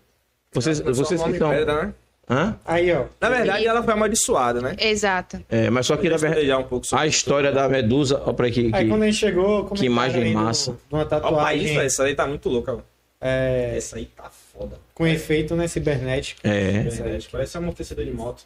Vocês, 0.52 0.80
vocês 0.80 1.20
que 1.22 1.38
são. 1.38 1.50
pedra, 1.50 1.86
né? 1.86 1.94
Hã? 2.30 2.56
Aí, 2.64 2.92
ó. 2.92 3.06
Na 3.20 3.28
verdade, 3.28 3.66
ela 3.66 3.82
foi 3.82 3.92
amaldiçoada, 3.92 4.60
né? 4.60 4.76
Exato. 4.78 5.42
É, 5.48 5.68
mas 5.68 5.84
só 5.86 5.96
que 5.96 6.08
na 6.08 6.14
Queria 6.14 6.28
verdade. 6.28 6.46
já 6.46 6.58
um 6.58 6.62
pouco 6.64 6.86
sobre 6.86 7.04
A 7.04 7.06
história 7.08 7.50
da 7.50 7.68
medusa. 7.68 8.22
Ó, 8.24 8.32
pra 8.32 8.46
aqui. 8.46 8.70
Aí 8.72 8.84
que- 8.84 8.88
quando 8.90 9.02
a 9.02 9.06
gente 9.06 9.18
chegou, 9.18 9.64
que 9.70 9.84
imagem 9.86 10.20
comentaram 10.20 10.40
aí 10.40 10.46
massa. 10.46 10.70
do- 10.72 10.76
de 10.88 10.94
uma 10.94 11.00
Ó, 11.02 11.04
o 11.04 11.08
país, 11.08 11.22
tatuagem 11.22 11.78
essa 11.80 12.04
aí 12.04 12.14
tá 12.14 12.26
muito 12.28 12.48
louca. 12.48 12.78
é, 13.20 13.74
Essa 13.76 13.96
aí 13.96 14.04
tá 14.06 14.30
foda. 14.30 14.78
com 14.94 15.06
efeito 15.06 15.56
né, 15.56 15.66
cibernético. 15.66 16.40
É. 16.44 16.82
Verdade, 16.82 17.28
Parece 17.32 17.58
um 17.58 17.62
amortecedor 17.62 18.04
de 18.04 18.12
moto. 18.12 18.44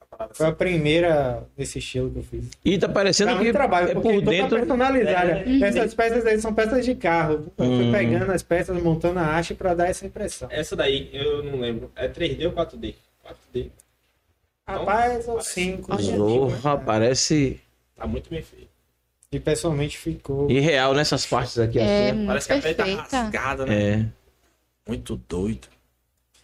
A 0.00 0.16
parada 0.16 0.34
Foi 0.34 0.46
a 0.46 0.52
primeira 0.52 1.44
desse 1.56 1.78
estilo 1.78 2.10
que 2.10 2.18
eu 2.18 2.22
fiz. 2.24 2.50
E 2.64 2.76
tá 2.78 2.88
parecendo 2.88 3.30
Dá 3.30 3.36
que 3.36 3.44
muito 3.44 3.54
trabalho, 3.54 3.90
é 3.90 3.94
porque 3.94 4.08
por 4.08 4.14
toda 4.24 4.30
dentro. 4.32 4.58
personalizada. 4.58 5.44
Essas 5.64 5.94
peças 5.94 6.26
aí 6.26 6.40
são 6.40 6.52
peças 6.52 6.84
de 6.84 6.96
carro. 6.96 7.46
Eu 7.56 7.64
fui 7.64 7.84
Hum. 7.84 7.92
pegando 7.92 8.32
as 8.32 8.42
peças, 8.42 8.82
montando 8.82 9.20
a 9.20 9.36
haste 9.38 9.54
pra 9.54 9.72
dar 9.72 9.88
essa 9.88 10.04
impressão. 10.04 10.48
Essa 10.50 10.74
daí, 10.74 11.08
eu 11.12 11.44
não 11.44 11.60
lembro. 11.60 11.92
É 11.94 12.08
3D 12.08 12.44
ou 12.46 12.52
4D? 12.52 12.96
4D. 13.54 13.70
Rapaz, 14.66 15.26
ou 15.28 15.40
5. 15.40 16.02
Zorra, 16.02 16.78
parece 16.78 17.60
Tá 17.96 18.06
muito 18.06 18.30
bem 18.30 18.42
feito. 18.42 18.68
E 19.32 19.38
pessoalmente 19.38 19.96
ficou. 19.98 20.50
irreal 20.50 20.94
nessas 20.94 21.24
partes 21.26 21.58
aqui. 21.58 21.78
É 21.78 22.08
assim, 22.08 22.12
muito 22.16 22.26
Parece 22.28 22.46
que 22.46 22.52
a 22.52 22.60
pele 22.62 22.74
tá 22.74 22.84
perfeita. 22.84 23.16
rasgada, 23.22 23.66
né? 23.66 23.82
É. 23.92 24.06
Muito 24.88 25.16
doido. 25.28 25.68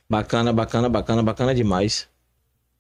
Bacana, 0.09 0.53
bacana, 0.53 0.89
bacana, 0.89 1.23
bacana 1.23 1.55
demais. 1.55 2.09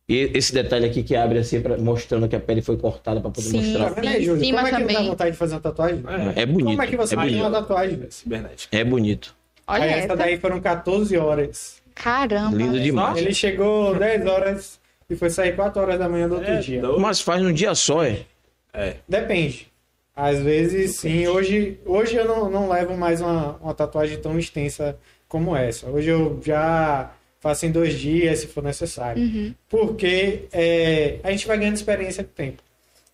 E 0.08 0.30
esse 0.34 0.52
detalhe 0.52 0.86
aqui 0.86 1.02
que 1.02 1.16
abre 1.16 1.38
assim, 1.40 1.60
pra, 1.60 1.76
mostrando 1.76 2.28
que 2.28 2.36
a 2.36 2.40
pele 2.40 2.62
foi 2.62 2.76
cortada 2.76 3.20
pra 3.20 3.30
poder 3.30 3.48
Sim. 3.48 3.76
Mostrar. 3.78 4.04
Em 4.04 4.22
Júlio? 4.22 4.44
cima 4.44 4.58
Como 4.58 4.68
é 4.68 4.70
que 4.70 4.78
não 4.78 4.86
dá 4.86 4.94
também. 4.94 5.08
vontade 5.10 5.30
de 5.32 5.36
fazer 5.36 5.54
uma 5.54 5.60
tatuagem? 5.60 6.04
É, 6.36 6.42
É 6.42 6.46
bonito. 6.46 6.66
Como 6.66 6.82
é 6.82 6.86
que 6.86 6.96
você 6.96 7.14
é 7.14 7.16
faz 7.16 7.32
uma 7.32 7.42
bonito. 7.50 7.60
tatuagem? 7.60 8.10
cibernética. 8.10 8.76
É 8.76 8.84
bonito. 8.84 9.34
Olha 9.66 9.82
Aí 9.84 9.90
essa. 9.90 9.98
essa 10.04 10.16
daí 10.16 10.38
foram 10.38 10.60
14 10.60 11.16
horas 11.16 11.82
Caramba. 11.96 12.56
Lindo 12.56 12.78
demais. 12.78 13.16
Ele 13.16 13.34
chegou 13.34 13.94
10 13.98 14.26
horas 14.26 14.78
e 15.08 15.16
foi 15.16 15.30
sair 15.30 15.56
4 15.56 15.80
horas 15.80 15.98
da 15.98 16.08
manhã 16.08 16.28
do 16.28 16.36
outro 16.36 16.50
É, 16.50 16.58
dia. 16.58 16.82
Mas 16.98 17.20
faz 17.20 17.42
num 17.42 17.52
dia 17.52 17.74
só, 17.74 18.04
é? 18.04 18.24
É. 18.72 18.96
Depende. 19.08 19.68
Às 20.14 20.38
vezes, 20.40 20.96
sim. 20.96 21.26
Hoje, 21.26 21.78
hoje 21.84 22.16
eu 22.16 22.24
não, 22.24 22.50
não 22.50 22.68
levo 22.68 22.96
mais 22.96 23.20
uma, 23.20 23.56
uma 23.56 23.74
tatuagem 23.74 24.18
tão 24.18 24.38
extensa 24.38 24.96
como 25.28 25.56
essa. 25.56 25.88
Hoje 25.88 26.08
eu 26.08 26.40
já 26.44 27.10
faço 27.40 27.66
em 27.66 27.70
dois 27.70 27.98
dias, 27.98 28.40
se 28.40 28.46
for 28.46 28.62
necessário. 28.62 29.22
Uhum. 29.22 29.54
Porque 29.68 30.44
é, 30.52 31.18
a 31.22 31.30
gente 31.30 31.46
vai 31.46 31.58
ganhando 31.58 31.76
experiência 31.76 32.22
com 32.24 32.30
o 32.30 32.34
tempo. 32.34 32.62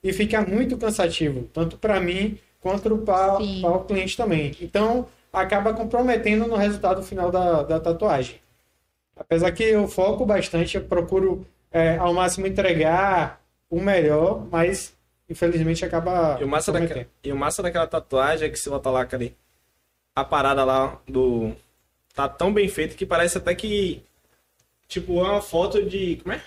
E 0.02 0.12
fica 0.12 0.42
muito 0.42 0.76
cansativo, 0.76 1.48
tanto 1.52 1.76
para 1.76 2.00
mim 2.00 2.38
quanto 2.60 2.96
para 2.98 3.38
o 3.38 3.84
cliente 3.84 4.16
também. 4.16 4.52
Então, 4.60 5.06
acaba 5.32 5.72
comprometendo 5.72 6.46
no 6.46 6.56
resultado 6.56 7.02
final 7.02 7.30
da, 7.30 7.62
da 7.62 7.80
tatuagem. 7.80 8.36
Apesar 9.22 9.52
que 9.52 9.62
eu 9.62 9.86
foco 9.86 10.26
bastante, 10.26 10.76
eu 10.76 10.84
procuro 10.84 11.46
é, 11.70 11.96
ao 11.96 12.12
máximo 12.12 12.44
entregar 12.44 13.40
o 13.70 13.80
melhor, 13.80 14.44
mas 14.50 14.94
infelizmente 15.30 15.84
acaba 15.84 16.38
E 16.40 16.44
o, 16.44 16.48
massa 16.48 16.72
daquela, 16.72 17.06
e 17.22 17.32
o 17.32 17.36
massa 17.36 17.62
daquela 17.62 17.86
tatuagem 17.86 18.48
é 18.48 18.50
que 18.50 18.58
se 18.58 18.68
botar 18.68 18.90
lá, 18.90 19.06
cadê? 19.06 19.32
A 20.14 20.24
parada 20.24 20.64
lá 20.64 21.00
do. 21.06 21.52
Tá 22.14 22.28
tão 22.28 22.52
bem 22.52 22.68
feito 22.68 22.96
que 22.96 23.06
parece 23.06 23.38
até 23.38 23.54
que. 23.54 24.02
Tipo, 24.88 25.20
é 25.20 25.22
uma 25.22 25.40
foto 25.40 25.84
de. 25.84 26.16
Como 26.16 26.34
é? 26.34 26.42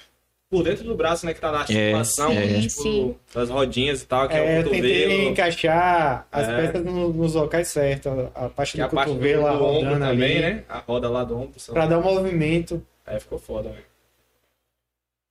Por 0.56 0.64
dentro 0.64 0.84
do 0.86 0.96
braço, 0.96 1.26
né? 1.26 1.34
Que 1.34 1.42
tá 1.42 1.52
na 1.52 1.60
articulação, 1.60 2.32
é. 2.32 2.62
tipo, 2.62 2.70
Sim. 2.82 3.16
das 3.34 3.50
rodinhas 3.50 4.02
e 4.02 4.06
tal, 4.06 4.28
que 4.28 4.34
é, 4.36 4.38
É, 4.38 4.58
o 4.58 4.62
eu 4.62 4.64
tentei 4.72 5.02
cotovelo. 5.04 5.30
encaixar 5.32 6.28
as 6.32 6.48
É. 6.50 6.56
peças 6.68 6.86
no- 6.86 7.14
nos 7.14 7.34
locais 7.34 7.68
certos, 7.68 8.12
a, 8.34 8.50
parte 8.50 8.72
Que 8.74 8.78
do 8.78 8.84
é 8.84 8.86
a 8.86 8.90
parte 8.90 9.10
do, 9.10 9.14
cotovelo, 9.16 9.48
a 9.48 9.52
do 9.54 9.64
ombro 9.64 9.74
rodando 9.90 10.06
também, 10.06 10.38
ali, 10.38 10.42
né? 10.56 10.64
A 10.70 10.80
roda 10.80 11.10
lá 11.10 11.24
do 11.24 11.36
ombro. 11.38 11.54
pra 11.74 11.86
dar 11.86 12.00
um 12.00 12.04
movimento. 12.04 12.86
Aí 13.06 13.20
ficou 13.20 13.38
foda, 13.38 13.70
velho. 13.70 13.86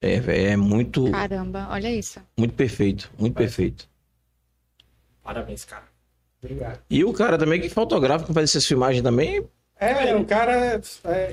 É, 0.02 0.20
velho, 0.20 0.46
é 0.48 0.56
muito, 0.56 1.10
Caramba, 1.10 1.66
olha 1.70 1.90
isso. 1.90 2.20
muito 2.38 2.54
perfeito. 2.54 3.10
Muito 3.18 3.34
perfeito. 3.34 3.88
Parabéns, 5.22 5.64
cara. 5.64 5.84
Obrigado. 6.42 6.80
E 6.90 7.02
o 7.02 7.12
cara 7.12 7.38
também 7.38 7.58
que 7.60 7.70
fotografa, 7.70 8.26
que 8.26 8.34
faz 8.34 8.50
essas 8.50 8.66
filmagens 8.66 9.02
também, 9.02 9.42
É, 9.84 10.16
o 10.16 10.24
cara 10.24 10.52
é, 10.52 10.80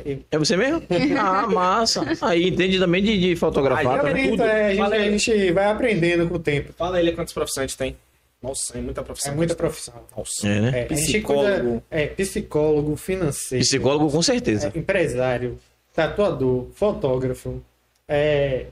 é, 0.06 0.18
é 0.32 0.38
você 0.38 0.58
mesmo? 0.58 0.82
Ah, 1.18 1.48
massa. 1.48 2.04
Aí 2.22 2.48
entende 2.50 2.80
também 2.80 3.04
de, 3.04 3.20
de 3.20 3.36
fotografar. 3.36 4.02
Tá? 4.02 4.10
tudo. 4.10 4.44
é, 4.44 4.68
a, 4.68 4.74
gente, 4.74 4.94
a 4.94 5.12
gente 5.12 5.52
vai 5.52 5.66
aprendendo 5.66 6.28
com 6.28 6.36
o 6.36 6.40
tempo. 6.40 6.74
Fala 6.74 7.00
ele 7.00 7.12
quantas 7.12 7.34
profissões 7.34 7.76
tem. 7.76 7.96
Nossa, 8.42 8.78
é 8.78 8.82
muita 8.82 9.04
profissão. 9.04 9.34
É 9.34 9.36
muita 9.36 9.56
profissão. 9.56 9.94
Nossa. 10.18 10.48
É, 10.48 10.62
né? 10.62 10.80
É, 10.80 10.86
Psicólogo. 10.86 11.60
cuida- 11.60 11.84
é, 11.92 12.08
psicólogo, 12.08 12.96
financeiro, 12.96 13.64
Psicólogo 13.64 14.12
com 14.12 14.22
certeza. 14.22 14.72
é, 14.74 14.80
empresário, 14.80 15.60
tatuador, 15.94 16.68
fotógrafo, 16.74 17.62
é, 18.08 18.66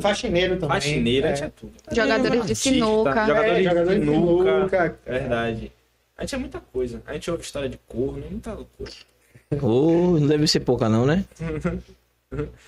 faxineiro 0.00 0.56
também. 0.56 0.80
Faxineira, 0.80 1.28
é, 1.28 1.32
tinha 1.32 1.52
tudo. 1.54 1.72
Jogadores 1.92 2.46
de 2.46 2.54
sinuca. 2.56 3.26
Jogador 3.26 3.46
é, 3.46 3.54
de 3.54 3.64
jogador 3.64 3.94
de 3.94 4.04
sinuca. 4.04 4.98
É 5.06 5.12
verdade. 5.12 5.72
A 6.18 6.22
gente 6.22 6.34
é 6.34 6.38
muita 6.38 6.60
coisa. 6.60 7.00
A 7.06 7.12
gente 7.14 7.30
ouve 7.30 7.42
história 7.44 7.68
de 7.68 7.78
corno, 7.86 8.22
muita 8.30 8.52
loucura. 8.52 8.90
Ô, 9.62 10.18
não 10.18 10.26
deve 10.26 10.46
ser 10.48 10.60
pouca 10.60 10.88
não, 10.88 11.06
né? 11.06 11.24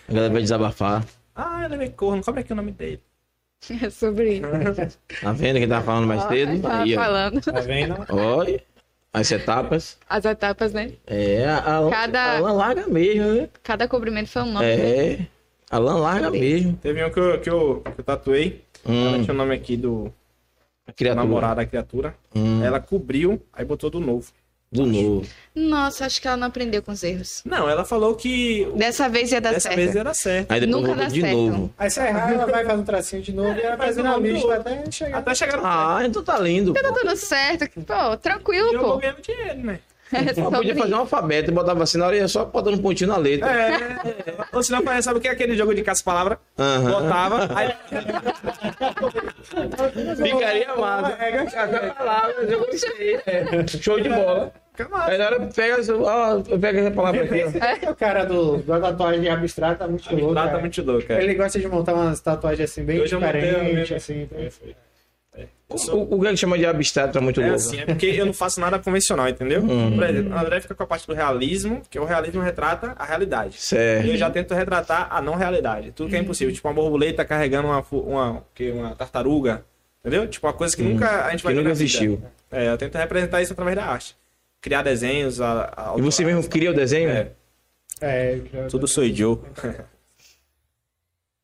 A 0.08 0.12
galera 0.12 0.32
vai 0.32 0.40
desabafar. 0.42 1.04
Ah, 1.34 1.68
ele 1.70 1.84
é 1.84 1.88
corno. 1.88 2.22
Como 2.22 2.38
é 2.38 2.42
que 2.42 2.52
é 2.52 2.54
o 2.54 2.56
nome 2.56 2.72
dele? 2.72 3.00
É 3.82 3.90
sobre 3.90 4.34
isso. 4.36 4.46
Tá 5.20 5.32
vendo 5.32 5.58
quem 5.58 5.68
tava 5.68 5.84
falando 5.84 6.06
mais 6.06 6.22
cedo? 6.28 6.62
Tava 6.62 6.82
Aí, 6.82 6.96
ó. 6.96 7.00
falando. 7.00 7.40
Tá 7.42 7.60
vendo? 7.60 7.94
Olha, 8.08 8.62
as 9.12 9.30
etapas. 9.30 9.98
As 10.08 10.24
etapas, 10.24 10.72
né? 10.72 10.92
É, 11.06 11.44
a, 11.44 11.78
a, 11.86 11.90
Cada- 11.90 12.36
a 12.36 12.40
lã 12.40 12.52
larga 12.52 12.86
mesmo, 12.86 13.34
né? 13.34 13.48
Cada 13.62 13.86
cobrimento 13.86 14.28
foi 14.30 14.42
um 14.42 14.52
nome. 14.52 14.64
né? 14.64 14.72
É, 15.12 15.26
a 15.70 15.78
lã 15.78 15.96
larga 15.96 16.30
mesmo. 16.30 16.74
Teve 16.78 17.04
um 17.04 17.10
que 17.10 17.20
eu, 17.20 17.40
que 17.40 17.50
eu, 17.50 17.82
que 17.84 18.00
eu 18.00 18.04
tatuei. 18.04 18.64
Ela 18.82 19.18
Hum, 19.18 19.22
tinha 19.22 19.34
o 19.34 19.36
nome 19.36 19.54
aqui 19.54 19.76
do 19.76 20.10
criatura. 20.92 21.24
namorado 21.24 21.56
da 21.56 21.66
criatura. 21.66 22.14
Hum, 22.34 22.62
Ela 22.62 22.80
cobriu, 22.80 23.40
aí 23.52 23.64
botou 23.64 23.90
do 23.90 24.00
novo. 24.00 24.30
do 24.72 24.86
novo. 24.86 25.26
Nossa, 25.52 26.06
acho 26.06 26.20
que 26.22 26.28
ela 26.28 26.36
não 26.36 26.46
aprendeu 26.46 26.80
com 26.80 26.92
os 26.92 27.02
erros. 27.02 27.42
Não, 27.44 27.68
ela 27.68 27.84
falou 27.84 28.14
que 28.14 28.68
Dessa 28.76 29.08
vez 29.08 29.32
ia 29.32 29.40
dar 29.40 29.50
dessa 29.52 29.68
certo. 29.68 29.76
vez 29.76 29.96
era 29.96 30.14
certo. 30.14 30.52
Aí 30.52 30.60
depois 30.60 30.82
Nunca 30.82 30.94
dá 30.94 31.04
de 31.08 31.20
certo. 31.20 31.36
novo. 31.36 31.74
Aí 31.76 31.90
se 31.90 32.00
errar, 32.00 32.32
ela 32.32 32.46
vai 32.46 32.64
fazer 32.64 32.80
um 32.80 32.84
tracinho 32.84 33.22
de 33.22 33.32
novo 33.32 33.58
e 33.58 33.60
ela 33.62 33.76
faz 33.76 33.98
a 33.98 34.02
do 34.16 34.20
lista 34.20 34.54
até 34.54 34.90
chegar. 34.92 35.18
Até 35.18 35.34
chegar 35.34 35.56
no 35.56 35.66
Ah, 35.66 36.02
então 36.06 36.22
tá 36.22 36.38
lindo. 36.38 36.72
Tá 36.72 36.92
tudo 36.92 37.16
certo. 37.16 37.68
Pô, 37.84 38.16
tranquilo, 38.16 38.72
eu 38.72 38.80
pô. 38.80 38.96
ganhando 38.98 39.20
dinheiro, 39.20 39.58
né? 39.58 39.80
É 40.12 40.34
Só 40.34 40.50
podia 40.50 40.74
fazer 40.76 40.94
um 40.94 40.98
alfabeto 40.98 41.50
e 41.50 41.54
botava 41.54 41.82
assim 41.82 41.98
na 41.98 42.06
hora 42.06 42.16
ia 42.16 42.28
só 42.28 42.44
botando 42.44 42.74
um 42.74 42.82
pontinho 42.82 43.10
na 43.10 43.16
letra. 43.16 43.50
É. 43.50 44.36
Ou 44.52 44.62
senão, 44.62 44.82
sabe 45.02 45.18
o 45.18 45.20
que 45.22 45.28
é 45.28 45.30
aquele 45.30 45.56
jogo 45.56 45.74
de 45.74 45.82
caça-palavra? 45.82 46.38
Aham. 46.58 46.90
Botava, 46.90 47.48
aí 47.54 47.74
Ficaria 50.16 50.74
massa. 50.76 51.16
Cada 51.52 51.94
palavra, 51.94 52.42
eu 52.42 52.66
gostei. 52.66 53.20
É. 53.26 53.66
Show 53.66 54.00
de 54.00 54.08
bola. 54.08 54.52
Aí 55.02 55.18
na 55.18 55.26
hora 55.26 55.48
pega, 55.54 55.76
ó, 55.94 56.40
pega 56.58 56.80
essa 56.80 56.90
palavra 56.90 57.24
aqui. 57.24 57.40
é 57.40 57.90
o 57.90 57.94
cara 57.94 58.24
do, 58.24 58.58
da 58.58 58.80
tatuagem 58.80 59.28
abstrata, 59.28 59.86
muito 59.86 60.14
louco. 60.14 60.34
Tá, 60.34 60.48
tá 60.48 60.58
muito 60.58 60.82
louco, 60.82 61.06
cara. 61.06 61.22
Ele 61.22 61.34
gosta 61.34 61.58
de 61.58 61.68
montar 61.68 61.94
umas 61.94 62.20
tatuagens 62.20 62.70
assim, 62.70 62.84
bem 62.84 63.04
diferentes. 63.04 63.92
Assim, 63.92 64.22
então. 64.22 64.38
O, 65.70 66.16
o 66.16 66.20
que 66.20 66.26
é 66.26 66.30
que 66.30 66.36
chama 66.36 66.58
de 66.58 66.66
abstrato 66.66 67.16
é 67.16 67.20
muito 67.20 67.40
É 67.40 67.44
louco. 67.44 67.56
assim, 67.60 67.78
é 67.80 67.86
porque 67.86 68.06
eu 68.06 68.26
não 68.26 68.32
faço 68.32 68.60
nada 68.60 68.78
convencional, 68.78 69.28
entendeu? 69.28 69.62
Por 69.62 70.02
exemplo, 70.04 70.34
o 70.34 70.38
André 70.38 70.60
fica 70.60 70.74
com 70.74 70.82
a 70.82 70.86
parte 70.86 71.06
do 71.06 71.14
realismo, 71.14 71.82
que 71.88 71.98
o 71.98 72.04
realismo 72.04 72.42
retrata 72.42 72.94
a 72.98 73.04
realidade. 73.04 73.56
E 73.56 73.60
Certo. 73.60 74.08
eu 74.08 74.16
já 74.16 74.28
tento 74.30 74.52
retratar 74.54 75.06
a 75.10 75.22
não 75.22 75.34
realidade. 75.36 75.92
Tudo 75.92 76.10
que 76.10 76.16
é 76.16 76.18
impossível. 76.18 76.52
Tipo, 76.52 76.68
uma 76.68 76.74
borboleta 76.74 77.24
carregando 77.24 77.68
uma, 77.68 77.84
uma, 77.92 78.44
que, 78.54 78.70
uma 78.70 78.94
tartaruga. 78.96 79.64
Entendeu? 80.00 80.26
Tipo, 80.26 80.46
uma 80.46 80.52
coisa 80.52 80.74
que 80.74 80.82
nunca 80.82 81.26
a 81.26 81.30
gente 81.30 81.44
vai 81.44 81.52
Que 81.52 81.58
nunca 81.60 81.70
existiu. 81.72 82.22
É, 82.50 82.68
eu 82.68 82.76
tento 82.78 82.96
representar 82.96 83.40
isso 83.42 83.52
através 83.52 83.76
da 83.76 83.84
arte. 83.84 84.16
Criar 84.60 84.82
desenhos. 84.82 85.40
A, 85.40 85.72
a 85.76 85.94
E 85.98 86.02
você 86.02 86.24
mesmo 86.24 86.42
cria 86.48 86.70
o 86.70 86.74
desenho? 86.74 87.10
É, 87.10 87.28
É, 88.00 88.38
já- 88.52 88.66
tudo 88.66 88.88
sou 88.88 89.04
Joe. 89.06 89.38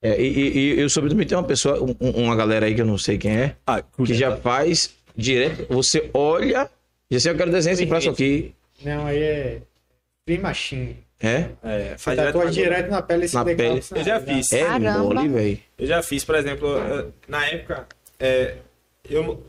É, 0.06 0.20
e, 0.20 0.58
e- 0.76 0.80
eu 0.80 0.88
soube 0.88 1.08
também 1.08 1.26
tem 1.26 1.36
uma 1.36 1.42
pessoa, 1.44 1.82
um- 1.82 2.10
uma 2.24 2.36
galera 2.36 2.66
aí 2.66 2.74
que 2.74 2.80
eu 2.80 2.86
não 2.86 2.98
sei 2.98 3.18
quem 3.18 3.36
é, 3.36 3.56
Ah, 3.66 3.82
que 3.82 4.14
já 4.14 4.36
faz 4.36 4.94
direto. 5.16 5.66
Você 5.68 6.10
olha, 6.14 6.68
e 7.10 7.16
assim, 7.16 7.28
eu 7.30 7.36
quero 7.36 7.50
desenhar 7.50 7.74
esse 7.74 7.86
braço 7.86 8.10
aqui. 8.10 8.54
Não, 8.84 9.06
aí 9.06 9.18
é 9.22 9.58
Free 10.24 10.38
Machine. 10.38 10.96
É? 11.20 11.46
É, 11.64 11.94
faz 11.96 12.18
direto 12.18 12.38
na 12.38 12.44
direto 12.50 12.90
na 12.90 13.00
pele 13.02 13.24
esse 13.24 13.34
Na 13.34 13.42
pele. 13.44 13.82
Eu 13.94 14.04
já 14.04 14.16
área, 14.16 14.34
fiz. 14.34 14.52
É 14.52 14.64
Caramba. 14.64 14.98
mole, 15.14 15.28
velho. 15.28 15.58
Eu 15.78 15.86
já 15.86 16.02
fiz, 16.02 16.24
por 16.24 16.34
exemplo, 16.34 16.76
eh, 16.78 17.06
na 17.26 17.46
época, 17.46 17.86
é, 18.20 18.56
eu 19.08 19.42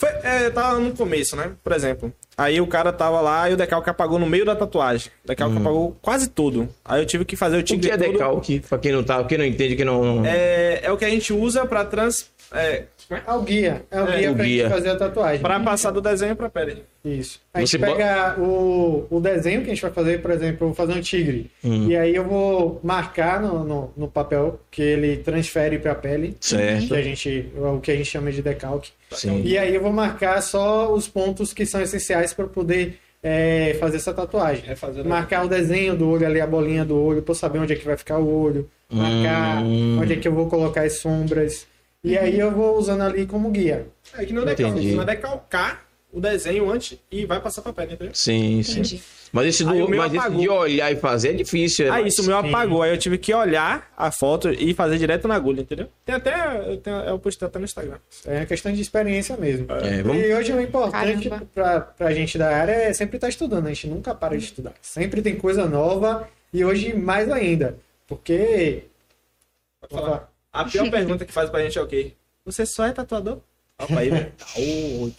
foi, 0.00 0.08
é, 0.22 0.48
tava 0.48 0.78
no 0.78 0.92
começo, 0.92 1.36
né? 1.36 1.52
Por 1.62 1.72
exemplo, 1.74 2.10
aí 2.38 2.58
o 2.58 2.66
cara 2.66 2.90
tava 2.90 3.20
lá 3.20 3.50
e 3.50 3.52
o 3.52 3.56
decalque 3.56 3.90
apagou 3.90 4.18
no 4.18 4.24
meio 4.26 4.46
da 4.46 4.56
tatuagem. 4.56 5.12
O 5.22 5.28
decalque 5.28 5.58
apagou 5.58 5.94
quase 6.00 6.30
tudo. 6.30 6.66
Aí 6.82 7.02
eu 7.02 7.06
tive 7.06 7.26
que 7.26 7.36
fazer 7.36 7.56
o 7.56 7.60
O 7.60 7.62
tigre 7.62 7.88
que 7.88 7.94
é 7.94 7.98
todo. 7.98 8.12
decalque? 8.12 8.60
Pra 8.60 8.78
quem 8.78 8.92
não 8.92 9.04
tá, 9.04 9.22
quem 9.24 9.36
não 9.36 9.44
entende, 9.44 9.76
quem 9.76 9.84
não. 9.84 10.24
É, 10.24 10.80
é 10.82 10.90
o 10.90 10.96
que 10.96 11.04
a 11.04 11.10
gente 11.10 11.34
usa 11.34 11.66
pra 11.66 11.84
trans 11.84 12.30
é, 12.50 12.84
É 13.26 13.32
o 13.32 13.42
guia. 13.42 13.82
É 13.90 14.00
o 14.02 14.08
É, 14.08 14.18
guia 14.18 14.30
o 14.32 14.34
pra 14.36 14.44
guia. 14.44 14.62
gente 14.64 14.72
fazer 14.72 14.88
a 14.90 14.96
tatuagem. 14.96 15.40
para 15.40 15.60
passar 15.60 15.90
do 15.90 16.00
desenho 16.00 16.36
pra 16.36 16.48
pele. 16.48 16.84
Isso. 17.04 17.40
A 17.52 17.60
Você 17.60 17.78
gente 17.78 17.86
pega 17.86 18.36
o, 18.38 19.06
o 19.10 19.20
desenho 19.20 19.62
que 19.62 19.66
a 19.70 19.74
gente 19.74 19.82
vai 19.82 19.90
fazer, 19.90 20.20
por 20.22 20.30
exemplo, 20.30 20.58
eu 20.62 20.66
vou 20.68 20.74
fazer 20.74 20.92
um 20.98 21.00
tigre. 21.00 21.50
Hum. 21.64 21.88
E 21.88 21.96
aí 21.96 22.14
eu 22.14 22.24
vou 22.24 22.78
marcar 22.84 23.40
no, 23.40 23.64
no, 23.64 23.92
no 23.96 24.08
papel 24.08 24.60
que 24.70 24.82
ele 24.82 25.16
transfere 25.18 25.78
para 25.78 25.92
a 25.92 25.94
pele. 25.96 26.36
Certo. 26.40 26.88
Que 26.88 26.94
a 26.94 27.02
gente, 27.02 27.52
o 27.56 27.80
que 27.80 27.90
a 27.90 27.96
gente 27.96 28.06
chama 28.10 28.30
de 28.30 28.42
decalque. 28.42 28.90
Sim. 29.10 29.42
E 29.44 29.58
aí 29.58 29.74
eu 29.74 29.80
vou 29.82 29.92
marcar 29.92 30.40
só 30.42 30.92
os 30.92 31.08
pontos 31.08 31.52
que 31.52 31.66
são 31.66 31.80
essenciais 31.82 32.32
para 32.32 32.46
poder 32.46 32.98
é, 33.22 33.76
fazer 33.80 33.96
essa 33.96 34.14
tatuagem. 34.14 34.64
É 34.68 34.76
fazer 34.76 35.04
Marcar 35.04 35.44
o 35.44 35.48
desenho 35.48 35.96
do 35.96 36.08
olho 36.08 36.26
ali, 36.26 36.40
a 36.40 36.46
bolinha 36.46 36.84
do 36.84 36.96
olho, 36.96 37.22
para 37.22 37.34
saber 37.34 37.58
onde 37.58 37.72
é 37.72 37.76
que 37.76 37.84
vai 37.84 37.96
ficar 37.96 38.18
o 38.18 38.28
olho. 38.42 38.68
Marcar 38.92 39.62
Hum. 39.62 39.98
onde 40.00 40.12
é 40.14 40.16
que 40.16 40.26
eu 40.28 40.32
vou 40.32 40.48
colocar 40.48 40.82
as 40.82 40.98
sombras. 41.00 41.66
E 42.02 42.16
aí 42.16 42.38
eu 42.38 42.50
vou 42.50 42.76
usando 42.78 43.02
ali 43.02 43.26
como 43.26 43.50
guia. 43.50 43.86
É 44.16 44.24
que 44.24 44.32
não 44.32 44.42
é 44.42 44.46
decalque, 44.46 44.72
Entendi. 44.78 44.90
você 44.90 44.96
vai 44.96 45.06
decalcar 45.06 45.84
o 46.12 46.20
desenho 46.20 46.68
antes 46.70 46.98
e 47.10 47.24
vai 47.24 47.40
passar 47.40 47.62
pra 47.62 47.72
pele, 47.72 47.92
entendeu? 47.92 48.14
Sim, 48.14 48.62
sim. 48.62 48.72
Entendi. 48.80 49.02
Mas 49.32 49.46
esse, 49.46 49.62
do, 49.64 49.88
mas 49.90 50.06
esse 50.12 50.18
apagou. 50.18 50.40
de 50.40 50.48
olhar 50.48 50.90
e 50.90 50.96
fazer 50.96 51.28
é 51.28 51.32
difícil. 51.34 51.86
é 51.86 51.90
Ah, 51.90 52.00
isso, 52.02 52.20
o 52.22 52.24
meu 52.26 52.40
Sim. 52.42 52.48
apagou. 52.48 52.82
Aí 52.82 52.90
eu 52.90 52.98
tive 52.98 53.16
que 53.16 53.32
olhar 53.32 53.88
a 53.96 54.10
foto 54.10 54.50
e 54.50 54.74
fazer 54.74 54.98
direto 54.98 55.28
na 55.28 55.36
agulha, 55.36 55.60
entendeu? 55.60 55.88
Tem 56.04 56.16
até. 56.16 56.72
Eu, 56.72 56.78
tenho, 56.78 56.96
eu 56.96 57.16
postei 57.18 57.46
até 57.46 57.58
no 57.60 57.64
Instagram. 57.64 57.98
É 58.26 58.38
uma 58.38 58.46
questão 58.46 58.72
de 58.72 58.80
experiência 58.80 59.36
mesmo. 59.36 59.66
É, 59.70 60.02
vamos- 60.02 60.20
E 60.24 60.34
hoje 60.34 60.52
o 60.52 60.60
importante 60.60 61.28
Caramba. 61.28 61.46
pra, 61.54 61.80
pra 61.80 62.12
gente 62.12 62.36
da 62.36 62.48
área 62.56 62.72
é 62.72 62.92
sempre 62.92 63.18
estar 63.18 63.28
estudando. 63.28 63.66
A 63.66 63.68
gente 63.68 63.86
nunca 63.86 64.12
para 64.12 64.36
de 64.36 64.42
estudar. 64.42 64.72
Sempre 64.82 65.22
tem 65.22 65.36
coisa 65.36 65.64
nova 65.66 66.28
e 66.52 66.64
hoje 66.64 66.92
mais 66.92 67.30
ainda. 67.30 67.76
Porque. 68.08 68.82
Pode 69.80 69.94
falar. 69.94 70.29
A 70.52 70.64
pior 70.64 70.88
pergunta 70.90 71.24
que 71.24 71.32
faz 71.32 71.48
pra 71.50 71.62
gente 71.62 71.78
é 71.78 71.82
o 71.82 71.86
quê? 71.86 72.12
Você 72.44 72.64
só 72.66 72.86
é 72.86 72.92
tatuador? 72.92 73.38
Opa, 73.78 74.00
aí, 74.00 74.10
velho. 74.10 74.32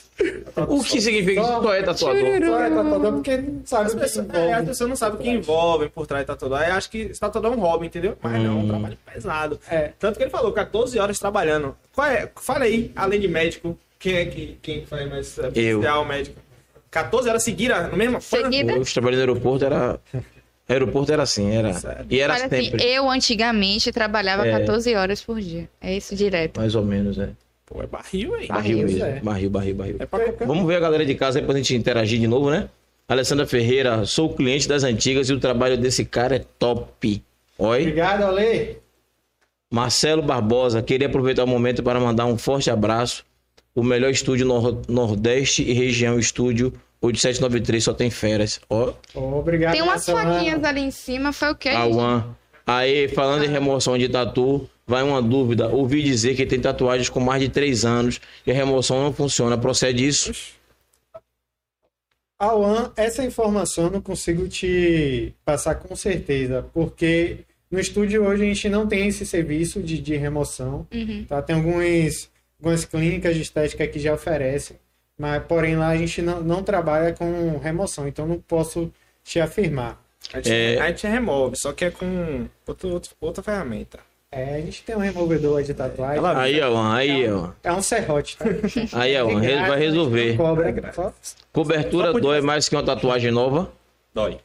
Tá 0.53 0.63
O 0.65 0.83
que 0.83 1.01
significa 1.01 1.41
isso? 1.41 1.49
Só 1.49 1.73
é 1.73 1.81
tatuador. 1.81 2.21
Só 2.45 2.59
é 2.63 2.69
tatuador 2.69 3.13
porque 3.13 3.37
não 3.37 3.65
sabe 3.65 3.85
As 3.85 3.91
o 3.91 3.95
que 3.95 4.01
pessoas, 4.01 4.29
é, 4.33 4.53
as 4.53 4.65
pessoas 4.65 4.89
não 4.89 4.95
sabem 4.95 5.19
o 5.19 5.23
que 5.23 5.29
envolve 5.29 5.89
por 5.89 6.05
trás 6.05 6.21
de 6.23 6.27
tatuador. 6.27 6.59
Aí 6.59 6.69
acho 6.69 6.89
que 6.91 6.97
esse 6.99 7.19
tatuador 7.19 7.53
é 7.53 7.55
um 7.55 7.59
hobby, 7.59 7.87
entendeu? 7.87 8.17
Mas 8.21 8.33
não, 8.43 8.59
é 8.59 8.63
um 8.63 8.67
trabalho 8.67 8.97
pesado. 9.05 9.59
É. 9.67 9.93
Tanto 9.97 10.17
que 10.17 10.23
ele 10.23 10.29
falou, 10.29 10.51
14 10.51 10.99
horas 10.99 11.17
trabalhando. 11.17 11.75
Qual 11.93 12.05
é? 12.05 12.29
Fala 12.35 12.65
aí, 12.65 12.91
além 12.95 13.19
de 13.19 13.27
médico, 13.27 13.77
quem 13.97 14.15
é 14.15 14.25
que 14.25 14.59
quem 14.61 14.85
faz 14.85 15.09
mais 15.09 15.39
é, 15.39 15.47
Eu. 15.55 15.79
policial, 15.79 16.05
médico? 16.05 16.39
14 16.91 17.29
horas 17.29 17.43
seguidas 17.43 17.89
no 17.89 17.97
mesmo 17.97 18.21
Seguida. 18.21 18.73
Eu 18.73 18.83
trabalhei 18.83 19.17
no 19.17 19.21
aeroporto, 19.31 19.65
era. 19.65 19.99
Aeroporto 20.71 21.11
era 21.11 21.23
assim, 21.23 21.51
era. 21.53 21.73
Sério? 21.73 22.05
E 22.09 22.19
era 22.19 22.33
assim, 22.35 22.49
sempre. 22.49 22.83
eu 22.83 23.09
antigamente 23.09 23.91
trabalhava 23.91 24.47
É. 24.47 24.59
14 24.59 24.95
horas 24.95 25.21
por 25.21 25.39
dia. 25.39 25.69
É 25.81 25.95
isso 25.95 26.15
direto. 26.15 26.59
Mais 26.59 26.75
ou 26.75 26.83
menos, 26.85 27.17
né? 27.17 27.29
Pô, 27.65 27.81
é 27.81 27.87
barril, 27.87 28.35
hein? 28.37 28.47
Barril 28.47 28.77
Barril, 28.79 28.87
mesmo. 28.87 29.05
é. 29.05 29.19
Barril, 29.21 29.49
barril, 29.49 29.75
barril. 29.75 29.95
É 29.99 30.05
pra 30.05 30.19
Vamos 30.45 30.65
ver 30.67 30.75
a 30.75 30.79
galera 30.79 31.05
de 31.05 31.15
casa 31.15 31.39
aí 31.39 31.45
pra 31.45 31.55
gente 31.55 31.75
interagir 31.75 32.19
de 32.19 32.27
novo, 32.27 32.49
né? 32.49 32.69
Alessandra 33.07 33.45
Ferreira, 33.45 34.05
sou 34.05 34.33
cliente 34.33 34.67
das 34.67 34.83
antigas 34.83 35.29
e 35.29 35.33
o 35.33 35.39
trabalho 35.39 35.77
desse 35.77 36.05
cara 36.05 36.35
é 36.37 36.39
top. 36.59 37.21
Oi. 37.57 37.81
Obrigado, 37.81 38.23
Ale. 38.23 38.77
Marcelo 39.69 40.21
Barbosa, 40.21 40.81
queria 40.81 41.07
aproveitar 41.07 41.43
o 41.43 41.47
momento 41.47 41.81
para 41.81 41.99
mandar 41.99 42.25
um 42.25 42.37
forte 42.37 42.69
abraço. 42.69 43.23
O 43.73 43.83
melhor 43.83 44.11
estúdio 44.11 44.45
nor- 44.45 44.81
Nordeste 44.87 45.63
e 45.63 45.71
região 45.71 46.19
estúdio 46.19 46.73
8793 47.01 47.83
só 47.83 47.93
tem 47.93 48.09
férias. 48.09 48.61
Ó, 48.69 48.93
Obrigado. 49.15 49.73
Tem 49.73 49.81
umas 49.81 50.05
faquinhas 50.05 50.63
ali 50.63 50.81
em 50.81 50.91
cima, 50.91 51.33
foi 51.33 51.51
o 51.51 51.55
quê? 51.55 51.69
a 51.69 51.85
One. 51.85 52.23
Aí, 52.65 53.07
falando 53.07 53.43
em 53.43 53.49
remoção 53.49 53.97
de 53.97 54.07
tatu, 54.07 54.69
vai 54.85 55.01
uma 55.01 55.21
dúvida. 55.21 55.67
Ouvi 55.67 56.03
dizer 56.03 56.35
que 56.35 56.45
tem 56.45 56.59
tatuagens 56.59 57.09
com 57.09 57.19
mais 57.19 57.41
de 57.41 57.49
3 57.49 57.85
anos 57.85 58.21
e 58.45 58.51
a 58.51 58.53
remoção 58.53 59.01
não 59.03 59.11
funciona. 59.11 59.57
Procede 59.57 60.07
isso? 60.07 60.31
Alan, 62.37 62.91
essa 62.95 63.23
informação 63.23 63.85
eu 63.85 63.91
não 63.91 64.01
consigo 64.01 64.47
te 64.47 65.33
passar 65.45 65.75
com 65.75 65.95
certeza, 65.95 66.65
porque 66.73 67.39
no 67.69 67.79
estúdio 67.79 68.23
hoje 68.23 68.43
a 68.43 68.45
gente 68.47 68.67
não 68.67 68.87
tem 68.87 69.07
esse 69.07 69.25
serviço 69.25 69.81
de, 69.81 69.99
de 69.99 70.15
remoção. 70.15 70.87
Uhum. 70.91 71.23
Tá? 71.27 71.41
Tem 71.41 71.55
alguns, 71.55 72.29
algumas 72.59 72.83
clínicas 72.83 73.35
de 73.35 73.43
estética 73.43 73.87
que 73.87 73.99
já 73.99 74.13
oferecem, 74.13 74.77
mas 75.17 75.43
porém 75.45 75.75
lá 75.75 75.89
a 75.89 75.97
gente 75.97 76.21
não, 76.21 76.41
não 76.41 76.63
trabalha 76.63 77.13
com 77.13 77.57
remoção, 77.59 78.07
então 78.07 78.25
não 78.27 78.39
posso 78.39 78.91
te 79.23 79.39
afirmar. 79.39 80.01
A 80.33 80.37
gente, 80.37 80.51
É. 80.51 80.79
a 80.81 80.87
gente 80.87 81.07
remove, 81.07 81.55
só 81.57 81.73
que 81.73 81.85
é 81.85 81.91
com 81.91 82.47
outro, 82.67 82.89
outro- 82.89 83.11
outra 83.19 83.43
ferramenta. 83.43 83.99
É, 84.31 84.55
a 84.55 84.61
gente 84.61 84.83
tem 84.83 84.95
um 84.95 84.99
removedor 84.99 85.61
de 85.61 85.73
tatuagem. 85.73 86.17
Ela- 86.17 86.41
Aí, 86.41 86.61
ó, 86.61 86.91
aí, 86.93 87.29
ó. 87.29 87.49
É 87.63 87.73
um 87.73 87.81
serrote, 87.81 88.37
tá? 88.37 88.45
Aí, 88.93 89.19
ó, 89.19 89.25
vai 89.27 89.77
resolver. 89.79 90.37
Cobra, 90.37 90.93
só 90.93 91.13
Cobertura 91.51 92.13
dói 92.13 92.39
mais 92.39 92.69
que 92.69 92.75
uma 92.75 92.83
tatuagem 92.83 93.29
nova. 93.31 93.69
Dói. 94.13 94.39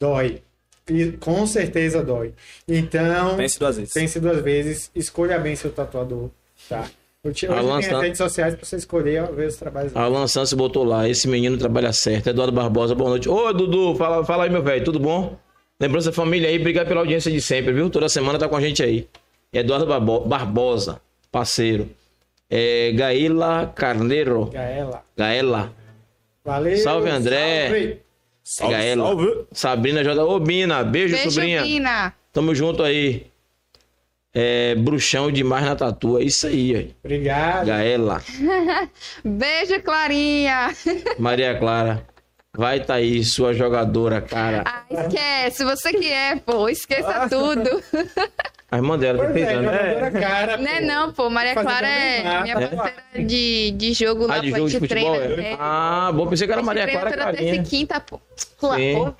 dói. 0.00 0.42
E 0.90 1.12
com 1.12 1.46
certeza 1.46 2.02
dói. 2.02 2.32
Então, 2.66 3.36
Pense 3.36 3.58
duas 3.58 3.76
vezes. 3.76 3.92
pense 3.92 4.18
duas 4.18 4.40
vezes, 4.42 4.90
escolha 4.94 5.38
bem 5.38 5.54
seu 5.54 5.70
tatuador, 5.70 6.30
tá? 6.68 6.88
Hoje 7.24 7.48
hoje 7.48 7.58
Alan 7.58 7.80
tem 7.80 7.90
San- 7.90 7.96
as 7.96 8.02
redes 8.02 8.18
sociais 8.18 8.54
para 8.54 8.64
você 8.64 8.76
escolher 8.76 9.26
ver 9.32 9.48
os 9.48 9.56
trabalhos. 9.56 9.92
dele. 9.92 10.04
Alan 10.04 10.26
Santos 10.28 10.52
botou 10.52 10.84
lá, 10.84 11.08
esse 11.08 11.26
menino 11.26 11.58
trabalha 11.58 11.92
certo. 11.92 12.28
Eduardo 12.28 12.52
Barbosa, 12.52 12.94
boa 12.94 13.10
noite. 13.10 13.28
Ô, 13.28 13.52
Dudu, 13.52 13.96
fala, 13.96 14.24
fala 14.24 14.44
aí, 14.44 14.50
meu 14.50 14.62
velho, 14.62 14.84
tudo 14.84 15.00
bom? 15.00 15.36
Lembrança 15.80 16.12
família 16.12 16.48
aí, 16.48 16.58
obrigado 16.58 16.86
pela 16.86 17.00
audiência 17.00 17.30
de 17.30 17.40
sempre, 17.40 17.72
viu? 17.72 17.90
Toda 17.90 18.08
semana 18.08 18.38
tá 18.38 18.48
com 18.48 18.56
a 18.56 18.60
gente 18.60 18.82
aí. 18.82 19.08
Eduardo 19.52 19.86
Barbo- 19.86 20.20
Barbosa, 20.20 21.00
parceiro. 21.32 21.88
É, 22.48 22.92
Gaila 22.92 23.72
Carneiro. 23.74 24.46
Gaela. 24.46 25.02
Gaela. 25.16 25.72
Valeu. 26.44 26.76
Salve, 26.78 27.10
André. 27.10 28.00
salve. 28.44 28.72
Gaela. 28.74 29.14
Sabrina 29.52 30.02
J. 30.04 30.24
Ô, 30.24 30.38
Bina, 30.40 30.82
beijo, 30.84 31.14
Beijo, 31.14 31.30
sobrinha. 31.32 31.62
Pina. 31.62 32.14
Tamo 32.32 32.54
junto 32.54 32.82
aí. 32.82 33.26
É, 34.34 34.74
bruxão 34.74 35.30
demais 35.32 35.64
na 35.64 35.74
tatu. 35.74 36.18
É 36.18 36.22
isso 36.22 36.46
aí, 36.46 36.76
aí. 36.76 36.94
Obrigado. 37.02 37.66
Gaela. 37.66 38.22
Beijo, 39.24 39.80
Clarinha. 39.82 40.74
Maria 41.18 41.58
Clara. 41.58 42.06
Vai 42.56 42.80
tá 42.80 42.94
aí, 42.94 43.22
sua 43.24 43.52
jogadora, 43.52 44.20
cara. 44.20 44.64
Ah, 44.66 44.82
esquece, 44.90 45.64
você 45.64 45.92
que 45.92 46.10
é, 46.10 46.36
pô, 46.36 46.68
esqueça 46.68 47.28
tudo. 47.28 47.82
A 48.70 48.76
irmã 48.76 48.98
dela, 48.98 49.18
Pois 49.18 49.32
tem 49.32 49.42
é, 49.44 49.46
seis 49.46 49.58
anos. 49.58 49.70
jogadora 49.70 50.10
cara. 50.10 50.56
Não 50.56 50.66
é 50.66 50.80
não, 50.80 51.12
pô, 51.12 51.30
Maria 51.30 51.54
Clara 51.54 51.88
é 51.88 52.42
minha 52.42 52.54
é. 52.54 52.66
parceira 52.66 53.26
de, 53.28 53.70
de 53.72 53.92
jogo 53.92 54.26
lá, 54.26 54.36
Ah, 54.36 54.38
de 54.40 54.50
pô, 54.50 54.56
a 54.56 54.58
jogo 54.58 54.68
de 54.70 54.72
gente 54.72 54.88
futebol? 54.88 55.16
treina. 55.16 55.42
é? 55.42 55.52
é. 55.52 55.56
Ah, 55.58 56.10
bom, 56.12 56.26
pensei 56.26 56.46
que 56.46 56.52
era 56.52 56.62
Maria 56.62 56.88
Clara 56.88 57.32
terça 57.32 57.54
e 57.54 57.62
quinta, 57.62 58.00
pô. 58.00 58.20
Clara, 58.58 58.80
Sim. 58.80 58.94
pô, 58.94 59.14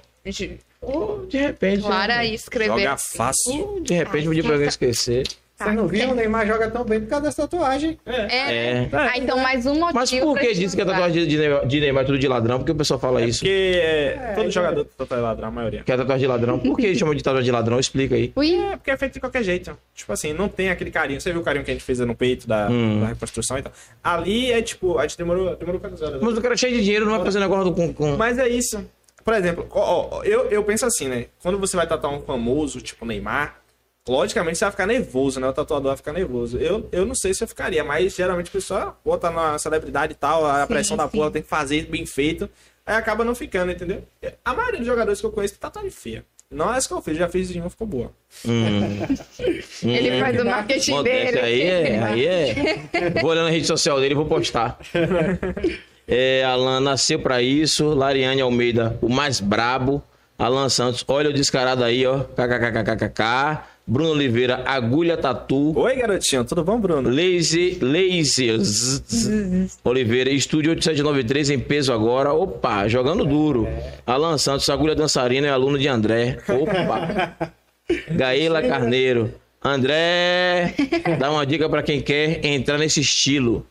Oh, 0.81 1.27
de 1.29 1.39
repente. 1.39 1.83
Clara 1.83 2.17
né? 2.19 2.27
escreveu. 2.29 2.79
Joga 2.79 2.97
fácil. 2.97 3.77
Oh, 3.77 3.81
De 3.81 3.95
repente, 3.95 4.27
podia 4.27 4.43
pra 4.45 4.53
alguém 4.53 4.69
esquecer. 4.69 5.27
Você 5.61 5.73
não 5.73 5.89
viu? 5.89 6.11
O 6.11 6.15
Neymar 6.15 6.47
joga 6.47 6.71
tão 6.71 6.85
bem 6.85 7.01
por 7.01 7.09
causa 7.09 7.25
dessa 7.27 7.43
tatuagem. 7.43 7.99
É. 8.07 8.83
É. 8.85 8.89
Ah, 8.93 9.19
então 9.19 9.37
mais 9.41 9.67
um 9.67 9.75
motivo. 9.75 9.93
Mas 9.93 10.11
por 10.13 10.39
que 10.39 10.55
disse 10.55 10.77
que 10.77 10.83
a 10.83 10.87
tatuagem 10.87 11.27
de 11.27 11.37
Neymar, 11.37 11.67
de 11.67 11.81
Neymar 11.81 12.03
é 12.05 12.07
tudo 12.07 12.17
de 12.17 12.29
ladrão? 12.29 12.59
Porque 12.59 12.71
o 12.71 12.77
pessoal 12.77 13.01
fala 13.01 13.23
isso. 13.23 13.41
Porque 13.41 13.81
é, 13.83 14.35
todo 14.37 14.47
é. 14.47 14.51
jogador 14.53 14.85
tatuagem 14.85 15.25
ladrão, 15.27 15.49
a 15.49 15.51
maioria. 15.51 15.83
Que 15.83 15.91
é 15.91 15.97
tatuagem 15.97 16.21
de 16.21 16.27
ladrão. 16.29 16.61
Por 16.61 16.77
que 16.77 16.87
eles 16.87 16.97
chamam 16.97 17.13
de 17.13 17.25
tatuagem 17.25 17.45
de 17.47 17.51
ladrão? 17.51 17.81
Explica 17.81 18.15
aí. 18.15 18.33
Ui, 18.37 18.55
É, 18.55 18.77
porque 18.77 18.93
é 18.93 18.97
feito 18.97 19.15
de 19.15 19.21
qualquer 19.21 19.43
jeito. 19.43 19.77
Tipo 19.97 20.13
assim, 20.13 20.33
não 20.33 20.49
tem 20.49 20.71
aquele 20.71 20.93
carinho. 20.93 21.21
Você 21.21 21.33
viu 21.33 21.41
o 21.41 21.45
carinho 21.45 21.65
que 21.65 21.73
a 21.73 21.75
gente 21.75 21.83
fez 21.85 21.99
no 21.99 22.15
peito 22.15 22.47
da, 22.47 22.69
Hum. 22.71 23.01
da 23.01 23.07
reconstrução 23.09 23.59
e 23.59 23.63
tal. 23.63 23.73
Ali 24.05 24.53
é 24.53 24.63
tipo, 24.63 24.97
a 24.97 25.03
gente 25.09 25.19
demorou, 25.19 25.57
demorou 25.57 25.81
quantas 25.81 26.01
horas? 26.01 26.23
Mas 26.23 26.39
o 26.39 26.41
cara 26.41 26.55
é 26.55 26.57
cheio 26.57 26.77
de 26.77 26.85
dinheiro, 26.85 27.05
não 27.05 27.17
vai 27.17 27.25
fazer 27.25 27.41
negócio 27.41 27.65
do- 27.65 27.73
com. 27.75 27.93
com... 27.93 28.17
Mas 28.17 28.39
é 28.39 28.49
isso. 28.49 28.81
Por 29.29 29.35
exemplo, 29.35 29.67
ó, 29.73 30.09
ó, 30.11 30.25
eu, 30.25 30.47
eu 30.47 30.65
penso 30.65 30.87
assim, 30.87 31.07
né? 31.07 31.27
Quando 31.43 31.59
você 31.59 31.77
vai 31.77 31.87
tatuar 31.87 32.15
um 32.15 32.23
famoso, 32.23 32.81
tipo 32.81 33.05
Neymar, 33.05 33.61
logicamente 34.09 34.57
você 34.57 34.65
vai 34.65 34.73
ficar 34.73 34.87
nervoso, 34.87 35.39
né? 35.39 35.47
O 35.47 35.53
tatuador 35.53 35.89
vai 35.89 35.99
ficar 35.99 36.15
nervoso. 36.15 36.57
Eu, 36.57 36.89
eu 36.91 37.05
não 37.05 37.15
sei 37.15 37.35
se 37.35 37.45
eu 37.45 37.47
ficaria, 37.47 37.85
mas 37.85 38.17
geralmente 38.17 38.49
a 38.49 38.53
pessoa 38.53 38.97
bota 39.05 39.29
na 39.31 39.59
celebridade 39.59 40.15
e 40.15 40.17
tal, 40.17 40.47
a 40.47 40.63
Sim, 40.63 40.69
pressão 40.69 40.97
da 40.97 41.05
sim. 41.05 41.19
porra 41.19 41.31
tem 41.31 41.43
que 41.43 41.49
fazer 41.49 41.85
bem 41.85 42.07
feito, 42.07 42.49
aí 42.87 42.97
acaba 42.97 43.23
não 43.23 43.35
ficando, 43.35 43.71
entendeu? 43.71 44.03
A 44.43 44.55
maioria 44.55 44.79
dos 44.79 44.87
jogadores 44.87 45.21
que 45.21 45.27
eu 45.27 45.31
conheço 45.31 45.53
tem 45.53 45.61
tatuagem 45.61 45.91
feia. 45.91 46.25
Não 46.51 46.73
é 46.73 46.79
essa 46.79 46.89
que 46.89 46.95
eu 46.95 47.03
fiz, 47.03 47.19
já 47.19 47.29
fiz 47.29 47.51
de 47.51 47.61
uma, 47.61 47.69
ficou 47.69 47.87
boa. 47.87 48.11
Hum. 48.47 48.71
ele 49.85 50.21
faz 50.21 50.41
o 50.41 50.45
marketing 50.47 50.91
Modéstia 50.93 51.33
dele. 51.33 51.41
aí 51.41 51.63
é, 51.63 52.03
aí 52.03 52.27
é. 52.27 53.21
Vou 53.21 53.31
olhar 53.33 53.43
na 53.43 53.51
rede 53.51 53.67
social 53.67 54.01
dele 54.01 54.15
e 54.15 54.17
vou 54.17 54.25
postar. 54.25 54.79
É, 56.09 56.43
Alan 56.45 56.81
nasceu 56.81 57.21
pra 57.21 57.43
isso. 57.43 57.93
Lariane 57.93 58.41
Almeida, 58.41 58.99
o 59.03 59.09
mais 59.09 59.41
brabo. 59.41 60.03
Alan 60.39 60.69
Santos, 60.69 61.05
olha 61.07 61.31
o 61.31 61.33
descarado 61.33 61.85
aí, 61.85 62.07
ó. 62.07 62.21
KKKKKK. 62.21 63.79
Bruno 63.87 64.11
Oliveira, 64.11 64.63
agulha 64.67 65.17
tatu. 65.17 65.77
Oi, 65.79 65.97
garotinho, 65.97 66.45
tudo 66.45 66.63
bom, 66.63 66.79
Bruno? 66.79 67.09
Lazy, 67.09 67.79
Lazy 67.81 68.51
Oliveira, 69.83 70.29
estúdio 70.29 70.73
8793 70.73 71.51
em 71.51 71.59
peso 71.59 71.91
agora. 71.91 72.33
Opa, 72.35 72.87
jogando 72.87 73.25
duro. 73.25 73.67
Alan 74.07 74.37
Santos, 74.37 74.69
agulha 74.69 74.95
dançarina 74.95 75.47
e 75.47 75.51
aluno 75.51 75.79
de 75.79 75.89
André. 75.89 76.39
Opa. 76.49 77.53
Gaela 78.15 78.61
Carneiro. 78.63 79.33
André, 79.65 80.75
dá 81.19 81.31
uma 81.31 81.47
dica 81.47 81.69
pra 81.69 81.83
quem 81.83 82.01
quer 82.03 82.45
entrar 82.45 82.77
nesse 82.79 83.01
estilo. 83.01 83.67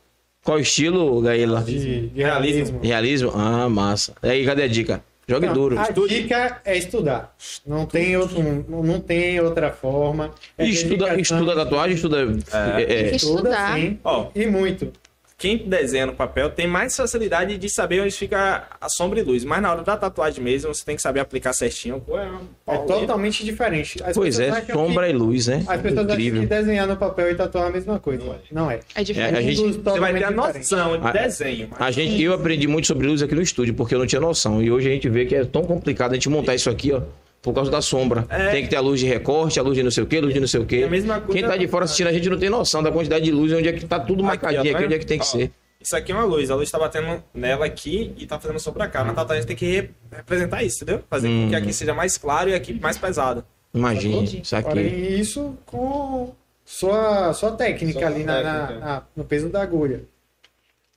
Qual 0.48 0.62
estilo, 0.62 1.20
Gaela? 1.20 1.62
De, 1.62 2.08
de 2.08 2.24
realismo. 2.24 2.80
Realismo? 2.82 3.32
Ah, 3.36 3.68
massa. 3.68 4.14
E 4.24 4.30
aí, 4.30 4.46
cadê 4.46 4.64
a 4.64 4.68
dica? 4.70 5.04
Jogue 5.28 5.46
Não, 5.48 5.54
duro. 5.54 5.78
A 5.78 5.90
dica 6.08 6.62
é 6.64 6.78
estudar. 6.78 7.36
Não 7.66 7.86
tem, 7.86 8.16
outro, 8.16 8.42
não 8.42 8.82
não 8.82 9.02
tem 9.02 9.42
outra 9.42 9.72
forma. 9.72 10.32
É 10.58 10.66
Estuda, 10.66 11.20
estuda 11.20 11.54
tatuagem, 11.54 11.96
estuda. 11.96 12.20
é, 12.54 12.82
é, 12.82 13.16
Estuda, 13.16 13.40
Estudar. 13.50 13.76
sim. 13.76 14.00
Ó. 14.06 14.28
E 14.34 14.48
muito. 14.48 14.90
Quem 15.40 15.56
desenha 15.70 16.08
no 16.08 16.14
papel 16.16 16.50
tem 16.50 16.66
mais 16.66 16.96
facilidade 16.96 17.60
de 17.60 17.70
saber 17.70 18.02
onde 18.02 18.10
fica 18.10 18.64
a 18.82 18.90
sombra 18.90 19.20
e 19.20 19.24
luz. 19.24 19.46
Mas 19.46 19.62
na 19.62 19.72
hora 19.72 19.84
da 19.84 19.96
tatuagem 19.96 20.44
mesmo, 20.44 20.74
você 20.74 20.84
tem 20.84 20.96
que 20.96 21.02
saber 21.02 21.20
aplicar 21.20 21.54
certinho. 21.54 22.02
Pô, 22.02 22.18
é 22.18 22.28
É 22.68 22.78
totalmente 22.80 23.46
diferente. 23.46 24.02
As 24.04 24.18
Pois 24.18 24.40
é, 24.40 24.50
acham 24.50 24.76
sombra 24.76 25.06
que- 25.06 25.14
e 25.14 25.16
luz, 25.16 25.46
né? 25.46 25.64
As 25.68 25.80
pessoas 25.80 26.06
acham 26.08 26.14
Incrível. 26.16 26.42
que 26.42 26.48
desenhar 26.48 26.88
no 26.88 26.98
papel 26.98 27.30
e 27.30 27.36
tatuar 27.36 27.66
é 27.66 27.68
a 27.68 27.72
mesma 27.72 28.00
coisa. 28.00 28.24
Não 28.52 28.72
é. 28.72 28.80
É 28.96 29.04
diferente. 29.04 29.36
É, 29.36 29.38
a 29.38 29.42
gente- 29.44 29.74
Você 29.74 30.00
vai 30.00 30.12
ter 30.16 30.24
a 30.24 30.32
noção 30.32 31.00
de 31.00 31.12
desenho. 31.14 31.68
mas- 31.70 31.82
A 31.82 31.92
gente, 31.92 32.20
eu 32.20 32.34
aprendi 32.34 32.68
muito 32.68 32.88
sobre 32.88 33.06
luz 33.06 33.22
aqui 33.22 33.36
no 33.36 33.42
estúdio, 33.44 33.76
porque 33.76 33.94
eu 33.94 34.00
não 34.00 34.08
tinha 34.08 34.20
noção. 34.20 34.60
E 34.64 34.72
hoje 34.72 34.88
a 34.90 34.92
gente 34.92 35.08
vê 35.08 35.24
que 35.28 35.36
é 35.36 35.46
tão 35.46 35.62
complicado 35.64 36.14
a 36.14 36.16
gente 36.16 36.30
montar 36.30 36.56
isso 36.56 36.68
aqui, 36.68 36.92
ó. 36.92 37.02
Por 37.48 37.54
causa 37.54 37.72
da 37.72 37.82
sombra. 37.82 38.26
É. 38.30 38.50
Tem 38.52 38.62
que 38.64 38.70
ter 38.70 38.76
a 38.76 38.82
luz 38.82 39.00
de 39.00 39.06
recorte, 39.06 39.58
a 39.58 39.64
luz 39.64 39.74
de 39.78 39.82
não 39.82 39.90
sei 39.90 40.04
o 40.04 40.06
que, 40.06 40.20
luz 40.20 40.34
de 40.34 40.40
não 40.42 40.48
sei 40.50 40.60
o 40.60 40.66
que. 40.66 40.82
É 40.82 40.86
a 40.86 40.90
mesma 40.90 41.22
coisa- 41.22 41.32
Quem 41.40 41.50
tá 41.50 41.56
de 41.56 41.66
fora 41.66 41.86
assistindo 41.86 42.08
a 42.08 42.12
gente 42.12 42.30
não 42.30 42.38
tem 42.38 42.50
noção 42.50 42.84
da 42.84 42.92
quantidade 42.92 43.24
de 43.24 43.32
luz, 43.32 43.54
onde 43.54 43.70
é 43.70 43.72
que 43.72 43.86
tá 43.86 43.98
tudo 44.02 44.22
marcadinho 44.22 44.60
aqui, 44.64 44.74
tá 44.74 44.80
onde 44.80 44.94
é 44.94 45.00
que 45.00 45.06
tem 45.06 45.18
que 45.18 45.24
Ó, 45.24 45.28
ser. 45.30 45.52
Isso 45.80 45.96
aqui 45.96 46.12
é 46.12 46.16
uma 46.16 46.26
luz. 46.26 46.52
A 46.52 46.56
luz 46.56 46.70
tá 46.70 46.78
batendo 46.78 47.24
nela 47.34 47.66
aqui 47.66 48.12
e 48.18 48.26
tá 48.26 48.38
fazendo 48.38 48.60
sombra 48.60 48.86
cá. 48.90 49.02
Na 49.06 49.14
tatuagem 49.14 49.46
tem 49.46 49.56
que 49.56 49.66
re- 49.66 49.90
representar 50.12 50.62
isso, 50.62 50.84
entendeu? 50.84 51.02
Fazer 51.10 51.30
com 51.30 51.48
que 51.50 51.56
Hum. 51.56 51.58
aqui 51.58 51.72
seja 51.72 51.94
mais 51.94 52.18
claro 52.18 52.50
e 52.50 52.54
aqui 52.54 52.74
mais 52.82 52.98
pesado. 52.98 53.46
Imagina, 53.74 54.24
isso 54.24 54.54
aqui. 54.54 54.68
Porém, 54.70 55.20
isso 55.22 55.58
com 55.66 56.34
sua, 56.66 57.32
sua 57.32 57.52
técnica 57.52 58.00
Sua 58.00 58.10
ali 58.10 58.26
na, 58.26 58.44
na- 58.44 58.60
técnica. 58.68 58.86
na- 58.86 59.04
no 59.16 59.24
peso 59.24 59.48
da 59.48 59.62
agulha. 59.62 60.02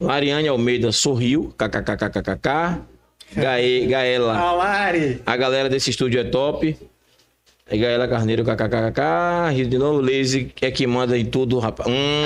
Mariane 0.01 0.48
Almeida 0.48 0.90
sorriu, 0.90 1.55
kkkkkk. 1.56 2.81
Gae, 3.35 3.86
Gaela, 3.86 4.36
Alari. 4.36 5.23
a 5.24 5.36
galera 5.36 5.69
desse 5.69 5.90
estúdio 5.90 6.20
é 6.20 6.24
top. 6.24 6.77
E 7.73 7.78
Gaela 7.78 8.09
Carneiro, 8.09 8.44
kkkk. 8.44 9.52
Rio 9.52 9.66
de 9.66 9.78
novo, 9.78 10.01
Lazy 10.01 10.52
é 10.61 10.70
que 10.73 10.86
manda 10.86 11.16
em 11.16 11.24
tudo, 11.24 11.59
rapaz. 11.61 11.89
Hum, 11.89 12.24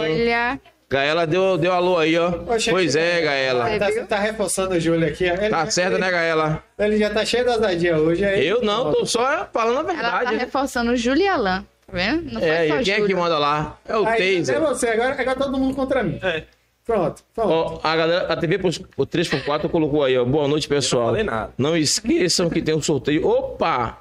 Olha. 0.00 0.60
Gaela 0.88 1.26
deu, 1.26 1.58
deu 1.58 1.72
alô 1.72 1.98
aí, 1.98 2.16
ó. 2.16 2.28
Oxe, 2.46 2.70
Pois 2.70 2.94
é, 2.94 3.20
Gaela. 3.20 3.76
Tá, 3.76 4.06
tá 4.06 4.18
reforçando 4.20 4.74
o 4.76 4.80
Júlio 4.80 5.08
aqui. 5.08 5.28
ó. 5.28 5.34
Ele 5.34 5.48
Tá 5.48 5.68
certo, 5.68 5.98
né, 5.98 6.08
Gaela? 6.08 6.62
Ele 6.78 6.96
já 6.98 7.10
tá 7.10 7.24
cheio 7.24 7.44
das 7.44 7.56
ousadia 7.56 7.98
hoje. 7.98 8.24
Aí, 8.24 8.46
Eu 8.46 8.62
não, 8.62 8.92
tô 8.92 9.04
só 9.04 9.48
falando 9.52 9.90
a 9.90 9.92
Ela 9.92 10.10
tá 10.10 10.18
verdade. 10.18 10.36
reforçando 10.36 10.92
o 10.92 10.96
Júlio 10.96 11.24
e 11.24 11.28
Alan. 11.28 11.64
Tá 11.88 11.92
vendo? 11.92 12.32
Não 12.34 12.40
É, 12.40 12.68
e 12.68 12.84
quem 12.84 12.94
é 12.94 13.00
que 13.00 13.14
manda 13.16 13.36
lá? 13.38 13.76
É 13.88 13.96
o 13.96 14.06
Aí, 14.06 14.38
Taser. 14.38 14.56
É 14.56 14.60
você, 14.60 14.88
agora, 14.90 15.20
agora 15.20 15.36
todo 15.36 15.58
mundo 15.58 15.74
contra 15.74 16.04
mim. 16.04 16.20
É. 16.22 16.44
Pronto, 16.86 17.22
pronto. 17.34 17.50
Ó, 17.52 17.80
a 17.82 17.96
galera, 17.96 18.32
a 18.32 18.36
TV 18.36 18.58
pros- 18.58 18.80
o 18.96 19.04
3x4 19.04 19.68
colocou 19.68 20.04
aí, 20.04 20.16
ó. 20.16 20.24
Boa 20.24 20.46
noite, 20.46 20.68
pessoal. 20.68 21.06
falei 21.06 21.24
nada. 21.24 21.52
Não 21.58 21.76
esqueçam 21.76 22.48
que 22.48 22.62
tem 22.62 22.74
um 22.76 22.80
sorteio. 22.80 23.26
Opa! 23.26 23.98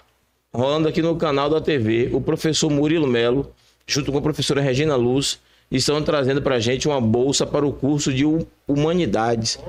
Rolando 0.53 0.87
aqui 0.87 1.01
no 1.01 1.15
canal 1.17 1.49
da 1.49 1.59
TV, 1.59 2.09
o 2.13 2.21
professor 2.21 2.69
Murilo 2.69 3.07
Melo, 3.07 3.51
junto 3.87 4.11
com 4.11 4.19
a 4.19 4.21
professora 4.21 4.61
Regina 4.61 4.95
Luz, 4.95 5.39
estão 5.71 5.99
trazendo 6.03 6.41
pra 6.43 6.59
gente 6.59 6.87
uma 6.87 7.01
bolsa 7.01 7.45
para 7.45 7.65
o 7.65 7.73
curso 7.73 8.13
de 8.13 8.23
hu- 8.23 8.47
Humanidades. 8.67 9.59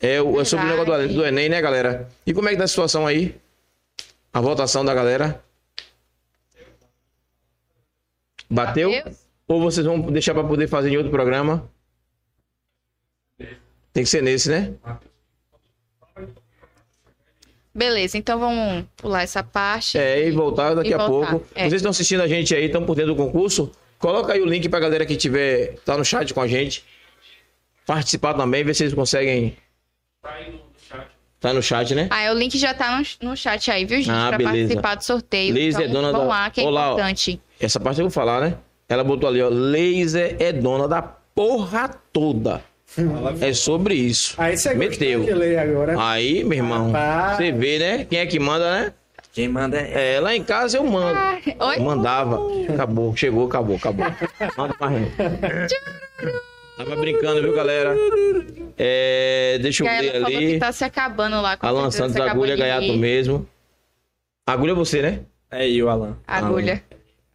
É, 0.00 0.22
o- 0.22 0.40
é 0.40 0.44
sobre 0.44 0.66
o 0.66 0.68
negócio 0.68 1.08
do, 1.08 1.14
do 1.14 1.26
Enem, 1.26 1.48
né, 1.48 1.60
galera? 1.60 2.08
E 2.24 2.32
como 2.32 2.48
é 2.48 2.52
que 2.52 2.58
tá 2.58 2.64
a 2.64 2.68
situação 2.68 3.04
aí? 3.06 3.34
A 4.32 4.40
votação 4.40 4.84
da 4.84 4.94
galera? 4.94 5.42
Bateu? 8.48 8.90
Bateu? 8.92 9.12
Ou 9.48 9.60
vocês 9.60 9.84
vão 9.84 10.00
deixar 10.02 10.34
para 10.34 10.44
poder 10.44 10.68
fazer 10.68 10.90
em 10.90 10.96
outro 10.96 11.10
programa? 11.10 11.68
Tem 13.92 14.04
que 14.04 14.08
ser 14.10 14.22
nesse, 14.22 14.48
né? 14.48 14.72
Beleza, 17.74 18.18
então 18.18 18.38
vamos 18.38 18.84
pular 18.96 19.22
essa 19.22 19.42
parte. 19.42 19.96
É, 19.96 20.26
e 20.26 20.30
voltar 20.32 20.74
daqui 20.74 20.90
E 20.90 20.94
a 20.94 21.06
voltar, 21.06 21.30
pouco. 21.30 21.46
é. 21.54 21.62
Vocês 21.62 21.74
estão 21.74 21.90
assistindo 21.90 22.20
a 22.22 22.26
gente 22.28 22.54
aí, 22.54 22.64
estão 22.66 22.84
por 22.84 22.96
dentro 22.96 23.14
do 23.14 23.16
concurso? 23.16 23.70
Coloca 23.98 24.32
aí 24.32 24.40
o 24.40 24.44
link 24.46 24.68
pra 24.68 24.80
galera 24.80 25.06
que 25.06 25.16
tiver, 25.16 25.74
tá 25.84 25.96
no 25.96 26.04
chat 26.04 26.34
com 26.34 26.40
a 26.40 26.48
gente. 26.48 26.84
Participar 27.86 28.34
também, 28.34 28.64
ver 28.64 28.74
se 28.74 28.82
eles 28.84 28.94
conseguem. 28.94 29.56
Tá 31.38 31.52
no 31.54 31.62
chat, 31.62 31.94
né? 31.94 32.08
Ah, 32.10 32.30
o 32.32 32.34
link 32.34 32.58
já 32.58 32.74
tá 32.74 32.98
no, 33.22 33.30
no 33.30 33.36
chat 33.36 33.70
aí, 33.70 33.84
viu, 33.84 33.98
gente? 33.98 34.10
Ah, 34.10 34.28
pra 34.28 34.38
beleza. 34.38 34.58
participar 34.74 34.94
do 34.96 35.04
sorteio. 35.04 35.54
Liz 35.54 35.74
então, 35.74 35.86
é 35.86 35.88
dona 35.88 36.12
vamos 36.12 36.26
da- 36.26 36.32
lá, 36.34 36.50
que 36.50 36.60
é 36.60 36.64
Olá, 36.64 36.90
ó. 36.90 36.92
importante. 36.94 37.40
Essa 37.58 37.80
parte 37.80 37.98
eu 38.00 38.04
vou 38.04 38.10
falar, 38.10 38.40
né? 38.42 38.58
Ela 38.88 39.04
botou 39.04 39.28
ali, 39.28 39.40
ó. 39.40 39.48
Laser 39.48 40.36
é 40.40 40.52
dona 40.52 40.86
da 40.88 41.00
porra 41.00 41.88
toda. 42.12 42.62
É 43.40 43.52
sobre 43.52 43.94
isso. 43.94 44.34
Aí 44.36 44.56
você 44.56 44.74
Meteu. 44.74 45.20
gostou 45.20 45.34
de 45.34 45.40
ler 45.40 45.58
agora. 45.58 45.94
Aí, 45.98 46.42
meu 46.42 46.58
irmão, 46.58 46.90
Rapaz. 46.90 47.36
você 47.36 47.52
vê, 47.52 47.78
né? 47.78 48.04
Quem 48.04 48.18
é 48.18 48.26
que 48.26 48.38
manda, 48.38 48.70
né? 48.80 48.92
Quem 49.32 49.48
manda 49.48 49.76
é. 49.78 50.16
É, 50.16 50.20
lá 50.20 50.34
em 50.34 50.42
casa 50.42 50.76
eu 50.76 50.84
mando. 50.84 51.16
Ah, 51.16 51.38
oi? 51.66 51.76
Eu 51.76 51.82
mandava. 51.82 52.40
Acabou, 52.68 53.16
chegou, 53.16 53.46
acabou, 53.46 53.76
acabou. 53.76 54.06
Manda 54.56 54.74
não. 54.80 55.06
Tava 56.76 56.96
brincando, 56.96 57.42
viu, 57.42 57.54
galera? 57.54 57.94
É, 58.76 59.58
deixa 59.60 59.82
eu 59.82 59.86
Gaela 59.86 60.02
ler 60.02 60.12
falou 60.12 60.28
que 60.28 60.36
ali. 60.36 60.58
tá 60.58 60.72
se 60.72 60.84
acabando 60.84 61.40
lá. 61.40 61.56
com 61.56 61.66
Alan 61.66 61.90
Santos, 61.90 62.16
agulha 62.16 62.56
gaiato 62.56 62.92
mesmo. 62.96 63.46
Agulha 64.46 64.72
é 64.72 64.74
você, 64.74 65.00
né? 65.02 65.20
É 65.50 65.68
eu, 65.68 65.88
Alan. 65.88 66.16
Agulha. 66.26 66.82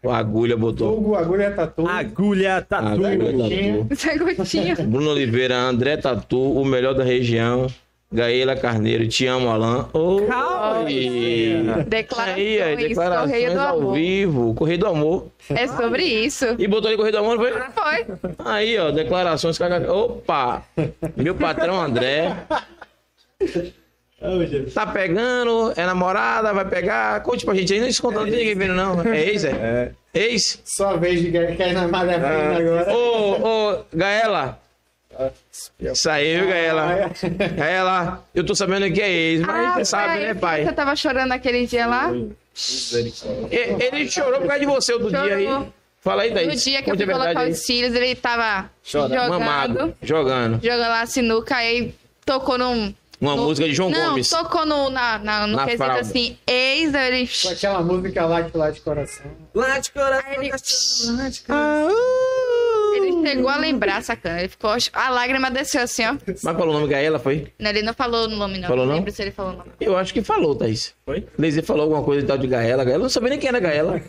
O 0.06 0.12
agulha 0.12 0.56
botou. 0.56 0.98
Hugo, 0.98 1.16
agulha 1.16 1.52
tatu. 1.52 1.88
Agulha 1.88 2.62
Tatu. 2.62 2.88
Agulha 2.88 3.18
Gotinha. 3.32 3.78
tatu. 3.86 3.96
Zé 3.96 4.18
Gotinha. 4.18 4.76
Bruno 4.86 5.10
Oliveira, 5.10 5.56
André 5.58 5.98
Tatu, 5.98 6.40
o 6.40 6.64
melhor 6.64 6.94
da 6.94 7.04
região. 7.04 7.68
Gaela 8.14 8.56
Carneiro, 8.56 9.08
te 9.08 9.26
amo, 9.26 9.50
Alan. 9.50 9.90
Oi. 9.92 11.64
Declarações, 11.88 12.38
Aí, 12.38 12.62
aí, 12.62 12.74
Correio 12.76 12.90
declarações 12.90 13.54
do 13.54 13.60
ao 13.60 13.78
Amor. 13.80 13.94
vivo. 13.96 14.54
Correio 14.54 14.78
do 14.80 14.86
Amor. 14.86 15.28
É 15.50 15.68
sobre 15.68 16.04
isso. 16.04 16.46
E 16.58 16.68
botou 16.68 16.88
ali 16.88 16.96
Correio 16.98 17.14
do 17.14 17.18
Amor, 17.20 17.36
não 17.38 17.44
foi? 17.44 17.52
Foi. 18.06 18.32
Aí, 18.46 18.78
ó, 18.78 18.92
declarações. 18.92 19.58
Opa! 19.90 20.64
Meu 21.18 21.34
patrão 21.36 21.82
André. 21.82 22.36
Tá 24.74 24.88
pegando, 24.88 25.74
é 25.76 25.86
namorada, 25.86 26.54
vai 26.54 26.66
pegar. 26.66 27.22
Conte 27.22 27.46
pra 27.46 27.54
gente 27.54 27.74
aí, 27.74 27.80
não 27.82 27.92
se 27.92 28.02
conta, 28.02 28.20
não 28.20 28.26
tem 28.26 28.38
ninguém 28.38 28.56
vendo, 28.56 28.74
não. 28.74 29.02
É 29.02 29.22
ex, 29.22 29.44
é? 29.44 29.92
Ex? 30.14 30.62
Sua 30.64 30.96
vez 30.96 31.22
de 31.22 31.32
cair 31.32 31.74
na 31.74 31.88
malha 31.88 32.16
agora. 32.16 32.94
Ô, 32.94 33.72
ô, 33.74 33.84
Gaela. 33.94 34.60
Isso 35.80 36.10
aí, 36.10 36.38
viu, 36.38 36.48
Gaela? 36.48 37.12
Gaela, 37.56 38.24
eu 38.34 38.46
tô 38.46 38.56
sabendo 38.56 38.92
que 38.92 39.02
é 39.02 39.12
ex, 39.12 39.42
mas 39.42 39.74
você 39.76 39.86
sabe, 39.86 40.20
né, 40.22 40.34
pai? 40.34 40.66
Você 40.66 40.74
tava 40.74 40.96
chorando 40.96 41.32
aquele 41.34 41.68
dia 41.68 41.86
lá? 41.86 42.12
Ele 42.12 44.10
chorou 44.10 44.40
por 44.40 44.48
causa 44.48 44.60
de 44.60 44.66
você 44.66 44.94
outro 44.94 45.10
dia 45.10 45.36
aí. 45.36 45.46
Chorou. 45.46 45.74
Fala 46.00 46.22
aí, 46.24 46.34
Thaís. 46.34 46.48
No 46.48 46.56
dia 46.56 46.84
que 46.84 46.90
eu 46.90 46.94
Conte 46.94 47.04
fui 47.04 47.14
a 47.14 47.18
verdade 47.18 47.34
colocar 47.34 47.48
aí. 47.48 47.52
os 47.52 47.66
cílios, 47.66 47.96
ele 47.96 48.16
tava 48.16 48.70
jogando, 48.84 49.30
Mamado, 49.30 49.94
jogando. 50.04 50.60
jogando 50.64 50.90
lá 50.90 51.06
sinuca, 51.06 51.56
aí 51.56 51.94
tocou 52.26 52.58
num... 52.58 52.94
Uma 53.22 53.36
no- 53.36 53.44
música 53.46 53.68
de 53.68 53.74
João 53.74 53.90
não, 53.90 54.10
Gomes. 54.10 54.30
tocou 54.30 54.66
no, 54.66 54.90
na, 54.90 55.18
na- 55.20 55.48
no 55.48 55.56
Na 55.56 55.64
quesito 55.66 55.84
fralda. 55.84 56.02
assim, 56.02 56.38
ex, 56.48 56.94
aí 56.94 57.08
ele... 57.22 57.30
Com 57.42 57.50
aquela 57.50 57.82
música 57.82 58.26
lá 58.26 58.42
de 58.42 58.58
lá 58.58 58.72
de 58.72 58.82
coração. 58.82 59.26
Lá 59.54 59.80
de 59.80 59.92
coração. 59.92 60.32
Ele, 60.34 60.52
ele 63.10 63.28
chegou 63.28 63.50
a 63.50 63.58
lembrar, 63.58 64.02
sacana. 64.04 64.40
Ele 64.40 64.48
ficou. 64.50 64.72
A 64.94 65.10
lágrima 65.10 65.52
desceu 65.52 65.82
assim, 65.82 66.06
ó. 66.06 66.16
Mas 66.26 66.42
falou 66.42 66.70
o 66.70 66.74
nome 66.74 66.88
Gaela, 66.88 67.20
foi? 67.20 67.52
Não, 67.60 67.70
Ele 67.70 67.82
não 67.82 67.94
falou 67.94 68.26
o 68.26 68.28
nome, 68.30 68.58
não. 68.60 68.68
Falou 68.70 68.86
não 68.86 68.92
não? 68.92 68.96
lembro 69.00 69.12
se 69.12 69.22
ele 69.22 69.32
falou 69.32 69.54
o 69.54 69.58
nome. 69.58 69.72
Eu 69.82 69.98
acho 69.98 70.14
que 70.14 70.22
falou, 70.22 70.56
Thaís. 70.56 70.94
Foi? 71.06 71.26
Leise 71.38 71.62
falou 71.62 71.84
alguma 71.84 72.04
coisa 72.04 72.24
e 72.24 72.28
tal 72.28 72.38
de 72.38 72.48
Gaela. 72.48 72.84
Gaela, 72.84 73.00
eu 73.00 73.04
não 73.04 73.10
sabia 73.10 73.30
nem 73.32 73.40
quem 73.40 73.50
era 73.50 73.60
Gaela. 73.60 74.02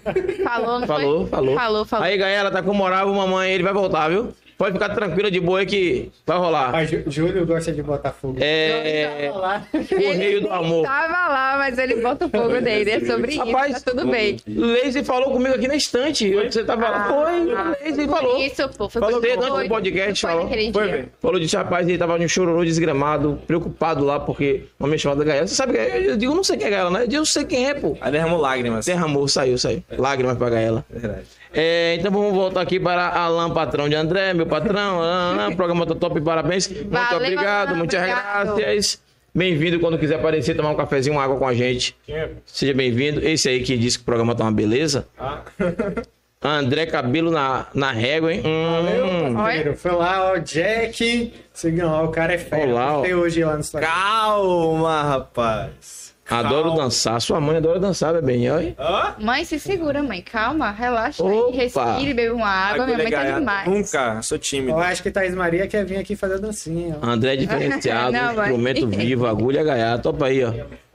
Falou, 0.45 0.81
não 0.81 0.87
Falou, 0.87 1.20
foi? 1.23 1.31
falou. 1.31 1.55
Falou, 1.57 1.85
falou. 1.85 2.07
Aí, 2.07 2.16
Gaela, 2.16 2.51
tá 2.51 2.62
com 2.62 2.73
moral, 2.73 3.12
mamãe, 3.12 3.51
ele 3.53 3.62
vai 3.65 3.73
voltar, 3.73 4.09
viu? 4.09 4.33
Pode 4.59 4.73
ficar 4.73 4.95
tranquila 4.95 5.31
de 5.31 5.39
boa 5.41 5.59
aí 5.61 5.66
que 5.66 6.11
vai 6.27 6.39
rolar. 6.39 6.73
Mas 6.73 6.91
Jú- 6.91 7.03
Júlio 7.09 7.45
gosta 7.47 7.73
de 7.73 7.83
botar 7.83 8.11
fogo. 8.12 8.37
É. 8.41 9.28
Tava 9.31 9.39
lá. 9.39 9.66
Correio 9.70 10.41
do 10.41 10.51
Amor. 10.51 10.83
Tava 10.85 11.28
lá, 11.28 11.55
mas 11.59 11.77
ele 11.78 11.97
bota 11.97 12.27
o 12.27 12.28
fogo 12.31 12.61
dele. 12.61 12.91
É 12.91 13.01
sobre 13.01 13.37
Rapaz, 13.37 13.77
isso, 13.77 13.85
tá 13.85 13.91
tudo 13.91 14.07
bem. 14.11 14.39
Leise 14.47 15.05
falou 15.05 15.31
comigo 15.33 15.55
aqui 15.55 15.69
na 15.69 15.77
estante. 15.77 16.33
Você 16.35 16.65
tava 16.65 16.89
lá. 16.89 17.07
Foi, 17.09 17.85
Leise 17.85 18.09
falou. 18.09 18.41
Isso, 18.41 18.69
pô. 18.70 18.89
Foi 18.89 19.01
Falou 19.03 19.20
dele 19.20 19.35
antes 19.35 19.47
do 19.62 19.69
podcast, 19.69 20.20
foi 20.23 20.31
falou. 20.31 20.49
Foi. 20.73 21.05
Falou 21.20 21.41
disse, 21.41 21.57
rapaz, 21.57 21.87
ele 21.89 21.99
tava 21.99 22.19
de 22.19 22.24
um 22.24 22.28
chororô 22.28 22.65
desgramado, 22.65 23.39
preocupado 23.47 24.05
lá, 24.05 24.19
porque 24.20 24.65
uma 24.81 24.89
minha 24.89 24.99
chamada 24.99 25.23
Gaela. 25.23 25.47
Você 25.47 25.55
sabe 25.55 25.74
que 25.74 25.78
é? 25.78 26.09
Eu 26.11 26.16
digo, 26.16 26.35
não 26.35 26.43
sei 26.45 26.57
quem 26.57 26.66
é 26.69 26.70
Gaela, 26.70 26.91
né? 26.91 27.03
Eu 27.03 27.09
digo, 27.09 27.20
eu 27.20 27.27
sei 27.27 27.45
quem 27.45 27.69
é, 27.69 27.74
pô. 27.74 27.97
Aí 28.01 28.11
derramou 28.11 28.41
lágrimas. 28.41 28.87
Derramou, 28.87 29.28
saiu, 29.28 29.59
saiu. 29.59 29.83
Lágrimas 29.99 30.39
pra 30.39 30.49
Gaela. 30.49 30.85
Verdade. 30.89 31.27
É, 31.52 31.97
então 31.98 32.10
vamos 32.10 32.32
voltar 32.35 32.60
aqui 32.60 32.78
para 32.78 33.09
Alan, 33.09 33.51
patrão 33.51 33.89
de 33.89 33.94
André, 33.94 34.35
meu 34.35 34.47
patrão. 34.47 35.02
Alan, 35.02 35.48
o 35.51 35.56
programa 35.56 35.86
tá 35.86 35.94
top, 35.94 36.20
parabéns. 36.20 36.68
Muito 36.68 36.90
Valeu, 36.90 37.16
obrigado, 37.16 37.77
muitas 37.77 38.01
obrigado. 38.01 38.56
graças. 38.56 39.01
Bem-vindo 39.35 39.78
quando 39.78 39.98
quiser 39.98 40.14
aparecer, 40.14 40.56
tomar 40.56 40.70
um 40.70 40.77
cafezinho, 40.77 41.14
uma 41.14 41.23
água 41.23 41.36
com 41.36 41.47
a 41.47 41.52
gente. 41.52 41.94
É? 42.09 42.31
Seja 42.47 42.73
bem-vindo. 42.73 43.20
Esse 43.27 43.48
aí 43.51 43.62
que 43.62 43.77
disse 43.77 43.98
que 43.98 44.02
o 44.02 44.06
programa 44.06 44.35
tá 44.35 44.44
uma 44.44 44.52
beleza. 44.52 45.06
Ah. 45.18 45.43
André 46.43 46.86
Cabelo 46.86 47.31
na, 47.31 47.66
na 47.74 47.93
régua, 47.93 48.32
hein? 48.32 48.43
Hum. 48.47 49.35
Parceiro, 49.35 49.77
Foi 49.77 49.93
lá, 49.93 50.32
ó, 50.32 50.39
Jack. 50.39 51.35
Sigam 51.52 51.90
lá, 51.90 52.02
o 52.02 52.09
cara 52.09 52.35
é 52.35 52.39
fera. 52.39 52.70
Olá, 52.70 52.98
ó. 52.98 53.02
Hoje 53.02 53.44
lá 53.44 53.55
no 53.55 53.60
Instagram. 53.60 53.89
Calma, 53.89 55.02
rapaz. 55.02 56.16
Adoro 56.28 56.74
dançar. 56.74 57.20
Sua 57.20 57.40
mãe 57.40 57.57
adora 57.57 57.78
dançar, 57.78 58.12
bebê. 58.15 58.47
Hã? 58.78 59.15
Mãe, 59.20 59.44
se 59.44 59.59
segura, 59.59 60.03
mãe. 60.03 60.20
Calma, 60.23 60.70
relaxa 60.70 61.23
Opa. 61.23 61.51
aí. 61.53 61.57
Respire, 61.57 62.15
bebe 62.15 62.31
uma 62.31 62.48
água. 62.48 62.86
Minha 62.86 62.98
mãe 62.98 63.11
tá 63.11 63.24
demais. 63.39 63.69
Nunca, 63.69 64.23
sou 64.23 64.39
tímido. 64.39 64.73
Eu 64.73 64.78
acho 64.81 65.03
que 65.03 65.11
Thaís 65.11 65.35
Maria 65.35 65.66
quer 65.66 65.85
vir 65.85 65.97
aqui 65.98 66.16
fazer 66.16 66.39
dancinha. 66.39 66.98
ó. 67.01 67.07
André 67.07 67.35
é 67.35 67.36
diferenciado, 67.36 68.12
Não, 68.16 68.32
instrumento 68.32 68.86
vivo, 68.89 69.27
agulha 69.27 69.62
gaiata. 69.62 70.03
Topa 70.03 70.27
aí, 70.27 70.43
ó. 70.44 70.51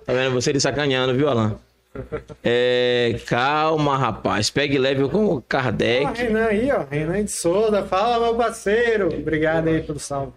Tá 0.06 0.14
vendo 0.14 0.34
você 0.34 0.50
ele 0.50 0.60
sacaneando, 0.60 1.14
viu, 1.14 1.30
Alan? 1.30 1.56
É, 2.44 3.20
calma, 3.28 3.98
rapaz. 3.98 4.50
Pegue 4.50 4.78
leve 4.78 5.08
com 5.10 5.26
o 5.26 5.38
Ó, 5.38 5.42
Kardec. 5.48 6.06
Renan 6.22 6.46
aí, 6.46 6.72
ó. 6.72 6.84
Renan 6.90 7.24
de 7.24 7.32
Souza. 7.32 7.84
Fala, 7.84 8.26
meu 8.28 8.36
parceiro. 8.36 9.08
Obrigado 9.14 9.68
aí 9.68 9.82
pelo 9.82 10.00
salve. 10.00 10.32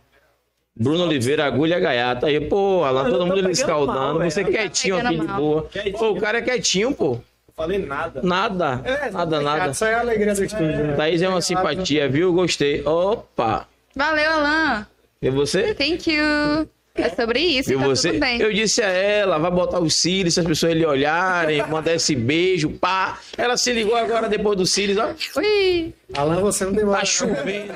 Bruno 0.76 1.05
Oliveira, 1.05 1.44
agulha 1.44 1.78
gaiata. 1.78 2.26
Aí, 2.26 2.40
pô, 2.40 2.82
Alan, 2.84 3.05
Mano, 3.05 3.12
todo 3.16 3.26
mundo 3.26 3.38
ele 3.38 3.52
escaldando. 3.52 4.18
mal, 4.18 4.30
você 4.30 4.42
quietinho 4.44 4.96
aqui 4.98 5.18
de 5.20 5.26
boa. 5.26 5.68
Pô, 5.98 6.10
o 6.10 6.20
cara 6.20 6.38
é 6.38 6.42
quietinho, 6.42 6.92
pô. 6.92 7.12
Não 7.12 7.20
falei 7.56 7.78
nada. 7.78 8.20
Nada. 8.22 8.82
Nada, 9.12 9.40
nada. 9.40 9.74
Só 9.74 9.86
é 9.86 9.94
a 9.94 10.01
alegria 10.01 10.34
do 10.34 10.44
estúdio, 10.44 10.84
né? 10.84 10.94
Thaís 10.96 11.22
é 11.22 11.28
uma 11.28 11.40
simpatia, 11.40 12.09
viu? 12.09 12.32
Gostei. 12.32 12.82
Opa. 12.84 13.68
Valeu, 13.94 14.32
Alan. 14.32 14.86
E 15.22 15.30
você? 15.30 15.72
Thank 15.74 16.10
you. 16.12 16.68
É 16.96 17.09
sobre 17.09 17.40
isso, 17.40 17.72
E 17.72 17.76
tá 17.76 17.84
você? 17.86 18.09
tudo 18.10 18.20
bem. 18.20 18.40
Eu 18.40 18.52
disse 18.52 18.80
a 18.82 18.88
ela, 18.88 19.36
vai 19.38 19.51
botar 19.51 19.80
os 19.80 19.96
cílios, 19.96 20.34
se 20.34 20.40
as 20.40 20.46
pessoas 20.46 20.74
lhe 20.74 20.86
olharem, 20.86 21.60
mandar 21.66 21.94
esse 21.94 22.14
beijo, 22.14 22.70
pá. 22.70 23.18
Ela 23.36 23.56
se 23.56 23.72
ligou 23.72 23.96
agora 23.96 24.28
depois 24.28 24.56
dos 24.56 24.72
cílios, 24.72 24.98
ó. 24.98 25.12
Ui. 25.40 25.92
Alan, 26.16 26.40
você 26.40 26.64
não 26.64 26.72
demora. 26.72 26.98
Tá 27.01 27.05
chovendo. 27.05 27.74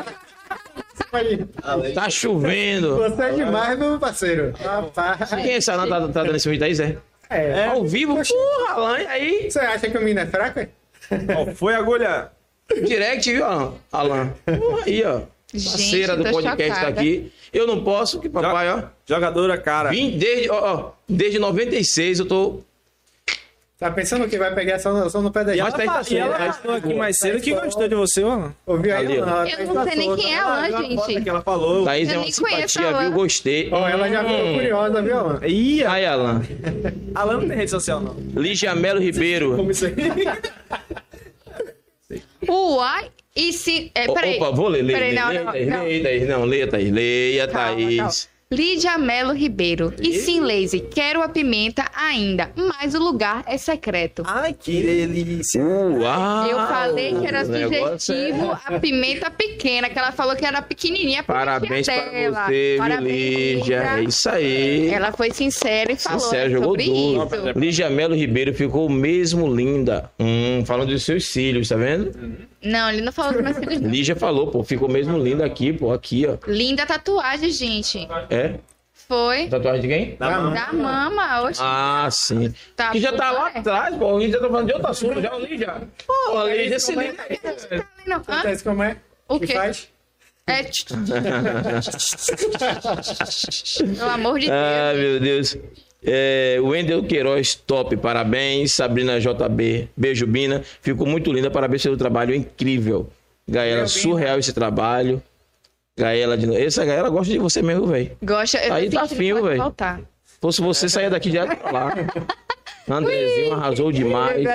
Tá 1.95 2.11
chovendo. 2.11 2.97
Você 2.97 3.23
é 3.23 3.33
demais, 3.33 3.79
meu 3.79 3.99
parceiro. 3.99 4.53
Rapaz. 4.59 5.31
Quem 5.31 5.51
é 5.53 5.57
esse 5.57 5.70
Alan 5.70 5.89
tá, 5.89 6.01
tá 6.01 6.23
dando 6.25 6.37
esse 6.37 6.49
vídeo 6.49 6.65
aí, 6.65 6.75
Zé? 6.75 6.97
É. 7.31 7.66
Ao 7.66 7.85
vivo? 7.85 8.15
Porra, 8.15 8.73
Alan, 8.73 8.97
aí? 9.09 9.51
Você 9.51 9.59
acha 9.61 9.89
que 9.91 9.97
o 9.97 10.01
menino 10.01 10.20
é 10.20 10.27
fraco? 10.27 10.61
é? 10.61 10.69
Ó, 11.37 11.47
foi 11.55 11.75
agulha. 11.75 12.31
Direct, 12.87 13.33
viu, 13.33 13.45
Alan? 13.45 13.75
Alan. 13.93 14.33
Porra, 14.45 14.85
aí, 14.87 15.05
ó. 15.05 15.20
Gente, 15.53 15.70
Parceira 15.70 16.16
do 16.16 16.25
tô 16.25 16.31
podcast 16.31 16.69
tá 16.69 16.75
chocada. 16.75 17.01
aqui. 17.01 17.33
Eu 17.53 17.66
não 17.66 17.83
posso, 17.83 18.20
que 18.20 18.29
papai, 18.29 18.70
ó. 18.70 18.83
Jogadora, 19.07 19.57
cara. 19.57 19.89
Vim 19.89 20.19
desde, 20.19 20.51
ó, 20.51 20.75
ó, 20.75 20.91
desde 21.09 21.39
96 21.39 22.19
eu 22.19 22.27
tô. 22.27 22.61
Tá 23.79 23.93
pensando 23.93 24.29
que 24.29 24.37
vai 24.37 24.53
pegar 24.53 24.81
só 24.81 24.93
no, 24.93 25.09
só 25.09 25.23
no 25.23 25.31
pé 25.31 25.45
da 25.45 25.53
gente? 25.53 25.61
ela, 25.61 25.71
tá 25.71 26.03
tá 26.03 26.03
e 26.11 26.17
ela 26.17 26.53
falou 26.53 26.77
aqui 26.79 26.95
mais 26.95 27.17
cedo 27.17 27.41
que 27.41 27.55
gostou 27.55 27.87
de 27.87 27.95
você, 27.95 28.25
ó. 28.25 28.51
Ouviu 28.67 28.93
aí? 28.97 29.15
Eu 29.17 29.25
tá 29.25 29.45
não 29.73 29.85
sei 29.85 29.95
nem 29.95 30.17
quem 30.17 30.35
é 30.35 30.37
Ela 30.39 30.83
gente. 30.83 31.23
que 31.23 31.29
ela 31.29 31.43
falou. 31.43 31.85
Thaís 31.85 32.09
Eu 32.09 32.15
é 32.15 32.17
uma 32.19 32.25
nem 32.25 32.35
conheço 32.35 32.69
simpatia, 32.73 32.99
viu? 32.99 33.13
Gostei. 33.13 33.69
Ó, 33.71 33.89
ela 33.89 34.09
já 34.11 34.25
ficou 34.25 34.37
Hum. 34.47 34.55
curiosa, 34.55 35.01
viu, 35.03 35.17
Alan? 35.17 35.41
Ih, 35.47 35.85
Aí, 35.85 36.05
Alan. 36.07 36.43
Alan 37.15 37.33
não 37.35 37.49
tem 37.49 37.57
rede 37.57 37.71
social, 37.71 38.01
não. 38.01 38.17
Lígia 38.35 38.75
Melo 38.75 38.99
Ribeiro. 39.01 39.55
Como 39.55 39.71
isso 39.71 39.87
aí? 39.87 39.95
Uai, 42.49 43.11
e 43.37 43.53
se. 43.53 43.93
É, 43.95 44.07
peraí. 44.13 44.37
Opa, 44.39 44.51
vou 44.51 44.69
ler, 44.69 44.83
ler, 44.83 44.95
Peraí, 44.95 45.11
ler, 45.15 45.21
não, 45.21 45.29
ler, 45.29 45.45
não, 45.45 45.53
ler, 45.53 45.67
não. 45.67 45.85
ler, 45.85 46.03
Thaís. 46.03 46.29
Não, 46.29 46.45
leia, 46.45 46.67
Thaís. 46.67 46.91
Leia, 46.93 47.47
Calma, 47.49 47.69
Thaís. 47.77 48.29
Lídia 48.51 48.97
Melo 48.97 49.35
Ribeiro. 49.35 49.93
E 50.01 50.20
sim, 50.20 50.41
Lazy, 50.41 50.81
quero 50.81 51.20
a 51.20 51.29
pimenta 51.29 51.85
ainda, 51.95 52.51
mas 52.57 52.95
o 52.95 52.99
lugar 52.99 53.45
é 53.47 53.59
secreto. 53.59 54.23
Ai, 54.27 54.55
que 54.59 54.83
delícia. 54.83 55.62
Uau! 55.62 56.47
Eu 56.47 56.57
falei 56.57 57.15
que 57.15 57.27
era 57.27 57.45
O 57.45 57.49
negócio 57.49 58.15
é- 58.15 58.59
a 58.65 58.81
pimenta 58.81 59.31
pequena, 59.31 59.91
que 59.91 59.99
ela 59.99 60.12
falou 60.12 60.35
que 60.35 60.47
era 60.47 60.62
pequenininha. 60.62 61.23
Parabéns 61.25 61.85
pra 61.85 61.95
dela. 62.11 62.47
você, 62.47 62.70
viu, 62.73 62.79
Parabéns, 62.79 63.59
Lígia. 63.59 63.83
É 63.99 64.03
isso 64.05 64.29
aí. 64.31 64.89
Ela 64.89 65.12
foi 65.12 65.31
sincera 65.31 65.93
e 65.93 65.97
falou 65.97 66.19
Sincero, 66.20 66.51
jogou 66.51 66.69
sobre 66.70 66.85
duro. 66.87 67.27
isso. 67.51 67.59
Lígia 67.59 67.91
Melo 67.91 68.15
Ribeiro 68.15 68.55
ficou 68.55 68.89
mesmo 68.89 69.47
linda. 69.55 70.11
Hum, 70.19 70.65
falando 70.65 70.89
dos 70.89 71.03
seus 71.05 71.27
cílios, 71.27 71.69
tá 71.69 71.77
vendo? 71.77 72.49
Não, 72.65 72.91
ele 72.91 73.03
não 73.03 73.12
falou 73.12 73.35
dos 73.35 73.43
meus 73.43 73.81
não. 73.81 73.89
Lígia 73.91 74.16
falou, 74.16 74.49
pô, 74.49 74.65
ficou 74.65 74.89
mesmo 74.89 75.16
linda 75.16 75.45
aqui, 75.45 75.73
pô, 75.73 75.93
aqui, 75.93 76.27
ó. 76.27 76.37
Linda 76.51 76.85
tatuagem, 76.87 77.51
gente. 77.53 78.09
É? 78.31 78.38
Foi. 79.09 79.48
Tatuagem 79.48 79.82
de 79.82 79.89
quem? 79.89 80.16
Da 80.16 80.31
mão. 80.31 80.52
Da 80.52 80.73
mama, 80.73 81.43
oxe. 81.43 81.60
Ah, 81.62 82.09
sim. 82.10 82.52
Tá 82.77 82.90
que 82.90 83.01
já 83.01 83.12
tá 83.12 83.31
lá 83.31 83.44
né? 83.47 83.60
atrás, 83.60 83.97
pô. 83.97 84.16
A 84.16 84.20
gente 84.20 84.32
já 84.32 84.40
tá 84.40 84.48
falando 84.48 84.66
de 84.66 84.73
outro 84.74 84.89
assunto, 84.89 85.23
já, 85.23 85.39
Lígia. 85.39 85.82
Pô, 86.06 86.47
Lígia, 86.47 86.78
se 86.78 86.94
liga 86.94 87.24
aí. 87.28 87.40
Não, 88.06 88.16
hã? 88.16 88.20
Acontece 88.20 88.65
como 88.65 88.82
é? 88.82 88.97
O 89.28 89.40
que 89.40 89.47
quê? 89.47 89.55
faz? 89.55 89.89
É. 90.47 90.62
Pelo 93.98 94.10
amor 94.10 94.39
de 94.39 94.47
Deus. 94.47 94.59
Ah, 94.59 94.93
meu 94.94 95.20
Deus. 95.20 95.56
É, 96.02 96.59
Wendel 96.60 97.05
Queiroz, 97.05 97.55
top, 97.55 97.97
parabéns. 97.97 98.74
Sabrina 98.74 99.20
JB, 99.20 99.89
beijo, 99.97 100.27
Bina. 100.27 100.62
Ficou 100.81 101.06
muito 101.06 101.32
linda, 101.32 101.51
parabéns 101.51 101.82
pelo 101.82 101.97
trabalho 101.97 102.35
incrível. 102.35 103.09
Gaela, 103.48 103.86
surreal 103.86 104.39
esse 104.39 104.52
trabalho. 104.52 105.23
Gaela 105.99 106.37
de 106.39 106.47
novo. 106.47 106.59
Essa 106.59 106.85
Gaela 106.85 107.09
gosta 107.11 107.33
de 107.33 107.39
você 107.39 107.61
mesmo, 107.62 107.87
velho. 107.87 108.16
Gosta, 108.23 108.59
Aí 108.73 108.89
tá 108.89 109.01
pode 109.01 109.15
velho. 109.43 109.75
Fosse 110.41 110.61
você, 110.61 110.89
saia 110.89 111.11
daqui 111.11 111.31
direto 111.31 111.57
pra 111.57 111.70
lá. 111.73 111.95
Andrezinho 112.91 113.53
arrasou 113.53 113.93
demais. 113.93 114.47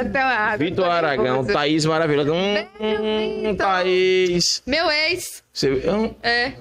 Vitor 0.57 0.86
Aragão, 0.86 1.45
Thaís 1.45 1.86
maravilhosa. 1.86 2.34
Hum, 2.34 3.56
Thaís. 3.56 4.64
Meu 4.65 4.90
ex. 4.90 5.44
Você, 5.53 5.82
É. 6.24 6.53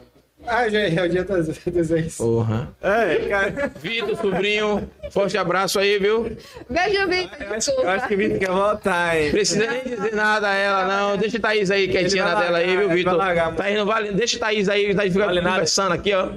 Ah, 0.46 0.68
já 0.68 0.80
é 0.80 1.02
o 1.02 1.08
dia 1.08 1.24
dos 1.24 1.90
ex. 1.90 2.16
porra. 2.16 2.68
É, 2.82 3.16
cara. 3.28 3.70
Vitor, 3.80 4.16
sobrinho, 4.16 4.90
forte 5.10 5.38
abraço 5.38 5.78
aí, 5.78 5.98
viu? 5.98 6.36
Beijo, 6.68 7.08
Vitor. 7.08 7.42
Eu 7.42 7.54
acho, 7.54 7.70
eu 7.70 7.88
acho 7.90 8.08
que 8.08 8.14
o 8.14 8.18
Vitor 8.18 8.38
quer 8.38 8.50
voltar, 8.50 9.20
hein? 9.20 9.30
Precisa 9.30 9.66
nem 9.66 9.82
dizer 9.82 10.14
nada 10.14 10.48
a 10.48 10.54
ela, 10.54 10.84
não. 10.86 11.16
Deixa 11.16 11.38
a 11.38 11.40
Thaís 11.40 11.70
aí 11.70 11.88
quietinha 11.88 12.24
na 12.24 12.40
tela 12.40 12.58
aí, 12.58 12.76
viu, 12.76 12.88
Vitor? 12.88 13.18
Thaís 13.56 13.76
não 13.78 13.86
vale. 13.86 14.12
Deixa 14.12 14.36
a 14.36 14.40
Thaís 14.40 14.68
aí, 14.68 14.94
Thaís 14.94 15.12
fica 15.12 15.26
Vale 15.26 15.40
nada. 15.40 15.54
conversando 15.54 15.92
aqui, 15.92 16.12
ó. 16.12 16.28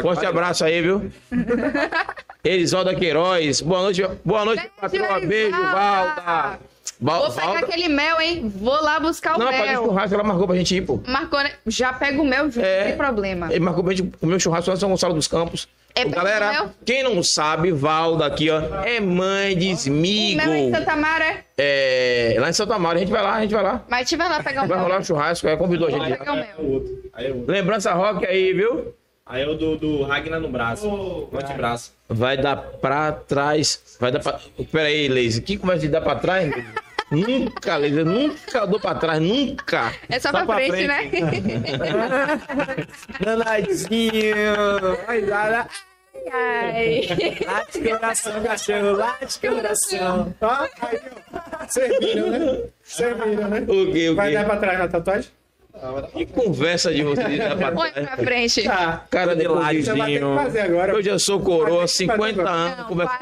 Forte 0.00 0.26
abraço 0.26 0.64
aí, 0.64 0.80
viu? 0.80 1.10
Elisolda 2.44 2.94
Queiroz. 2.94 3.60
Boa 3.60 3.82
noite, 3.82 4.02
boa 4.24 4.44
noite, 4.44 4.62
Beijo, 4.80 5.04
patroa. 5.06 5.20
Beijo. 5.26 5.56
Valda. 5.62 6.58
Val- 7.00 7.22
Vou 7.22 7.30
pegar 7.32 7.46
Valda. 7.46 7.66
aquele 7.66 7.88
mel, 7.88 8.20
hein? 8.20 8.52
Vou 8.56 8.80
lá 8.82 8.98
buscar 9.00 9.34
o 9.36 9.38
Não, 9.38 9.46
pode 9.46 9.58
mel. 9.58 9.84
churrasco, 9.84 10.14
ela 10.14 10.24
marcou 10.24 10.46
pra 10.46 10.56
gente 10.56 10.76
ir, 10.76 10.82
pô. 10.82 11.00
Marcou, 11.06 11.40
né? 11.42 11.50
Já 11.66 11.92
pega 11.92 12.20
o 12.20 12.24
mel 12.24 12.50
junto, 12.50 12.64
É. 12.64 12.78
não 12.80 12.86
tem 12.88 12.96
problema. 12.96 13.48
Ele 13.50 13.60
marcou 13.60 13.82
pra 13.84 13.92
gente 13.94 14.16
comer 14.18 14.34
um 14.36 14.38
churrasco 14.38 14.70
lá 14.70 14.76
em 14.76 14.80
São 14.80 14.88
Gonçalo 14.90 15.14
dos 15.14 15.26
Campos. 15.26 15.68
É 15.94 16.04
Galera, 16.06 16.70
quem 16.86 17.02
não 17.02 17.22
sabe, 17.22 17.70
Valda 17.70 18.24
aqui, 18.24 18.48
ó, 18.48 18.60
é 18.82 18.98
mãe 18.98 19.54
de 19.56 19.68
O 19.68 19.72
Smigo. 19.72 20.38
mel 20.42 20.52
é 20.52 20.58
em 20.60 20.70
Santa 20.72 20.96
Mara, 20.96 21.36
É, 21.58 22.36
lá 22.38 22.48
em 22.48 22.52
Santa 22.54 22.78
Maria, 22.78 23.02
a 23.02 23.04
gente 23.04 23.12
vai 23.12 23.22
lá, 23.22 23.34
a 23.34 23.40
gente 23.42 23.52
vai 23.54 23.62
lá. 23.62 23.84
mas 23.90 24.08
te 24.08 24.16
vai 24.16 24.28
lá 24.28 24.42
pegar 24.42 24.64
o 24.64 24.68
Vai 24.68 24.76
mel. 24.78 24.86
rolar 24.86 25.00
um 25.00 25.04
churrasco, 25.04 25.46
é, 25.46 25.56
convidou 25.56 25.88
a 25.88 25.90
gente. 25.90 26.00
Vai 26.00 26.10
lá. 26.10 26.16
pegar 26.16 26.32
o 26.32 26.36
É 26.36 26.40
mel. 26.40 26.54
o 26.58 27.02
é 27.18 27.30
o. 27.30 27.44
Lembrança 27.46 27.92
rock 27.92 28.24
aí, 28.26 28.52
viu? 28.54 28.94
Aí 29.24 29.42
é 29.42 29.46
o 29.48 29.54
do, 29.54 29.76
do 29.76 30.02
Ragnar 30.02 30.40
no 30.40 30.48
braço. 30.48 30.86
No 30.88 31.38
antebraço. 31.38 31.92
Vai 32.08 32.36
dar 32.36 32.56
pra 32.56 33.12
trás. 33.12 33.96
Vai 34.00 34.10
dar 34.10 34.20
pra. 34.20 34.38
Pera 34.70 34.88
aí, 34.88 35.08
Leise. 35.08 35.40
Que 35.40 35.56
conversa 35.56 35.82
de 35.82 35.88
dar 35.88 36.00
pra 36.00 36.16
trás? 36.16 36.52
Nunca, 37.10 37.76
Leise. 37.76 38.02
Nunca 38.04 38.66
dou 38.66 38.80
pra 38.80 38.94
trás, 38.94 39.20
nunca. 39.20 39.92
É 40.08 40.18
só, 40.18 40.30
Só 40.30 40.44
pra, 40.44 40.46
pra 40.46 40.56
frente, 40.66 40.86
né? 40.88 41.10
Danadinho. 43.20 44.34
Ai, 45.06 45.22
dá- 45.22 45.68
Ai. 46.32 47.02
Late 47.46 47.80
coração, 47.80 48.42
cachorro. 48.42 48.92
Late 48.92 49.38
coração. 49.40 50.34
Ó, 50.40 50.66
aí, 50.80 51.00
ó. 51.34 51.66
Vocês 51.66 51.98
viram, 51.98 52.30
né? 52.30 52.62
Vocês 52.82 53.16
viram, 53.16 53.48
né? 53.48 53.60
O 53.68 53.92
quê, 53.92 54.08
o 54.10 54.16
Vai 54.16 54.28
quê? 54.30 54.34
dar 54.34 54.44
pra 54.46 54.56
trás 54.56 54.78
na 54.78 54.88
tatuagem? 54.88 55.30
Que 56.12 56.26
conversa 56.26 56.92
de 56.92 57.02
você 57.02 57.24
de 57.24 57.38
dar 57.38 57.56
pra 57.56 57.72
Põe 57.72 57.90
pra 57.90 58.16
frente. 58.18 58.62
Tá. 58.62 59.04
Cara 59.10 59.34
de 59.34 59.46
agora. 59.46 60.92
Eu 60.92 61.02
já 61.02 61.18
sou 61.18 61.40
coroa, 61.40 61.86
50 61.88 62.48
anos. 62.48 62.78
Não, 62.78 62.84
conversa. 62.84 63.18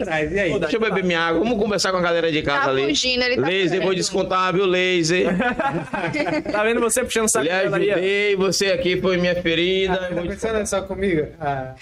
Atrás, 0.00 0.32
e 0.32 0.40
aí? 0.40 0.58
Deixa 0.58 0.76
eu 0.76 0.80
beber 0.80 1.04
minha 1.04 1.20
água. 1.20 1.40
Vamos 1.40 1.58
conversar 1.62 1.92
com 1.92 1.98
a 1.98 2.02
galera 2.02 2.32
de 2.32 2.42
casa 2.42 2.64
Tá 2.64 2.70
ali. 2.70 2.86
fugindo, 2.86 3.22
ele 3.22 3.36
tá 3.36 3.42
Laser, 3.42 3.68
vou 3.68 3.80
fugindo. 3.88 3.94
descontar, 3.96 4.52
viu, 4.54 4.66
Laser? 4.66 5.26
Tá 6.50 6.62
vendo 6.64 6.80
você 6.80 7.04
puxando 7.04 7.26
o 7.26 7.28
saco 7.28 7.44
Lhe 7.44 7.50
ó? 7.52 7.54
ajudei, 7.94 8.36
você 8.36 8.66
aqui 8.72 9.00
foi 9.00 9.16
minha 9.18 9.34
ferida. 9.40 9.96
Tá 9.96 10.22
pensando 10.22 10.66
só 10.66 10.82
comigo? 10.82 11.28
Ah, 11.40 11.74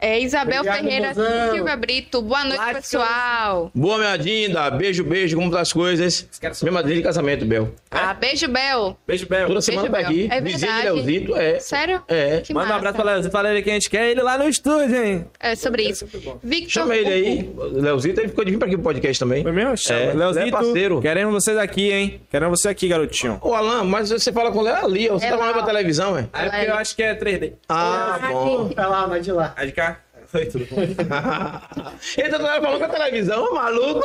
É 0.00 0.20
Isabel 0.20 0.60
Obrigado, 0.60 0.76
Ferreira 0.84 1.08
mozão. 1.08 1.54
Silva 1.54 1.74
Brito. 1.76 2.22
Boa 2.22 2.44
noite, 2.44 2.56
Like, 2.58 2.74
pessoal. 2.82 3.68
Boa, 3.74 3.98
minha 3.98 4.16
Dinda. 4.16 4.70
Beijo, 4.70 5.02
beijo. 5.02 5.36
Como 5.36 5.50
tá 5.50 5.58
as 5.60 5.72
coisas? 5.72 6.28
Minha 6.62 6.70
madrinha 6.72 6.98
de 6.98 7.02
casamento, 7.02 7.44
Bel. 7.44 7.74
Ah, 7.90 8.14
beijo, 8.14 8.46
Bel. 8.46 8.96
Beijo, 9.04 9.26
Bel. 9.26 9.48
Toda 9.48 9.60
semana 9.60 9.90
tá 9.90 9.96
Bel. 9.98 10.06
aqui. 10.06 10.28
É 10.30 10.40
Vizinho. 10.40 10.82
Leozito, 10.84 11.36
é. 11.36 11.58
Sério? 11.58 12.00
É. 12.06 12.40
Que 12.42 12.54
Manda 12.54 12.66
um 12.66 12.68
massa. 12.68 12.76
abraço 12.78 12.94
pra 12.96 13.04
Leozito. 13.12 13.32
Fala 13.32 13.50
ele 13.50 13.60
que 13.60 13.70
a 13.70 13.72
gente 13.72 13.90
quer 13.90 14.08
ele 14.08 14.22
lá 14.22 14.38
no 14.38 14.48
estúdio, 14.48 15.04
hein? 15.04 15.26
É 15.40 15.56
sobre 15.56 15.82
isso. 15.82 16.06
Victor 16.44 16.70
Chama 16.70 16.94
ele 16.94 17.08
aí. 17.12 17.50
Leozito, 17.72 18.20
ele 18.20 18.28
ficou 18.28 18.44
de 18.44 18.52
vir 18.52 18.58
pra 18.58 18.68
aqui 18.68 18.76
pro 18.76 18.84
podcast 18.84 19.18
também. 19.18 19.42
Foi 19.42 19.50
mesmo? 19.50 19.76
Chama. 19.76 19.98
É, 20.00 20.12
Leozito, 20.14 20.46
é 20.46 20.50
parceiro. 20.52 21.00
queremos 21.00 21.34
vocês 21.34 21.58
aqui, 21.58 21.90
hein? 21.90 22.20
Queremos 22.30 22.60
você 22.60 22.68
aqui, 22.68 22.86
garotinho. 22.86 23.40
Ô, 23.42 23.52
Alan, 23.52 23.82
mas 23.82 24.10
você 24.10 24.30
fala 24.32 24.52
com 24.52 24.58
o 24.60 24.62
Léo 24.62 24.84
ali, 24.84 25.10
ó. 25.10 25.14
Você 25.18 25.26
É 25.26 25.30
tá 25.30 25.34
lá, 25.34 25.40
falando 25.46 25.54
pra 25.56 25.66
televisão, 25.66 26.16
é? 26.16 26.28
É 26.32 26.48
porque 26.50 26.70
eu 26.70 26.74
acho 26.76 26.94
que 26.94 27.02
é 27.02 27.14
3D. 27.16 27.54
Ah, 27.68 28.20
bom. 28.30 28.68
vai 28.76 28.86
lá, 28.88 29.06
vai 29.06 29.20
de 29.20 29.32
lá. 29.32 29.52
É 29.56 29.66
de 29.66 29.72
cá? 29.72 29.87
Oi, 30.34 30.46
tudo 30.46 30.66
bom? 30.66 30.82
Ele 30.82 30.94
tá 30.94 32.38
falando 32.38 32.78
com 32.78 32.84
a 32.84 32.88
televisão, 32.88 33.54
maluco. 33.54 34.02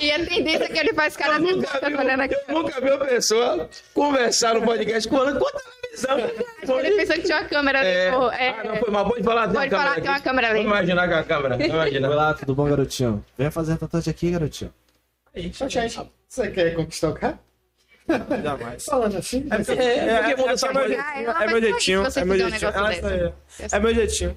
E 0.00 0.10
a 0.10 0.26
tendência 0.26 0.64
é 0.64 0.68
que 0.68 0.78
ele 0.78 0.92
faz 0.94 1.16
cara 1.16 1.38
de 1.38 1.44
nunca, 1.44 1.78
tá 1.78 1.86
aqui. 1.86 2.34
eu 2.48 2.54
nunca 2.54 2.80
vi 2.80 2.90
uma 2.90 3.04
pessoa 3.06 3.68
conversar 3.94 4.54
no 4.54 4.62
podcast 4.62 5.08
com 5.08 5.16
a 5.16 5.32
com 5.32 5.46
a 5.46 5.50
televisão. 5.52 6.80
Ele 6.80 6.96
pensou 6.96 7.16
que 7.16 7.22
tinha 7.22 7.38
uma 7.38 7.48
câmera 7.48 7.80
ali. 7.80 7.88
É. 7.88 8.10
pô. 8.10 8.30
É. 8.30 8.48
Ah, 8.48 8.64
não, 8.64 8.76
foi 8.76 8.90
mal. 8.90 9.08
Pode 9.08 9.22
falar, 9.22 9.44
tem 9.46 9.54
Pode 9.54 9.74
uma 9.74 9.80
falar, 9.80 9.94
câmera 9.94 10.02
tem 10.02 10.10
uma 10.10 10.20
câmera 10.20 10.48
ali. 10.48 10.56
Vamos 10.64 10.72
imaginar 10.72 11.08
com 11.08 11.14
a 11.14 11.22
câmera. 11.22 11.66
Imagina. 11.66 12.10
Olá, 12.10 12.34
tudo 12.34 12.54
bom, 12.54 12.68
garotinho? 12.68 13.24
Venha 13.38 13.50
fazer 13.50 13.74
a 13.74 13.76
tatuagem 13.76 14.10
aqui, 14.10 14.30
garotinho. 14.30 14.74
Gente, 15.34 16.00
você 16.28 16.50
quer 16.50 16.74
conquistar 16.74 17.10
o 17.10 17.14
cara? 17.14 17.38
Jamais. 18.42 18.84
Falando 18.84 19.16
assim? 19.16 19.46
É, 19.50 19.56
porque 19.56 19.72
essa 19.72 19.82
é. 19.82 20.18
Ah, 20.18 20.28
jeitinho, 20.28 21.30
ela 21.30 21.30
é 21.30 21.32
vai 21.32 21.46
meu 21.48 21.60
jeitinho, 21.60 22.02
você 22.04 22.20
é 22.20 22.24
meu 22.24 22.38
jeitinho. 22.38 22.70
é, 22.70 23.32
é 23.70 23.80
meu 23.80 23.94
jeitinho. 23.94 24.36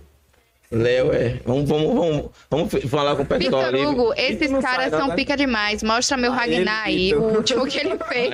Léo, 0.71 1.13
é. 1.13 1.39
Vamos, 1.45 1.69
vamos, 1.69 1.93
vamos, 1.93 2.31
vamos 2.49 2.73
falar 2.89 3.15
com 3.15 3.21
o 3.21 3.25
pessoal 3.25 3.63
Vitor 3.63 3.65
ali. 3.65 3.85
Hugo, 3.85 4.13
esses 4.17 4.51
caras 4.59 4.89
são 4.89 5.07
né? 5.09 5.15
pica 5.15 5.37
demais. 5.37 5.83
Mostra 5.83 6.17
meu 6.17 6.31
Ragnar 6.31 6.85
aí, 6.85 7.13
o 7.13 7.37
último 7.37 7.67
que 7.67 7.79
ele 7.79 7.97
fez. 8.09 8.33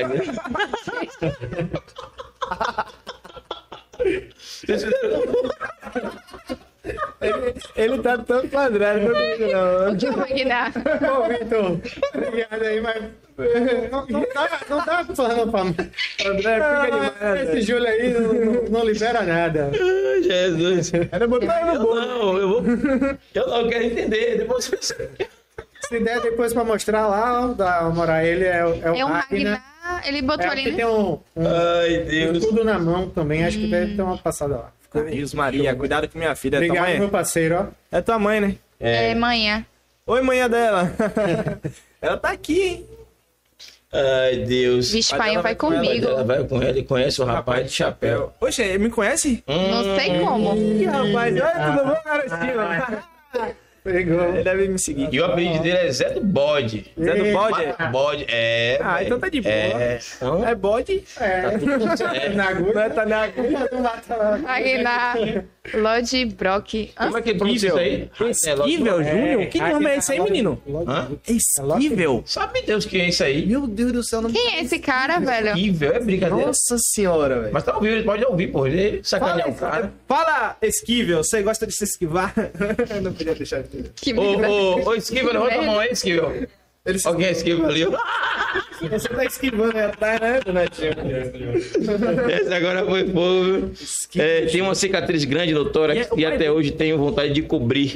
Ele 7.76 8.00
tá 8.00 8.18
tão 8.18 8.48
quadrado, 8.48 9.02
não. 9.02 9.94
O 9.94 9.98
que 9.98 10.06
eu 10.08 10.14
vou 10.14 10.26
ignorar? 10.26 10.72
Ô, 10.76 11.28
Vitor, 11.28 11.80
obrigado 12.16 12.64
aí, 12.64 12.82
mas. 12.82 13.04
Não, 13.92 14.06
não 14.08 14.22
dá, 14.34 14.60
não 14.70 14.86
dá 14.86 15.48
pra. 15.48 15.62
André, 16.30 16.54
fica 16.54 17.14
Ah, 17.22 17.30
André. 17.32 17.44
esse 17.44 17.62
Júlio 17.62 17.88
aí 17.88 18.14
não, 18.14 18.34
não- 18.34 18.64
não 18.70 18.86
libera 18.86 19.22
nada. 19.24 19.72
Jesus. 20.22 20.92
Era 21.12 21.28
botar 21.28 21.66
no 21.66 21.74
Eu 21.74 21.82
bolo. 21.82 21.96
não, 22.02 22.38
eu 22.38 22.50
vou. 22.50 22.64
Eu 23.34 23.48
não 23.48 23.70
quero 23.70 23.84
entender. 23.86 24.38
Depois 24.40 24.68
você. 24.68 25.10
Se 25.88 26.00
der 26.00 26.22
depois 26.22 26.54
pra 26.54 26.64
mostrar 26.64 27.08
lá, 27.08 27.48
dá 27.48 27.82
uma 27.82 27.90
moral. 27.92 28.22
Ele 28.22 28.46
é, 28.46 28.66
o- 28.66 28.80
é 28.82 28.92
o 28.92 28.96
É 28.96 29.06
um 29.06 29.08
Ragnar. 29.10 29.62
Ragnar, 29.82 30.08
ele 30.08 30.22
botou 30.22 30.46
É 30.46 30.50
ali, 30.50 30.72
né? 30.72 30.76
tem 30.78 30.86
um, 30.86 31.20
um 31.36 31.48
Ai, 31.48 31.98
Deus. 31.98 32.38
escudo 32.38 32.64
na 32.64 32.80
mão 32.80 33.10
também. 33.10 33.44
Acho 33.46 33.58
que 33.58 33.68
deve 33.68 33.96
ter 33.96 34.02
uma 34.02 34.18
passada 34.18 34.56
lá. 34.56 34.72
Rios 35.10 35.34
Maria, 35.34 35.74
cuidado 35.76 36.08
com 36.10 36.18
minha 36.20 36.36
filha. 36.36 36.58
É 36.58 36.60
tua 36.60 36.68
Obrigado, 36.68 36.88
mãe? 36.90 37.00
meu 37.00 37.10
parceiro. 37.10 37.56
Ó. 37.92 37.98
É 37.98 38.02
tua 38.02 38.20
mãe, 38.20 38.40
né? 38.42 38.56
É, 38.80 39.16
manhã. 39.16 39.66
Oi, 40.06 40.22
manhã 40.22 40.50
dela. 40.50 40.92
Ela 42.02 42.18
tá 42.18 42.30
aqui, 42.32 42.62
hein? 42.62 42.86
Ai, 43.94 44.38
Deus. 44.38 44.92
Vixe, 44.92 45.16
pai, 45.16 45.34
ela 45.34 45.42
vai 45.42 45.54
vai 45.54 45.56
com 45.56 45.74
ela, 45.74 45.84
comigo. 45.86 46.08
Ela 46.08 46.24
vai 46.24 46.44
com 46.46 46.64
ele, 46.64 46.84
conhece 46.84 47.22
o 47.22 47.26
rapaz 47.26 47.66
de 47.70 47.74
chapéu. 47.76 48.34
Oxe, 48.40 48.62
ele 48.62 48.78
me 48.78 48.90
conhece? 48.90 49.44
Não 49.48 49.96
sei 49.98 50.20
como. 50.20 50.56
Ih, 50.56 50.86
rapaz. 50.86 51.34
Oi, 51.36 51.42
tudo 51.42 51.88
bom, 51.88 51.98
garotinho? 52.06 53.52
Pegou. 53.84 54.24
Ele 54.26 54.44
deve 54.44 54.68
me 54.68 54.78
seguir. 54.78 55.10
E 55.12 55.20
o 55.20 55.26
apelido 55.26 55.64
dele 55.64 55.78
é 55.88 55.92
Zé 55.92 56.12
do 56.12 56.22
Bode. 56.22 56.92
Zé 57.00 57.16
do 57.16 57.34
bode? 57.34 57.92
Bode, 57.92 58.26
é. 58.30 58.80
Ah, 58.80 58.94
velho. 58.98 59.06
então 59.08 59.20
tá 59.20 59.28
de 59.30 59.42
boa. 59.42 59.54
É, 59.54 60.00
então, 60.18 60.48
É 60.48 60.54
bode? 60.56 61.04
É, 61.20 61.26
é. 62.26 62.30
na 62.30 62.50
agulha. 62.50 62.74
Não 62.76 62.82
é, 62.82 62.90
tá 62.90 63.06
na 63.08 63.24
agulha. 63.24 63.70
Lá. 63.72 64.36
Ragnar, 64.46 65.18
Lodge 65.74 66.26
Brock. 66.26 66.92
Como 66.96 67.18
é 67.18 67.22
que 67.22 67.36
pronuncia 67.36 67.70
isso 67.70 67.78
aí? 67.78 68.10
Esquivel, 68.30 69.04
Júnior? 69.04 69.46
Que 69.48 69.60
nome 69.60 69.86
é 69.86 69.98
esse 69.98 70.12
aí, 70.12 70.20
menino? 70.20 70.62
Hã? 70.88 71.12
Esquivel? 71.28 72.24
Sabe 72.26 72.64
Deus 72.64 72.86
quem 72.86 73.02
é 73.02 73.10
isso 73.10 73.24
aí? 73.24 73.46
Meu 73.46 73.68
Deus 73.68 73.92
do 73.92 74.04
céu, 74.04 74.22
não 74.22 74.32
Quem 74.32 74.56
é 74.56 74.64
esse 74.64 74.80
cara, 74.80 75.20
velho? 75.20 75.52
Horrível, 75.52 75.94
é 75.94 76.00
brincadeira. 76.00 76.48
Nossa 76.48 76.78
senhora, 76.80 77.42
velho. 77.42 77.54
Mas 77.54 77.64
tá 77.64 77.76
ouvindo, 77.76 77.94
ele 77.94 78.04
pode 78.04 78.26
ouvir, 78.26 78.48
pô. 78.48 78.66
Ele 78.66 79.04
sacanear 79.04 79.50
o 79.50 79.56
cara. 79.56 79.94
Fala, 80.08 80.58
Esquivel, 80.62 81.24
você 81.24 81.44
gosta 81.44 81.68
de 81.68 81.76
se 81.76 81.84
esquivar? 81.84 82.34
não 83.02 83.14
podia 83.14 83.36
deixar 83.36 83.62
de 83.62 83.84
Que 83.96 84.14
Ô, 84.14 84.38
merda. 84.38 84.50
ô, 84.50 84.90
ô, 84.90 84.96
Esquivel, 84.96 85.32
levanta 85.34 85.56
a 85.56 85.62
mão 85.62 85.80
aí, 85.80 85.92
Esquivel. 85.92 86.48
Alguém 87.06 87.28
é 87.28 87.32
Esquivel 87.32 87.68
ali? 87.68 87.82
Você 88.90 89.10
tá 89.10 89.26
esquivando 89.26 89.78
aí 89.78 89.84
atrás, 89.84 90.20
né, 90.20 90.40
Donatinho? 90.46 90.92
Esse 92.30 92.54
agora 92.54 92.86
foi 92.86 93.06
fogo. 93.08 93.72
É, 94.16 94.46
tem 94.46 94.62
uma 94.62 94.76
cicatriz 94.76 95.24
grande 95.26 95.54
no 95.54 95.66
E 95.66 95.68
é 95.68 95.72
tórax 95.72 96.10
e 96.18 96.26
até 96.26 96.52
hoje 96.52 96.72
tenho 96.72 96.98
vontade 96.98 97.34
de 97.34 97.42
cobrir. 97.42 97.94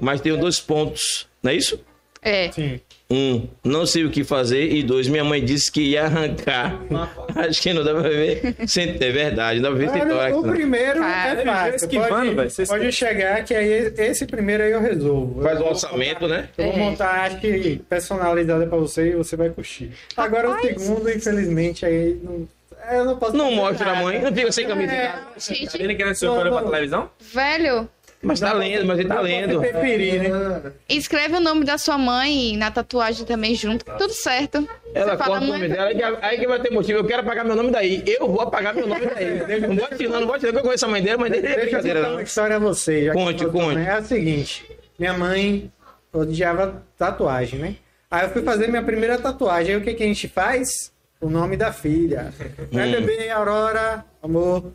Mas 0.00 0.20
tenho 0.20 0.36
dois 0.36 0.60
pontos, 0.60 1.26
não 1.42 1.50
é 1.50 1.54
isso? 1.54 1.80
É. 2.22 2.50
Sim. 2.52 2.80
Um, 3.10 3.48
não 3.64 3.86
sei 3.86 4.04
o 4.04 4.10
que 4.10 4.22
fazer. 4.22 4.70
E 4.70 4.82
dois, 4.82 5.08
minha 5.08 5.24
mãe 5.24 5.42
disse 5.42 5.72
que 5.72 5.80
ia 5.80 6.04
arrancar. 6.04 6.78
Acho 7.34 7.62
que 7.62 7.72
não 7.72 7.82
dá 7.82 7.92
pra 7.92 8.02
ver. 8.08 8.54
Sem, 8.66 8.90
é 9.00 9.10
verdade, 9.10 9.60
não 9.60 9.70
dá 9.70 9.76
pra 9.76 9.86
ver 9.86 10.00
Olha, 10.02 10.10
tórax. 10.14 10.36
o 10.36 10.42
não. 10.42 10.52
primeiro 10.52 11.00
Cara, 11.00 11.40
é 11.40 11.44
fácil. 11.44 11.88
pode, 12.34 12.34
você 12.52 12.66
pode 12.66 12.92
chegar 12.92 13.42
que 13.44 13.54
aí 13.54 13.92
esse 13.96 14.26
primeiro 14.26 14.62
aí 14.62 14.72
eu 14.72 14.80
resolvo. 14.82 15.42
Faz 15.42 15.58
Eu 15.58 15.64
um 15.64 15.68
orçamento, 15.70 16.20
montar- 16.22 16.28
né? 16.28 16.48
Eu 16.58 16.64
vou 16.66 16.74
É. 16.74 16.76
montar, 16.76 17.10
acho 17.26 17.40
que 17.40 17.80
personalizada 17.88 18.66
pra 18.66 18.76
você 18.76 19.08
e 19.10 19.16
você 19.16 19.36
vai 19.36 19.48
curtir. 19.48 19.90
Agora 20.14 20.50
o 20.50 20.60
segundo, 20.60 21.08
infelizmente, 21.10 21.86
aí 21.86 22.18
não, 22.22 22.46
eu 22.92 23.04
não 23.06 23.16
posso. 23.18 23.34
Não 23.34 23.50
mostra 23.52 23.90
a 23.90 24.02
mãe, 24.02 24.20
não 24.20 24.34
fica 24.34 24.52
sem 24.52 24.66
camisa. 24.66 24.92
em 24.92 24.96
É, 24.96 25.06
casa. 25.08 25.54
Gente, 25.54 26.14
ser 26.14 26.26
Não, 26.26 26.34
olhando 26.38 26.58
pra 26.58 26.62
televisão? 26.70 27.10
velho, 27.32 27.88
Mas 28.20 28.40
tá 28.40 28.52
lendo, 28.52 28.84
mas 28.84 28.98
ele 28.98 29.08
tá 29.08 29.20
lendo. 29.20 29.60
Preferir, 29.60 30.22
né? 30.22 30.72
escreve 30.88 31.36
o 31.36 31.40
nome 31.40 31.64
da 31.64 31.78
sua 31.78 31.96
mãe 31.96 32.56
na 32.56 32.70
tatuagem 32.70 33.24
também 33.24 33.54
junto. 33.54 33.84
Tudo 33.96 34.12
certo. 34.12 34.68
Ela 34.92 35.12
Você 35.12 35.16
fala, 35.18 35.30
corta 35.30 35.44
o 35.44 35.46
nome 35.46 35.60
mãe, 35.60 35.68
dela, 35.68 35.88
aí 35.88 35.96
que, 35.96 36.02
aí 36.02 36.38
que 36.38 36.46
vai 36.46 36.60
ter 36.60 36.70
motivo. 36.72 36.98
Eu 36.98 37.04
quero 37.04 37.22
apagar 37.22 37.44
meu 37.44 37.54
nome 37.54 37.70
daí. 37.70 38.02
Eu 38.06 38.26
vou 38.26 38.40
apagar 38.40 38.74
meu 38.74 38.88
nome 38.88 39.06
daí. 39.06 39.60
Não 39.60 39.76
bote 39.76 40.08
não, 40.08 40.20
não 40.20 40.26
bote 40.26 40.46
não, 40.46 40.52
que 40.52 40.58
eu 40.58 40.62
conheço 40.62 40.84
a 40.84 40.88
mãe 40.88 41.02
dela, 41.02 41.18
mas 41.18 41.30
dele 41.30 41.46
é 41.46 41.50
Deixa 41.50 41.60
eu 41.60 41.64
brincadeira, 41.82 42.10
uma 42.10 42.22
história 42.22 42.56
a 42.56 42.58
você. 42.58 43.04
já 43.06 43.12
Conte, 43.12 43.46
conte. 43.46 43.78
É 43.78 43.98
o 43.98 44.04
seguinte: 44.04 44.66
minha 44.98 45.12
mãe 45.12 45.70
odiava 46.12 46.82
tatuagem, 46.96 47.58
né? 47.60 47.76
Aí 48.10 48.24
eu 48.24 48.30
fui 48.30 48.42
fazer 48.42 48.68
minha 48.68 48.82
primeira 48.82 49.18
tatuagem. 49.18 49.74
Aí 49.74 49.80
o 49.80 49.84
que, 49.84 49.94
que 49.94 50.02
a 50.02 50.06
gente 50.06 50.26
faz? 50.28 50.92
O 51.20 51.28
nome 51.28 51.56
da 51.56 51.72
filha. 51.72 52.32
Vai 52.72 52.90
bebê, 52.90 53.28
Aurora, 53.28 54.04
amor. 54.22 54.72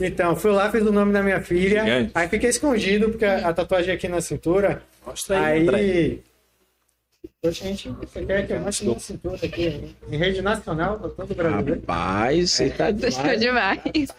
Então, 0.00 0.34
fui 0.36 0.50
lá, 0.50 0.70
fiz 0.70 0.82
o 0.82 0.92
nome 0.92 1.12
da 1.12 1.22
minha 1.22 1.40
filha. 1.40 1.80
Gigante. 1.84 2.10
Aí 2.14 2.28
fiquei 2.28 2.50
escondido, 2.50 3.08
porque 3.10 3.24
a 3.24 3.48
a 3.48 3.52
tatuagem 3.54 3.92
é 3.92 3.94
aqui 3.94 4.08
na 4.08 4.20
cintura. 4.20 4.82
Mostra 5.06 5.38
aí. 5.40 5.68
Aí. 5.68 6.22
Poxa, 7.42 7.64
gente, 7.64 7.88
você 7.90 8.24
quer 8.24 8.46
que 8.46 8.52
eu 8.52 8.60
mostre 8.60 8.86
minha 8.86 8.98
cintura 8.98 9.36
aqui? 9.36 9.68
né? 9.70 9.88
Em 10.10 10.16
rede 10.16 10.42
nacional, 10.42 10.98
pra 10.98 11.08
todo 11.10 11.30
o 11.30 11.34
Brasil. 11.34 11.74
Rapaz, 11.76 12.50
você 12.50 12.70
tá 12.70 12.90
Deixou 12.90 13.22
demais. 13.36 13.80
demais. 13.84 14.14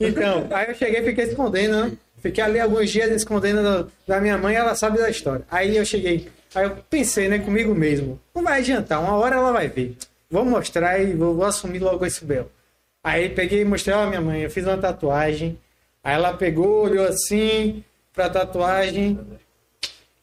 Então, 0.00 0.48
aí 0.50 0.68
eu 0.70 0.74
cheguei 0.74 1.00
e 1.00 1.04
fiquei 1.04 1.24
escondendo, 1.24 1.84
né? 1.84 1.92
Fiquei 2.22 2.42
ali 2.44 2.60
alguns 2.60 2.90
dias 2.90 3.10
escondendo 3.10 3.62
da, 3.62 3.86
da 4.06 4.20
minha 4.20 4.36
mãe, 4.38 4.54
ela 4.54 4.74
sabe 4.74 4.98
da 4.98 5.10
história. 5.10 5.44
Aí 5.50 5.76
eu 5.76 5.84
cheguei, 5.84 6.28
aí 6.54 6.64
eu 6.64 6.76
pensei, 6.88 7.28
né, 7.28 7.38
comigo 7.38 7.74
mesmo, 7.74 8.20
não 8.34 8.42
vai 8.42 8.60
adiantar, 8.60 9.00
uma 9.00 9.14
hora 9.16 9.36
ela 9.36 9.52
vai 9.52 9.68
ver. 9.68 9.96
Vou 10.30 10.44
mostrar 10.44 10.98
e 10.98 11.14
vou, 11.14 11.34
vou 11.34 11.44
assumir 11.44 11.78
logo 11.80 12.04
esse 12.04 12.24
belo. 12.24 12.50
Aí 13.02 13.28
peguei 13.30 13.62
e 13.62 13.64
mostrei, 13.64 13.94
ó, 13.96 14.06
minha 14.06 14.20
mãe, 14.20 14.42
eu 14.42 14.50
fiz 14.50 14.64
uma 14.66 14.76
tatuagem. 14.76 15.58
Aí 16.04 16.14
ela 16.14 16.32
pegou, 16.34 16.84
olhou 16.84 17.06
assim 17.06 17.82
pra 18.14 18.28
tatuagem. 18.28 19.18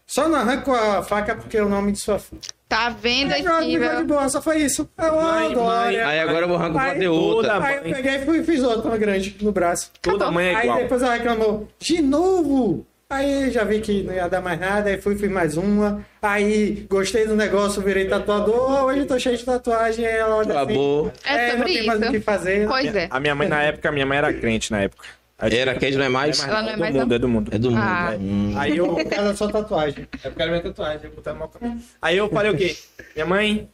Só 0.06 0.28
não 0.30 0.40
arranco 0.40 0.72
a 0.72 1.04
faca 1.04 1.36
porque 1.36 1.58
é 1.58 1.64
o 1.64 1.68
nome 1.70 1.92
de 1.92 2.00
sua 2.00 2.18
filha. 2.18 2.42
Tá 2.70 2.90
vendo, 2.90 3.34
Aí 3.34 3.42
de 3.42 3.48
Esquivel? 3.50 4.06
boa, 4.06 4.30
só 4.30 4.42
foi 4.42 4.58
isso. 4.58 4.90
Aí, 4.98 5.10
ó, 5.10 5.22
Mãe, 5.22 5.54
Glória. 5.54 6.08
Aí 6.08 6.20
agora 6.20 6.40
eu 6.46 6.48
vou 6.48 6.58
arrancar 6.58 6.92
Aí 6.92 7.00
ter 7.00 7.08
outra. 7.10 7.62
Aí 7.64 7.76
eu 7.78 7.82
peguei 7.96 8.16
e 8.16 8.26
fui, 8.26 8.44
fiz 8.44 8.64
outra 8.64 8.98
grande 8.98 9.36
no 9.42 9.52
braço. 9.52 9.92
Toda 10.02 10.32
mãe 10.32 10.48
é 10.48 10.56
Aí 10.56 10.64
igual. 10.66 10.80
depois 10.80 11.02
ela 11.02 11.14
reclamou, 11.14 11.68
de 11.78 12.02
novo! 12.02 12.87
Aí 13.10 13.50
já 13.52 13.64
vi 13.64 13.80
que 13.80 14.04
não 14.04 14.14
ia 14.14 14.28
dar 14.28 14.42
mais 14.42 14.60
nada, 14.60 14.90
aí 14.90 15.02
fui, 15.02 15.16
fiz 15.16 15.32
mais 15.32 15.56
uma. 15.56 16.06
Aí 16.22 16.86
gostei 16.90 17.26
do 17.26 17.38
negócio, 17.38 17.82
virei 17.82 18.04
tatuador. 18.06 18.84
Hoje 18.84 19.00
eu 19.00 19.08
tô 19.08 19.18
cheio 19.18 19.38
de 19.38 19.46
tatuagem. 19.46 20.06
Aí 20.06 20.18
ela 20.18 20.36
olha 20.36 20.52
Acabou. 20.52 21.08
assim. 21.08 21.34
É 21.34 21.52
não 21.52 21.58
sobre 21.58 21.74
tem 21.74 21.86
mais 21.86 22.02
o 22.02 22.12
que 22.12 22.20
fazer. 22.20 22.68
Pois 22.68 22.94
é. 22.94 23.08
A 23.10 23.18
minha 23.22 23.34
mãe, 23.34 23.48
na 23.48 23.64
época, 23.64 23.94
minha 23.94 24.06
mãe 24.06 24.18
era 24.18 24.34
crente 24.34 24.72
na 24.72 24.82
época. 24.82 25.06
Era, 25.40 25.76
quente 25.76 25.96
não 25.96 26.04
é 26.04 26.10
mais? 26.10 26.44
Ela 26.44 26.62
não 26.62 26.70
é 26.70 26.74
do 26.74 26.80
mais 26.80 26.96
mundo, 26.96 27.08
não? 27.08 27.16
é 27.16 27.20
do 27.20 27.30
mundo. 27.30 27.52
É 27.54 27.58
do 27.58 27.72
mundo. 27.72 27.82
Ah. 27.82 28.12
né? 28.12 28.18
Hum. 28.20 28.54
Aí 28.58 28.76
eu, 28.76 28.88
Por 28.88 29.06
causa 29.06 29.48
da 29.48 29.54
tatuagem. 29.54 30.08
Minha 30.36 30.62
tatuagem, 30.62 31.12
eu. 31.16 31.78
Aí 32.02 32.18
eu 32.18 32.30
falei 32.30 32.52
o 32.52 32.58
quê? 32.58 32.76
Minha 33.16 33.26
mãe, 33.26 33.70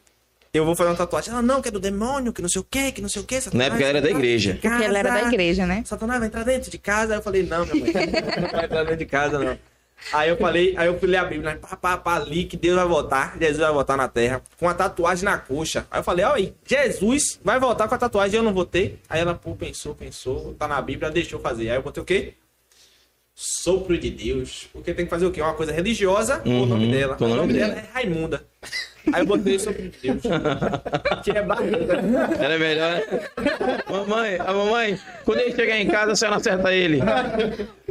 eu 0.53 0.65
vou 0.65 0.75
fazer 0.75 0.89
uma 0.91 0.95
tatuagem. 0.95 1.31
Ela, 1.31 1.41
não, 1.41 1.61
que 1.61 1.67
é 1.69 1.71
do 1.71 1.79
demônio, 1.79 2.31
que 2.31 2.41
não 2.41 2.49
sei 2.49 2.61
o 2.61 2.65
quê, 2.69 2.91
que 2.91 3.01
não 3.01 3.09
sei 3.09 3.21
o 3.21 3.25
quê. 3.25 3.39
Na 3.53 3.65
época 3.65 3.81
ela 3.81 3.89
era 3.97 4.01
da 4.01 4.09
igreja. 4.11 4.53
Porque 4.53 4.67
ela 4.67 4.99
era 4.99 5.09
da 5.09 5.23
igreja, 5.23 5.65
né? 5.65 5.83
Satanás 5.85 6.19
vai 6.19 6.27
entrar 6.27 6.43
dentro 6.43 6.69
de 6.69 6.77
casa. 6.77 7.13
Aí 7.13 7.19
eu 7.19 7.23
falei, 7.23 7.43
não, 7.43 7.65
minha 7.65 7.75
mãe, 7.75 7.91
não 8.41 8.49
vai 8.51 8.65
entrar 8.65 8.83
dentro 8.83 8.97
de 8.97 9.05
casa, 9.05 9.39
não. 9.39 9.57
Aí 10.11 10.29
eu 10.29 10.37
falei, 10.37 10.73
aí 10.77 10.87
eu 10.87 10.99
fui 10.99 11.07
ler 11.07 11.17
a 11.17 11.23
Bíblia, 11.25 11.53
né? 11.53 11.59
pá, 11.61 11.77
pá, 11.77 11.97
pá, 11.97 12.15
ali 12.17 12.43
que 12.43 12.57
Deus 12.57 12.75
vai 12.75 12.85
voltar, 12.85 13.37
Jesus 13.39 13.59
vai 13.59 13.71
voltar 13.71 13.95
na 13.95 14.09
terra, 14.09 14.41
com 14.59 14.67
a 14.67 14.73
tatuagem 14.73 15.23
na 15.23 15.37
coxa. 15.37 15.87
Aí 15.89 15.99
eu 15.99 16.03
falei, 16.03 16.25
ó, 16.25 16.33
aí, 16.33 16.53
Jesus 16.67 17.39
vai 17.41 17.57
voltar 17.57 17.87
com 17.87 17.95
a 17.95 17.97
tatuagem, 17.97 18.35
eu 18.37 18.43
não 18.43 18.53
vou 18.53 18.65
ter. 18.65 18.99
Aí 19.09 19.21
ela, 19.21 19.33
pô, 19.33 19.55
pensou, 19.55 19.95
pensou, 19.95 20.53
tá 20.59 20.67
na 20.67 20.81
Bíblia, 20.81 21.09
deixou 21.09 21.39
fazer. 21.39 21.69
Aí 21.69 21.77
eu 21.77 21.81
botei 21.83 22.03
o 22.03 22.05
quê? 22.05 22.33
Sopro 23.33 23.97
de 23.97 24.09
Deus. 24.09 24.67
Porque 24.73 24.93
tem 24.93 25.05
que 25.05 25.09
fazer 25.09 25.25
o 25.25 25.31
quê? 25.31 25.41
Uma 25.41 25.53
coisa 25.53 25.71
religiosa 25.71 26.39
com 26.39 26.61
o 26.63 26.65
nome 26.65 26.85
Uhum, 26.85 26.91
dela. 26.91 27.17
o 27.17 27.23
nome 27.23 27.35
nome 27.35 27.53
dela 27.53 27.73
é 27.73 27.85
Raimunda. 27.93 28.45
Aí 29.11 29.21
eu 29.21 29.25
botei 29.25 29.57
de 29.57 29.65
Deus. 30.01 30.21
que 31.23 31.31
é 31.31 31.41
barriga. 31.41 31.99
Era 32.39 32.57
melhor. 32.57 32.91
né? 32.93 33.79
mamãe, 33.89 34.37
a 34.39 34.53
mamãe, 34.53 34.97
quando 35.25 35.39
ele 35.39 35.53
chegar 35.53 35.77
em 35.77 35.87
casa, 35.87 36.13
a 36.13 36.15
senhora 36.15 36.37
acerta 36.37 36.73
ele. 36.73 37.01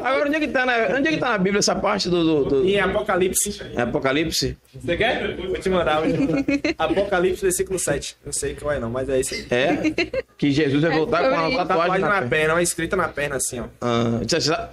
Agora, 0.00 0.26
onde 0.26 0.36
é 0.36 0.40
que 0.40 0.48
tá 0.48 0.64
na, 0.64 0.96
onde 0.96 1.08
é 1.08 1.12
que 1.12 1.18
tá 1.18 1.28
na 1.30 1.38
Bíblia 1.38 1.58
essa 1.58 1.74
parte 1.76 2.08
do, 2.08 2.24
do- 2.24 2.44
do- 2.62 2.64
E 2.66 2.78
Apocalipse. 2.78 3.60
Apocalipse? 3.76 4.56
Você 4.74 4.96
quer? 4.96 5.36
Vou 5.36 5.52
te 5.58 5.68
mandar. 5.68 6.00
Vou 6.00 6.10
te 6.12 6.18
mandar. 6.18 6.44
Apocalipse, 6.78 7.42
versículo 7.42 7.78
7. 7.78 8.16
Não 8.24 8.32
sei 8.32 8.54
qual 8.54 8.72
é 8.72 8.80
não, 8.80 8.88
mas 8.88 9.06
é 9.10 9.20
isso 9.20 9.34
aí. 9.34 9.46
É? 9.50 9.76
Que 10.38 10.50
Jesus 10.50 10.80
vai 10.82 10.92
voltar 10.96 11.18
com 11.18 11.24
sobre 11.24 11.36
uma 11.40 11.48
isso. 11.50 11.56
tatuagem 11.66 12.00
na 12.00 12.08
na 12.08 12.12
perna. 12.14 12.28
perna, 12.30 12.54
uma 12.54 12.62
escrita 12.62 12.96
na 12.96 13.08
perna 13.08 13.36
assim, 13.36 13.60
ó. 13.60 13.64
Ah, 13.82 14.20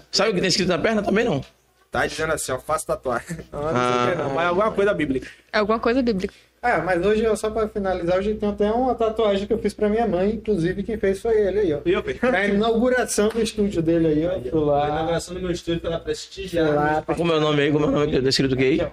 sabe 0.10 0.30
o 0.32 0.34
que 0.34 0.40
tem 0.40 0.48
escrito 0.50 0.70
na 0.70 0.78
perna 0.80 1.02
também, 1.04 1.26
não? 1.26 1.44
Tá 1.92 2.06
dizendo 2.06 2.34
assim, 2.34 2.52
ó, 2.52 2.60
faço 2.60 2.86
tatuagem. 2.86 3.38
Não, 3.52 3.62
não 3.62 3.70
sei 3.70 3.80
Ah. 3.80 4.06
o 4.08 4.12
que 4.12 4.18
não, 4.18 4.34
mas 4.36 4.48
alguma 4.48 4.72
coisa 4.72 4.94
bíblica. 4.94 5.28
Alguma 5.52 5.80
coisa 5.80 6.02
bíblica. 6.04 6.34
Ah, 6.62 6.80
mas 6.80 7.04
hoje, 7.06 7.24
eu, 7.24 7.36
só 7.38 7.50
pra 7.50 7.68
finalizar, 7.70 8.18
hoje 8.18 8.34
tem 8.36 8.50
até 8.50 8.70
uma 8.70 8.94
tatuagem 8.94 9.48
que 9.48 9.54
eu 9.54 9.58
fiz 9.60 9.74
pra 9.74 9.88
minha 9.90 10.06
mãe. 10.06 10.32
Inclusive, 10.32 10.84
quem 10.84 10.98
fez 10.98 11.20
foi 11.22 11.36
ele 11.40 11.60
aí, 11.60 11.74
ó. 11.74 11.80
Viu, 11.80 12.04
Pê? 12.04 12.20
Na 12.22 12.46
inauguração 12.46 13.30
do 13.30 13.42
estúdio 13.42 13.82
dele 13.82 14.08
aí, 14.08 14.28
ó. 14.28 14.52
Fui 14.52 14.60
lá. 14.60 14.88
inauguração 14.90 15.34
do 15.34 15.40
meu 15.42 15.52
estúdio 15.52 15.80
pela 15.82 16.00
prestigiar. 16.00 16.74
lá. 16.76 17.02
Como 17.16 17.32
é 17.32 17.38
o 17.38 17.40
nome 17.40 17.62
aí? 17.64 17.72
Como 17.72 17.86
é 17.86 17.88
o 17.88 17.92
nome 17.92 18.12
que 18.12 18.22
tá 18.22 18.30
escrito 18.30 18.54
aqui 18.56 18.64
aí? 18.82 18.88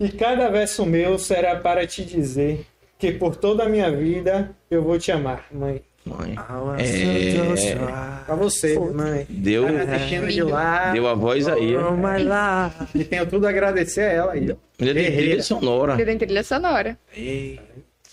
E 0.00 0.08
cada 0.08 0.48
verso 0.48 0.84
meu 0.86 1.18
será 1.18 1.54
para 1.56 1.86
te 1.86 2.02
dizer 2.04 2.66
que 2.98 3.12
por 3.12 3.36
toda 3.36 3.64
a 3.64 3.68
minha 3.68 3.90
vida 3.94 4.50
eu 4.70 4.82
vou 4.82 4.98
te 4.98 5.12
amar, 5.12 5.44
mãe. 5.52 5.82
Mãe. 6.04 6.34
É. 6.78 8.24
Pra 8.24 8.34
você, 8.34 8.78
mãe. 8.78 9.26
Deu, 9.28 9.64
Tá 9.66 10.92
deu 10.92 11.06
a 11.06 11.14
voz 11.14 11.46
aí. 11.46 11.74
ó. 11.76 11.90
E 12.94 13.04
tenho 13.04 13.26
tudo 13.26 13.46
a 13.46 13.50
agradecer 13.50 14.00
a 14.02 14.12
ela 14.12 14.32
aí. 14.32 14.46
tem 14.78 14.92
Guerreira. 14.94 15.16
trilha 15.16 15.42
sonora. 15.42 15.94
Ele 15.94 16.04
tem 16.06 16.18
trilha 16.18 16.42
sonora. 16.42 16.98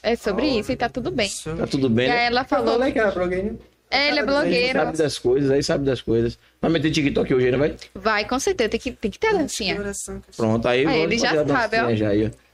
É 0.03 0.15
sobre 0.15 0.47
isso 0.47 0.71
e 0.71 0.75
tá 0.75 0.89
tudo 0.89 1.11
bem. 1.11 1.29
Tá 1.57 1.65
tudo 1.65 1.89
bem, 1.89 2.07
E 2.07 2.11
aí 2.11 2.17
né? 2.17 2.25
ela 2.27 2.41
Eu 2.41 2.45
falou. 2.45 2.73
falei 2.77 2.91
que 2.91 2.99
era 2.99 3.11
blogueirinha. 3.11 3.55
É, 3.89 4.09
ele 4.09 4.17
é 4.17 4.21
Aí 4.21 4.25
blogueiro. 4.27 4.79
sabe 4.79 4.97
das 4.97 5.17
coisas, 5.17 5.49
aí 5.49 5.63
sabe 5.63 5.85
das 5.85 6.01
coisas. 6.01 6.37
Vai 6.61 6.69
meter 6.69 6.91
TikTok 6.91 7.33
hoje, 7.33 7.51
não 7.51 7.59
vai? 7.59 7.73
Vai, 7.95 8.25
com 8.27 8.37
certeza. 8.37 8.69
Tem 8.69 8.79
que, 8.81 8.91
tem 8.91 9.09
que 9.09 9.17
ter 9.17 9.27
a 9.27 9.33
dancinha. 9.33 9.77
Pronto, 10.35 10.67
aí 10.67 10.83
vamos 10.83 10.99
ele 11.03 11.17
já 11.17 11.45
sabe, 11.45 11.77
ó. 11.79 11.95
Já, 11.95 12.09
aí, 12.09 12.25
ó. 12.25 12.46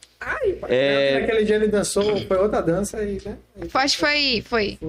É, 0.69 1.19
Naquele 1.19 1.45
dia 1.45 1.55
ele 1.55 1.67
dançou, 1.67 2.17
foi 2.25 2.37
outra 2.37 2.61
dança 2.61 2.97
aí, 2.97 3.21
né? 3.25 3.37
Acho 3.73 3.95
que 3.97 4.01
foi. 4.01 4.43
foi. 4.45 4.79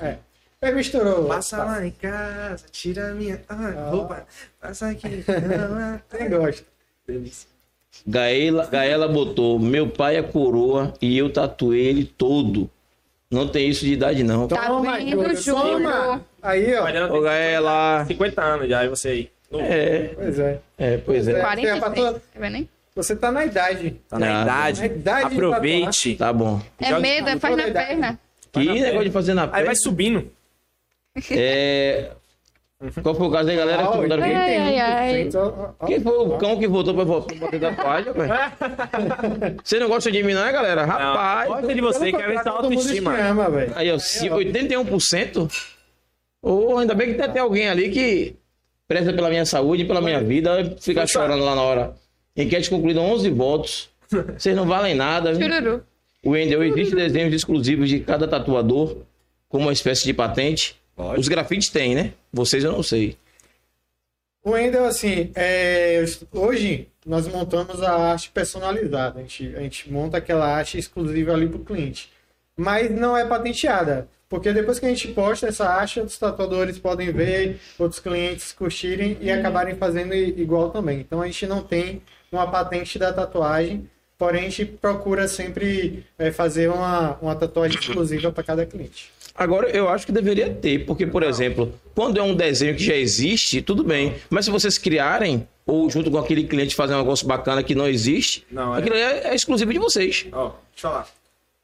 É. 0.00 0.16
Aí 0.60 0.74
misturou. 0.74 1.24
Passa 1.24 1.64
lá 1.64 1.84
em 1.84 1.90
casa, 1.90 2.64
tira 2.70 3.12
minha 3.14 3.40
ah, 3.48 3.88
roupa, 3.90 4.26
passa 4.60 4.88
aqui. 4.90 5.24
Quem 6.16 6.30
gosta? 6.30 6.64
Delícia. 7.06 7.48
Gaela, 8.06 8.66
Gaela 8.66 9.08
botou, 9.08 9.58
meu 9.58 9.88
pai 9.88 10.16
é 10.16 10.22
coroa 10.22 10.94
e 11.00 11.18
eu 11.18 11.30
tatuei 11.30 11.86
ele 11.86 12.04
todo. 12.04 12.70
Não 13.30 13.48
tem 13.48 13.68
isso 13.68 13.84
de 13.84 13.94
idade, 13.94 14.22
não. 14.22 14.46
Tá 14.46 14.66
Toma, 14.66 14.98
vendo. 14.98 15.34
Júlio? 15.36 16.22
Aí, 16.42 16.74
ó. 16.76 16.82
Mariana 16.82 17.12
Ô, 17.12 17.20
Gaela. 17.20 18.04
50 18.06 18.42
anos 18.42 18.68
já, 18.68 18.84
e 18.84 18.88
você 18.88 19.08
aí. 19.08 19.30
É, 19.54 20.10
Pois 20.14 20.38
é. 20.38 20.60
é, 20.78 20.96
pois 20.98 21.28
é. 21.28 21.40
46. 21.40 21.80
Tá 21.80 21.90
Tá 21.90 22.20
vendo 22.36 22.56
aí? 22.56 22.68
Você 22.94 23.16
tá 23.16 23.32
na 23.32 23.44
idade. 23.44 23.96
Tá 24.08 24.18
na 24.18 24.42
idade. 24.42 24.80
na 24.80 24.86
idade 24.86 25.28
de 25.30 25.34
Aproveite. 25.36 26.14
Tá 26.16 26.32
bom. 26.32 26.60
É 26.78 26.86
Joga- 26.88 27.00
medo, 27.00 27.28
é 27.28 27.38
faz 27.38 27.56
na 27.56 27.66
idade. 27.68 27.86
perna. 27.88 28.18
Que 28.52 28.60
negócio 28.66 29.04
de 29.06 29.10
fazer 29.10 29.34
na 29.34 29.44
Aí 29.44 29.50
pele. 29.50 29.64
vai 29.64 29.76
subindo. 29.76 30.30
É... 31.30 32.10
Qual 33.02 33.14
foi 33.14 33.26
o 33.28 33.30
caso 33.30 33.48
aí, 33.48 33.56
galera? 33.56 33.88
Ó, 33.88 34.02
Que? 34.02 34.12
Ai, 34.12 34.56
ai, 34.56 34.78
ai. 34.80 35.24
81%, 35.30 35.34
ó, 35.36 35.70
ó. 35.78 35.86
Quem 35.86 36.00
foi 36.00 36.12
o 36.18 36.36
cão 36.36 36.58
que 36.58 36.66
voltou 36.66 36.92
pra 36.94 37.06
pra 37.06 37.20
bater 37.36 37.60
tatuagem, 37.60 38.12
velho? 38.12 38.32
Você 39.62 39.78
não 39.78 39.88
gosta 39.88 40.10
de 40.10 40.22
mim, 40.22 40.34
não, 40.34 40.44
é, 40.44 40.50
galera? 40.52 40.84
Rapaz. 40.84 41.48
Gosta 41.48 41.74
de 41.74 41.80
você, 41.80 42.10
quer 42.12 42.26
ver 42.26 42.42
sua 42.42 42.52
autoestima. 42.52 43.16
ama, 43.16 43.48
velho. 43.48 43.72
Aí, 43.76 43.90
ó, 43.92 43.98
ci- 44.00 44.28
81%. 44.28 45.48
Ô, 46.42 46.76
ainda 46.78 46.92
bem 46.92 47.08
que 47.08 47.14
tem 47.14 47.24
até 47.24 47.38
alguém 47.38 47.68
ali 47.68 47.88
que 47.90 48.34
preza 48.88 49.12
pela 49.12 49.28
minha 49.30 49.46
saúde 49.46 49.84
e 49.84 49.86
pela 49.86 50.00
minha 50.00 50.20
vida, 50.20 50.76
ficar 50.80 51.06
chorando 51.06 51.44
lá 51.44 51.54
na 51.54 51.62
hora. 51.62 51.94
Enquete 52.36 52.70
concluída 52.70 53.00
11 53.00 53.30
votos. 53.30 53.90
Vocês 54.36 54.56
não 54.56 54.66
valem 54.66 54.94
nada. 54.94 55.32
viu? 55.32 55.82
O 56.24 56.30
Wendel, 56.30 56.62
existe 56.62 56.94
desenhos 56.94 57.34
exclusivos 57.34 57.88
de 57.88 58.00
cada 58.00 58.28
tatuador, 58.28 58.98
como 59.48 59.64
uma 59.64 59.72
espécie 59.72 60.04
de 60.04 60.14
patente. 60.14 60.76
Os 61.18 61.28
grafites 61.28 61.68
têm, 61.68 61.94
né? 61.94 62.12
Vocês 62.32 62.62
eu 62.62 62.72
não 62.72 62.82
sei. 62.82 63.16
O 64.44 64.50
Wendel, 64.50 64.84
assim, 64.84 65.30
é, 65.34 66.04
hoje 66.32 66.88
nós 67.06 67.26
montamos 67.26 67.82
a 67.82 67.92
arte 67.92 68.30
personalizada. 68.30 69.18
A 69.18 69.22
gente, 69.22 69.56
a 69.56 69.60
gente 69.60 69.92
monta 69.92 70.18
aquela 70.18 70.46
arte 70.46 70.78
exclusiva 70.78 71.32
ali 71.32 71.48
para 71.48 71.58
o 71.58 71.64
cliente. 71.64 72.10
Mas 72.56 72.90
não 72.90 73.16
é 73.16 73.26
patenteada. 73.26 74.08
Porque 74.28 74.52
depois 74.52 74.78
que 74.78 74.86
a 74.86 74.88
gente 74.88 75.08
posta 75.08 75.48
essa 75.48 75.68
arte, 75.68 76.00
outros 76.00 76.18
tatuadores 76.18 76.78
podem 76.78 77.12
ver, 77.12 77.60
outros 77.78 78.00
clientes 78.00 78.52
curtirem 78.52 79.18
e 79.20 79.30
acabarem 79.30 79.76
fazendo 79.76 80.14
igual 80.14 80.70
também. 80.70 81.00
Então 81.00 81.20
a 81.20 81.26
gente 81.26 81.46
não 81.46 81.62
tem 81.62 82.00
uma 82.32 82.50
patente 82.50 82.98
da 82.98 83.12
tatuagem, 83.12 83.88
porém 84.18 84.46
a 84.46 84.48
gente 84.48 84.64
procura 84.64 85.28
sempre 85.28 86.04
é, 86.18 86.32
fazer 86.32 86.68
uma, 86.70 87.18
uma 87.20 87.34
tatuagem 87.36 87.78
exclusiva 87.78 88.32
para 88.32 88.42
cada 88.42 88.64
cliente. 88.64 89.12
Agora, 89.34 89.68
eu 89.70 89.88
acho 89.88 90.04
que 90.04 90.12
deveria 90.12 90.50
ter, 90.50 90.84
porque, 90.84 91.06
por 91.06 91.22
exemplo, 91.22 91.74
quando 91.94 92.18
é 92.18 92.22
um 92.22 92.34
desenho 92.34 92.76
que 92.76 92.84
já 92.84 92.94
existe, 92.94 93.62
tudo 93.62 93.82
bem. 93.82 94.14
Mas 94.28 94.44
se 94.44 94.50
vocês 94.50 94.76
criarem, 94.76 95.48
ou 95.64 95.88
junto 95.88 96.10
com 96.10 96.18
aquele 96.18 96.44
cliente 96.44 96.74
fazer 96.74 96.94
um 96.94 96.98
negócio 96.98 97.26
bacana 97.26 97.62
que 97.62 97.74
não 97.74 97.88
existe, 97.88 98.46
Não, 98.50 98.74
é. 98.74 98.78
aquilo 98.78 98.94
aí 98.94 99.02
é, 99.02 99.28
é 99.28 99.34
exclusivo 99.34 99.72
de 99.72 99.78
vocês. 99.78 100.26
Ó, 100.32 100.48
deixa 100.48 100.56
eu 100.76 100.90
falar. 100.90 101.08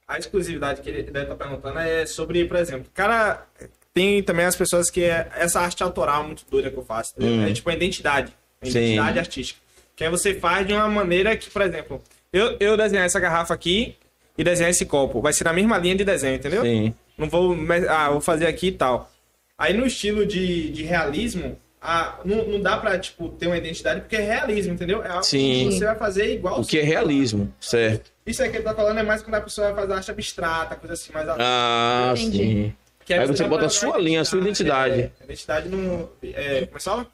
A 0.07 0.19
exclusividade 0.19 0.81
que 0.81 0.89
ele 0.89 1.03
deve 1.03 1.31
estar 1.31 1.35
perguntando 1.35 1.79
é 1.79 2.07
sobre, 2.07 2.43
por 2.47 2.57
exemplo, 2.57 2.87
cara, 2.95 3.47
tem 3.93 4.23
também 4.23 4.47
as 4.47 4.57
pessoas 4.57 4.89
que 4.89 5.05
é 5.05 5.29
essa 5.37 5.61
arte 5.61 5.83
autoral 5.83 6.25
muito 6.25 6.45
doida 6.51 6.71
que 6.71 6.77
eu 6.79 6.85
faço. 6.85 7.13
Hum. 7.21 7.45
É 7.45 7.53
tipo 7.53 7.69
a 7.69 7.75
identidade. 7.75 8.33
A 8.63 8.65
Sim. 8.65 8.79
identidade 8.79 9.19
artística. 9.19 9.61
Que 9.99 10.05
aí 10.05 10.11
você 10.11 10.33
faz 10.33 10.65
de 10.65 10.73
uma 10.73 10.87
maneira 10.87 11.37
que, 11.37 11.51
por 11.51 11.61
exemplo, 11.61 12.01
eu, 12.33 12.57
eu 12.61 12.77
desenhar 12.77 13.05
essa 13.05 13.19
garrafa 13.19 13.53
aqui 13.53 13.97
e 14.39 14.45
desenhar 14.45 14.71
esse 14.71 14.87
copo. 14.87 15.21
Vai 15.21 15.33
ser 15.33 15.43
na 15.43 15.53
mesma 15.53 15.77
linha 15.77 15.97
de 15.97 16.05
desenho, 16.05 16.37
entendeu? 16.37 16.63
Sim. 16.63 16.95
Não 17.19 17.29
vou. 17.29 17.57
Ah, 17.91 18.09
vou 18.11 18.21
fazer 18.21 18.47
aqui 18.47 18.69
e 18.69 18.73
tal. 18.73 19.11
Aí 19.59 19.75
no 19.75 19.85
estilo 19.85 20.25
de, 20.25 20.71
de 20.71 20.85
realismo, 20.85 21.59
ah, 21.83 22.17
não, 22.25 22.45
não 22.47 22.61
dá 22.61 22.77
pra, 22.77 22.97
tipo, 22.97 23.29
ter 23.31 23.49
uma 23.49 23.57
identidade 23.57 24.03
porque 24.03 24.15
é 24.15 24.21
realismo, 24.21 24.75
entendeu? 24.75 25.03
É 25.03 25.09
algo 25.09 25.25
Sim. 25.25 25.69
que 25.69 25.75
você 25.75 25.85
vai 25.85 25.97
fazer 25.97 26.33
igual. 26.33 26.61
O 26.61 26.65
que 26.65 26.79
é 26.79 26.83
realismo, 26.83 27.53
certo? 27.61 28.13
Isso 28.25 28.41
aí 28.41 28.51
que 28.51 28.59
ele 28.59 28.63
tá 28.65 28.77
falando 28.77 28.99
é 28.99 29.03
mais 29.03 29.21
quando 29.21 29.35
a 29.35 29.41
pessoa 29.41 29.73
vai 29.73 29.83
fazer 29.83 29.95
arte 29.95 30.11
abstrata, 30.13 30.77
coisa 30.77 30.95
assim, 30.95 31.13
mais 31.13 31.27
Ah, 31.41 32.15
Entendi. 32.17 32.39
sim. 32.39 32.75
Que 33.05 33.15
Aí 33.15 33.27
você 33.27 33.43
vai 33.43 33.49
bota 33.51 33.67
a 33.67 33.69
sua 33.69 33.99
linha, 33.99 34.21
a 34.21 34.25
sua 34.25 34.39
identidade. 34.39 35.01
É, 35.01 35.25
identidade 35.25 35.69
no. 35.69 36.09
É, 36.23 36.67
como 36.67 36.77
é 36.77 36.79
que 36.79 36.85
fala? 36.85 37.07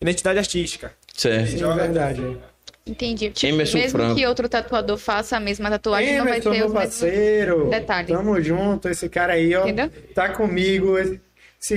Identidade 0.00 0.38
artística. 0.38 0.94
Certo. 1.16 1.64
É 1.64 1.74
verdade. 1.74 2.36
Entendi. 2.86 3.30
Tipo, 3.30 3.52
Emerson 3.52 3.78
mesmo 3.78 3.98
Franco. 3.98 4.14
que 4.14 4.26
outro 4.26 4.48
tatuador 4.48 4.96
faça 4.96 5.36
a 5.36 5.40
mesma 5.40 5.68
tatuagem, 5.70 6.18
não 6.18 6.24
vai 6.24 6.34
Emerson, 6.34 6.50
ter 6.52 6.56
meu 6.58 6.66
os 6.68 6.72
mesmos... 6.72 6.90
parceiro. 7.00 7.68
detalhes. 7.70 8.16
Tamo 8.16 8.40
junto. 8.40 8.88
Esse 8.88 9.08
cara 9.08 9.32
aí, 9.32 9.54
ó, 9.56 9.62
Entendeu? 9.62 9.90
tá 10.14 10.28
comigo. 10.28 10.96
Esse- 10.98 11.20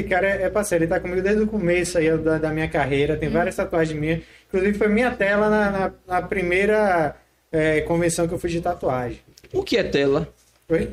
cara 0.03 0.27
é 0.27 0.43
é 0.43 0.49
parceiro, 0.49 0.83
ele 0.83 0.89
tá 0.89 0.99
comigo 0.99 1.21
desde 1.21 1.41
o 1.41 1.47
começo 1.47 1.97
aí 1.97 2.15
da, 2.17 2.37
da 2.37 2.49
minha 2.51 2.67
carreira. 2.67 3.17
Tem 3.17 3.27
várias 3.29 3.55
tatuagens 3.55 3.99
minhas. 3.99 4.21
Inclusive, 4.47 4.77
foi 4.77 4.87
minha 4.87 5.09
tela 5.11 5.49
na, 5.49 5.71
na, 5.71 5.91
na 6.07 6.21
primeira 6.21 7.15
é, 7.51 7.81
convenção 7.81 8.27
que 8.27 8.33
eu 8.33 8.37
fiz 8.39 8.51
de 8.51 8.61
tatuagem. 8.61 9.19
O 9.51 9.63
que 9.63 9.77
é 9.77 9.83
tela? 9.83 10.27
Oi? 10.69 10.91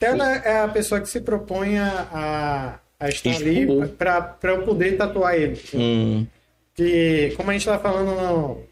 Tela 0.00 0.34
é 0.36 0.58
a 0.62 0.68
pessoa 0.68 1.00
que 1.00 1.08
se 1.08 1.20
propõe 1.20 1.78
a, 1.78 2.80
a, 3.00 3.08
estar 3.08 3.30
ali 3.36 3.60
Expor. 3.60 3.88
pra 3.88 4.36
eu 4.44 4.62
poder 4.62 4.96
tatuar 4.96 5.36
ele. 5.36 5.60
Hum, 5.72 6.26
que 6.74 7.32
como 7.36 7.50
a 7.50 7.52
gente 7.52 7.64
tá 7.66 7.78
falando 7.78 8.14
no- 8.14 8.62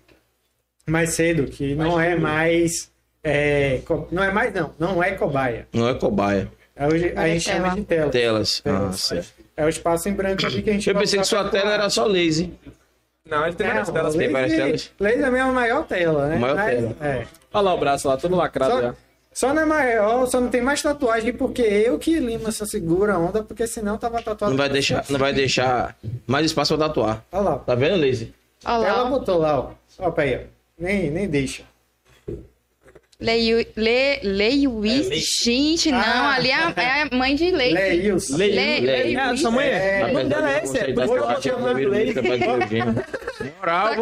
mais 0.86 1.10
cedo, 1.10 1.44
que 1.44 1.74
não 1.74 2.00
é 2.00 2.16
mais 2.16 2.90
é, 3.24 3.80
co- 3.84 4.08
não 4.10 4.22
é 4.22 4.32
mais 4.32 4.52
não, 4.52 4.72
não 4.78 5.02
é 5.02 5.12
cobaia. 5.12 5.66
não 5.72 5.88
é 5.88 5.94
cobaia. 5.94 6.50
É 6.74 6.86
hoje 6.86 7.12
a 7.14 7.28
É 7.28 7.32
gente 7.34 7.44
tela. 7.44 7.58
chama 7.64 7.74
de 7.76 7.84
tela. 7.84 8.10
Telas. 8.10 8.62
Ah, 8.64 8.70
Telas. 8.70 9.00
certo. 9.00 9.32
É 9.56 9.64
o 9.64 9.68
espaço 9.68 10.08
em 10.08 10.12
branco 10.14 10.44
ali 10.46 10.62
que 10.62 10.70
a 10.70 10.72
gente 10.72 10.88
Eu 10.88 10.96
pensei 10.96 11.20
que 11.20 11.26
sua 11.26 11.48
tela 11.48 11.72
era 11.74 11.88
só 11.90 12.04
lazy. 12.06 12.52
Não, 13.28 13.46
ele 13.46 13.54
tem 13.54 13.66
várias 13.66 13.88
telas. 13.90 14.12
tem 14.16 14.26
laser- 14.28 14.32
várias 14.32 14.52
telas? 14.56 14.90
Laser 14.98 15.22
mesmo 15.32 15.36
é 15.36 15.40
a 15.40 15.52
maior 15.52 15.86
tela, 15.86 16.28
né? 16.28 16.36
A 16.36 16.38
maior 16.38 16.56
Mas, 16.56 16.74
tela. 16.74 16.96
é. 17.00 17.26
Olha 17.52 17.62
lá 17.64 17.74
o 17.74 17.78
braço 17.78 18.08
lá, 18.08 18.16
todo 18.16 18.34
lacrado 18.34 18.72
Só, 18.72 18.80
já. 18.82 18.94
Só 19.34 19.52
não 19.54 19.62
é 19.62 19.66
maior, 19.66 20.26
só 20.26 20.40
não 20.40 20.48
tem 20.48 20.60
mais 20.60 20.82
tatuagem 20.82 21.32
porque 21.32 21.62
eu 21.62 21.98
que 21.98 22.18
Lima 22.18 22.50
só 22.52 22.64
segura 22.66 23.14
a 23.14 23.18
onda, 23.18 23.42
porque 23.42 23.66
senão 23.66 23.96
tava 23.98 24.22
tatuado. 24.22 24.50
Não 24.52 24.58
vai 24.58 24.68
deixar, 24.68 25.04
não 25.08 25.18
vai 25.18 25.32
deixar 25.32 25.96
mais 26.26 26.46
espaço 26.46 26.76
pra 26.76 26.88
tatuar. 26.88 27.24
Olha 27.32 27.42
lá. 27.42 27.58
Tá 27.58 27.74
vendo, 27.74 28.00
lazy? 28.00 28.32
Olha 28.64 28.86
Ela 28.86 28.96
lá, 29.02 29.04
ó. 29.04 29.08
botou 29.10 29.38
lá, 29.38 29.58
ó. 29.60 29.70
Ó, 29.98 30.12
aí, 30.16 30.36
ó. 30.36 30.38
Nem, 30.78 31.10
nem 31.10 31.28
deixa. 31.28 31.62
Leio, 33.20 33.64
le, 33.76 34.18
Leiuí. 34.24 35.02
Lei. 35.08 35.20
Gente, 35.20 35.92
não, 35.92 35.98
Ah. 36.00 36.34
ali 36.34 36.50
é 36.50 36.54
a, 36.54 36.74
é 36.76 37.02
a 37.02 37.16
mãe 37.16 37.36
de 37.36 37.52
Leite. 37.52 37.74
Leilson. 37.74 38.36
Le, 38.36 38.46
Lei. 38.50 38.80
Leiuí. 38.80 39.16
É, 39.16 39.36
sua 39.36 39.50
mãe 39.52 39.66
é. 39.68 40.00
É, 40.00 40.04
O 40.06 40.12
nome 40.12 40.28
dela 40.28 40.52
é 40.52 40.64
esse, 40.64 40.76
é. 40.78 40.92
Por 40.92 41.04
isso 41.04 41.12
que 41.12 41.18
eu 41.20 41.34
tô 41.34 41.40
chamando 41.42 41.88
Lei. 41.88 42.14
Moral, 43.60 43.94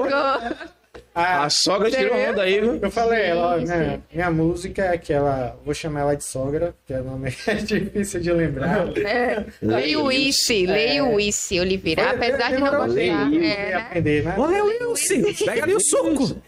Ah, 1.13 1.45
A 1.45 1.51
sogra 1.51 1.91
tirou 1.91 2.17
onda 2.17 2.43
aí, 2.43 2.61
viu? 2.61 2.79
Eu 2.81 2.91
falei, 2.91 3.23
ela, 3.27 3.57
minha, 3.59 4.01
minha 4.13 4.31
música 4.31 4.83
é 4.85 4.95
aquela. 4.95 5.57
Vou 5.65 5.75
chamar 5.75 6.01
ela 6.03 6.17
de 6.17 6.23
sogra, 6.25 6.73
porque 6.79 7.01
o 7.01 7.05
nome 7.05 7.35
é 7.49 7.55
difícil 7.55 8.21
de 8.21 8.33
lembrar. 8.33 8.97
É. 8.99 9.45
Leiuíce, 9.61 10.67
Leiuíce, 10.67 11.59
Oliveira. 11.59 12.05
Foi- 12.05 12.13
Apesar 12.15 12.51
de 12.53 12.59
não 12.59 12.71
gostar. 12.71 12.95
tempo 12.95 13.31
pra 13.31 13.45
É, 13.47 13.71
né? 13.71 13.75
aprender, 13.75 14.25
né? 14.25 14.35
Olha, 14.39 14.65
Wilson, 14.65 15.45
pega 15.45 15.65
ali 15.65 15.75
o 15.75 15.81
suco. 15.81 16.41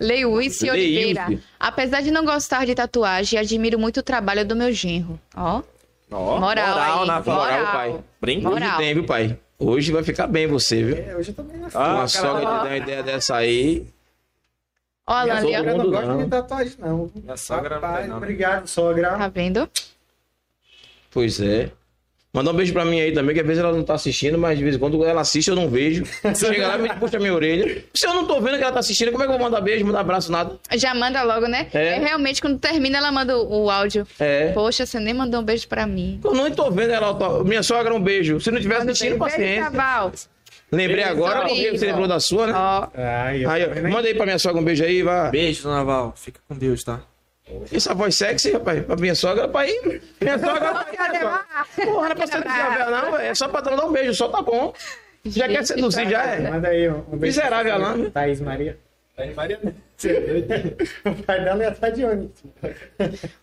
Leiuíce 0.00 0.64
Leilce. 0.64 0.70
Oliveira. 0.70 1.38
Apesar 1.58 2.00
de 2.00 2.10
não 2.10 2.24
gostar 2.24 2.66
de 2.66 2.74
tatuagem, 2.74 3.38
admiro 3.38 3.78
muito 3.78 4.00
o 4.00 4.02
trabalho 4.02 4.44
do 4.44 4.56
meu 4.56 4.72
genro. 4.72 5.18
Ó, 5.36 5.62
Ó, 6.10 6.40
moral, 6.40 6.78
aí. 7.02 7.06
na 7.06 7.20
voz. 7.20 7.38
Moral, 7.38 7.72
pai. 7.72 8.00
Brinca. 8.20 8.48
Hoje 8.48 8.60
Moral. 8.60 8.78
tem, 8.78 8.94
viu, 8.94 9.04
pai? 9.04 9.38
Hoje 9.58 9.92
vai 9.92 10.02
ficar 10.02 10.26
bem 10.26 10.46
você, 10.46 10.82
viu? 10.82 10.96
É, 10.96 11.14
hoje 11.16 11.30
eu 11.30 11.34
tô 11.34 11.42
bem 11.42 11.58
na 11.60 11.68
Ah. 11.74 11.94
Uma 11.94 12.08
sogra 12.08 12.40
te 12.40 12.44
dar 12.44 12.64
uma 12.64 12.76
ideia 12.76 13.02
dessa 13.02 13.36
aí. 13.36 13.86
Ó, 15.10 15.24
Minha 15.24 15.40
sogra 15.40 15.74
não 15.76 15.90
gosta 15.90 16.06
não. 16.06 16.18
de 16.24 16.30
tatuagem, 16.30 16.72
não. 16.78 17.10
Minha 17.14 17.36
sogra 17.36 17.74
Rapaz, 17.74 18.08
não. 18.08 18.16
Obrigado, 18.16 18.66
sogra. 18.66 19.10
Tá 19.10 19.28
vendo? 19.28 19.68
Pois 21.10 21.40
é. 21.40 21.70
Mandar 22.32 22.52
um 22.52 22.54
beijo 22.54 22.72
pra 22.72 22.84
mim 22.84 23.00
aí 23.00 23.12
também, 23.12 23.34
que 23.34 23.40
às 23.40 23.46
vezes 23.46 23.60
ela 23.60 23.72
não 23.76 23.82
tá 23.82 23.94
assistindo, 23.94 24.38
mas 24.38 24.56
de 24.56 24.62
vez 24.62 24.76
em 24.76 24.78
quando 24.78 25.04
ela 25.04 25.20
assiste, 25.20 25.48
eu 25.48 25.56
não 25.56 25.68
vejo. 25.68 26.04
Chega 26.36 26.68
lá 26.68 26.78
e 26.78 26.82
me 26.82 26.88
puxa 26.94 27.16
a 27.16 27.20
minha 27.20 27.34
orelha. 27.34 27.84
Se 27.92 28.06
eu 28.06 28.14
não 28.14 28.24
tô 28.24 28.40
vendo 28.40 28.56
que 28.56 28.62
ela 28.62 28.70
tá 28.70 28.78
assistindo, 28.78 29.10
como 29.10 29.24
é 29.24 29.26
que 29.26 29.32
eu 29.32 29.36
vou 29.36 29.46
mandar 29.46 29.60
beijo, 29.60 29.84
mandar 29.84 29.98
abraço, 29.98 30.30
nada? 30.30 30.56
Já 30.76 30.94
manda 30.94 31.24
logo, 31.24 31.48
né? 31.48 31.66
É. 31.72 31.98
realmente, 31.98 32.40
quando 32.40 32.56
termina, 32.60 32.98
ela 32.98 33.10
manda 33.10 33.36
o, 33.36 33.64
o 33.64 33.70
áudio. 33.70 34.06
É. 34.20 34.52
Poxa, 34.52 34.86
você 34.86 35.00
nem 35.00 35.12
mandou 35.12 35.40
um 35.40 35.44
beijo 35.44 35.66
pra 35.66 35.88
mim. 35.88 36.20
Eu 36.22 36.32
não 36.32 36.48
tô 36.52 36.70
vendo 36.70 36.92
ela. 36.92 37.42
Minha 37.42 37.64
sogra, 37.64 37.92
um 37.92 38.00
beijo. 38.00 38.38
Se 38.40 38.52
não 38.52 38.60
tiver 38.60 38.76
assistindo, 38.76 39.18
Beijo, 39.18 39.24
paciência. 39.24 39.64
Caval. 39.64 40.12
Lembrei 40.72 41.02
agora, 41.04 41.40
Sobre 41.40 41.48
porque 41.54 41.78
você 41.78 41.86
lembrou 41.86 42.06
da 42.08 42.20
sua, 42.20 42.46
né? 42.46 42.52
Eu 42.52 43.48
Aí, 43.50 43.64
aí. 43.64 43.82
manda 43.82 44.06
aí 44.08 44.14
pra 44.14 44.24
minha 44.24 44.38
sogra 44.38 44.60
um 44.60 44.64
beijo 44.64 44.84
aí, 44.84 45.02
vai. 45.02 45.30
Beijo, 45.30 45.62
dona 45.64 45.82
Val. 45.84 46.12
Fica 46.16 46.40
com 46.48 46.54
Deus, 46.56 46.84
tá? 46.84 47.00
Essa 47.72 47.92
voz 47.94 48.14
sexy, 48.14 48.52
rapaz, 48.52 48.84
pra 48.84 48.94
minha 48.96 49.14
sogra, 49.14 49.48
pra 49.48 49.66
ir. 49.66 50.00
Minha 50.20 50.38
sogra, 50.38 50.70
pra 50.84 50.92
ir. 50.92 50.96
Cadê 50.96 51.18
Porra, 51.84 52.06
não 52.06 52.06
é 52.06 52.14
pra 52.14 52.26
ser 52.26 52.42
desafiar, 52.42 52.90
não, 52.90 53.18
é 53.18 53.34
só 53.34 53.48
pra 53.48 53.60
dar 53.60 53.84
um 53.84 53.90
beijo, 53.90 54.14
só 54.14 54.28
tá 54.28 54.40
bom. 54.40 54.72
Já 55.24 55.48
quer 55.48 55.66
seduzir, 55.66 56.08
já 56.08 56.22
é. 56.24 56.50
Manda 56.50 56.68
aí 56.68 56.88
um 56.88 57.00
beijo. 57.00 57.16
Miserável, 57.18 57.74
Alan. 57.74 58.10
Thaís 58.10 58.40
Maria. 58.40 58.78
Aí, 59.18 59.34
Maria. 59.34 59.60
O 61.04 61.22
pai 61.24 61.44
dela 61.44 61.62
ia 61.62 61.70
estar 61.70 61.90
de 61.90 62.04
ônibus. 62.04 62.42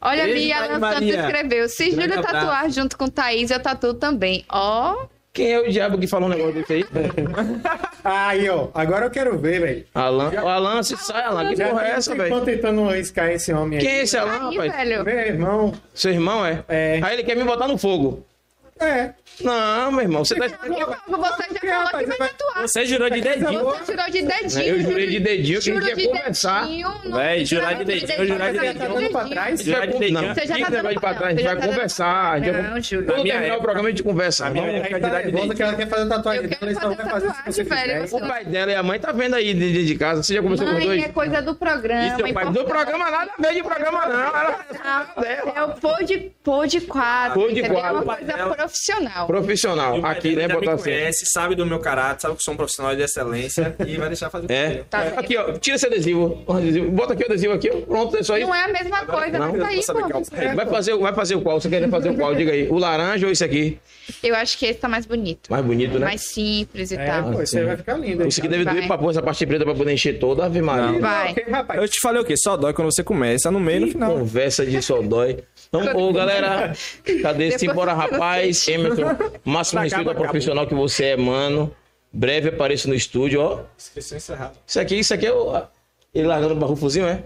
Olha, 0.02 0.24
Beijo, 0.24 0.40
Bia 0.40 0.58
Thaís 0.58 0.72
Alan 0.72 0.92
Santos 0.94 1.10
escreveu. 1.10 1.70
Se 1.70 1.92
Júlio 1.92 2.22
tatuar 2.22 2.70
junto 2.72 2.98
com 2.98 3.08
Thaís, 3.08 3.52
eu 3.52 3.60
tatuo 3.60 3.94
também. 3.94 4.44
Ó, 4.50 5.06
Quem 5.38 5.54
é 5.54 5.60
o 5.60 5.70
diabo 5.70 6.00
que 6.00 6.08
falou 6.08 6.28
um 6.28 6.32
negócio 6.32 6.52
desse 6.56 6.74
aí? 6.74 6.86
Aí, 8.04 8.50
ó. 8.50 8.70
Agora 8.74 9.06
eu 9.06 9.12
quero 9.12 9.38
ver, 9.38 9.62
velho. 9.62 9.86
Alan. 9.94 10.32
O 10.32 10.48
Alan, 10.48 10.82
se 10.82 10.98
sai, 10.98 11.24
Alan. 11.24 11.50
Que 11.50 11.56
Já 11.58 11.68
porra 11.70 11.86
é 11.88 11.92
essa, 11.92 12.16
velho? 12.16 12.24
Estão 12.24 12.44
tentando 12.44 12.90
arriscar 12.90 13.30
esse 13.30 13.54
homem 13.54 13.78
aí. 13.78 13.86
Quem 13.86 13.96
é 13.98 14.02
esse 14.02 14.18
Alan, 14.18 14.50
aí, 14.50 14.58
rapaz? 14.58 14.72
velho. 14.74 15.06
Meu 15.06 15.20
irmão. 15.20 15.74
Seu 15.94 16.12
irmão 16.12 16.44
é? 16.44 16.64
É. 16.68 17.00
Aí 17.04 17.14
ele 17.14 17.24
quer 17.24 17.36
me 17.36 17.44
botar 17.44 17.68
no 17.68 17.78
fogo. 17.78 18.26
É. 18.80 19.12
Não, 19.42 19.92
meu 19.92 20.02
irmão, 20.02 20.26
você 20.26 20.36
tá. 20.36 20.48
Você 20.48 20.56
já 21.68 21.84
falou 21.84 22.00
que 22.00 22.06
vai 22.08 22.18
tatuar. 22.18 22.62
Você 22.62 22.86
jurou 22.86 23.10
de 23.10 23.22
dedinho. 23.22 23.64
Você 23.66 23.92
jurou 23.94 24.06
de 24.12 24.22
dedinho. 24.24 24.64
Eu 24.66 24.82
jurei 24.82 25.08
de 25.08 25.20
dedinho 25.20 25.62
que 25.62 25.70
a 25.70 25.74
gente 25.74 25.88
ia 25.88 25.96
de 25.96 26.08
conversar. 26.08 26.62
dedinho, 26.66 26.94
não 27.06 27.18
Véi, 27.18 27.46
jurar 27.46 27.76
de 27.76 27.86
dedinho, 27.86 28.26
jurar 28.28 28.52
de 28.52 28.58
você 28.58 28.66
dedinho. 28.66 28.80
tá 28.80 28.88
Tá 28.88 28.94
dando 28.94 29.10
pra 29.12 29.26
trás? 29.26 29.62
Jurar 29.64 29.88
de 29.88 29.94
dedinho. 30.00 30.22
Não, 30.22 30.34
Você 30.34 30.46
já 30.48 30.58
tá 30.58 30.66
de 30.66 30.72
dando- 30.72 31.00
pra 31.02 31.14
trás, 31.14 31.34
a 31.34 31.38
gente 31.38 31.46
vai 31.46 31.56
tá 31.58 31.68
conversar. 31.68 32.34
a 32.34 32.40
Não. 32.40 32.48
Quando 33.06 33.24
terminar 33.24 33.58
o 33.58 33.62
programa, 33.62 33.88
a 33.88 33.92
gente 33.92 34.04
conversa. 34.04 34.44
Na 34.46 34.50
minha 34.52 34.66
época, 34.68 34.98
É 34.98 35.00
de 35.00 35.32
nervosa 35.32 35.56
que 35.56 35.64
ela 35.64 35.74
quer 35.76 35.88
fazer 35.88 36.10
tatuagem 36.10 36.44
Eu 36.44 36.50
dela 36.50 36.60
quero 36.60 36.72
e 36.72 36.74
vai 36.74 37.10
fazer 37.10 37.28
tatuagem, 37.28 37.64
velho. 37.66 38.16
O 38.16 38.20
pai 38.28 38.46
dela 38.46 38.72
e 38.72 38.76
a 38.76 38.84
mãe 38.84 39.00
tá 39.00 39.12
vendo 39.12 39.36
aí 39.36 39.54
de, 39.54 39.72
de, 39.74 39.86
de 39.86 39.96
casa. 39.96 40.24
Você 40.24 40.34
já 40.34 40.42
conversou 40.42 40.66
com 40.68 40.74
os 40.74 40.78
Mãe, 40.80 40.88
dois? 40.88 41.04
é 41.04 41.10
coisa 41.10 41.42
do 41.42 41.56
programa. 41.56 42.08
Importante. 42.30 42.54
Do 42.54 42.66
programa 42.66 43.12
nada 43.12 43.32
a 43.38 43.42
ver 43.42 43.54
de 43.54 43.64
programa, 43.64 44.06
não. 44.08 44.16
Ela 44.20 45.06
dela. 45.20 45.54
É 45.56 45.64
o 45.64 45.70
Pod, 45.76 46.32
pod 46.44 46.82
4. 46.82 47.34
Pod 47.34 47.60
entendeu? 47.60 47.78
É 47.80 47.92
uma 47.92 48.16
coisa 48.16 48.34
profissional. 48.56 49.27
Profissional. 49.28 50.00
E 50.00 50.06
Aqui, 50.06 50.36
né? 50.36 50.44
já 50.44 50.48
me 50.48 50.54
Botar 50.56 50.74
assim. 50.74 50.84
conhece, 50.86 51.26
sabe 51.28 51.56
do 51.56 51.66
meu 51.66 51.80
caráter, 51.80 52.22
sabe 52.22 52.36
que 52.36 52.44
sou 52.44 52.54
um 52.54 52.58
profissional 52.58 52.96
de 52.96 53.02
excelência 53.04 53.76
e 53.86 53.98
vai 53.98 54.08
deixar 54.08 54.30
fazer 54.30 54.52
É. 54.52 54.84
Tá 54.90 55.04
vendo? 55.04 55.20
Aqui, 55.20 55.38
ó. 55.38 55.54
Tira 55.54 55.76
esse 55.76 55.86
adesivo. 55.86 56.44
Adesivo. 56.48 56.90
Bota 56.92 57.14
aqui 57.14 57.24
o 57.24 57.26
adesivo 57.28 57.54
aqui. 57.54 57.70
ó. 57.72 57.82
Pronto, 57.82 58.18
é 58.18 58.24
só 58.24 58.38
isso. 58.38 58.48
Não 58.48 58.56
é 58.56 58.64
a 58.64 58.68
mesma 58.68 59.06
coisa, 59.06 59.38
não. 59.40 59.52
mas 59.54 59.62
tá 59.62 59.68
aí, 59.68 60.02
pô. 60.02 60.10
qual 60.10 60.24
é. 60.34 60.56
Vai 60.56 60.66
fazer, 60.66 60.98
vai 60.98 61.14
fazer 61.14 61.36
o 61.36 61.42
qual? 61.42 61.60
Você 61.62 61.70
quer 61.70 61.90
fazer 61.90 62.10
o 62.10 62.16
qual? 62.16 62.34
Diga 62.36 62.52
aí. 62.52 62.68
O 62.70 62.78
laranja 62.78 63.26
ou 63.26 63.32
esse 63.32 63.44
aqui? 63.44 63.80
Eu 64.24 64.36
acho 64.36 64.58
que 64.58 64.66
esse 64.66 64.80
tá 64.80 64.88
mais 64.88 65.06
bonito. 65.06 65.50
Mais 65.52 65.66
bonito, 65.66 66.00
né? 66.00 66.06
Mais 66.06 66.22
simples 66.22 66.92
e 66.92 66.96
É, 66.96 67.06
tal. 67.06 67.32
pô, 67.32 67.42
isso 67.42 67.58
aí 67.58 67.66
vai 67.66 67.78
ficar 67.78 67.98
lindo. 67.98 68.26
Esse 68.28 68.40
aqui 68.40 68.48
deve 68.48 68.64
Vai. 68.64 68.74
doer 68.76 68.88
pra 68.88 68.98
pôr 68.98 69.10
essa 69.12 69.22
parte 69.22 69.46
preta 69.46 69.66
pra 69.66 69.74
poder 69.76 69.92
encher 69.94 70.18
toda. 70.20 70.46
Ave 70.46 70.62
Maria. 70.62 71.00
Vai. 71.00 71.32
Ok, 71.32 71.46
rapaz. 71.50 71.82
Eu 71.82 71.88
te 71.90 72.00
falei 72.02 72.22
o 72.22 72.26
quê? 72.26 72.36
Só 72.38 72.56
dói 72.56 72.74
quando 72.74 72.92
você 72.94 73.04
começa, 73.04 73.52
no 73.52 73.60
meio 73.60 73.78
e 73.78 73.80
no 73.82 73.88
final. 73.92 74.14
Conversa 74.18 74.66
de 74.66 74.82
só 74.82 75.02
dói. 75.02 75.40
Então, 75.68 75.96
ô, 75.96 76.14
galera, 76.14 76.74
cadê 77.22 77.48
esse 77.48 77.68
Depois 77.68 77.88
não 77.88 77.96
rapaz? 77.96 78.68
Emerson, 78.68 79.04
máximo 79.44 79.82
respeito 79.82 80.10
ao 80.10 80.16
profissional 80.16 80.66
que 80.68 80.74
você 80.76 81.06
é, 81.08 81.18
mano. 81.18 81.74
Breve 82.12 82.50
apareço 82.50 82.88
no 82.88 82.96
estúdio, 82.96 83.42
ó. 83.42 83.60
Inscrição 83.78 84.18
encerrada. 84.18 84.54
Isso 84.66 84.80
aqui, 84.80 84.96
isso 85.00 85.14
aqui 85.14 85.28
é 85.28 85.32
o. 85.34 85.62
Ele 86.16 86.26
largando 86.26 86.54
o 86.54 86.58
barrufozinho, 86.58 87.06
é? 87.06 87.22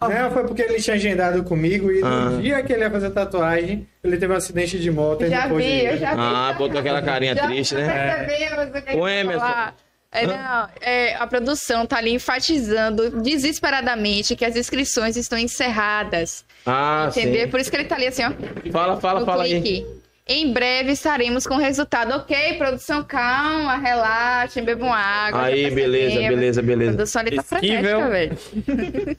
Não, 0.00 0.30
foi 0.32 0.44
porque 0.44 0.62
ele 0.62 0.80
tinha 0.80 0.96
agendado 0.96 1.44
comigo 1.44 1.90
e 1.92 2.00
Ah. 2.02 2.30
no 2.30 2.42
dia 2.42 2.62
que 2.62 2.72
ele 2.72 2.82
ia 2.82 2.90
fazer 2.90 3.10
tatuagem, 3.10 3.86
ele 4.02 4.16
teve 4.16 4.32
um 4.32 4.36
acidente 4.36 4.78
de 4.78 4.90
moto. 4.90 5.22
e 5.24 5.28
Já 5.30 5.46
vi, 5.46 5.84
eu 5.84 5.96
já 5.98 6.14
vi. 6.14 6.20
Ah, 6.20 6.54
botou 6.56 6.80
aquela 6.80 7.02
carinha 7.02 7.34
Já 7.34 7.46
triste, 7.46 7.74
né? 7.74 8.26
percebemos 8.26 8.68
o 8.76 8.82
que 8.82 8.92
eu 8.94 8.98
Ô, 9.00 9.08
ia 9.08 9.20
Emerson. 9.20 9.40
falar. 9.40 9.76
É, 10.10 10.26
não, 10.26 10.68
é, 10.80 11.14
a 11.16 11.26
produção 11.26 11.84
tá 11.84 11.98
ali 11.98 12.12
enfatizando 12.14 13.20
desesperadamente 13.22 14.34
que 14.34 14.44
as 14.44 14.56
inscrições 14.56 15.16
estão 15.16 15.36
encerradas. 15.38 16.44
Ah, 16.64 17.08
Entendeu? 17.10 17.42
sim. 17.42 17.48
Por 17.50 17.60
isso 17.60 17.70
que 17.70 17.76
ele 17.76 17.84
tá 17.84 17.94
ali 17.96 18.06
assim, 18.06 18.22
ó. 18.24 18.32
Fala, 18.72 18.98
fala, 19.00 19.24
fala 19.26 19.44
aí. 19.44 19.60
clique. 19.60 19.86
Em 20.30 20.52
breve 20.52 20.92
estaremos 20.92 21.46
com 21.46 21.54
o 21.54 21.58
resultado. 21.58 22.12
Ok, 22.14 22.54
produção, 22.58 23.02
calma, 23.04 23.76
relaxem, 23.76 24.62
bebam 24.64 24.92
água. 24.92 25.42
Aí, 25.44 25.64
já 25.64 25.70
beleza, 25.74 26.04
percebemos. 26.06 26.34
beleza, 26.34 26.60
A 26.60 26.62
beleza. 26.62 26.92
produção 26.92 27.20
ali 27.20 27.36
tá 27.36 27.42
Esquivel. 27.42 28.08
velho. 28.10 28.38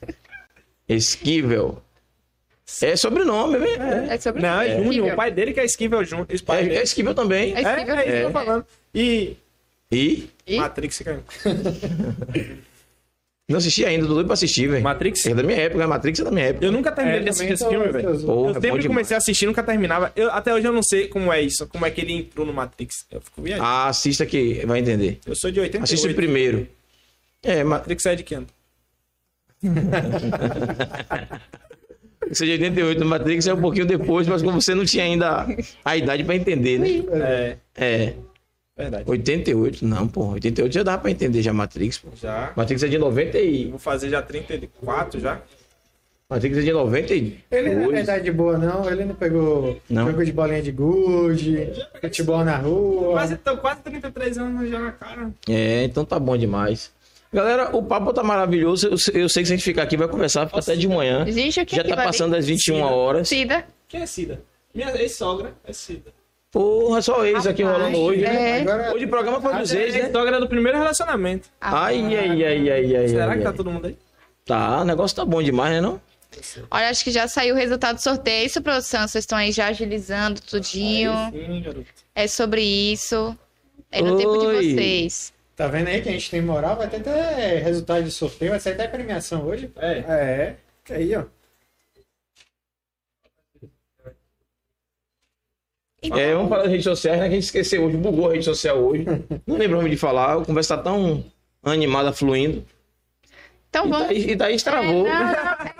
Esquivel. 0.88 1.82
É 2.84 2.96
sobrenome, 2.96 3.58
velho. 3.58 3.82
É 4.12 4.18
sobre 4.20 4.42
Não, 4.42 4.62
é. 4.62 4.76
Júnior. 4.84 5.14
O 5.14 5.16
pai 5.16 5.32
dele 5.32 5.54
que 5.54 5.60
é 5.60 5.66
Esquivel 5.66 6.04
Júnior. 6.04 6.28
É, 6.30 6.76
é 6.76 6.84
esquivel 6.84 7.14
também. 7.16 7.54
É 7.56 7.62
É, 7.64 7.74
Esquivel. 7.74 7.96
é 7.96 8.00
isso 8.02 8.12
que 8.12 8.18
eu 8.18 8.26
tô 8.28 8.32
falando. 8.32 8.66
E 8.94 9.38
E 9.92 10.30
E- 10.50 10.58
Matrix 10.58 11.00
caiu. 11.00 11.20
não 13.50 13.58
assisti 13.58 13.86
ainda, 13.86 14.06
tô 14.08 14.14
doido 14.14 14.26
pra 14.28 14.34
assistir, 14.36 14.68
velho. 14.68 14.84
Matrix? 14.84 15.26
É 15.26 15.34
da 15.34 15.42
minha 15.44 15.58
época, 15.58 15.88
Matrix 15.88 16.20
é 16.20 16.24
da 16.24 16.32
minha 16.32 16.46
época. 16.48 16.66
Eu 16.66 16.72
nunca 16.72 16.92
terminei 16.92 17.20
É, 17.20 17.24
de 17.24 17.30
assistir 17.30 17.54
esse 17.54 17.68
filme, 17.68 17.88
velho. 17.92 18.10
Eu 18.10 18.14
é 18.50 18.54
sempre 18.54 18.62
demais. 18.62 18.86
comecei 18.88 19.16
a 19.16 19.18
assistir 19.18 19.46
e 19.46 19.48
nunca 19.48 19.64
terminava. 19.64 20.12
Eu, 20.16 20.30
até 20.32 20.54
hoje 20.54 20.68
eu 20.68 20.74
não 20.74 20.84
sei 20.84 21.08
como 21.08 21.32
é 21.34 21.42
isso, 21.42 21.66
como 21.68 21.86
é 21.86 21.92
que 21.92 22.02
ele 22.02 22.14
entrou 22.14 22.46
no 22.46 22.54
Matrix. 22.54 23.06
Eu 23.12 23.22
fico 23.22 23.42
viajando. 23.42 23.68
Ah, 23.68 23.88
assista 23.88 24.26
que 24.26 24.64
vai 24.66 24.80
entender. 24.80 25.20
Eu 25.26 25.36
sou 25.36 25.50
de 25.52 25.60
88. 25.60 25.84
Assista 25.84 26.08
o 26.12 26.16
primeiro. 26.16 26.68
É, 27.42 27.64
Matrix 27.64 28.06
é 28.06 28.16
de 28.16 28.24
que 28.24 28.36
ano? 28.36 28.48
você 32.32 32.44
é 32.44 32.58
de 32.58 32.64
88, 32.64 33.06
Matrix 33.06 33.48
é 33.48 33.54
um 33.54 33.62
pouquinho 33.62 33.86
depois, 33.86 34.28
mas 34.28 34.42
como 34.42 34.62
você 34.62 34.76
não 34.76 34.86
tinha 34.86 35.04
ainda 35.04 35.48
a 35.84 35.98
idade 35.98 36.24
pra 36.24 36.36
entender, 36.36 36.80
né? 36.80 36.88
É, 37.12 37.58
É, 37.76 38.14
verdade. 38.84 39.04
88, 39.08 39.86
não, 39.86 40.08
pô. 40.08 40.28
88 40.34 40.74
já 40.74 40.84
dava 40.84 41.02
pra 41.02 41.12
entender 41.12 41.42
já 41.42 41.52
Matrix, 41.54 41.98
pô. 41.98 42.10
Já. 42.16 42.52
Matrix 42.56 42.84
é 42.84 42.88
de 42.88 42.98
90 42.98 43.38
e... 43.40 43.66
Vou 43.70 43.80
fazer 43.80 44.10
já 44.10 44.22
34 44.22 45.20
já. 45.20 45.42
Matrix 46.30 46.58
é 46.60 46.62
de 46.62 46.72
92. 46.72 47.34
Ele 47.50 47.74
não 47.76 47.92
é 47.92 48.02
idade 48.02 48.32
boa, 48.32 48.56
não. 48.58 48.88
Ele 48.90 49.04
não 49.06 49.16
pegou 49.16 49.80
Não. 49.90 50.06
jogo 50.08 50.24
de 50.24 50.32
bolinha 50.32 50.62
de 50.62 50.72
gude, 50.72 51.72
futebol 52.00 52.46
na 52.46 52.56
rua. 52.58 53.14
Quase, 53.14 53.36
tô 53.38 53.58
quase 53.58 53.82
33 53.82 54.38
anos 54.38 54.70
já 54.70 54.80
na 54.80 54.92
cara. 54.92 55.32
É, 55.50 55.84
então 55.86 56.06
tá 56.06 56.20
bom 56.20 56.38
demais. 56.38 56.92
Galera, 57.34 57.76
o 57.76 57.82
papo 57.84 58.14
tá 58.14 58.24
maravilhoso. 58.24 58.88
Eu, 58.88 59.22
eu 59.22 59.30
sei 59.30 59.42
que 59.44 59.48
se 59.48 59.54
a 59.54 59.56
gente 59.56 59.64
ficar 59.64 59.84
aqui 59.84 59.98
vai 59.98 60.08
conversar, 60.08 60.46
fica 60.48 60.60
até 60.60 60.76
de 60.76 60.88
manhã. 60.88 61.26
Gente, 61.32 61.62
o 61.62 61.66
que 61.66 61.76
Já 61.76 61.82
é 61.82 61.86
que 61.86 61.96
tá 61.96 62.04
passando 62.04 62.32
das 62.32 62.46
21 62.46 62.76
Cida. 62.76 62.88
horas. 62.88 63.28
Cida. 63.28 63.66
Quem 63.88 64.02
é 64.02 64.06
Cida? 64.06 64.42
Minha 64.74 64.96
ex-sogra 65.02 65.54
é 65.66 65.74
Cida. 65.74 66.12
Porra, 66.52 67.02
só 67.02 67.24
eles 67.26 67.46
aqui 67.46 67.62
rolando 67.62 67.98
hoje, 67.98 68.22
né? 68.22 68.58
é. 68.58 68.62
Agora, 68.62 68.94
Hoje 68.94 69.06
o 69.06 69.10
programa 69.10 69.40
foi 69.40 69.54
dos 69.56 69.72
ex, 69.72 69.94
né? 69.94 70.00
Ex-sogra 70.02 70.40
do 70.40 70.48
primeiro 70.48 70.78
relacionamento. 70.80 71.48
Ai, 71.62 72.18
ai, 72.18 72.44
ai, 72.44 72.70
ai, 72.72 72.96
ai. 72.96 73.08
Será 73.08 73.32
ai, 73.32 73.38
que 73.38 73.44
tá 73.44 73.50
ai. 73.52 73.56
todo 73.56 73.72
mundo 73.72 73.86
aí? 73.88 73.98
Tá, 74.46 74.82
o 74.82 74.84
negócio 74.84 75.16
tá 75.16 75.24
bom 75.24 75.44
demais, 75.44 75.74
né 75.74 75.82
não? 75.82 76.02
Olha, 76.72 76.90
acho 76.90 77.04
que 77.04 77.12
já 77.12 77.28
saiu 77.28 77.54
o 77.54 77.58
resultado 77.58 77.98
do 77.98 78.02
sorteio. 78.02 78.44
É 78.44 78.46
Isso, 78.46 78.62
produção. 78.62 79.08
Vocês 79.08 79.24
estão 79.24 79.38
aí 79.38 79.52
já 79.52 79.68
agilizando 79.68 80.42
tudinho. 80.42 81.12
Sim, 81.32 81.62
garoto. 81.62 81.86
É 82.16 82.28
sobre 82.28 82.62
isso. 82.62 83.38
É 83.92 84.02
no 84.02 84.18
tempo 84.18 84.38
de 84.38 84.46
Oi. 84.46 84.74
vocês. 84.76 85.34
tá 85.56 85.68
vendo 85.68 85.88
aí 85.88 86.02
que 86.02 86.10
a 86.10 86.12
gente 86.12 86.30
tem 86.30 86.42
moral? 86.42 86.76
Vai 86.78 86.88
ter 86.88 86.98
até 86.98 87.58
resultado 87.58 88.04
de 88.04 88.12
sorteio, 88.12 88.52
vai 88.52 88.60
sair 88.60 88.74
até 88.74 88.88
premiação 88.88 89.44
hoje. 89.46 89.72
É. 89.78 89.92
É, 89.98 90.56
que 90.86 90.94
aí, 90.94 91.16
ó. 91.16 91.24
É, 96.02 96.34
vamos 96.34 96.50
falar 96.50 96.64
das 96.64 96.72
redes 96.72 96.86
sociais, 96.86 97.20
né? 97.20 97.28
Que 97.28 97.34
a 97.34 97.36
gente 97.36 97.44
esqueceu 97.44 97.84
hoje, 97.84 97.98
bugou 97.98 98.30
a 98.30 98.34
rede 98.34 98.46
social 98.46 98.78
hoje. 98.78 99.06
Não 99.46 99.58
lembramos 99.58 99.90
de 99.90 99.98
falar, 99.98 100.38
a 100.38 100.46
conversa 100.46 100.78
tá 100.78 100.84
tão 100.84 101.24
animada, 101.64 102.14
fluindo. 102.14 102.64
Então 103.70 103.86
E 103.86 103.90
vamos. 103.90 104.08
daí, 104.08 104.32
e 104.32 104.36
daí 104.36 104.56
estravou. 104.56 105.06
É, 105.06 105.12
não, 105.14 105.20
não, 105.26 105.32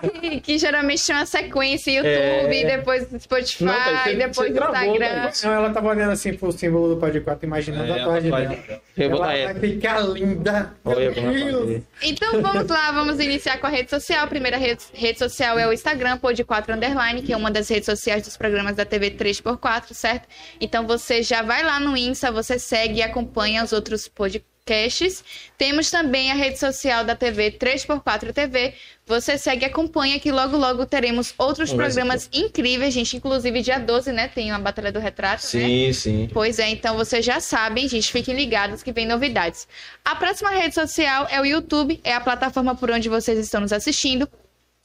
é 0.04 0.10
que, 0.20 0.40
que 0.42 0.58
geralmente 0.60 1.04
tem 1.04 1.16
uma 1.16 1.26
sequência 1.26 1.90
YouTube, 1.92 2.56
É. 2.56 2.78
depois 2.78 3.08
Spotify, 3.20 3.64
Não, 3.64 3.74
tá, 3.74 4.04
você- 4.04 4.16
depois 4.16 4.54
travou, 4.54 4.94
Instagram. 4.94 5.00
né? 5.24 5.32
Não, 5.44 5.52
ela 5.54 5.70
tava 5.72 5.88
olhando 5.90 6.12
assim 6.12 6.34
pro 6.36 6.52
símbolo 6.52 6.94
do 6.94 6.98
Pod 7.02 7.20
4, 7.20 7.46
imaginando 7.48 7.92
É, 7.92 7.96
a 7.96 7.98
tatuagem 7.98 8.32
a 8.32 8.40
dela. 8.42 8.58
Ela 8.96 9.10
botar 9.10 9.26
vai 9.26 9.56
ficar 9.56 10.00
linda. 10.02 10.74
Olha. 10.86 11.12
Então 12.04 12.42
vamos 12.42 12.68
lá, 12.68 12.92
vamos 12.92 13.20
iniciar 13.20 13.58
com 13.58 13.66
a 13.66 13.70
rede 13.70 13.90
social. 13.90 14.24
A 14.24 14.28
primeira 14.28 14.58
rede, 14.58 14.84
rede 14.94 15.18
social 15.18 15.58
é 15.58 15.68
o 15.68 15.74
Instagram, 15.74 16.18
Pod4 16.20 16.76
Underline, 16.76 17.24
que 17.24 17.34
é 17.34 17.38
uma 17.38 17.50
das 17.50 17.68
redes 17.70 17.86
sociais 17.88 18.22
dos 18.24 18.38
programas 18.38 18.76
da 18.76 18.86
TV 18.86 19.10
3x4, 19.12 19.94
certo? 19.96 20.28
Então 20.62 20.86
você 20.86 21.24
já 21.24 21.42
vai 21.42 21.64
lá 21.64 21.80
no 21.80 21.98
Insta, 21.98 22.32
você 22.32 22.60
segue 22.60 23.00
e 23.00 23.02
acompanha 23.02 23.64
os 23.64 23.74
outros 23.74 24.08
podcasts 24.08 24.49
podcasts. 24.70 25.24
Temos 25.58 25.90
também 25.90 26.32
a 26.32 26.36
rede 26.36 26.60
social 26.60 27.04
da 27.04 27.16
TV 27.16 27.52
3x4 27.52 28.32
TV. 28.32 28.74
Você 29.06 29.38
segue 29.38 29.66
e 29.66 29.68
acompanha 29.68 30.20
que 30.20 30.32
logo 30.32 30.56
logo 30.56 30.86
teremos 30.86 31.34
outros 31.38 31.74
programas 31.74 32.30
incríveis, 32.32 32.94
gente. 32.94 33.18
Inclusive 33.18 33.62
dia 33.62 33.80
12, 33.80 34.12
né? 34.12 34.28
Tem 34.28 34.52
uma 34.52 34.60
Batalha 34.60 34.92
do 34.92 35.00
Retrato, 35.00 35.44
né? 35.44 35.66
Sim, 35.66 35.94
sim. 35.94 36.30
Pois 36.32 36.60
é, 36.60 36.70
então 36.70 36.96
vocês 36.96 37.26
já 37.26 37.40
sabem, 37.40 37.88
gente, 37.88 38.12
fiquem 38.12 38.36
ligados 38.36 38.84
que 38.84 38.92
vem 38.92 39.08
novidades. 39.08 39.68
A 40.06 40.16
próxima 40.16 40.52
rede 40.52 40.76
social 40.76 41.28
é 41.32 41.42
o 41.42 41.46
YouTube, 41.46 42.00
é 42.04 42.14
a 42.14 42.22
plataforma 42.22 42.76
por 42.76 42.92
onde 42.92 43.10
vocês 43.10 43.40
estão 43.40 43.62
nos 43.62 43.74
assistindo. 43.74 44.30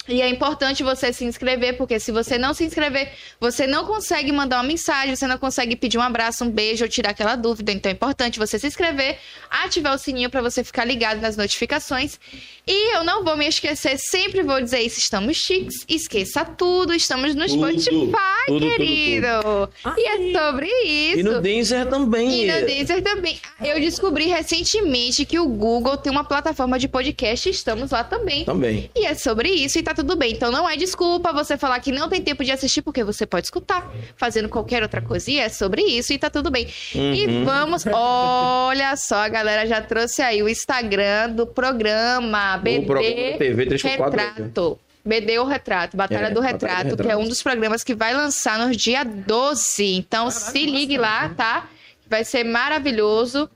E 0.09 0.21
é 0.21 0.29
importante 0.29 0.83
você 0.83 1.13
se 1.13 1.25
inscrever, 1.25 1.77
porque 1.77 1.99
se 1.99 2.13
você 2.13 2.37
não 2.37 2.53
se 2.53 2.65
inscrever, 2.65 3.13
você 3.41 3.67
não 3.67 3.87
consegue 3.87 4.31
mandar 4.33 4.57
uma 4.59 4.65
mensagem, 4.65 5.17
você 5.17 5.27
não 5.27 5.39
consegue 5.39 5.77
pedir 5.77 5.99
um 5.99 6.03
abraço, 6.03 6.45
um 6.45 6.51
beijo 6.51 6.85
ou 6.85 6.91
tirar 6.91 7.11
aquela 7.11 7.37
dúvida. 7.37 7.73
Então 7.73 7.91
é 7.91 7.95
importante 7.95 8.39
você 8.39 8.59
se 8.59 8.67
inscrever, 8.67 9.19
ativar 9.51 9.95
o 9.95 9.99
sininho 9.99 10.29
para 10.29 10.43
você 10.43 10.63
ficar 10.63 10.85
ligado 10.85 11.21
nas 11.21 11.37
notificações. 11.37 12.19
E 12.67 12.97
eu 12.97 13.05
não 13.05 13.25
vou 13.25 13.37
me 13.37 13.47
esquecer, 13.47 13.99
sempre 13.99 14.43
vou 14.43 14.61
dizer 14.61 14.81
isso, 14.81 14.99
estamos 14.99 15.37
chiques, 15.37 15.85
esqueça 15.89 16.45
tudo, 16.45 16.95
estamos 16.95 17.35
no 17.35 17.47
Tudo, 17.47 17.81
Spotify, 17.81 18.13
tudo, 18.47 18.61
tudo, 18.61 18.77
querido. 18.77 19.71
E 19.97 20.09
é 20.09 20.39
sobre 20.39 20.67
isso. 20.67 21.21
E 21.21 21.23
no 21.23 21.41
Deezer 21.41 21.87
também. 21.87 22.45
E 22.45 22.47
no 22.47 22.67
Deezer 22.67 23.03
também. 23.03 23.39
Eu 23.63 23.81
descobri 23.81 24.27
recentemente 24.27 25.25
que 25.25 25.39
o 25.39 25.47
Google 25.47 25.97
tem 25.97 26.11
uma 26.11 26.25
plataforma 26.25 26.79
de 26.79 26.89
podcast 26.89 27.49
estamos 27.49 27.91
lá 27.91 28.05
também. 28.05 28.45
Também. 28.45 28.91
E 28.95 29.07
é 29.07 29.15
sobre 29.15 29.49
isso 29.49 29.79
e 29.79 29.83
tá 29.83 29.94
tudo 29.95 30.17
bem. 30.17 30.33
Então 30.33 30.51
não 30.53 30.69
é 30.69 30.77
desculpa 30.77 31.33
você 31.33 31.57
falar 31.57 31.79
que 31.81 31.91
não 31.93 32.09
tem 32.09 32.21
tempo 32.21 32.45
de 32.45 32.51
assistir, 32.53 32.83
porque 32.83 33.03
você 33.05 33.25
pode 33.25 33.47
escutar 33.47 33.91
fazendo 34.17 34.49
qualquer 34.49 34.83
outra 34.83 35.01
coisa. 35.01 35.31
E 35.31 35.39
é 35.39 35.49
sobre 35.49 35.83
isso 35.83 36.13
e 36.13 36.19
tá 36.19 36.29
tudo 36.29 36.51
bem. 36.51 36.67
E 36.95 37.27
Uhum. 37.27 37.45
vamos. 37.45 37.85
Olha 37.93 38.97
só, 38.97 39.17
a 39.17 39.29
galera 39.29 39.67
já 39.67 39.81
trouxe 39.81 40.21
aí 40.23 40.43
o 40.43 40.49
Instagram 40.49 41.31
do 41.31 41.47
programa 41.47 42.57
BD 42.59 42.87
programa 42.87 43.39
TV 43.39 43.67
3x4. 43.67 44.11
Retrato. 44.11 44.79
BD 45.07 45.39
ou 45.39 45.45
Retrato, 45.47 45.97
Batalha 45.97 46.29
É, 46.29 46.31
do 46.31 46.41
Batalha 46.41 46.59
do 46.59 46.65
Retrato, 46.67 46.97
que 46.97 47.03
é 47.03 47.05
Retrato. 47.09 47.21
um 47.23 47.29
dos 47.29 47.43
programas 47.43 47.85
que 47.85 47.95
vai 47.95 48.15
lançar 48.15 48.59
no 48.59 48.75
dia 48.75 49.05
12. 49.05 49.85
Então 49.97 50.31
se 50.31 50.65
ligue 50.65 50.97
lá, 50.97 51.29
tá? 51.31 51.69
Vai 52.09 52.25
ser 52.25 52.43
maravilhoso. 52.45 53.49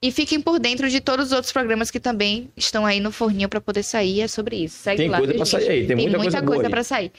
E 0.00 0.12
fiquem 0.12 0.40
por 0.40 0.58
dentro 0.58 0.88
de 0.90 1.00
todos 1.00 1.26
os 1.26 1.32
outros 1.32 1.52
programas 1.52 1.90
que 1.90 1.98
também 1.98 2.50
estão 2.56 2.84
aí 2.84 3.00
no 3.00 3.10
forninho 3.10 3.48
para 3.48 3.60
poder 3.60 3.82
sair. 3.82 4.20
É 4.20 4.28
sobre 4.28 4.56
isso. 4.56 4.76
Segue 4.78 4.98
Tem 4.98 5.08
lá, 5.08 5.18
coisa 5.18 5.32
gente? 5.32 5.48
sair 5.48 5.68
aí, 5.70 5.86
tem 5.86 5.96
muita 5.96 6.18
coisa 6.18 6.42
boa 6.42 6.62
aí. 6.62 6.70
para 6.70 6.84
sair. 6.84 7.12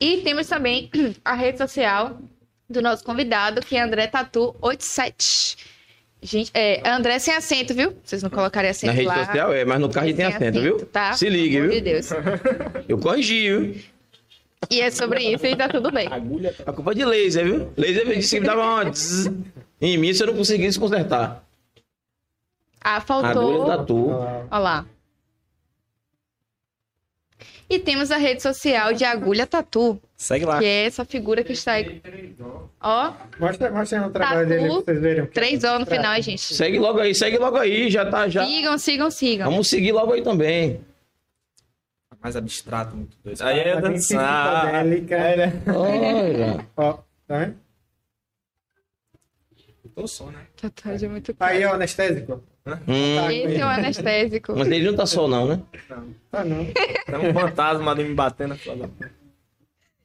E 0.00 0.18
temos 0.18 0.46
também 0.46 0.90
a 1.24 1.34
rede 1.34 1.58
social 1.58 2.18
do 2.70 2.80
nosso 2.80 3.02
convidado, 3.02 3.60
que 3.60 3.76
é 3.76 3.82
André 3.82 4.06
Tatu 4.06 4.54
87. 4.60 5.56
Gente, 6.20 6.50
é 6.52 6.88
André 6.88 7.18
sem 7.18 7.34
acento, 7.34 7.74
viu? 7.74 7.96
Vocês 8.04 8.22
não 8.22 8.30
colocarem 8.30 8.70
acento 8.70 8.86
Na 8.86 8.92
rede 8.92 9.06
lá. 9.06 9.24
social 9.26 9.52
é, 9.52 9.64
mas 9.64 9.80
no 9.80 9.88
carro 9.88 10.06
tem 10.06 10.16
Sem 10.16 10.24
acento, 10.26 10.60
viu? 10.60 10.86
tá? 10.86 11.12
Se 11.12 11.28
ligue, 11.28 11.60
viu? 11.60 11.70
de 11.70 11.80
Deus. 11.80 12.10
Eu 12.88 12.98
corrigi, 12.98 13.48
viu? 13.48 13.76
E 14.70 14.80
é 14.80 14.90
sobre 14.90 15.22
isso 15.32 15.46
e 15.46 15.54
tá 15.54 15.68
tudo 15.68 15.90
bem. 15.92 16.08
Agulha. 16.08 16.54
A 16.66 16.72
culpa 16.72 16.90
é 16.90 16.94
de 16.94 17.04
laser, 17.04 17.44
viu? 17.44 17.72
Laser 17.76 18.06
disse 18.06 18.40
que 18.40 18.44
dava 18.44 18.62
uma 18.62 18.92
em 19.80 19.96
mim 19.96 20.12
se 20.12 20.22
eu 20.22 20.26
não 20.28 20.34
conseguisse 20.34 20.78
consertar. 20.78 21.44
Ah, 22.80 22.96
Agulha 22.96 23.06
faltou. 23.06 23.66
tatu. 23.66 24.08
Olha 24.50 24.58
lá. 24.58 24.86
E 27.70 27.78
temos 27.78 28.10
a 28.10 28.16
rede 28.16 28.42
social 28.42 28.94
de 28.94 29.04
Agulha 29.04 29.46
Tatu, 29.46 30.00
Segue 30.16 30.46
lá. 30.46 30.58
que 30.58 30.64
é 30.64 30.86
essa 30.86 31.04
figura 31.04 31.44
que 31.44 31.52
está 31.52 31.72
aí. 31.72 32.00
Ó, 32.80 33.12
Mostra, 33.38 33.70
mostra 33.70 34.00
no 34.00 34.10
trabalho 34.10 34.48
Tatu, 34.48 34.48
dele 34.48 34.68
pra 34.68 34.74
vocês 34.84 35.00
verem. 35.00 35.22
o 35.22 35.26
que 35.26 35.34
três 35.34 35.62
é. 35.64 35.68
anos 35.68 35.80
no 35.80 35.86
final, 35.94 36.22
gente. 36.22 36.40
Segue 36.54 36.78
logo 36.78 36.98
aí, 36.98 37.14
segue 37.14 37.36
logo 37.36 37.58
aí, 37.58 37.90
já 37.90 38.08
tá 38.10 38.26
já. 38.26 38.46
Sigam, 38.46 38.78
sigam, 38.78 39.10
sigam. 39.10 39.50
Vamos 39.50 39.68
seguir 39.68 39.92
logo 39.92 40.12
aí 40.14 40.22
também. 40.22 40.80
Mais 42.22 42.34
abstrato, 42.36 42.96
muito 42.96 43.16
doido. 43.22 43.40
Aí 43.42 43.60
Aí 43.60 43.68
é 43.68 43.80
dançar. 43.80 44.62
psicodélica. 44.62 45.16
Olha. 45.76 46.66
Ó, 46.76 46.92
tá 47.26 47.38
vendo? 47.38 47.56
Tô 49.94 50.06
som, 50.08 50.30
né? 50.30 50.46
Tatuagem 50.60 51.08
é 51.08 51.12
muito 51.12 51.36
Aí, 51.38 51.58
cara. 51.60 51.70
ó, 51.70 51.74
anestésico. 51.74 52.42
Hum, 52.86 53.30
Esse 53.30 53.56
é 53.60 53.64
o 53.64 53.68
anestésico. 53.68 54.54
mas 54.56 54.68
ele 54.68 54.86
não 54.90 54.96
tá 54.96 55.06
só, 55.06 55.26
não, 55.28 55.46
né? 55.46 55.60
Ah, 56.32 56.44
não. 56.44 56.64
Tem 56.64 57.30
um 57.30 57.32
fantasma 57.32 57.90
ali 57.92 58.04
me 58.04 58.14
batendo. 58.14 58.56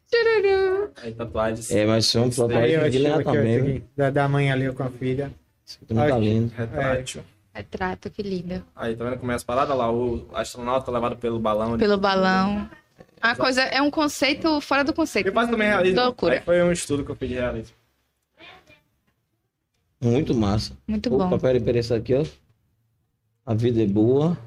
Tchururu. 0.09 0.91
Aí, 1.01 1.13
tatuagens. 1.13 1.71
É, 1.71 1.85
mas 1.85 2.05
são 2.07 2.29
tatuagens 2.29 2.79
de 2.91 2.97
estilo 2.97 3.03
linha 3.03 3.15
aqui, 3.15 3.27
ó, 3.27 3.31
também, 3.33 3.83
da, 3.97 4.09
da 4.09 4.27
mãe 4.29 4.51
ali 4.51 4.71
com 4.73 4.83
a 4.83 4.89
filha. 4.89 5.31
Isso 5.65 5.79
também 5.87 6.07
tá 6.07 6.17
lindo. 6.17 6.53
Retrátil. 6.55 7.23
Retrato, 7.53 8.09
que 8.09 8.21
lindo. 8.21 8.63
Aí, 8.75 8.95
tá 8.95 9.03
vendo 9.05 9.17
como 9.19 9.31
é 9.31 9.35
as 9.35 9.43
paradas 9.43 9.75
lá? 9.77 9.91
O 9.91 10.27
astronauta 10.33 10.91
levado 10.91 11.15
pelo 11.17 11.39
balão. 11.39 11.77
Pelo 11.77 11.97
balão. 11.97 12.69
A 13.21 13.35
coisa 13.35 13.61
é 13.61 13.81
um 13.81 13.89
conceito 13.89 14.59
fora 14.59 14.83
do 14.83 14.93
conceito. 14.93 15.27
Eu 15.27 15.33
faço 15.33 15.49
também 15.51 15.67
realismo. 15.67 16.01
Loucura. 16.01 16.33
Aí 16.35 16.41
foi 16.41 16.61
um 16.61 16.71
estudo 16.71 17.05
que 17.05 17.11
eu 17.11 17.15
fiz 17.15 17.29
de 17.29 17.35
realismo. 17.35 17.75
Muito 20.01 20.35
massa. 20.35 20.73
Muito 20.85 21.13
Opa, 21.15 21.27
bom. 21.27 21.39
peraí, 21.39 21.61
peraí, 21.61 21.79
isso 21.79 21.93
aqui, 21.93 22.13
ó. 22.13 22.25
A 23.45 23.53
vida 23.53 23.81
é 23.83 23.85
boa. 23.85 24.37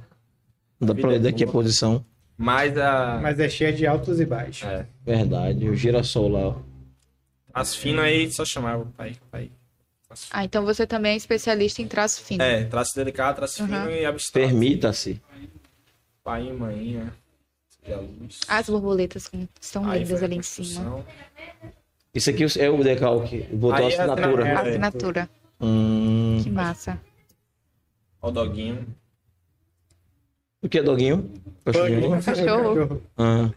Não 0.81 0.89
dá 0.89 0.95
pra 0.95 1.11
ler 1.11 1.17
é 1.17 1.19
daqui 1.19 1.45
a 1.45 1.47
posição. 1.47 2.05
Mas 2.37 2.77
a... 2.77 3.19
Mas 3.21 3.41
é 3.41 3.49
cheia 3.49 3.73
de 3.73 3.87
altos 3.87 4.21
e 4.21 4.27
baixos. 4.27 4.69
É. 4.69 4.87
Verdade. 5.05 5.69
O 5.69 5.75
girassol 5.75 6.29
lá, 6.29 6.49
ó. 6.49 6.57
As 7.53 7.75
finas 7.75 8.05
aí, 8.05 8.31
só 8.31 8.45
chamava 8.45 8.83
o 8.83 8.87
pai. 8.87 9.17
pai. 9.31 9.51
Ah, 10.31 10.45
então 10.45 10.65
você 10.65 10.87
também 10.87 11.13
é 11.13 11.17
especialista 11.17 11.81
em 11.83 11.89
traço 11.89 12.23
fino. 12.23 12.43
É, 12.43 12.65
traço 12.65 12.95
delicado, 12.95 13.37
traço 13.37 13.63
Uhum. 13.63 13.69
fino 13.69 13.91
e 13.91 14.05
abstrato. 14.05 14.49
Permita-se. 14.49 15.21
Pai 16.23 16.49
a 17.93 17.97
luz. 17.99 18.41
As 18.49 18.69
borboletas 18.69 19.31
estão 19.61 19.89
Aí 19.89 20.01
lindas 20.01 20.23
a 20.23 20.25
ali 20.25 20.37
em 20.37 20.43
cima. 20.43 21.05
Isso 22.15 22.31
aqui 22.31 22.45
é 22.59 22.71
o 22.71 22.83
decalque. 22.83 23.43
Botou 23.53 23.77
a 23.77 23.81
é 23.81 23.85
a 23.85 23.89
assinatura. 23.89 24.49
É. 24.49 24.53
Assinatura. 24.53 25.31
Hum. 25.61 26.41
Que 26.43 26.51
massa. 26.51 27.01
Ó 28.27 28.29
o 28.29 28.33
doguinho. 28.33 28.85
O 30.61 30.69
que 30.69 30.79
é 30.79 30.83
doguinho? 30.83 31.31
Cachorrinho? 31.65 32.21
Cachorro. 32.21 33.03
Ah. 33.17 33.53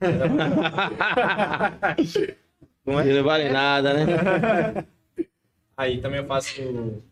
Não 2.86 2.98
é? 3.00 3.04
Não 3.04 3.22
vale 3.22 3.50
nada, 3.50 3.92
né? 3.92 4.86
Aí 5.76 6.00
também 6.00 6.20
eu 6.20 6.26
faço. 6.26 6.54
Como 6.62 7.02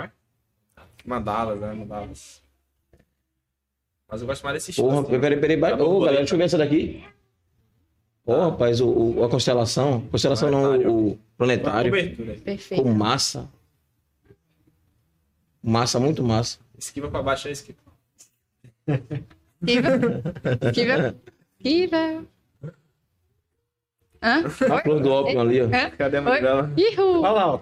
é? 0.00 0.10
Mandalas, 1.04 1.60
né? 1.60 1.72
Mandalas. 1.72 2.42
Mas 4.10 4.20
eu 4.20 4.26
gosto 4.26 4.42
mais 4.42 4.54
desse 4.54 4.70
estilo. 4.72 4.88
Porra, 4.88 5.02
assim. 5.02 5.10
peraí, 5.20 5.38
peraí, 5.40 5.60
peraí. 5.60 5.78
Tá 5.78 5.84
Ô, 5.84 6.00
galera, 6.00 6.18
deixa 6.18 6.34
eu 6.34 6.38
ver 6.38 6.44
essa 6.44 6.58
daqui. 6.58 7.04
Ô, 8.26 8.50
rapaz, 8.50 8.80
o, 8.80 8.88
o- 8.88 9.22
a 9.24 9.28
constelação. 9.30 10.00
Constelação 10.10 10.50
não, 10.50 10.76
o 10.90 11.06
Uma 11.12 11.18
planetário. 11.36 11.92
Perfeito. 12.42 12.82
Com 12.82 12.92
massa. 12.92 13.48
Massa, 15.62 15.98
muito 16.00 16.22
massa. 16.22 16.58
Esquiva 16.78 17.08
pra 17.08 17.22
baixo 17.22 17.48
é 17.48 17.52
esquiva. 17.52 17.78
Kiva. 19.66 19.90
Kiva. 20.72 21.14
Kiva. 21.58 22.24
Hã? 24.22 24.44
A 24.46 24.50
flor 24.50 25.00
do 25.00 25.10
ópio 25.12 25.40
ali, 25.40 25.60
ó. 25.60 25.66
Hã? 25.66 25.90
Cadê 25.96 26.16
a 26.16 26.22
mãe 26.22 26.42
dela? 26.42 26.72
Ihu. 26.76 27.20
Olha 27.20 27.30
lá, 27.30 27.54
ó. 27.54 27.60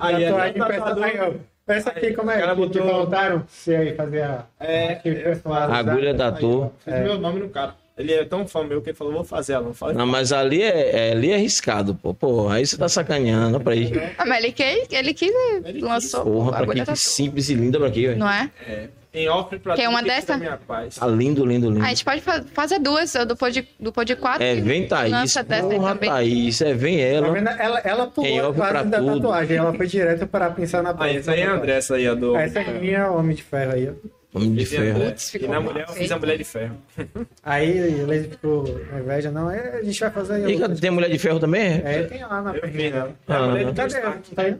Aí, 0.00 0.24
é 0.24 0.30
aí, 0.32 1.20
ó. 1.20 1.34
Peça 1.64 1.90
aqui, 1.90 2.12
como 2.14 2.30
é 2.30 2.38
cara 2.38 2.54
que 2.54 2.60
botou- 2.60 2.84
voltaram? 2.84 3.44
Se 3.48 3.74
aí 3.74 3.94
fazia... 3.96 4.46
É, 4.58 4.94
que 4.96 5.12
personalizado. 5.12 5.90
Agulha 5.90 6.14
da 6.14 6.30
tua. 6.30 6.72
Fiz 6.78 6.94
meu 6.94 7.18
nome 7.18 7.40
no 7.40 7.48
cara. 7.48 7.74
Ele 7.96 8.12
é 8.12 8.24
tão 8.24 8.46
fã 8.46 8.62
meu 8.62 8.82
que 8.82 8.90
ele 8.90 8.96
falou, 8.96 9.12
vou 9.14 9.24
fazer 9.24 9.54
ela. 9.54 9.64
Não 9.64 9.72
fala 9.74 9.94
Não, 9.94 10.06
mas 10.06 10.30
ali 10.32 10.62
é, 10.62 11.08
é- 11.08 11.12
ali 11.12 11.30
é 11.32 11.36
arriscado, 11.36 11.94
pô. 11.94 12.12
Pô, 12.12 12.48
aí 12.48 12.66
você 12.66 12.76
tá 12.76 12.88
sacaneando, 12.88 13.58
pra 13.58 13.72
aí. 13.72 13.90
Ah, 14.18 14.26
mas 14.26 14.44
ele 14.44 14.52
quis, 14.52 14.86
ele 14.90 15.14
quis, 15.14 15.32
Ele 15.64 15.80
lançou 15.80 16.22
Porra, 16.24 16.50
a 16.58 16.64
pra 16.64 16.74
que, 16.74 16.80
da 16.84 16.92
que 16.92 16.98
simples 16.98 17.48
e 17.48 17.54
linda 17.54 17.78
pra 17.78 17.88
aqui, 17.88 18.06
velho. 18.08 18.18
Não 18.18 18.28
é? 18.30 18.50
É. 18.68 18.88
Em 19.14 19.30
off 19.30 19.58
pra 19.60 19.74
Quer 19.74 19.84
tudo 19.84 19.92
uma 19.94 20.02
que 20.02 20.08
dessa? 20.10 20.36
minha 20.36 20.58
paz. 20.58 20.96
Tá 20.96 21.06
lindo, 21.06 21.42
lindo, 21.46 21.70
lindo. 21.70 21.82
A 21.82 21.88
gente 21.88 22.04
pode 22.04 22.20
fa- 22.20 22.44
fazer 22.52 22.78
duas, 22.78 23.16
a 23.16 23.24
do 23.24 23.34
pod, 23.34 23.66
do 23.80 23.90
pod 23.90 24.14
4. 24.14 24.44
É, 24.44 24.56
vem 24.56 24.86
Thaís. 24.86 25.10
Lança 25.10 25.42
dessa 25.42 25.66
aí 25.66 25.76
Porra, 25.78 25.94
também. 25.94 26.10
Thaís. 26.10 26.60
É, 26.60 26.74
vem 26.74 26.98
Tá 26.98 27.02
ela. 27.02 27.32
vendo? 27.32 27.48
Ela, 27.48 27.78
ela 27.82 28.06
pulou 28.08 28.50
a 28.50 28.52
pra 28.52 28.66
fase 28.74 28.90
da 28.90 28.98
tudo. 28.98 29.14
tatuagem. 29.14 29.56
Ela 29.56 29.72
foi 29.72 29.86
direto 29.86 30.26
para 30.26 30.50
pensar 30.50 30.82
na 30.82 30.94
Ah, 30.98 31.10
essa 31.10 31.32
aí 31.32 31.40
é 31.40 31.46
a 31.46 31.52
André, 31.54 31.72
essa 31.78 31.94
aí, 31.94 32.06
a 32.06 32.12
do. 32.12 32.36
Essa 32.36 32.60
aqui 32.60 32.90
é 32.90 33.08
o 33.08 33.16
Homem 33.16 33.34
de 33.34 33.42
Ferro 33.42 33.72
aí, 33.72 33.88
ó. 33.88 33.92
Homem 34.36 34.54
de 34.54 34.62
é 34.62 34.66
ferro. 34.66 35.00
Putz, 35.00 35.28
E 35.28 35.30
ficou 35.32 35.48
na 35.48 35.60
mulher 35.60 35.86
eu 35.88 35.94
fiz 35.94 36.12
a 36.12 36.18
mulher 36.18 36.36
de 36.38 36.44
ferro. 36.44 36.76
Aí 37.42 37.70
ele 37.78 38.28
ficou 38.28 38.64
com 38.64 38.98
inveja. 38.98 39.30
Não, 39.30 39.50
é, 39.50 39.78
a 39.78 39.82
gente 39.82 39.98
vai 39.98 40.10
fazer. 40.10 40.48
E 40.48 40.54
outra. 40.54 40.76
tem 40.76 40.90
mulher 40.90 41.10
de 41.10 41.18
ferro 41.18 41.40
também? 41.40 41.62
é? 41.62 42.00
É, 42.00 42.02
tem 42.04 42.22
lá 42.22 42.42
na 42.42 42.54
Eu 42.56 42.68
vi, 42.70 42.90
né? 42.90 42.90
dela. 42.90 43.16
A 43.26 43.46
mulher 43.48 43.64
de 43.66 43.72
Cadê? 43.74 44.34
Tá 44.34 44.42
aí? 44.42 44.56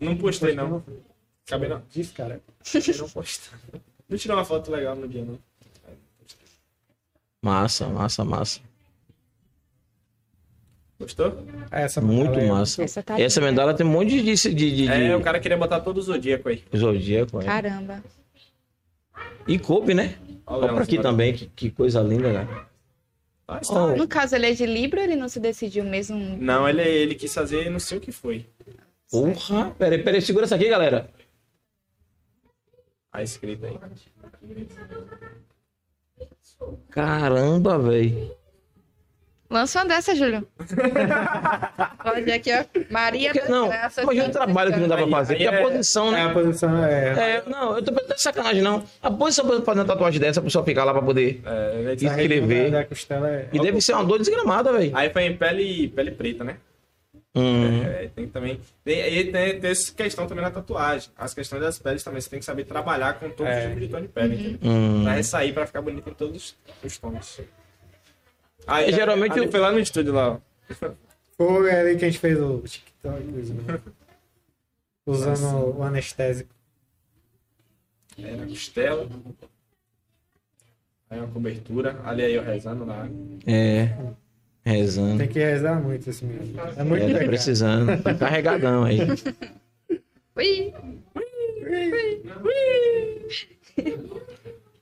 Não 0.00 0.16
postei, 0.16 0.54
não. 0.54 0.82
Acabei 1.46 1.68
não. 1.68 1.82
Diz, 1.90 2.10
cara. 2.10 2.40
Acabei 2.68 2.98
não 2.98 3.08
postando. 3.10 3.62
Não 4.08 4.18
tirei 4.18 4.36
uma 4.36 4.44
foto 4.44 4.70
legal 4.70 4.94
no 4.96 5.06
dia, 5.08 5.24
não. 5.24 5.38
Massa, 7.42 7.86
massa, 7.86 8.24
massa. 8.24 8.60
Gostou? 10.98 11.44
Essa 11.70 12.00
Muito 12.00 12.38
é 12.38 12.46
massa. 12.48 12.82
Essa 12.82 13.02
tá 13.02 13.20
Essa 13.20 13.40
medalha 13.40 13.74
tem 13.74 13.86
um 13.86 13.90
monte 13.90 14.20
de, 14.22 14.34
de, 14.34 14.54
de, 14.54 14.76
de 14.76 14.88
É, 14.88 15.14
o 15.14 15.20
cara 15.20 15.38
queria 15.38 15.56
botar 15.56 15.80
todo 15.80 15.98
o 15.98 16.02
zodíaco 16.02 16.48
aí. 16.48 16.64
zodíaco. 16.74 17.40
é. 17.40 17.44
Caramba. 17.44 18.02
E 19.46 19.58
coube, 19.58 19.94
né? 19.94 20.16
Olha 20.46 20.72
pra 20.72 20.82
aqui 20.82 21.00
também, 21.00 21.34
que, 21.34 21.46
que 21.46 21.70
coisa 21.70 22.00
linda, 22.00 22.32
né? 22.32 22.66
Ah, 23.48 23.58
está. 23.60 23.94
No 23.94 24.08
caso, 24.08 24.34
ele 24.34 24.46
é 24.46 24.52
de 24.52 24.66
Libra 24.66 25.00
ou 25.00 25.06
ele 25.06 25.16
não 25.16 25.28
se 25.28 25.38
decidiu 25.38 25.84
mesmo? 25.84 26.18
Não, 26.36 26.68
ele, 26.68 26.82
ele 26.82 27.14
quis 27.14 27.32
fazer, 27.32 27.70
não 27.70 27.78
sei 27.78 27.98
o 27.98 28.00
que 28.00 28.10
foi. 28.10 28.46
Porra! 29.10 29.70
Peraí, 29.78 30.02
peraí, 30.02 30.20
segura 30.20 30.46
essa 30.46 30.56
aqui, 30.56 30.68
galera. 30.68 31.08
A 33.12 33.22
escrita 33.22 33.68
aí. 33.68 33.78
Caramba, 36.90 37.78
velho. 37.78 38.35
Lança 39.48 39.78
uma 39.80 39.86
dessa, 39.86 40.14
Júlio. 40.14 40.46
Pode 42.02 42.32
aqui, 42.32 42.50
ó. 42.52 42.64
Maria 42.90 43.32
da 43.32 43.48
Não, 43.48 43.68
Graça. 43.68 44.02
imagina 44.02 44.28
o 44.28 44.30
trabalho 44.32 44.72
que 44.72 44.80
não 44.80 44.88
dá 44.88 44.96
pra 44.96 45.06
fazer. 45.08 45.34
aí 45.34 45.44
Porque 45.44 45.56
a 45.56 45.60
é- 45.60 45.62
posição, 45.62 46.08
É, 46.08 46.10
né? 46.12 46.24
a 46.24 46.30
posição 46.32 46.84
é. 46.84 47.08
É, 47.36 47.42
não, 47.46 47.76
eu 47.76 47.82
tô 47.82 47.92
pensando 47.92 48.14
de 48.14 48.22
sacanagem, 48.22 48.62
não. 48.62 48.84
A 49.02 49.10
posição 49.10 49.46
pra 49.46 49.60
fazer 49.62 49.80
uma 49.80 49.86
tatuagem 49.86 50.20
dessa, 50.20 50.40
a 50.40 50.42
pessoa 50.42 50.64
ficar 50.64 50.84
lá 50.84 50.92
pra 50.92 51.02
poder 51.02 51.40
É, 51.44 51.94
escrever. 51.94 52.70
Da, 52.70 52.78
da 52.78 52.84
costela 52.84 53.28
é. 53.30 53.48
E 53.52 53.60
deve 53.60 53.80
ser 53.80 53.92
uma 53.94 54.04
dor 54.04 54.18
desgramada, 54.18 54.72
velho. 54.72 54.90
Aí 54.96 55.10
foi 55.10 55.24
em 55.24 55.36
pele, 55.36 55.88
pele 55.88 56.10
preta, 56.10 56.44
né? 56.44 56.56
Hum. 57.38 57.82
É, 57.84 58.08
tem 58.16 58.26
também. 58.28 58.58
Tem, 58.82 58.98
e 59.14 59.24
tem, 59.30 59.60
tem 59.60 59.70
essa 59.70 59.92
questão 59.92 60.26
também 60.26 60.42
na 60.42 60.50
tatuagem. 60.50 61.10
As 61.18 61.34
questões 61.34 61.60
das 61.60 61.78
peles 61.78 62.02
também. 62.02 62.18
Você 62.20 62.30
tem 62.30 62.38
que 62.38 62.44
saber 62.46 62.64
trabalhar 62.64 63.12
com 63.20 63.28
todos 63.28 63.52
É. 63.52 63.58
os 63.58 63.64
tipos 63.66 63.80
de 63.82 63.88
tom 63.88 64.00
de 64.00 64.08
pele. 64.08 64.34
entendeu? 64.34 64.58
Hum. 64.72 65.04
Pra 65.04 65.22
sair 65.22 65.52
pra 65.52 65.66
ficar 65.66 65.82
bonito 65.82 66.08
em 66.08 66.14
todos 66.14 66.56
os 66.82 66.96
tons. 66.98 67.40
Aí, 68.66 68.88
É, 68.88 68.92
geralmente 68.92 69.32
ali 69.32 69.44
eu- 69.46 69.50
foi 69.50 69.60
lá 69.60 69.70
no 69.72 69.78
estúdio 69.78 70.12
lá, 70.12 70.32
ó. 70.32 70.38
Foi 71.36 71.70
ali 71.70 71.96
que 71.96 72.04
a 72.04 72.08
gente 72.08 72.18
fez 72.18 72.40
o 72.40 72.58
TikTok, 72.60 73.22
né? 73.22 73.80
usando 75.06 75.76
o 75.78 75.82
anestésico. 75.82 76.50
Aí 78.18 78.36
na 78.36 78.46
costela. 78.46 79.06
Aí 81.10 81.18
uma 81.20 81.28
cobertura. 81.28 82.00
Ali 82.04 82.24
aí 82.24 82.34
eu 82.34 82.42
rezando 82.42 82.84
lá. 82.84 83.08
É. 83.46 83.94
Rezando. 84.64 85.18
Tem 85.18 85.28
que 85.28 85.38
rezar 85.38 85.80
muito 85.80 86.10
esse 86.10 86.24
menino. 86.24 86.58
É 86.76 86.82
muito 86.82 87.02
É, 87.02 87.06
tá 87.06 87.12
legal. 87.12 87.28
precisando. 87.28 88.02
Tá 88.02 88.14
carregadão 88.14 88.82
aí. 88.82 88.98
Ui. 90.36 90.72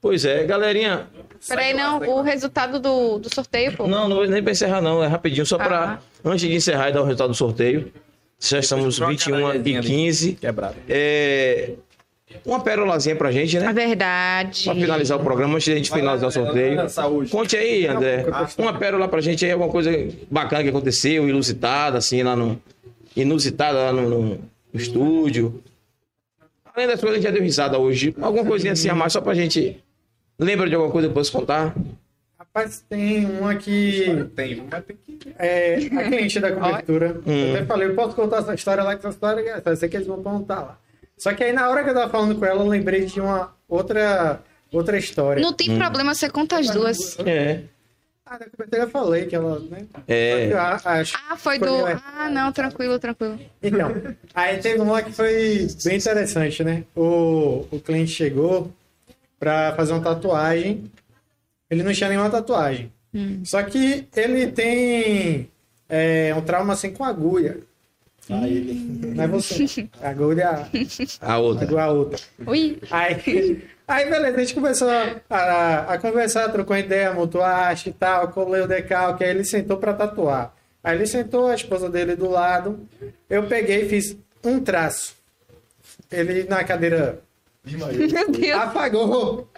Pois 0.05 0.23
é, 0.27 0.45
galerinha. 0.45 1.07
Peraí, 1.49 1.73
não. 1.73 1.99
O 1.99 2.21
resultado 2.21 2.79
do, 2.79 3.19
do 3.19 3.35
sorteio, 3.35 3.75
pô. 3.75 3.87
Não, 3.87 4.07
não 4.07 4.17
vou 4.17 4.27
nem 4.27 4.43
pra 4.43 4.53
encerrar, 4.53 4.83
não. 4.83 5.03
É 5.03 5.07
rapidinho, 5.07 5.47
só 5.47 5.57
pra. 5.57 5.99
Antes 6.23 6.47
de 6.47 6.55
encerrar 6.55 6.91
e 6.91 6.93
dar 6.93 7.01
o 7.01 7.05
resultado 7.05 7.31
do 7.31 7.35
sorteio. 7.35 7.91
Já 8.39 8.59
estamos 8.59 8.99
Depois 8.99 9.13
21 9.25 9.37
troca 9.39 9.47
a 9.47 9.55
e 9.55 9.57
cadezinha 9.57 9.79
ali. 9.79 9.89
15. 9.89 10.33
Quebrado. 10.35 10.75
É. 10.91 11.71
Uma 12.45 12.61
pérolazinha 12.61 13.17
pra 13.17 13.33
gente, 13.33 13.57
A 13.57 13.61
né? 13.61 13.73
verdade. 13.73 14.65
Pra 14.65 14.75
finalizar 14.75 15.19
o 15.19 15.23
programa, 15.25 15.55
antes 15.55 15.65
de 15.65 15.73
a 15.73 15.77
gente 15.77 15.91
finalizar 15.91 16.29
o 16.29 16.33
sorteio. 16.33 16.87
Saúde. 16.91 17.31
Conte 17.31 17.57
aí, 17.57 17.87
André. 17.87 18.27
Uma 18.59 18.75
pérola 18.75 19.09
pra 19.09 19.23
gente 19.23 19.43
aí, 19.43 19.53
alguma 19.53 19.71
coisa 19.71 19.91
bacana 20.31 20.63
que 20.63 20.69
aconteceu, 20.69 21.27
inusitada, 21.27 21.97
assim, 21.97 22.23
lá 22.23 22.37
no. 22.37 22.61
Inusitada 23.17 23.79
lá 23.79 23.93
no, 23.93 24.11
no 24.11 24.41
estúdio. 24.75 25.63
Além 26.75 26.89
das 26.89 27.01
coisas 27.01 27.21
que 27.21 27.27
a 27.27 27.31
gente 27.31 27.31
já 27.31 27.31
deu 27.31 27.43
risada 27.43 27.79
hoje. 27.79 28.15
Alguma 28.21 28.45
coisinha 28.45 28.75
assim 28.75 28.91
a 28.91 28.95
mais, 28.95 29.11
só 29.15 29.23
pra 29.23 29.33
gente. 29.33 29.83
Lembra 30.39 30.69
de 30.69 30.74
alguma 30.74 30.90
coisa 30.93 31.09
depois 31.09 31.31
contar? 31.31 31.74
Rapaz, 32.39 32.85
tem 32.89 33.24
uma 33.27 33.55
que 33.55 34.28
Tem, 34.35 34.65
mas 34.70 34.85
tem 34.85 34.97
que. 34.97 35.35
é 35.39 35.74
a 35.77 36.05
cliente 36.09 36.40
da 36.40 36.52
cobertura. 36.52 37.20
Hum. 37.27 37.47
Eu 37.48 37.55
até 37.56 37.65
falei, 37.65 37.89
eu 37.89 37.94
posso 37.94 38.15
contar 38.15 38.39
essa 38.39 38.55
história 38.55 38.82
lá, 38.82 38.94
que 38.97 38.98
essa 39.06 39.15
história 39.15 39.40
é. 39.40 39.62
Eu 39.65 39.77
sei 39.77 39.89
que 39.89 39.97
eles 39.97 40.06
vão 40.06 40.23
contar 40.23 40.61
lá. 40.61 40.78
Só 41.16 41.32
que 41.32 41.44
aí 41.44 41.52
na 41.52 41.69
hora 41.69 41.85
que 41.85 41.90
eu 41.90 41.94
tava 41.94 42.11
falando 42.11 42.36
com 42.39 42.44
ela, 42.44 42.62
eu 42.62 42.69
lembrei 42.69 43.05
de 43.06 43.20
uma 43.20 43.55
outra, 43.69 44.40
outra 44.73 44.98
história. 44.98 45.40
Não 45.40 45.52
tem 45.52 45.77
problema, 45.78 46.15
você 46.15 46.28
conta 46.28 46.59
as 46.59 46.69
duas. 46.70 47.16
É. 47.20 47.62
Ah, 48.27 48.39
da 48.39 48.47
cobertura 48.47 48.82
eu 48.82 48.89
falei 48.89 49.27
que 49.27 49.36
ela, 49.36 49.61
né? 49.70 49.85
É. 50.09 50.51
Eu 50.52 50.59
a- 50.59 50.81
acho- 50.85 51.16
Ah, 51.31 51.36
foi 51.36 51.59
Foi 51.59 51.69
do. 51.69 51.74
ela. 51.86 52.02
Ah, 52.16 52.28
não, 52.31 52.51
tranquilo, 52.52 52.98
tranquilo. 52.98 53.39
Então, 53.62 53.93
aí 54.35 54.56
teve 54.59 54.81
uma 54.81 55.02
que 55.02 55.12
foi 55.12 55.69
bem 55.85 55.97
interessante, 55.98 56.65
né? 56.65 56.85
O, 56.97 57.66
o 57.70 57.81
cliente 57.81 58.11
chegou 58.12 58.73
pra 59.45 59.75
fazer 59.75 59.93
uma 59.93 60.01
tatuagem. 60.01 60.91
Ele 61.69 61.83
não 61.83 61.93
tinha 61.93 62.09
nenhuma 62.09 62.31
tatuagem. 62.31 62.91
Só 63.45 63.62
que 63.62 64.09
ele 64.16 64.47
tem 64.47 65.51
é, 65.87 66.35
um 66.35 66.41
trauma 66.41 66.73
assim 66.73 66.91
com 66.91 67.05
agulha. 67.05 67.59
Aí 68.31 68.57
ele. 68.57 68.75
Não 69.15 69.23
é 69.23 69.29
você. 69.29 69.87
Agulha. 70.03 70.66
A 71.21 71.39
outra. 71.39 71.66
Agulha 71.66 71.87
outra. 71.89 72.19
Ui. 72.47 72.79
Aí, 72.91 73.62
aí 73.87 74.11
beleza, 74.11 74.37
a 74.37 74.41
gente 74.41 74.55
começou 74.55 74.89
a, 75.29 75.81
a 75.93 75.99
conversar, 75.99 76.51
trocou 76.51 76.75
ideia, 76.75 77.12
montou 77.12 77.43
a 77.43 77.51
arte 77.51 77.91
e 77.91 77.93
tal, 77.93 78.29
colei 78.29 78.62
o 78.62 78.66
decalque, 78.66 79.23
aí 79.23 79.31
ele 79.31 79.45
sentou 79.45 79.77
pra 79.77 79.93
tatuar. 79.93 80.55
Aí 80.83 80.97
ele 80.97 81.07
sentou, 81.07 81.49
a 81.49 81.55
esposa 81.55 81.91
dele 81.91 82.16
do 82.16 82.31
lado, 82.31 82.89
eu 83.29 83.47
peguei 83.47 83.83
e 83.83 83.89
fiz 83.91 84.16
um 84.43 84.59
traço. 84.59 85.15
Ele 86.11 86.45
na 86.45 86.65
cadeira 86.65 87.23
Meu 88.12 88.31
Deus. 88.31 88.53
apagou. 88.61 89.49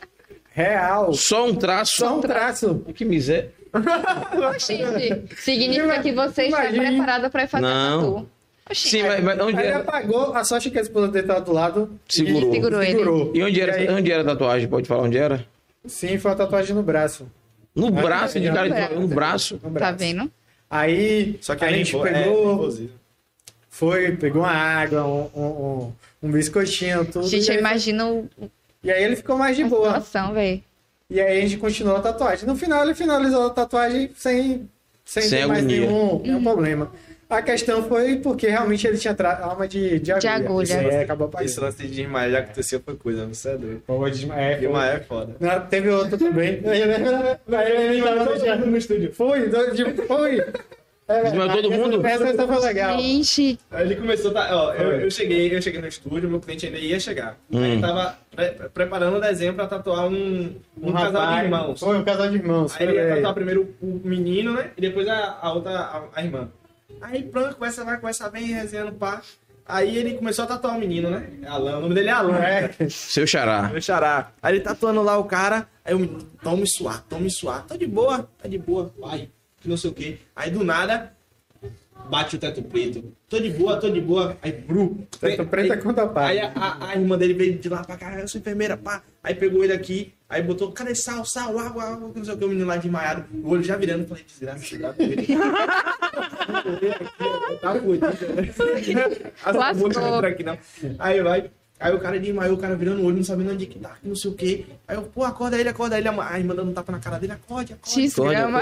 Real. 0.53 1.13
Só 1.13 1.47
um 1.47 1.55
traço. 1.55 1.97
Só 1.97 2.17
um 2.17 2.21
traço. 2.21 2.85
Que 2.95 3.05
miséria. 3.05 3.53
Gente, 4.59 5.35
significa 5.37 6.01
que 6.03 6.13
você 6.13 6.45
está 6.45 6.65
Imagine. 6.71 6.97
preparado 6.97 7.31
para 7.31 7.47
fazer 7.49 7.63
Não. 7.67 8.01
tatu. 8.15 8.29
Oxi, 8.71 8.89
Sim, 8.89 9.03
mas, 9.05 9.23
mas 9.23 9.39
onde 9.41 9.57
Aí 9.59 9.63
ele 9.67 9.73
era? 9.75 9.79
apagou, 9.79 10.35
a 10.35 10.43
sorte 10.45 10.69
é 10.69 10.71
que 10.73 10.79
a 10.79 10.83
esposa 10.83 11.09
dele 11.09 11.27
tava 11.27 11.41
do 11.41 11.53
lado. 11.53 12.01
Segurou. 12.09 12.53
Segurou 12.53 12.83
ele. 12.83 12.93
Segurou. 12.93 13.31
E 13.35 13.43
onde 13.45 13.61
era, 13.61 13.75
aí- 13.77 13.89
onde 13.89 14.11
era 14.11 14.23
a 14.23 14.25
tatuagem? 14.25 14.67
Pode 14.69 14.89
falar 14.89 15.03
onde 15.03 15.17
era? 15.19 15.47
Sim, 15.87 16.19
foi 16.19 16.31
uma 16.33 16.37
tatuagem 16.37 16.75
no 16.75 16.83
braço. 16.83 17.29
No 17.75 17.91
braço, 17.93 18.41
de 18.41 18.49
no 18.49 18.55
cara 18.55 18.69
de 18.69 18.75
braço. 18.75 18.95
no 19.01 19.09
braço. 19.09 19.55
No 19.55 19.61
Tá 19.61 19.69
braço. 19.71 19.99
vendo? 19.99 20.31
Aí 20.69 21.39
Só 21.41 21.55
que 21.55 21.65
a 21.65 21.71
é 21.71 21.75
gente 21.75 21.93
nervo- 21.95 22.09
é 22.09 22.13
pegou, 22.25 22.47
nervosismo. 22.49 22.91
Foi, 23.77 24.13
pegou 24.17 24.43
uma 24.43 24.51
água, 24.53 25.05
um, 25.05 25.29
um, 25.35 25.43
um, 25.45 25.93
um 26.25 26.31
biscoitinho, 26.31 27.05
tudo. 27.05 27.27
Gente, 27.29 27.47
e, 27.47 27.49
eu 27.51 27.55
aí, 27.55 27.61
imagino 27.61 28.29
e 28.83 28.91
aí 28.91 29.03
ele 29.05 29.17
ficou 29.17 29.37
mais 29.37 29.57
de 29.57 29.65
a 29.65 29.69
boa. 29.69 29.89
situação. 30.01 30.35
E 31.11 31.21
aí 31.21 31.39
a 31.39 31.41
gente 31.43 31.59
continuou 31.59 31.97
a 31.97 32.01
tatuagem. 32.01 32.47
No 32.47 32.57
final 32.57 32.83
ele 32.83 32.95
finalizou 32.95 33.47
a 33.47 33.51
tatuagem 33.51 34.11
sem, 34.17 34.69
sem, 35.05 35.23
Sem 35.25 35.41
ter 35.41 35.47
mais 35.47 35.61
agonia. 35.61 35.81
nenhum, 35.81 36.21
nenhum 36.23 36.43
problema. 36.43 36.91
A 37.29 37.43
questão 37.43 37.83
foi 37.89 38.17
porque 38.19 38.47
realmente 38.49 38.87
ele 38.87 38.97
tinha 38.99 39.13
tra- 39.13 39.41
alma 39.41 39.67
de, 39.67 39.99
de 39.99 40.13
agulha. 40.13 40.33
agulha. 40.37 40.63
Isso 40.65 40.77
aí 40.77 40.97
acabou 41.03 41.27
apagando. 41.27 41.47
Esse 41.49 41.59
lance 41.59 41.79
de 41.83 41.89
desmaiar 41.89 42.31
já 42.31 42.39
aconteceu 42.39 42.81
foi 42.85 42.95
coisa, 42.95 43.27
você 43.27 43.49
é 43.51 43.57
doido. 43.59 43.83
Pô, 43.85 44.09
desma- 44.09 44.41
é, 44.41 44.57
Desmaiar 44.57 44.97
é 44.97 45.01
foda. 45.01 45.35
Não, 45.41 45.67
teve 45.67 45.89
outro 45.91 46.17
também. 46.17 46.63
no 48.67 48.77
estúdio. 48.77 49.13
Foi, 49.13 49.49
de- 49.49 50.03
foi. 50.07 50.45
É, 51.09 51.23
Desmaiou 51.23 51.63
todo 51.63 51.71
mundo? 51.71 52.05
Essa, 52.07 52.29
essa 52.29 52.47
foi 52.49 52.59
legal. 52.61 52.99
Gente, 52.99 53.59
Aí 53.71 53.87
ele 53.87 53.97
começou, 53.97 54.33
tá, 54.33 54.49
ó, 54.51 54.75
eu, 54.75 55.03
eu 55.03 55.11
cheguei, 55.11 55.55
eu 55.55 55.63
cheguei 55.63 55.81
no 55.81 55.87
estúdio, 55.87 56.29
meu 56.29 56.41
cliente 56.41 56.67
ainda 56.67 56.79
ia 56.79 56.99
chegar. 56.99 57.39
Aí 57.53 57.63
ele 57.73 57.81
tava 57.81 58.19
pre- 58.35 58.51
preparando 58.75 59.17
o 59.17 59.21
desenho 59.21 59.55
pra 59.55 59.69
tatuar 59.69 60.09
um, 60.09 60.57
um, 60.83 60.93
casal 60.93 61.11
de 61.13 61.17
rapaz- 61.19 61.45
irmãos. 61.45 61.81
Foi 61.81 61.97
um 61.97 62.05
casal 62.05 62.29
de 62.29 62.35
irmãos. 62.37 62.75
Aí 62.77 62.89
ele 62.89 62.97
ia 62.97 63.15
tatuar 63.17 63.35
primeiro 63.35 63.73
o 63.81 64.01
menino, 64.05 64.53
né? 64.55 64.73
E 64.77 64.81
depois 64.81 65.07
a, 65.07 65.39
a 65.41 65.53
outra, 65.53 65.79
a, 65.79 66.03
a 66.13 66.25
irmã. 66.25 66.49
Aí 67.01 67.23
pronto, 67.23 67.55
começa, 67.57 67.85
vai, 67.85 67.99
começa 68.01 68.29
bem, 68.29 68.47
resenhando, 68.47 68.93
pá. 68.93 69.23
Aí 69.69 69.97
ele 69.97 70.15
começou 70.15 70.45
a 70.45 70.49
tatuar 70.49 70.77
o 70.77 70.81
menino, 70.81 71.09
né? 71.11 71.27
Alan, 71.47 71.79
o 71.79 71.81
nome 71.83 71.95
dele 71.95 72.09
é 72.09 72.13
Alan. 72.13 72.37
É. 72.39 72.89
Seu 72.89 73.27
xará. 73.27 73.69
Meu 73.73 73.81
xará. 73.81 74.31
Aí 74.43 74.55
ele 74.55 74.61
tatuando 74.61 75.03
lá 75.03 75.19
o 75.19 75.25
cara, 75.25 75.69
aí 75.85 75.95
o 75.95 75.99
menino, 76.01 76.23
tome 76.43 76.65
suar, 76.69 77.05
tome 77.09 77.29
suar. 77.31 77.65
Tá 77.65 77.77
de 77.77 77.87
boa, 77.87 78.29
tá 78.43 78.49
de 78.49 78.59
boa, 78.59 78.93
vai. 78.99 79.29
Que 79.61 79.69
não 79.69 79.77
sei 79.77 79.91
o 79.91 79.95
quê. 79.95 80.19
Aí 80.35 80.51
do 80.51 80.63
nada, 80.65 81.13
bate 82.09 82.37
o 82.37 82.39
teto 82.39 82.63
preto. 82.63 83.13
Tô 83.29 83.39
de 83.41 83.51
boa, 83.51 83.77
tô 83.79 83.89
de 83.91 84.01
boa. 84.01 84.37
Aí, 84.43 84.53
bru. 84.53 85.07
Teto 85.37 85.47
preto 85.51 85.73
é 85.73 85.77
pá. 85.77 86.27
Aí 86.29 86.39
a, 86.39 86.53
a- 86.55 86.89
a 86.91 86.95
irmã 86.97 87.19
dele 87.19 87.35
veio 87.35 87.59
de 87.59 87.69
lá 87.69 87.83
pra 87.83 87.97
cá, 87.97 88.19
eu 88.21 88.29
sou 88.29 88.41
enfermeira, 88.41 88.77
pá. 88.77 89.03
Aí 89.25 89.35
pegou 89.35 89.65
ele 89.65 89.73
aqui, 89.73 90.15
aí 90.29 90.41
botou, 90.43 90.71
cadê 90.71 90.95
sal, 90.95 91.25
sal, 91.25 91.59
água, 91.59 91.83
água, 91.83 92.11
que 92.13 92.19
não 92.19 92.25
sei 92.25 92.35
o 92.35 92.39
que, 92.39 92.45
o 92.45 92.49
menino 92.49 92.67
lá 92.67 92.77
desmaiado, 92.77 93.25
o 93.43 93.51
olho 93.51 93.65
já 93.65 93.77
virando, 93.77 94.07
falei, 94.07 94.23
desgraça. 94.25 94.65
Tá 97.61 97.75
fudido. 97.75 99.01
Não. 100.45 100.95
Aí 100.99 101.23
vai. 101.23 101.51
Aí 101.79 101.95
o 101.95 101.99
cara 102.01 102.19
desmaiou, 102.19 102.55
o 102.55 102.59
cara 102.59 102.75
virando 102.75 103.03
o 103.03 103.05
olho, 103.07 103.17
não 103.17 103.25
sabendo 103.25 103.53
onde 103.53 103.67
que 103.67 103.79
tá, 103.79 103.97
que 104.01 104.09
não 104.09 104.17
sei 104.17 104.31
o 104.31 104.35
quê. 104.35 104.65
Aí 104.89 104.97
eu, 104.97 105.03
pô, 105.03 105.25
acorda 105.25 105.59
ele, 105.59 105.69
acorda 105.69 105.99
ele. 105.99 106.09
A 106.09 106.39
irmã 106.39 106.55
dando 106.55 106.71
um 106.71 106.75
tapa 106.75 106.91
na 106.91 106.99
cara 106.99 107.19
dele, 107.19 107.33
acorde, 107.35 107.75
acorde. 107.75 108.01
desgrama. 108.01 108.61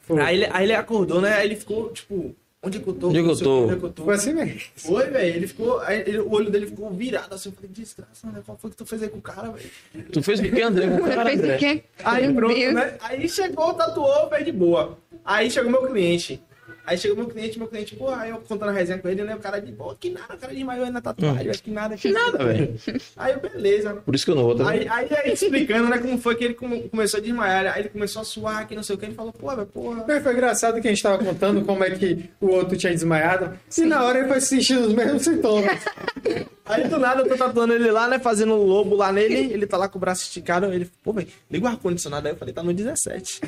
Foi. 0.00 0.20
Aí 0.20 0.36
ele, 0.36 0.48
aí 0.50 0.64
ele 0.64 0.72
acordou, 0.74 1.20
né? 1.20 1.34
Aí 1.34 1.46
ele 1.46 1.56
ficou, 1.56 1.90
tipo, 1.90 2.34
onde 2.62 2.80
que 2.80 2.88
eu 2.88 2.94
tô? 2.94 3.08
Onde 3.08 3.22
que 3.22 3.28
eu 3.28 3.36
tô? 3.36 3.64
Onde 3.66 3.76
que 3.76 3.84
eu 3.84 3.90
tô? 3.92 4.04
Foi 4.04 4.14
assim 4.14 4.32
mesmo. 4.32 4.60
Foi, 4.76 5.10
velho. 5.10 5.36
Ele 5.36 5.46
ficou. 5.46 5.78
Aí 5.80 6.00
ele- 6.06 6.20
o 6.20 6.30
olho 6.32 6.50
dele 6.50 6.66
ficou 6.66 6.90
virado 6.90 7.34
assim. 7.34 7.50
Eu 7.50 7.54
falei, 7.54 7.70
desgraça, 7.70 8.26
né? 8.28 8.40
Qual 8.46 8.56
foi 8.56 8.70
que 8.70 8.76
tu 8.76 8.86
fez 8.86 9.02
aí 9.02 9.08
com 9.10 9.18
o 9.18 9.22
cara, 9.22 9.50
velho? 9.50 10.06
Tu 10.10 10.22
fez 10.22 10.40
o 10.40 10.42
que, 10.42 10.62
André? 10.62 10.86
Com 10.88 10.94
o 10.94 10.98
Você 11.06 11.14
cara, 11.14 11.28
fez 11.30 11.40
André? 11.40 11.56
o 11.56 11.58
quê? 11.58 11.84
Aí 12.02 12.32
pronto, 12.32 12.72
né? 12.72 12.94
Aí 13.02 13.28
chegou, 13.28 13.74
tatuou, 13.74 14.28
fez 14.30 14.44
de 14.46 14.52
boa. 14.52 14.96
Aí 15.22 15.50
chegou 15.50 15.70
meu 15.70 15.86
cliente. 15.86 16.40
Aí 16.86 16.98
chegou 16.98 17.16
meu 17.16 17.26
cliente, 17.26 17.58
meu 17.58 17.66
cliente, 17.66 17.96
pô, 17.96 18.10
aí 18.10 18.30
eu 18.30 18.36
contando 18.38 18.68
a 18.68 18.72
resenha 18.72 18.98
com 18.98 19.08
ele, 19.08 19.22
né? 19.24 19.34
O 19.34 19.38
cara 19.38 19.58
de, 19.60 19.72
pô, 19.72 19.94
que 19.98 20.10
nada, 20.10 20.34
o 20.34 20.38
cara 20.38 20.52
desmaiou 20.52 20.90
na 20.90 21.00
tatuagem, 21.00 21.48
acho 21.50 21.62
que 21.62 21.70
nada. 21.70 21.96
Que 21.96 22.10
Nada, 22.12 22.38
velho. 22.44 22.74
Aí 23.16 23.32
eu, 23.32 23.40
beleza. 23.40 23.94
Por 24.04 24.14
isso 24.14 24.24
que 24.24 24.30
eu 24.30 24.34
não 24.34 24.42
vou 24.44 24.54
também. 24.54 24.80
Aí, 24.80 24.88
aí, 24.90 25.08
aí 25.24 25.32
explicando, 25.32 25.88
né, 25.88 25.98
como 25.98 26.18
foi 26.18 26.34
que 26.36 26.44
ele 26.44 26.54
come- 26.54 26.88
começou 26.90 27.18
a 27.18 27.22
desmaiar. 27.22 27.72
Aí 27.74 27.80
ele 27.82 27.88
começou 27.88 28.20
a 28.22 28.24
suar, 28.24 28.68
que 28.68 28.74
não 28.76 28.82
sei 28.82 28.96
o 28.96 28.98
que. 28.98 29.06
Ele 29.06 29.14
falou, 29.14 29.32
pô, 29.32 29.48
velho, 29.54 29.66
porra. 29.66 30.04
Foi, 30.04 30.20
foi 30.20 30.32
engraçado 30.34 30.80
que 30.80 30.86
a 30.86 30.90
gente 30.90 31.02
tava 31.02 31.24
contando 31.24 31.64
como 31.64 31.82
é 31.84 31.90
que 31.90 32.28
o 32.40 32.48
outro 32.48 32.76
tinha 32.76 32.92
desmaiado. 32.92 33.58
E 33.76 33.80
na 33.82 34.02
hora 34.04 34.18
ele 34.18 34.28
foi 34.28 34.40
sentindo 34.40 34.86
os 34.88 34.92
mesmos 34.92 35.22
sintomas. 35.22 35.78
Aí 36.66 36.88
do 36.88 36.98
nada 36.98 37.20
eu 37.20 37.28
tô 37.28 37.36
tatuando 37.36 37.74
ele 37.74 37.90
lá, 37.90 38.08
né, 38.08 38.18
fazendo 38.18 38.54
um 38.54 38.64
lobo 38.64 38.96
lá 38.96 39.12
nele. 39.12 39.52
Ele 39.52 39.66
tá 39.66 39.76
lá 39.76 39.86
com 39.86 39.98
o 39.98 40.00
braço 40.00 40.22
esticado. 40.22 40.72
Ele, 40.72 40.90
pô, 41.02 41.12
velho, 41.12 41.28
liga 41.50 41.66
o 41.66 41.68
ar-condicionado. 41.68 42.26
Aí 42.26 42.32
eu 42.32 42.38
falei, 42.38 42.54
tá 42.54 42.62
no 42.62 42.72
17. 42.72 43.40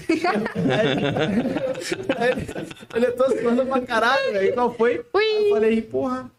aí, 2.18 2.18
aí, 2.18 2.46
ele 2.94 3.10
tô 3.12 3.24
suando 3.30 3.64
pra 3.64 3.80
caralho, 3.80 4.32
velho. 4.32 4.52
Qual 4.52 4.74
foi? 4.74 5.02
Ui. 5.14 5.24
Aí 5.24 5.48
eu 5.48 5.54
falei, 5.54 5.80
porra. 5.82 6.30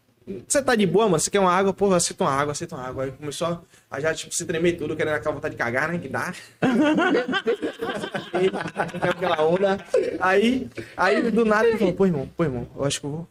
Você 0.46 0.62
tá 0.62 0.76
de 0.76 0.86
boa, 0.86 1.06
mano? 1.06 1.18
Você 1.18 1.30
quer 1.30 1.40
uma 1.40 1.50
água? 1.50 1.72
Porra, 1.72 1.96
aceita 1.96 2.22
uma 2.22 2.30
água, 2.30 2.52
aceita 2.52 2.76
uma 2.76 2.86
água. 2.86 3.04
Aí 3.04 3.12
começou 3.12 3.64
a 3.90 4.00
já, 4.00 4.12
tipo, 4.14 4.34
se 4.34 4.44
tremer 4.44 4.76
tudo, 4.76 4.94
querendo 4.94 5.14
aquela 5.14 5.34
vontade 5.34 5.54
de 5.54 5.58
cagar, 5.58 5.90
né? 5.90 5.98
Que 5.98 6.08
dá. 6.08 6.34
Aquela 9.00 9.42
onda. 9.42 9.78
Aí, 10.20 10.68
aí 10.96 11.30
do 11.30 11.44
nada 11.46 11.66
ele 11.66 11.78
falou, 11.78 11.94
pô, 11.94 12.04
irmão, 12.06 12.28
pô, 12.36 12.44
irmão, 12.44 12.68
eu 12.76 12.84
acho 12.84 13.00
que 13.00 13.06
eu 13.06 13.10
vou. 13.10 13.26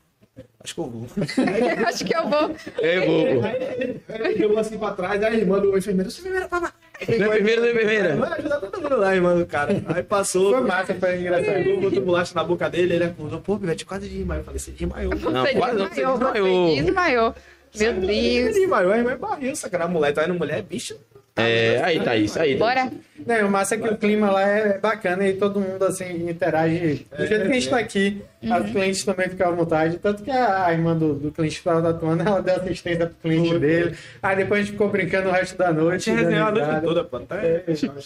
Acho 0.64 0.73
que 0.76 0.80
eu 0.81 0.89
vou. 0.89 1.05
Acho 1.88 2.05
que 2.05 2.15
eu 2.15 2.27
vou. 2.30 2.55
É, 2.81 3.05
bobo. 3.05 3.45
Aí 3.45 4.31
ele 4.31 4.38
jogou 4.39 4.57
assim 4.59 4.77
pra 4.77 4.91
trás, 4.91 5.23
aí 5.23 5.35
a 5.35 5.38
irmã 5.38 5.59
do 5.59 5.77
enfermeiro, 5.77 6.11
sua 6.11 6.22
enfermeira, 6.22 6.47
papá. 6.47 6.73
Não 7.07 7.26
é 7.31 7.35
primeiro, 7.35 7.61
não 7.61 7.68
é 7.68 7.73
primeira. 7.73 8.15
Vai 8.15 8.39
ajudar 8.39 8.59
todo 8.59 8.81
mundo 8.81 8.97
lá, 8.97 9.15
irmã 9.15 9.35
do 9.38 9.45
cara. 9.45 9.81
Aí 9.88 10.03
passou. 10.03 10.51
Foi 10.53 10.61
massa, 10.61 10.93
foi 10.95 11.19
engraçado. 11.19 11.80
Botou 11.81 12.01
bolacha 12.01 12.34
na 12.35 12.43
boca 12.43 12.69
dele, 12.69 12.95
ele 12.95 13.03
acordou, 13.05 13.39
pô, 13.39 13.57
Pivete, 13.59 13.85
quase 13.85 14.09
desmaiou. 14.09 14.41
Eu 14.41 14.45
falei, 14.45 14.59
você 14.59 14.72
desmaiou. 14.72 15.14
Não, 15.15 15.45
Você 15.45 15.53
quase 15.55 15.77
não, 15.77 15.88
você 15.88 15.95
desmaiou, 15.95 16.18
desmaiou. 16.18 16.68
você 16.76 16.81
desmaiou. 16.84 17.35
Meu 17.77 17.93
Deus. 17.93 18.55
desmaiou, 18.55 18.91
a 18.91 18.97
irmã 18.97 19.11
é 19.11 19.15
barril, 19.15 19.55
sacanagem. 19.55 19.91
A 19.91 19.93
mulher 19.93 20.14
tá 20.14 20.26
indo 20.26 20.34
mulher, 20.34 20.59
é 20.59 20.61
bicho. 20.61 20.95
É, 21.38 21.81
aí 21.84 21.99
tá 21.99 22.15
isso, 22.15 22.39
aí. 22.39 22.55
Bora. 22.55 22.91
Não, 23.26 23.47
o 23.47 23.51
massa 23.51 23.76
é 23.76 23.77
que 23.77 23.88
o 23.88 23.97
clima 23.97 24.30
lá 24.31 24.41
é 24.41 24.77
bacana 24.77 25.27
e 25.27 25.34
todo 25.34 25.59
mundo 25.59 25.84
assim 25.84 26.30
interage. 26.30 27.05
Do 27.18 27.26
jeito 27.27 27.45
que 27.45 27.51
a 27.51 27.53
gente 27.53 27.69
tá 27.69 27.80
aqui, 27.80 28.22
as 28.49 28.69
clientes 28.72 29.03
também 29.03 29.30
ficam 29.30 29.49
à 29.49 29.51
vontade. 29.51 29.97
Tanto 29.97 30.23
que 30.23 30.31
a, 30.31 30.65
a 30.68 30.72
irmã 30.73 30.95
do, 30.95 31.14
do 31.14 31.31
cliente 31.31 31.57
que 31.57 31.64
tava 31.64 31.81
tatuando, 31.81 32.23
ela 32.23 32.41
deu 32.41 32.55
assistência 32.55 33.07
pro 33.07 33.15
cliente 33.22 33.57
dele. 33.59 33.95
Aí 34.22 34.35
depois 34.35 34.59
a 34.59 34.64
gente 34.64 34.72
ficou 34.73 34.89
brincando 34.89 35.30
o 35.30 35.31
resto 35.31 35.57
da 35.57 35.73
noite. 35.73 36.03
Tinha 36.05 36.15
resenhado 36.15 36.59
a 36.59 36.64
dando 36.64 36.72
noite 36.72 36.85
toda, 36.85 37.03
pô. 37.03 37.19
Tá, 37.19 37.38
É, 37.43 37.64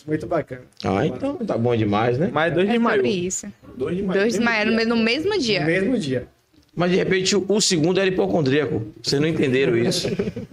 muito 0.07 0.27
bacana. 0.27 0.61
Ah, 0.83 1.05
então 1.05 1.35
tá 1.35 1.57
bom 1.57 1.75
demais, 1.75 2.17
né? 2.17 2.29
Mais 2.31 2.53
dois 2.53 2.67
É 2.67 2.73
sobre 2.73 2.97
desmaiou. 2.97 3.05
isso. 3.27 3.47
Dois 3.75 3.95
desmaiou. 3.97 4.21
Dois 4.21 4.33
desmaiaram 4.33 4.71
no 4.71 4.97
mesmo 4.97 5.37
dia. 5.39 5.59
No 5.61 5.65
mesmo 5.67 5.97
dia. 5.97 6.27
Mas 6.73 6.91
de 6.91 6.97
repente 6.97 7.35
o 7.35 7.61
segundo 7.61 7.99
era 7.99 8.09
hipocondríaco. 8.09 8.81
Vocês 9.03 9.21
não 9.21 9.27
entenderam 9.27 9.77
isso. 9.77 10.07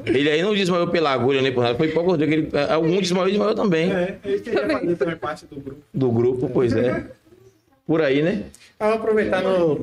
Ele 0.05 0.28
aí 0.28 0.43
não 0.43 0.55
desmaiou 0.55 0.89
pela 0.89 1.12
agulha 1.12 1.40
nem 1.40 1.53
por 1.53 1.62
nada, 1.62 1.77
foi 1.77 1.89
hipocondríaco. 1.89 2.32
Ele, 2.32 2.51
algum 2.69 3.01
desmaiou 3.01 3.28
e 3.28 3.31
desmaiou 3.31 3.55
também. 3.55 3.93
É, 3.93 4.19
ele 4.24 4.40
queria 4.40 4.69
fazer 4.69 4.97
também 4.97 5.16
parte 5.16 5.47
do 5.47 5.61
grupo. 5.61 5.82
Do 5.95 6.11
grupo, 6.11 6.51
pois 6.53 6.73
é. 6.73 7.07
Por 7.86 8.03
aí, 8.03 8.20
né? 8.20 8.45
Vamos 8.78 8.97
aproveitar 8.97 9.43
no, 9.43 9.81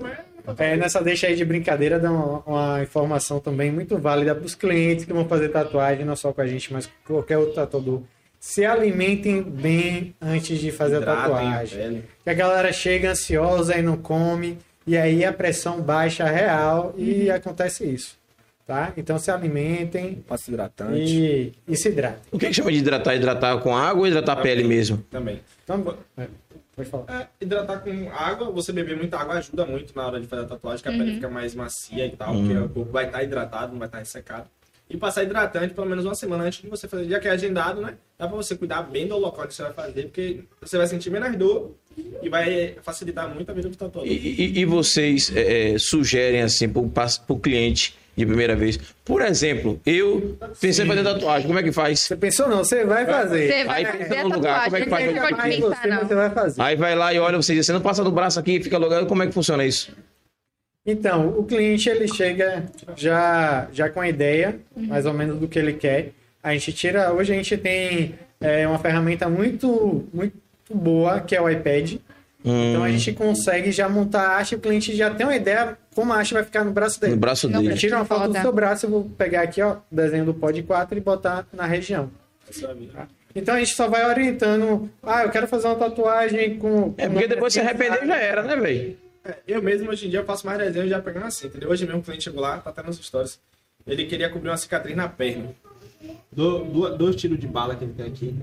é, 0.57 0.77
nessa 0.77 1.01
deixa 1.01 1.27
aí 1.27 1.35
de 1.35 1.43
brincadeira, 1.43 1.99
dar 1.99 2.11
uma, 2.11 2.43
uma 2.45 2.83
informação 2.83 3.39
também 3.39 3.71
muito 3.71 3.97
válida 3.97 4.35
para 4.35 4.45
os 4.45 4.53
clientes 4.53 5.05
que 5.05 5.13
vão 5.13 5.25
fazer 5.27 5.49
tatuagem, 5.49 6.05
não 6.05 6.15
só 6.15 6.31
com 6.31 6.41
a 6.41 6.47
gente, 6.47 6.71
mas 6.71 6.85
com 6.85 7.15
qualquer 7.15 7.37
outro 7.37 7.55
tatuador. 7.55 8.01
Se 8.39 8.63
alimentem 8.63 9.41
bem 9.41 10.13
antes 10.21 10.59
de 10.59 10.71
fazer 10.71 10.97
a 10.97 10.99
Hidratem 10.99 11.23
a 11.23 11.27
tatuagem. 11.27 12.03
Que 12.23 12.29
a 12.29 12.33
galera 12.33 12.71
chega 12.71 13.11
ansiosa 13.11 13.75
e 13.75 13.81
não 13.81 13.97
come, 13.97 14.59
e 14.85 14.97
aí 14.97 15.23
a 15.25 15.33
pressão 15.33 15.81
baixa 15.81 16.25
real 16.25 16.93
e 16.97 17.29
acontece 17.29 17.85
isso. 17.85 18.17
Tá? 18.65 18.91
Então 18.97 19.19
se 19.19 19.29
alimentem 19.29 20.15
Passo 20.27 20.49
hidratante. 20.49 20.99
e, 20.99 21.53
e 21.67 21.75
se 21.77 21.89
hidratem. 21.89 22.19
O 22.31 22.39
que, 22.39 22.47
que 22.47 22.53
chama 22.53 22.71
de 22.71 22.79
hidratar? 22.79 23.15
Hidratar 23.15 23.59
com 23.59 23.75
água 23.77 24.01
ou 24.01 24.07
hidratar 24.07 24.39
a 24.39 24.41
pele 24.41 24.63
mesmo? 24.63 24.97
Também. 25.11 25.39
Então, 25.63 25.95
é, 26.17 26.27
pode 26.75 26.89
falar. 26.89 27.05
É, 27.09 27.27
hidratar 27.39 27.79
com 27.81 28.09
água, 28.11 28.49
você 28.49 28.71
beber 28.71 28.97
muita 28.97 29.19
água 29.19 29.35
ajuda 29.35 29.67
muito 29.67 29.95
na 29.95 30.07
hora 30.07 30.19
de 30.19 30.25
fazer 30.25 30.43
a 30.43 30.47
tatuagem, 30.47 30.81
que 30.81 30.89
a 30.89 30.91
pele 30.91 31.13
fica 31.13 31.29
mais 31.29 31.53
macia 31.53 32.07
e 32.07 32.11
tal, 32.15 32.33
porque 32.33 32.57
o 32.57 32.69
corpo 32.69 32.91
vai 32.91 33.05
estar 33.05 33.23
hidratado, 33.23 33.71
não 33.71 33.77
vai 33.79 33.87
estar 33.87 33.99
ressecado. 33.99 34.47
E 34.89 34.97
passar 34.97 35.23
hidratante 35.23 35.73
pelo 35.73 35.87
menos 35.87 36.03
uma 36.05 36.15
semana 36.15 36.43
antes 36.43 36.61
de 36.61 36.67
você 36.67 36.87
fazer, 36.87 37.07
já 37.07 37.19
que 37.19 37.27
é 37.27 37.31
agendado, 37.31 37.81
né? 37.81 37.95
Dá 38.17 38.27
pra 38.27 38.35
você 38.35 38.55
cuidar 38.55 38.81
bem 38.83 39.07
do 39.07 39.17
local 39.17 39.47
que 39.47 39.53
você 39.53 39.63
vai 39.63 39.73
fazer, 39.73 40.03
porque 40.03 40.43
você 40.61 40.77
vai 40.77 40.87
sentir 40.87 41.11
menos 41.11 41.35
dor 41.35 41.71
e 42.21 42.29
vai 42.29 42.75
facilitar 42.83 43.33
muito 43.33 43.49
a 43.49 43.53
vida 43.53 43.69
do 43.69 43.75
tatuador. 43.75 44.09
E, 44.09 44.13
e- 44.15 44.59
e 44.59 44.65
vocês 44.65 45.31
é, 45.35 45.73
é, 45.73 45.77
sugerem 45.77 46.41
assim 46.41 46.67
pas- 46.69 47.17
pro 47.17 47.37
cliente 47.37 47.95
de 48.17 48.25
primeira 48.25 48.55
vez? 48.55 48.77
Por 49.03 49.21
exemplo, 49.21 49.79
eu 49.85 50.37
pensei 50.59 50.85
em 50.85 50.87
fazer 50.87 51.03
tatuagem, 51.03 51.47
como 51.47 51.59
é 51.59 51.63
que 51.63 51.71
faz? 51.71 51.99
Você 52.01 52.15
pensou 52.15 52.47
não, 52.47 52.57
você 52.59 52.83
vai 52.85 53.05
fazer. 53.05 53.47
Você 53.47 53.63
vai 53.65 53.77
Aí 53.77 53.85
fazer 53.85 53.97
pensa 54.09 54.23
no 54.23 54.35
lugar, 54.35 54.63
como 54.65 54.75
é 54.77 54.81
que 54.81 54.89
faz? 54.89 55.05
pode 55.05 55.41
Aí 55.41 55.61
pensar, 55.61 55.81
você, 55.81 55.87
não. 55.87 55.99
você 55.99 56.15
vai 56.15 56.29
fazer. 56.29 56.61
Aí 56.61 56.75
vai 56.75 56.95
lá 56.95 57.13
e 57.13 57.19
olha, 57.19 57.37
você 57.37 57.53
diz, 57.53 57.65
você 57.65 57.73
não 57.73 57.81
passa 57.81 58.03
do 58.03 58.11
braço 58.11 58.39
aqui, 58.39 58.61
fica 58.61 58.77
logado, 58.77 59.05
como 59.05 59.21
é 59.23 59.27
que 59.27 59.33
funciona 59.33 59.65
isso? 59.65 59.91
Então, 60.85 61.29
o 61.29 61.43
cliente 61.43 61.89
ele 61.89 62.07
chega 62.07 62.65
já, 62.95 63.67
já 63.73 63.89
com 63.89 63.99
a 64.01 64.07
ideia, 64.07 64.59
mais 64.75 65.05
ou 65.07 65.13
menos, 65.13 65.39
do 65.39 65.47
que 65.47 65.57
ele 65.57 65.73
quer. 65.73 66.11
A 66.43 66.53
gente 66.53 66.71
tira. 66.73 67.11
Hoje 67.11 67.33
a 67.33 67.35
gente 67.35 67.57
tem 67.57 68.13
é, 68.39 68.67
uma 68.67 68.77
ferramenta 68.77 69.27
muito, 69.27 70.07
muito 70.13 70.37
boa, 70.73 71.19
que 71.21 71.35
é 71.35 71.41
o 71.41 71.49
iPad. 71.49 71.93
Então 72.43 72.83
a 72.83 72.87
Hum, 72.87 72.91
gente 72.91 73.11
consegue 73.13 73.71
já 73.71 73.89
montar 73.89 74.21
a 74.21 74.29
arte, 74.37 74.53
o 74.53 74.59
cliente 74.59 74.95
já 74.95 75.09
tem 75.09 75.25
uma 75.25 75.35
ideia 75.35 75.75
como 75.95 76.13
a 76.13 76.17
arte 76.17 76.33
vai 76.33 76.43
ficar 76.43 76.63
no 76.63 76.71
braço 76.71 76.99
dele. 77.01 77.13
no 77.13 77.19
braço 77.19 77.47
dele. 77.47 77.71
Eu 77.71 77.75
tiro 77.77 77.95
uma 77.95 78.05
foto 78.05 78.27
do 78.31 78.39
seu 78.39 78.51
braço, 78.51 78.85
eu 78.85 78.89
vou 78.91 79.03
pegar 79.17 79.41
aqui, 79.41 79.61
ó, 79.63 79.77
o 79.91 79.95
desenho 79.95 80.25
do 80.25 80.33
Pod 80.33 80.61
4 80.61 80.95
e 80.97 81.01
botar 81.01 81.47
na 81.51 81.65
região. 81.65 82.11
tá? 82.93 83.07
Então 83.35 83.55
a 83.55 83.59
gente 83.59 83.73
só 83.73 83.87
vai 83.89 84.05
orientando. 84.07 84.89
Ah, 85.01 85.23
eu 85.23 85.29
quero 85.31 85.47
fazer 85.47 85.67
uma 85.67 85.75
tatuagem 85.75 86.57
com. 86.59 86.93
É 86.97 87.09
porque 87.09 87.27
depois 87.27 87.51
se 87.51 87.59
arrepender 87.59 88.05
já 88.05 88.17
era, 88.17 88.43
né, 88.43 88.55
velho? 88.55 88.95
É, 89.25 89.35
eu 89.47 89.61
mesmo, 89.61 89.89
hoje 89.89 90.05
em 90.05 90.09
dia, 90.11 90.19
eu 90.19 90.25
faço 90.25 90.45
mais 90.45 90.59
desenho 90.59 90.87
já 90.87 91.01
pegando 91.01 91.25
assim, 91.25 91.47
entendeu? 91.47 91.69
Hoje 91.71 91.83
mesmo, 91.85 91.99
o 91.99 92.03
cliente 92.03 92.23
chegou 92.25 92.41
lá, 92.41 92.59
tá 92.59 92.69
até 92.69 92.83
nas 92.83 92.95
stories. 92.97 93.39
Ele 93.87 94.05
queria 94.05 94.29
cobrir 94.29 94.49
uma 94.49 94.57
cicatriz 94.57 94.95
na 94.95 95.09
perna. 95.09 95.49
Do, 96.31 96.63
do- 96.63 96.95
dois 96.95 97.15
tiros 97.15 97.39
de 97.39 97.47
bala 97.47 97.75
que 97.75 97.83
ele 97.83 97.93
tem 97.93 98.05
aqui. 98.05 98.35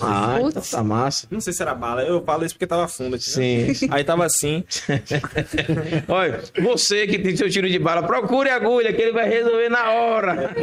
Ah, 0.00 0.36
então 0.38 0.52
Putz. 0.52 0.70
tá 0.70 0.82
massa. 0.82 1.26
Não 1.30 1.40
sei 1.40 1.52
se 1.52 1.62
era 1.62 1.74
bala, 1.74 2.02
eu 2.02 2.22
falo 2.24 2.44
isso 2.44 2.54
porque 2.54 2.66
tava 2.66 2.86
fundo 2.88 3.16
aqui. 3.16 3.24
né? 3.38 3.74
Sim. 3.74 3.88
Aí 3.90 4.04
tava 4.04 4.24
assim. 4.24 4.64
Olha, 6.08 6.40
você 6.60 7.06
que 7.06 7.18
tem 7.18 7.36
seu 7.36 7.48
tiro 7.50 7.68
de 7.68 7.78
bala, 7.78 8.02
procure 8.02 8.48
a 8.50 8.56
agulha 8.56 8.92
que 8.92 9.00
ele 9.02 9.12
vai 9.12 9.28
resolver 9.28 9.68
na 9.68 9.90
hora. 9.92 10.54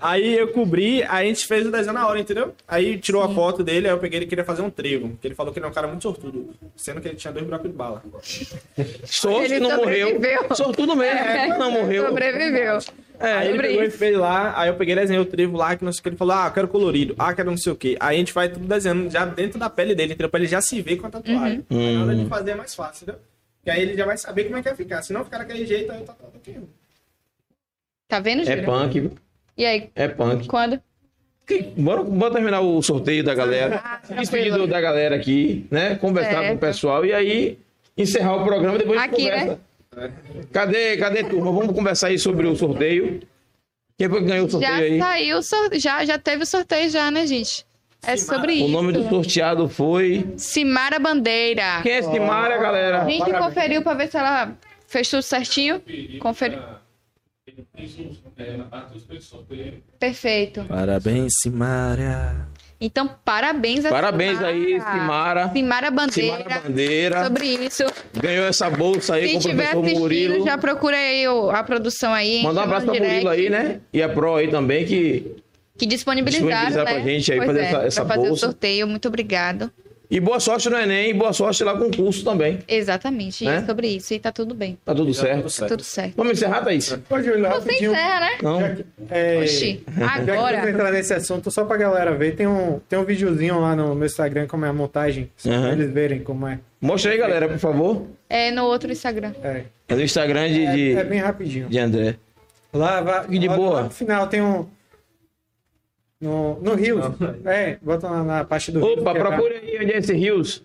Aí 0.00 0.36
eu 0.36 0.48
cobri, 0.48 1.02
aí 1.04 1.26
a 1.26 1.28
gente 1.28 1.46
fez 1.46 1.66
o 1.66 1.70
desenho 1.70 1.92
na 1.94 2.06
hora, 2.06 2.18
entendeu? 2.20 2.54
Aí 2.66 2.98
tirou 2.98 3.22
a 3.22 3.32
foto 3.34 3.62
dele, 3.62 3.86
aí 3.88 3.92
eu 3.94 3.98
peguei 3.98 4.18
ele 4.20 4.26
queria 4.26 4.44
fazer 4.44 4.62
um 4.62 4.70
trevo. 4.70 5.08
Porque 5.10 5.28
ele 5.28 5.34
falou 5.34 5.52
que 5.52 5.58
ele 5.58 5.66
é 5.66 5.68
um 5.68 5.72
cara 5.72 5.86
muito 5.88 6.02
sortudo, 6.02 6.50
sendo 6.76 7.00
que 7.00 7.08
ele 7.08 7.16
tinha 7.16 7.32
dois 7.32 7.44
buracos 7.44 7.70
de 7.70 7.76
bala. 7.76 8.02
Sorte 9.04 9.58
não 9.60 9.76
morreu. 9.76 10.20
Sortudo 10.54 10.96
mesmo, 10.96 11.18
É, 11.18 11.58
não 11.58 11.70
morreu. 11.70 12.06
Sobreviveu. 12.08 12.78
Aí 13.32 13.48
ele 13.48 13.62
pegou 13.62 13.82
e 13.82 13.90
fez 13.90 14.16
lá, 14.16 14.52
aí 14.58 14.68
eu 14.68 14.74
peguei 14.74 14.94
e 14.94 14.98
desenhei 14.98 15.20
o 15.22 15.24
trevo 15.26 15.56
lá, 15.56 15.76
que 15.76 15.84
não 15.84 15.92
sei 15.92 16.00
o 16.00 16.02
que. 16.02 16.08
Ele 16.10 16.16
falou, 16.16 16.34
ah, 16.36 16.46
eu 16.48 16.52
quero 16.52 16.68
colorido, 16.68 17.14
ah, 17.18 17.32
quero 17.34 17.50
não 17.50 17.56
sei 17.56 17.72
o 17.72 17.76
que. 17.76 17.96
Aí 18.00 18.16
a 18.16 18.18
gente 18.18 18.32
vai 18.32 18.48
tudo 18.48 18.66
desenhando 18.66 19.10
já 19.10 19.24
dentro 19.24 19.58
da 19.58 19.68
pele 19.70 19.94
dele, 19.94 20.12
entendeu? 20.12 20.28
Pra 20.30 20.40
ele 20.40 20.48
já 20.48 20.60
se 20.60 20.80
ver 20.82 20.96
com 20.96 21.06
a 21.06 21.10
tatuagem. 21.10 21.64
Aí 21.70 21.94
na 21.96 22.04
hora 22.04 22.14
de 22.14 22.26
fazer 22.26 22.50
é 22.52 22.54
mais 22.54 22.74
fácil, 22.74 23.04
entendeu? 23.04 23.20
Que 23.62 23.70
aí 23.70 23.82
ele 23.82 23.96
já 23.96 24.04
vai 24.04 24.16
saber 24.18 24.44
como 24.44 24.56
é 24.58 24.62
que 24.62 24.68
vai 24.68 24.76
ficar. 24.76 25.02
Se 25.02 25.12
não 25.12 25.24
ficar 25.24 25.38
daquele 25.38 25.64
jeito, 25.66 25.90
aí 25.90 26.02
tá 26.02 26.12
tudo 26.12 26.32
aqui. 26.36 26.58
Tá 28.08 28.20
vendo, 28.20 28.42
É 28.42 28.44
Júlio? 28.44 28.64
punk, 28.64 29.00
viu? 29.00 29.12
E 29.56 29.64
aí, 29.64 29.88
É 29.94 30.08
punk. 30.08 30.46
quando? 30.46 30.80
Que- 31.46 31.62
Bora, 31.76 32.02
bora 32.02 32.32
terminar 32.32 32.60
o 32.60 32.80
sorteio 32.82 33.22
da 33.22 33.34
galera. 33.34 33.80
Ah, 33.84 34.00
Despedido 34.14 34.66
da 34.66 34.80
galera 34.80 35.14
aqui, 35.16 35.66
né? 35.70 35.94
Conversar 35.96 36.30
Certo. 36.30 36.48
com 36.48 36.54
o 36.54 36.58
pessoal 36.58 37.04
e 37.04 37.12
aí 37.12 37.58
encerrar 37.96 38.36
o 38.36 38.44
programa 38.44 38.78
depois 38.78 38.98
a 38.98 39.02
gente 39.04 39.12
Aqui, 39.14 39.22
conversa. 39.24 39.60
Cadê, 40.52 40.96
cadê, 40.96 41.24
turma? 41.24 41.52
Vamos 41.52 41.74
conversar 41.74 42.08
aí 42.08 42.18
sobre 42.18 42.46
o 42.46 42.56
sorteio. 42.56 43.20
Quem 43.98 44.08
foi 44.08 44.20
que 44.20 44.26
ganhou 44.26 44.46
o 44.46 44.50
Já 44.50 44.58
sorteio 44.58 44.92
aí? 44.92 44.98
saiu, 44.98 45.38
o 45.38 45.42
sor- 45.42 45.70
já, 45.74 46.04
já 46.04 46.18
teve 46.18 46.42
o 46.42 46.46
sorteio 46.46 46.90
já, 46.90 47.10
né, 47.10 47.26
gente? 47.26 47.64
É 48.06 48.16
sobre 48.16 48.52
O 48.52 48.54
isso. 48.56 48.68
nome 48.68 48.92
do 48.92 49.08
sorteado 49.08 49.68
foi. 49.68 50.26
Simara 50.36 50.98
Bandeira. 50.98 51.80
Quem 51.82 51.92
é 51.92 52.02
Simara, 52.02 52.58
galera? 52.58 53.02
A 53.02 53.08
gente 53.08 53.32
conferiu 53.32 53.82
pra 53.82 53.94
ver 53.94 54.08
se 54.10 54.16
ela 54.18 54.52
fez 54.86 55.08
tudo 55.08 55.22
certinho. 55.22 55.80
Conferiu. 56.20 56.58
Perfeito. 59.98 60.64
Parabéns, 60.64 61.32
Simária. 61.42 62.46
Então, 62.80 63.08
parabéns 63.24 63.84
a 63.84 63.88
Parabéns 63.90 64.32
Simara. 64.38 64.48
aí, 64.52 64.80
Simara. 64.80 65.48
Simara 65.52 65.90
Bandeira. 65.90 66.36
Simara 66.36 66.60
Bandeira. 66.60 67.24
Sobre 67.24 67.46
isso. 67.46 67.84
Ganhou 68.14 68.44
essa 68.46 68.68
bolsa 68.68 69.14
aí 69.14 69.26
Se 69.28 69.32
com 69.32 69.38
o 69.38 69.40
tiver 69.42 69.70
professor 69.70 69.78
assistindo, 69.84 70.00
Murilo. 70.00 70.44
já 70.44 70.58
procura 70.58 70.96
aí 70.96 71.24
a 71.52 71.62
produção 71.62 72.12
aí. 72.12 72.42
Mandar 72.42 72.62
um 72.62 72.64
abraço 72.64 72.86
pra 72.86 72.94
Murilo 72.94 73.28
aí, 73.28 73.48
né? 73.48 73.80
E 73.92 74.02
a 74.02 74.08
Pro 74.08 74.34
aí 74.34 74.48
também, 74.48 74.84
que. 74.84 75.36
Que 75.76 75.86
disponibilizaram, 75.86 76.46
Disponibilizaram 76.48 76.84
né? 76.84 77.00
pra 77.02 77.10
gente 77.10 77.32
aí 77.32 77.38
Pois 77.38 77.48
fazer 77.48 77.60
é, 77.60 77.64
essa- 77.64 77.82
essa 77.86 78.04
pra 78.04 78.14
fazer 78.16 78.28
bolsa. 78.28 78.46
o 78.46 78.50
sorteio. 78.50 78.86
Muito 78.86 79.08
obrigado. 79.08 79.70
E 80.14 80.20
boa 80.20 80.38
sorte 80.38 80.70
no 80.70 80.76
Enem 80.78 81.10
e 81.10 81.12
boa 81.12 81.32
sorte 81.32 81.64
lá 81.64 81.76
com 81.76 81.86
o 81.86 81.90
curso 81.96 82.22
também. 82.24 82.60
Exatamente, 82.68 83.44
Né? 83.44 83.56
é 83.56 83.66
sobre 83.66 83.88
isso. 83.88 84.14
E 84.14 84.18
tá 84.20 84.30
tudo 84.30 84.54
bem. 84.54 84.78
Tá 84.84 84.94
tudo 84.94 85.12
certo. 85.12 85.38
tudo 85.38 85.50
certo. 85.50 85.70
Tudo 85.70 85.82
certo. 85.82 86.14
Vamos 86.16 86.34
encerrar, 86.34 86.62
Thaís? 86.62 86.92
Ô, 86.92 87.18
Júlio, 87.20 87.40
Você 87.40 87.48
rapidinho. 87.48 87.90
encerra, 87.90 88.20
né? 88.20 88.30
Não. 88.40 88.60
Já 88.60 88.74
que- 88.76 88.84
é, 89.10 89.38
Oxi, 89.42 89.84
Já 89.98 90.24
que 90.24 90.30
agora. 90.30 90.70
entrar 90.70 90.92
nesse 90.92 91.12
assunto, 91.12 91.50
só 91.50 91.64
pra 91.64 91.76
galera 91.76 92.14
ver, 92.14 92.36
tem 92.36 92.46
um, 92.46 92.80
tem 92.88 92.96
um 92.96 93.04
videozinho 93.04 93.58
lá 93.58 93.74
no 93.74 93.92
meu 93.96 94.06
Instagram 94.06 94.46
como 94.46 94.64
é 94.64 94.68
a 94.68 94.72
montagem, 94.72 95.28
só 95.36 95.50
Aham. 95.50 95.62
pra 95.62 95.72
eles 95.72 95.90
verem 95.92 96.20
como 96.20 96.46
é. 96.46 96.60
Mostra 96.80 97.10
aí, 97.10 97.18
galera, 97.18 97.48
por 97.48 97.58
favor. 97.58 98.06
É 98.30 98.52
no 98.52 98.66
outro 98.66 98.92
Instagram. 98.92 99.32
É, 99.42 99.62
É 99.88 99.94
no 99.96 100.02
Instagram 100.02 100.48
de, 100.48 100.64
é, 100.64 100.72
de, 100.76 100.92
é 100.96 101.02
bem 101.02 101.18
rapidinho. 101.18 101.68
de 101.68 101.78
André. 101.80 102.14
Lá, 102.72 103.00
vai, 103.00 103.24
E 103.30 103.38
de 103.38 103.48
lá- 103.48 103.56
boa. 103.56 103.72
lá 103.74 103.82
no 103.84 103.90
final 103.90 104.28
tem 104.28 104.40
um. 104.40 104.64
No, 106.20 106.58
no 106.60 106.74
Rios. 106.74 107.04
É, 107.44 107.76
bota 107.82 108.08
na, 108.08 108.22
na 108.24 108.44
parte 108.44 108.72
do 108.72 108.78
Rios. 108.84 108.98
Opa, 109.00 109.10
é 109.10 109.14
procure 109.18 109.54
aí 109.54 109.78
onde 109.82 109.92
é 109.92 109.98
esse 109.98 110.12
Rios. 110.14 110.62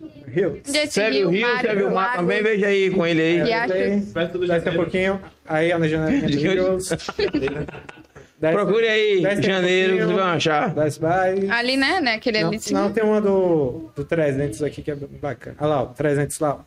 Jesse 0.65 0.93
Segue 0.93 1.25
o 1.25 1.29
Rio, 1.29 1.41
Mário, 1.47 1.69
segue 1.69 1.83
o 1.83 1.85
mar 1.87 1.93
Lago. 1.93 2.17
também, 2.17 2.43
veja 2.43 2.67
aí 2.67 2.89
com 2.91 3.05
ele 3.05 3.21
aí. 3.21 3.41
Acho- 3.53 3.73
Aí, 3.73 3.95
um 3.97 4.45
janeiro. 4.45 4.73
pouquinho. 4.75 5.21
Aí, 5.45 5.73
ó, 5.73 5.79
na 5.79 5.87
janelinha 5.87 6.21
do 6.21 6.27
De- 6.37 6.47
Rios. 6.47 6.89
Desce- 6.89 8.53
Procure 8.53 8.87
aí, 8.87 9.17
um 9.27 9.41
janeiro, 9.41 9.97
vocês 9.97 10.11
vão 10.11 10.23
achar. 10.23 10.73
Ali, 11.51 11.75
né? 11.75 11.99
né? 11.99 12.13
Aquele 12.13 12.41
Não, 12.41 12.47
ali 12.49 12.59
não, 12.71 12.91
tem 12.93 13.03
uma 13.03 13.19
do, 13.19 13.91
do 13.95 14.05
300 14.05 14.63
aqui 14.63 14.81
que 14.81 14.91
é 14.91 14.95
bacana. 14.95 15.57
Olha 15.59 15.67
lá, 15.67 15.83
o 15.83 15.87
300 15.87 16.39
lá. 16.39 16.63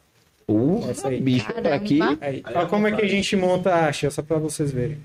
ó. 0.48 0.52
Uh, 0.52 0.90
Essa 0.90 1.08
aí. 1.08 1.20
bicho, 1.20 1.46
Caramba. 1.46 1.74
aqui. 1.74 1.98
Aí, 2.20 2.42
ó 2.54 2.66
como 2.66 2.88
é 2.88 2.92
que 2.92 3.00
a 3.00 3.08
gente 3.08 3.34
monta 3.36 3.70
a 3.72 3.86
acha, 3.86 4.10
só 4.10 4.20
pra 4.22 4.36
vocês 4.38 4.70
verem. 4.70 4.98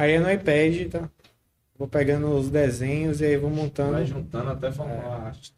Aí 0.00 0.12
é 0.12 0.18
no 0.18 0.30
iPad, 0.30 0.88
tá? 0.90 1.10
Vou 1.78 1.86
pegando 1.86 2.34
os 2.34 2.48
desenhos 2.48 3.20
e 3.20 3.26
aí 3.26 3.36
vou 3.36 3.50
montando. 3.50 3.92
Vai 3.92 4.06
juntando 4.06 4.48
até 4.48 4.72
formar 4.72 4.94
a 4.94 5.26
arte. 5.26 5.52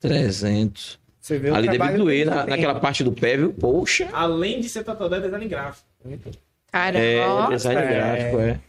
300. 0.00 0.98
Você 1.20 1.38
vê 1.38 1.50
o 1.50 1.54
Ali 1.54 1.68
deve 1.68 1.96
doer 1.96 2.26
na, 2.26 2.44
naquela 2.44 2.80
parte 2.80 3.04
do 3.04 3.12
pé, 3.12 3.36
viu? 3.36 3.52
Poxa. 3.52 4.08
Além 4.12 4.60
de 4.60 4.68
ser 4.68 4.82
tatuador, 4.82 5.18
é 5.18 5.20
design 5.20 5.46
gráfico. 5.46 5.86
Caramba. 6.72 6.98
É, 7.04 7.20
ó. 7.24 7.48
design 7.50 7.80
é. 7.80 7.94
gráfico, 7.94 8.40
é. 8.40 8.60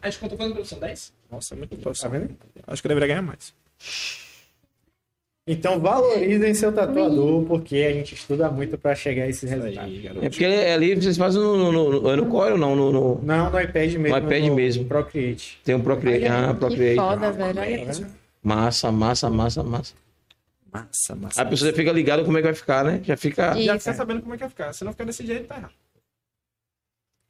Acho 0.00 0.18
que 0.18 0.24
eu 0.24 0.28
tô 0.30 0.36
fazendo 0.38 0.54
produção 0.54 0.78
10? 0.78 1.12
Nossa, 1.30 1.54
é 1.54 1.58
muito 1.58 1.76
Tá 1.76 1.82
profissional. 1.82 2.20
vendo? 2.20 2.38
Acho 2.66 2.80
que 2.80 2.86
eu 2.86 2.88
deveria 2.88 3.08
ganhar 3.08 3.22
mais. 3.22 3.54
Então 5.46 5.78
valorizem 5.78 6.54
seu 6.54 6.72
tatuador, 6.72 7.44
porque 7.44 7.76
a 7.76 7.92
gente 7.92 8.14
estuda 8.14 8.50
muito 8.50 8.78
pra 8.78 8.94
chegar 8.94 9.24
a 9.24 9.28
esses 9.28 9.48
resultados. 9.50 9.92
É 10.22 10.30
porque 10.30 10.44
ali 10.46 10.94
vocês 10.94 11.18
fazem 11.18 11.38
no, 11.40 11.70
no, 11.70 12.00
no, 12.00 12.10
é 12.10 12.16
no 12.16 12.26
Core 12.26 12.52
ou 12.52 12.58
não? 12.58 12.74
No, 12.74 12.90
no- 12.90 13.20
Não, 13.22 13.50
no 13.50 13.60
iPad 13.60 13.92
mesmo. 13.94 14.08
No 14.08 14.26
iPad 14.26 14.44
mesmo. 14.54 14.84
Procreate. 14.86 15.60
tem 15.62 15.74
um 15.74 15.80
Procreate. 15.82 16.24
Ah, 16.26 16.48
Que 16.54 16.60
Procreate. 16.60 16.96
foda, 16.96 17.30
velho. 17.32 17.60
Olha. 17.60 18.08
Massa, 18.42 18.90
massa, 18.90 19.28
massa, 19.28 19.62
massa. 19.62 19.94
Massa, 20.72 21.14
massa. 21.14 21.42
A 21.42 21.44
pessoa 21.44 21.70
já 21.70 21.76
fica 21.76 21.92
ligada 21.92 22.24
como 22.24 22.38
é 22.38 22.40
que 22.40 22.46
vai 22.46 22.54
ficar, 22.54 22.82
né? 22.84 23.00
Já 23.04 23.16
fica 23.16 23.52
Já 23.54 23.74
Isso. 23.76 23.84
fica 23.84 23.94
sabendo 23.94 24.22
como 24.22 24.32
é 24.32 24.36
que 24.38 24.42
vai 24.44 24.50
ficar. 24.50 24.72
Se 24.72 24.82
não 24.82 24.92
ficar 24.92 25.04
desse 25.04 25.26
jeito, 25.26 25.46
tá 25.46 25.56
errado. 25.58 25.72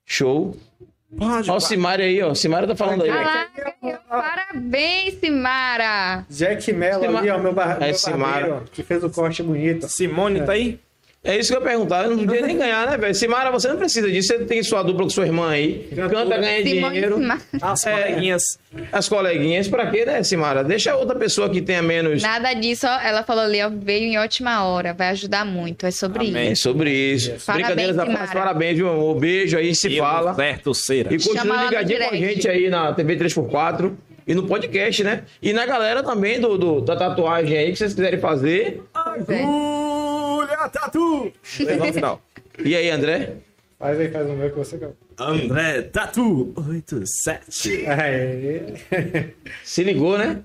show. 0.06 0.56
Pode, 1.18 1.50
Ó 1.50 1.56
o 1.56 1.60
Simari 1.60 2.02
aí, 2.02 2.22
ó. 2.22 2.30
O 2.30 2.34
Simari 2.34 2.66
tá 2.66 2.74
falando 2.76 3.02
aí. 3.02 3.10
Ah 3.10 3.48
ganhou. 3.56 3.73
Parabéns, 4.08 5.14
Simara. 5.20 6.24
Jack 6.30 6.72
Mello 6.72 7.02
Sima- 7.02 7.18
ali, 7.20 7.30
ó, 7.30 7.38
meu, 7.38 7.52
bar... 7.52 7.76
É, 7.82 7.86
meu 7.86 7.94
Simara. 7.94 8.40
barbeiro, 8.46 8.64
que 8.72 8.82
fez 8.82 9.02
o 9.04 9.10
corte 9.10 9.42
bonito. 9.42 9.88
Simone 9.88 10.42
tá 10.44 10.52
aí? 10.52 10.80
É 11.26 11.38
isso 11.38 11.50
que 11.50 11.56
eu 11.56 11.60
ia 11.62 11.66
perguntar. 11.66 12.04
Eu 12.04 12.10
não 12.16 12.26
podia 12.26 12.42
nem 12.42 12.58
ganhar, 12.58 12.86
né, 12.86 12.98
velho? 12.98 13.14
Simara, 13.14 13.50
você 13.50 13.66
não 13.68 13.78
precisa 13.78 14.10
disso. 14.10 14.28
Você 14.28 14.44
tem 14.44 14.62
sua 14.62 14.82
dupla 14.82 15.04
com 15.04 15.08
sua 15.10 15.24
irmã 15.24 15.48
aí. 15.50 15.88
Canta, 15.96 16.36
ganha 16.36 16.62
dinheiro. 16.62 17.18
As 17.62 17.86
É. 17.86 17.90
coleguinhas. 17.92 18.42
As 18.92 19.08
coleguinhas, 19.08 19.66
pra 19.66 19.90
quê, 19.90 20.04
né, 20.04 20.22
Simara? 20.22 20.62
Deixa 20.62 20.94
outra 20.94 21.18
pessoa 21.18 21.48
que 21.48 21.62
tenha 21.62 21.80
menos. 21.80 22.22
Nada 22.22 22.52
disso, 22.52 22.86
ó, 22.86 23.00
ela 23.00 23.22
falou 23.22 23.44
ali, 23.44 23.62
ó, 23.62 23.70
veio 23.70 24.04
em 24.04 24.18
ótima 24.18 24.64
hora, 24.66 24.92
vai 24.92 25.08
ajudar 25.10 25.46
muito. 25.46 25.86
É 25.86 25.90
sobre 25.90 26.28
Amém. 26.28 26.50
É 26.50 26.54
sobre 26.54 26.90
isso. 26.90 27.30
Parabéns, 27.46 27.54
Brincadeiras 27.68 27.96
da 27.96 28.04
paz, 28.06 28.30
parabéns, 28.32 28.76
viu, 28.76 28.90
amor? 28.90 29.14
Beijo 29.18 29.56
aí, 29.56 29.74
se 29.74 29.96
fala. 29.96 30.34
Certo, 30.34 30.74
cera. 30.74 31.08
E 31.14 31.16
no 31.16 31.64
ligadinho 31.64 31.98
com 32.00 32.14
a 32.14 32.16
gente 32.18 32.46
aí 32.48 32.68
na 32.68 32.92
TV 32.92 33.16
3x4 33.16 33.92
e 34.26 34.34
no 34.34 34.46
podcast, 34.46 35.02
né? 35.02 35.22
E 35.40 35.54
na 35.54 35.64
galera 35.64 36.02
também 36.02 36.38
do, 36.38 36.58
do- 36.58 36.80
da 36.82 36.96
tatuagem 36.96 37.56
aí, 37.56 37.70
que 37.72 37.78
vocês 37.78 37.94
quiserem 37.94 38.20
fazer. 38.20 38.82
isso. 39.18 39.93
Tatu! 40.68 41.32
No 41.78 41.92
final. 41.92 42.22
E 42.64 42.76
aí, 42.76 42.90
André? 42.90 43.36
Faz 43.78 43.98
aí, 43.98 44.10
faz 44.10 44.28
o 44.28 44.32
meu 44.32 44.50
que 44.50 44.56
você 44.56 44.78
quer. 44.78 44.92
André 45.18 45.82
Tatu 45.82 46.52
87. 46.56 47.86
Aí. 47.86 49.34
Se 49.62 49.84
ligou, 49.84 50.18
né? 50.18 50.42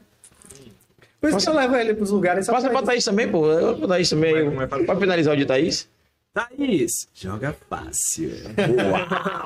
Por 1.21 1.29
isso 1.29 1.39
que 1.39 1.49
eu 1.49 1.53
levo 1.53 1.75
ele 1.75 1.93
pros 1.93 2.11
lugares 2.11 2.47
Passa 2.47 2.69
pra 2.69 2.81
Thaís 2.81 3.03
também, 3.03 3.27
pô. 3.29 3.45
Eu 3.51 3.77
também. 3.77 4.05
Como 4.45 4.61
é, 4.61 4.67
como 4.67 4.81
é? 4.81 4.85
Pode 4.85 4.99
finalizar 4.99 5.33
o 5.33 5.37
de 5.37 5.45
Thaís. 5.45 5.87
Thaís, 6.31 6.91
joga 7.11 7.55
fácil. 7.67 8.31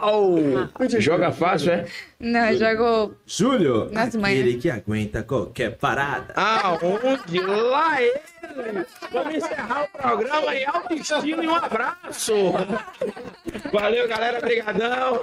Uau! 0.03 0.35
Joga 0.99 1.31
fácil, 1.31 1.71
é? 1.71 1.85
Não, 2.19 2.53
jogou. 2.57 3.15
Júlio, 3.25 3.89
Nas 3.89 4.13
aquele 4.13 4.57
que 4.57 4.69
aguenta 4.69 5.23
qualquer 5.23 5.77
parada. 5.77 6.33
Aonde? 6.35 7.39
Lá 7.39 8.01
ele! 8.01 8.19
Vamos 9.13 9.35
encerrar 9.35 9.85
o 9.85 9.97
programa 9.97 10.53
em 10.55 10.65
alto 10.65 10.93
estilo 10.93 11.43
e 11.43 11.47
um 11.47 11.55
abraço! 11.55 12.33
Valeu, 13.71 14.07
galera. 14.09 14.39
Obrigadão! 14.39 15.21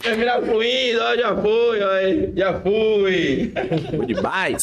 Terminar 0.00 0.42
fluindo, 0.42 1.00
ó, 1.00 1.16
já 1.16 1.36
fui, 1.36 1.80
ó, 1.80 2.36
já 2.36 2.60
fui! 2.60 3.52
Demais. 4.04 4.58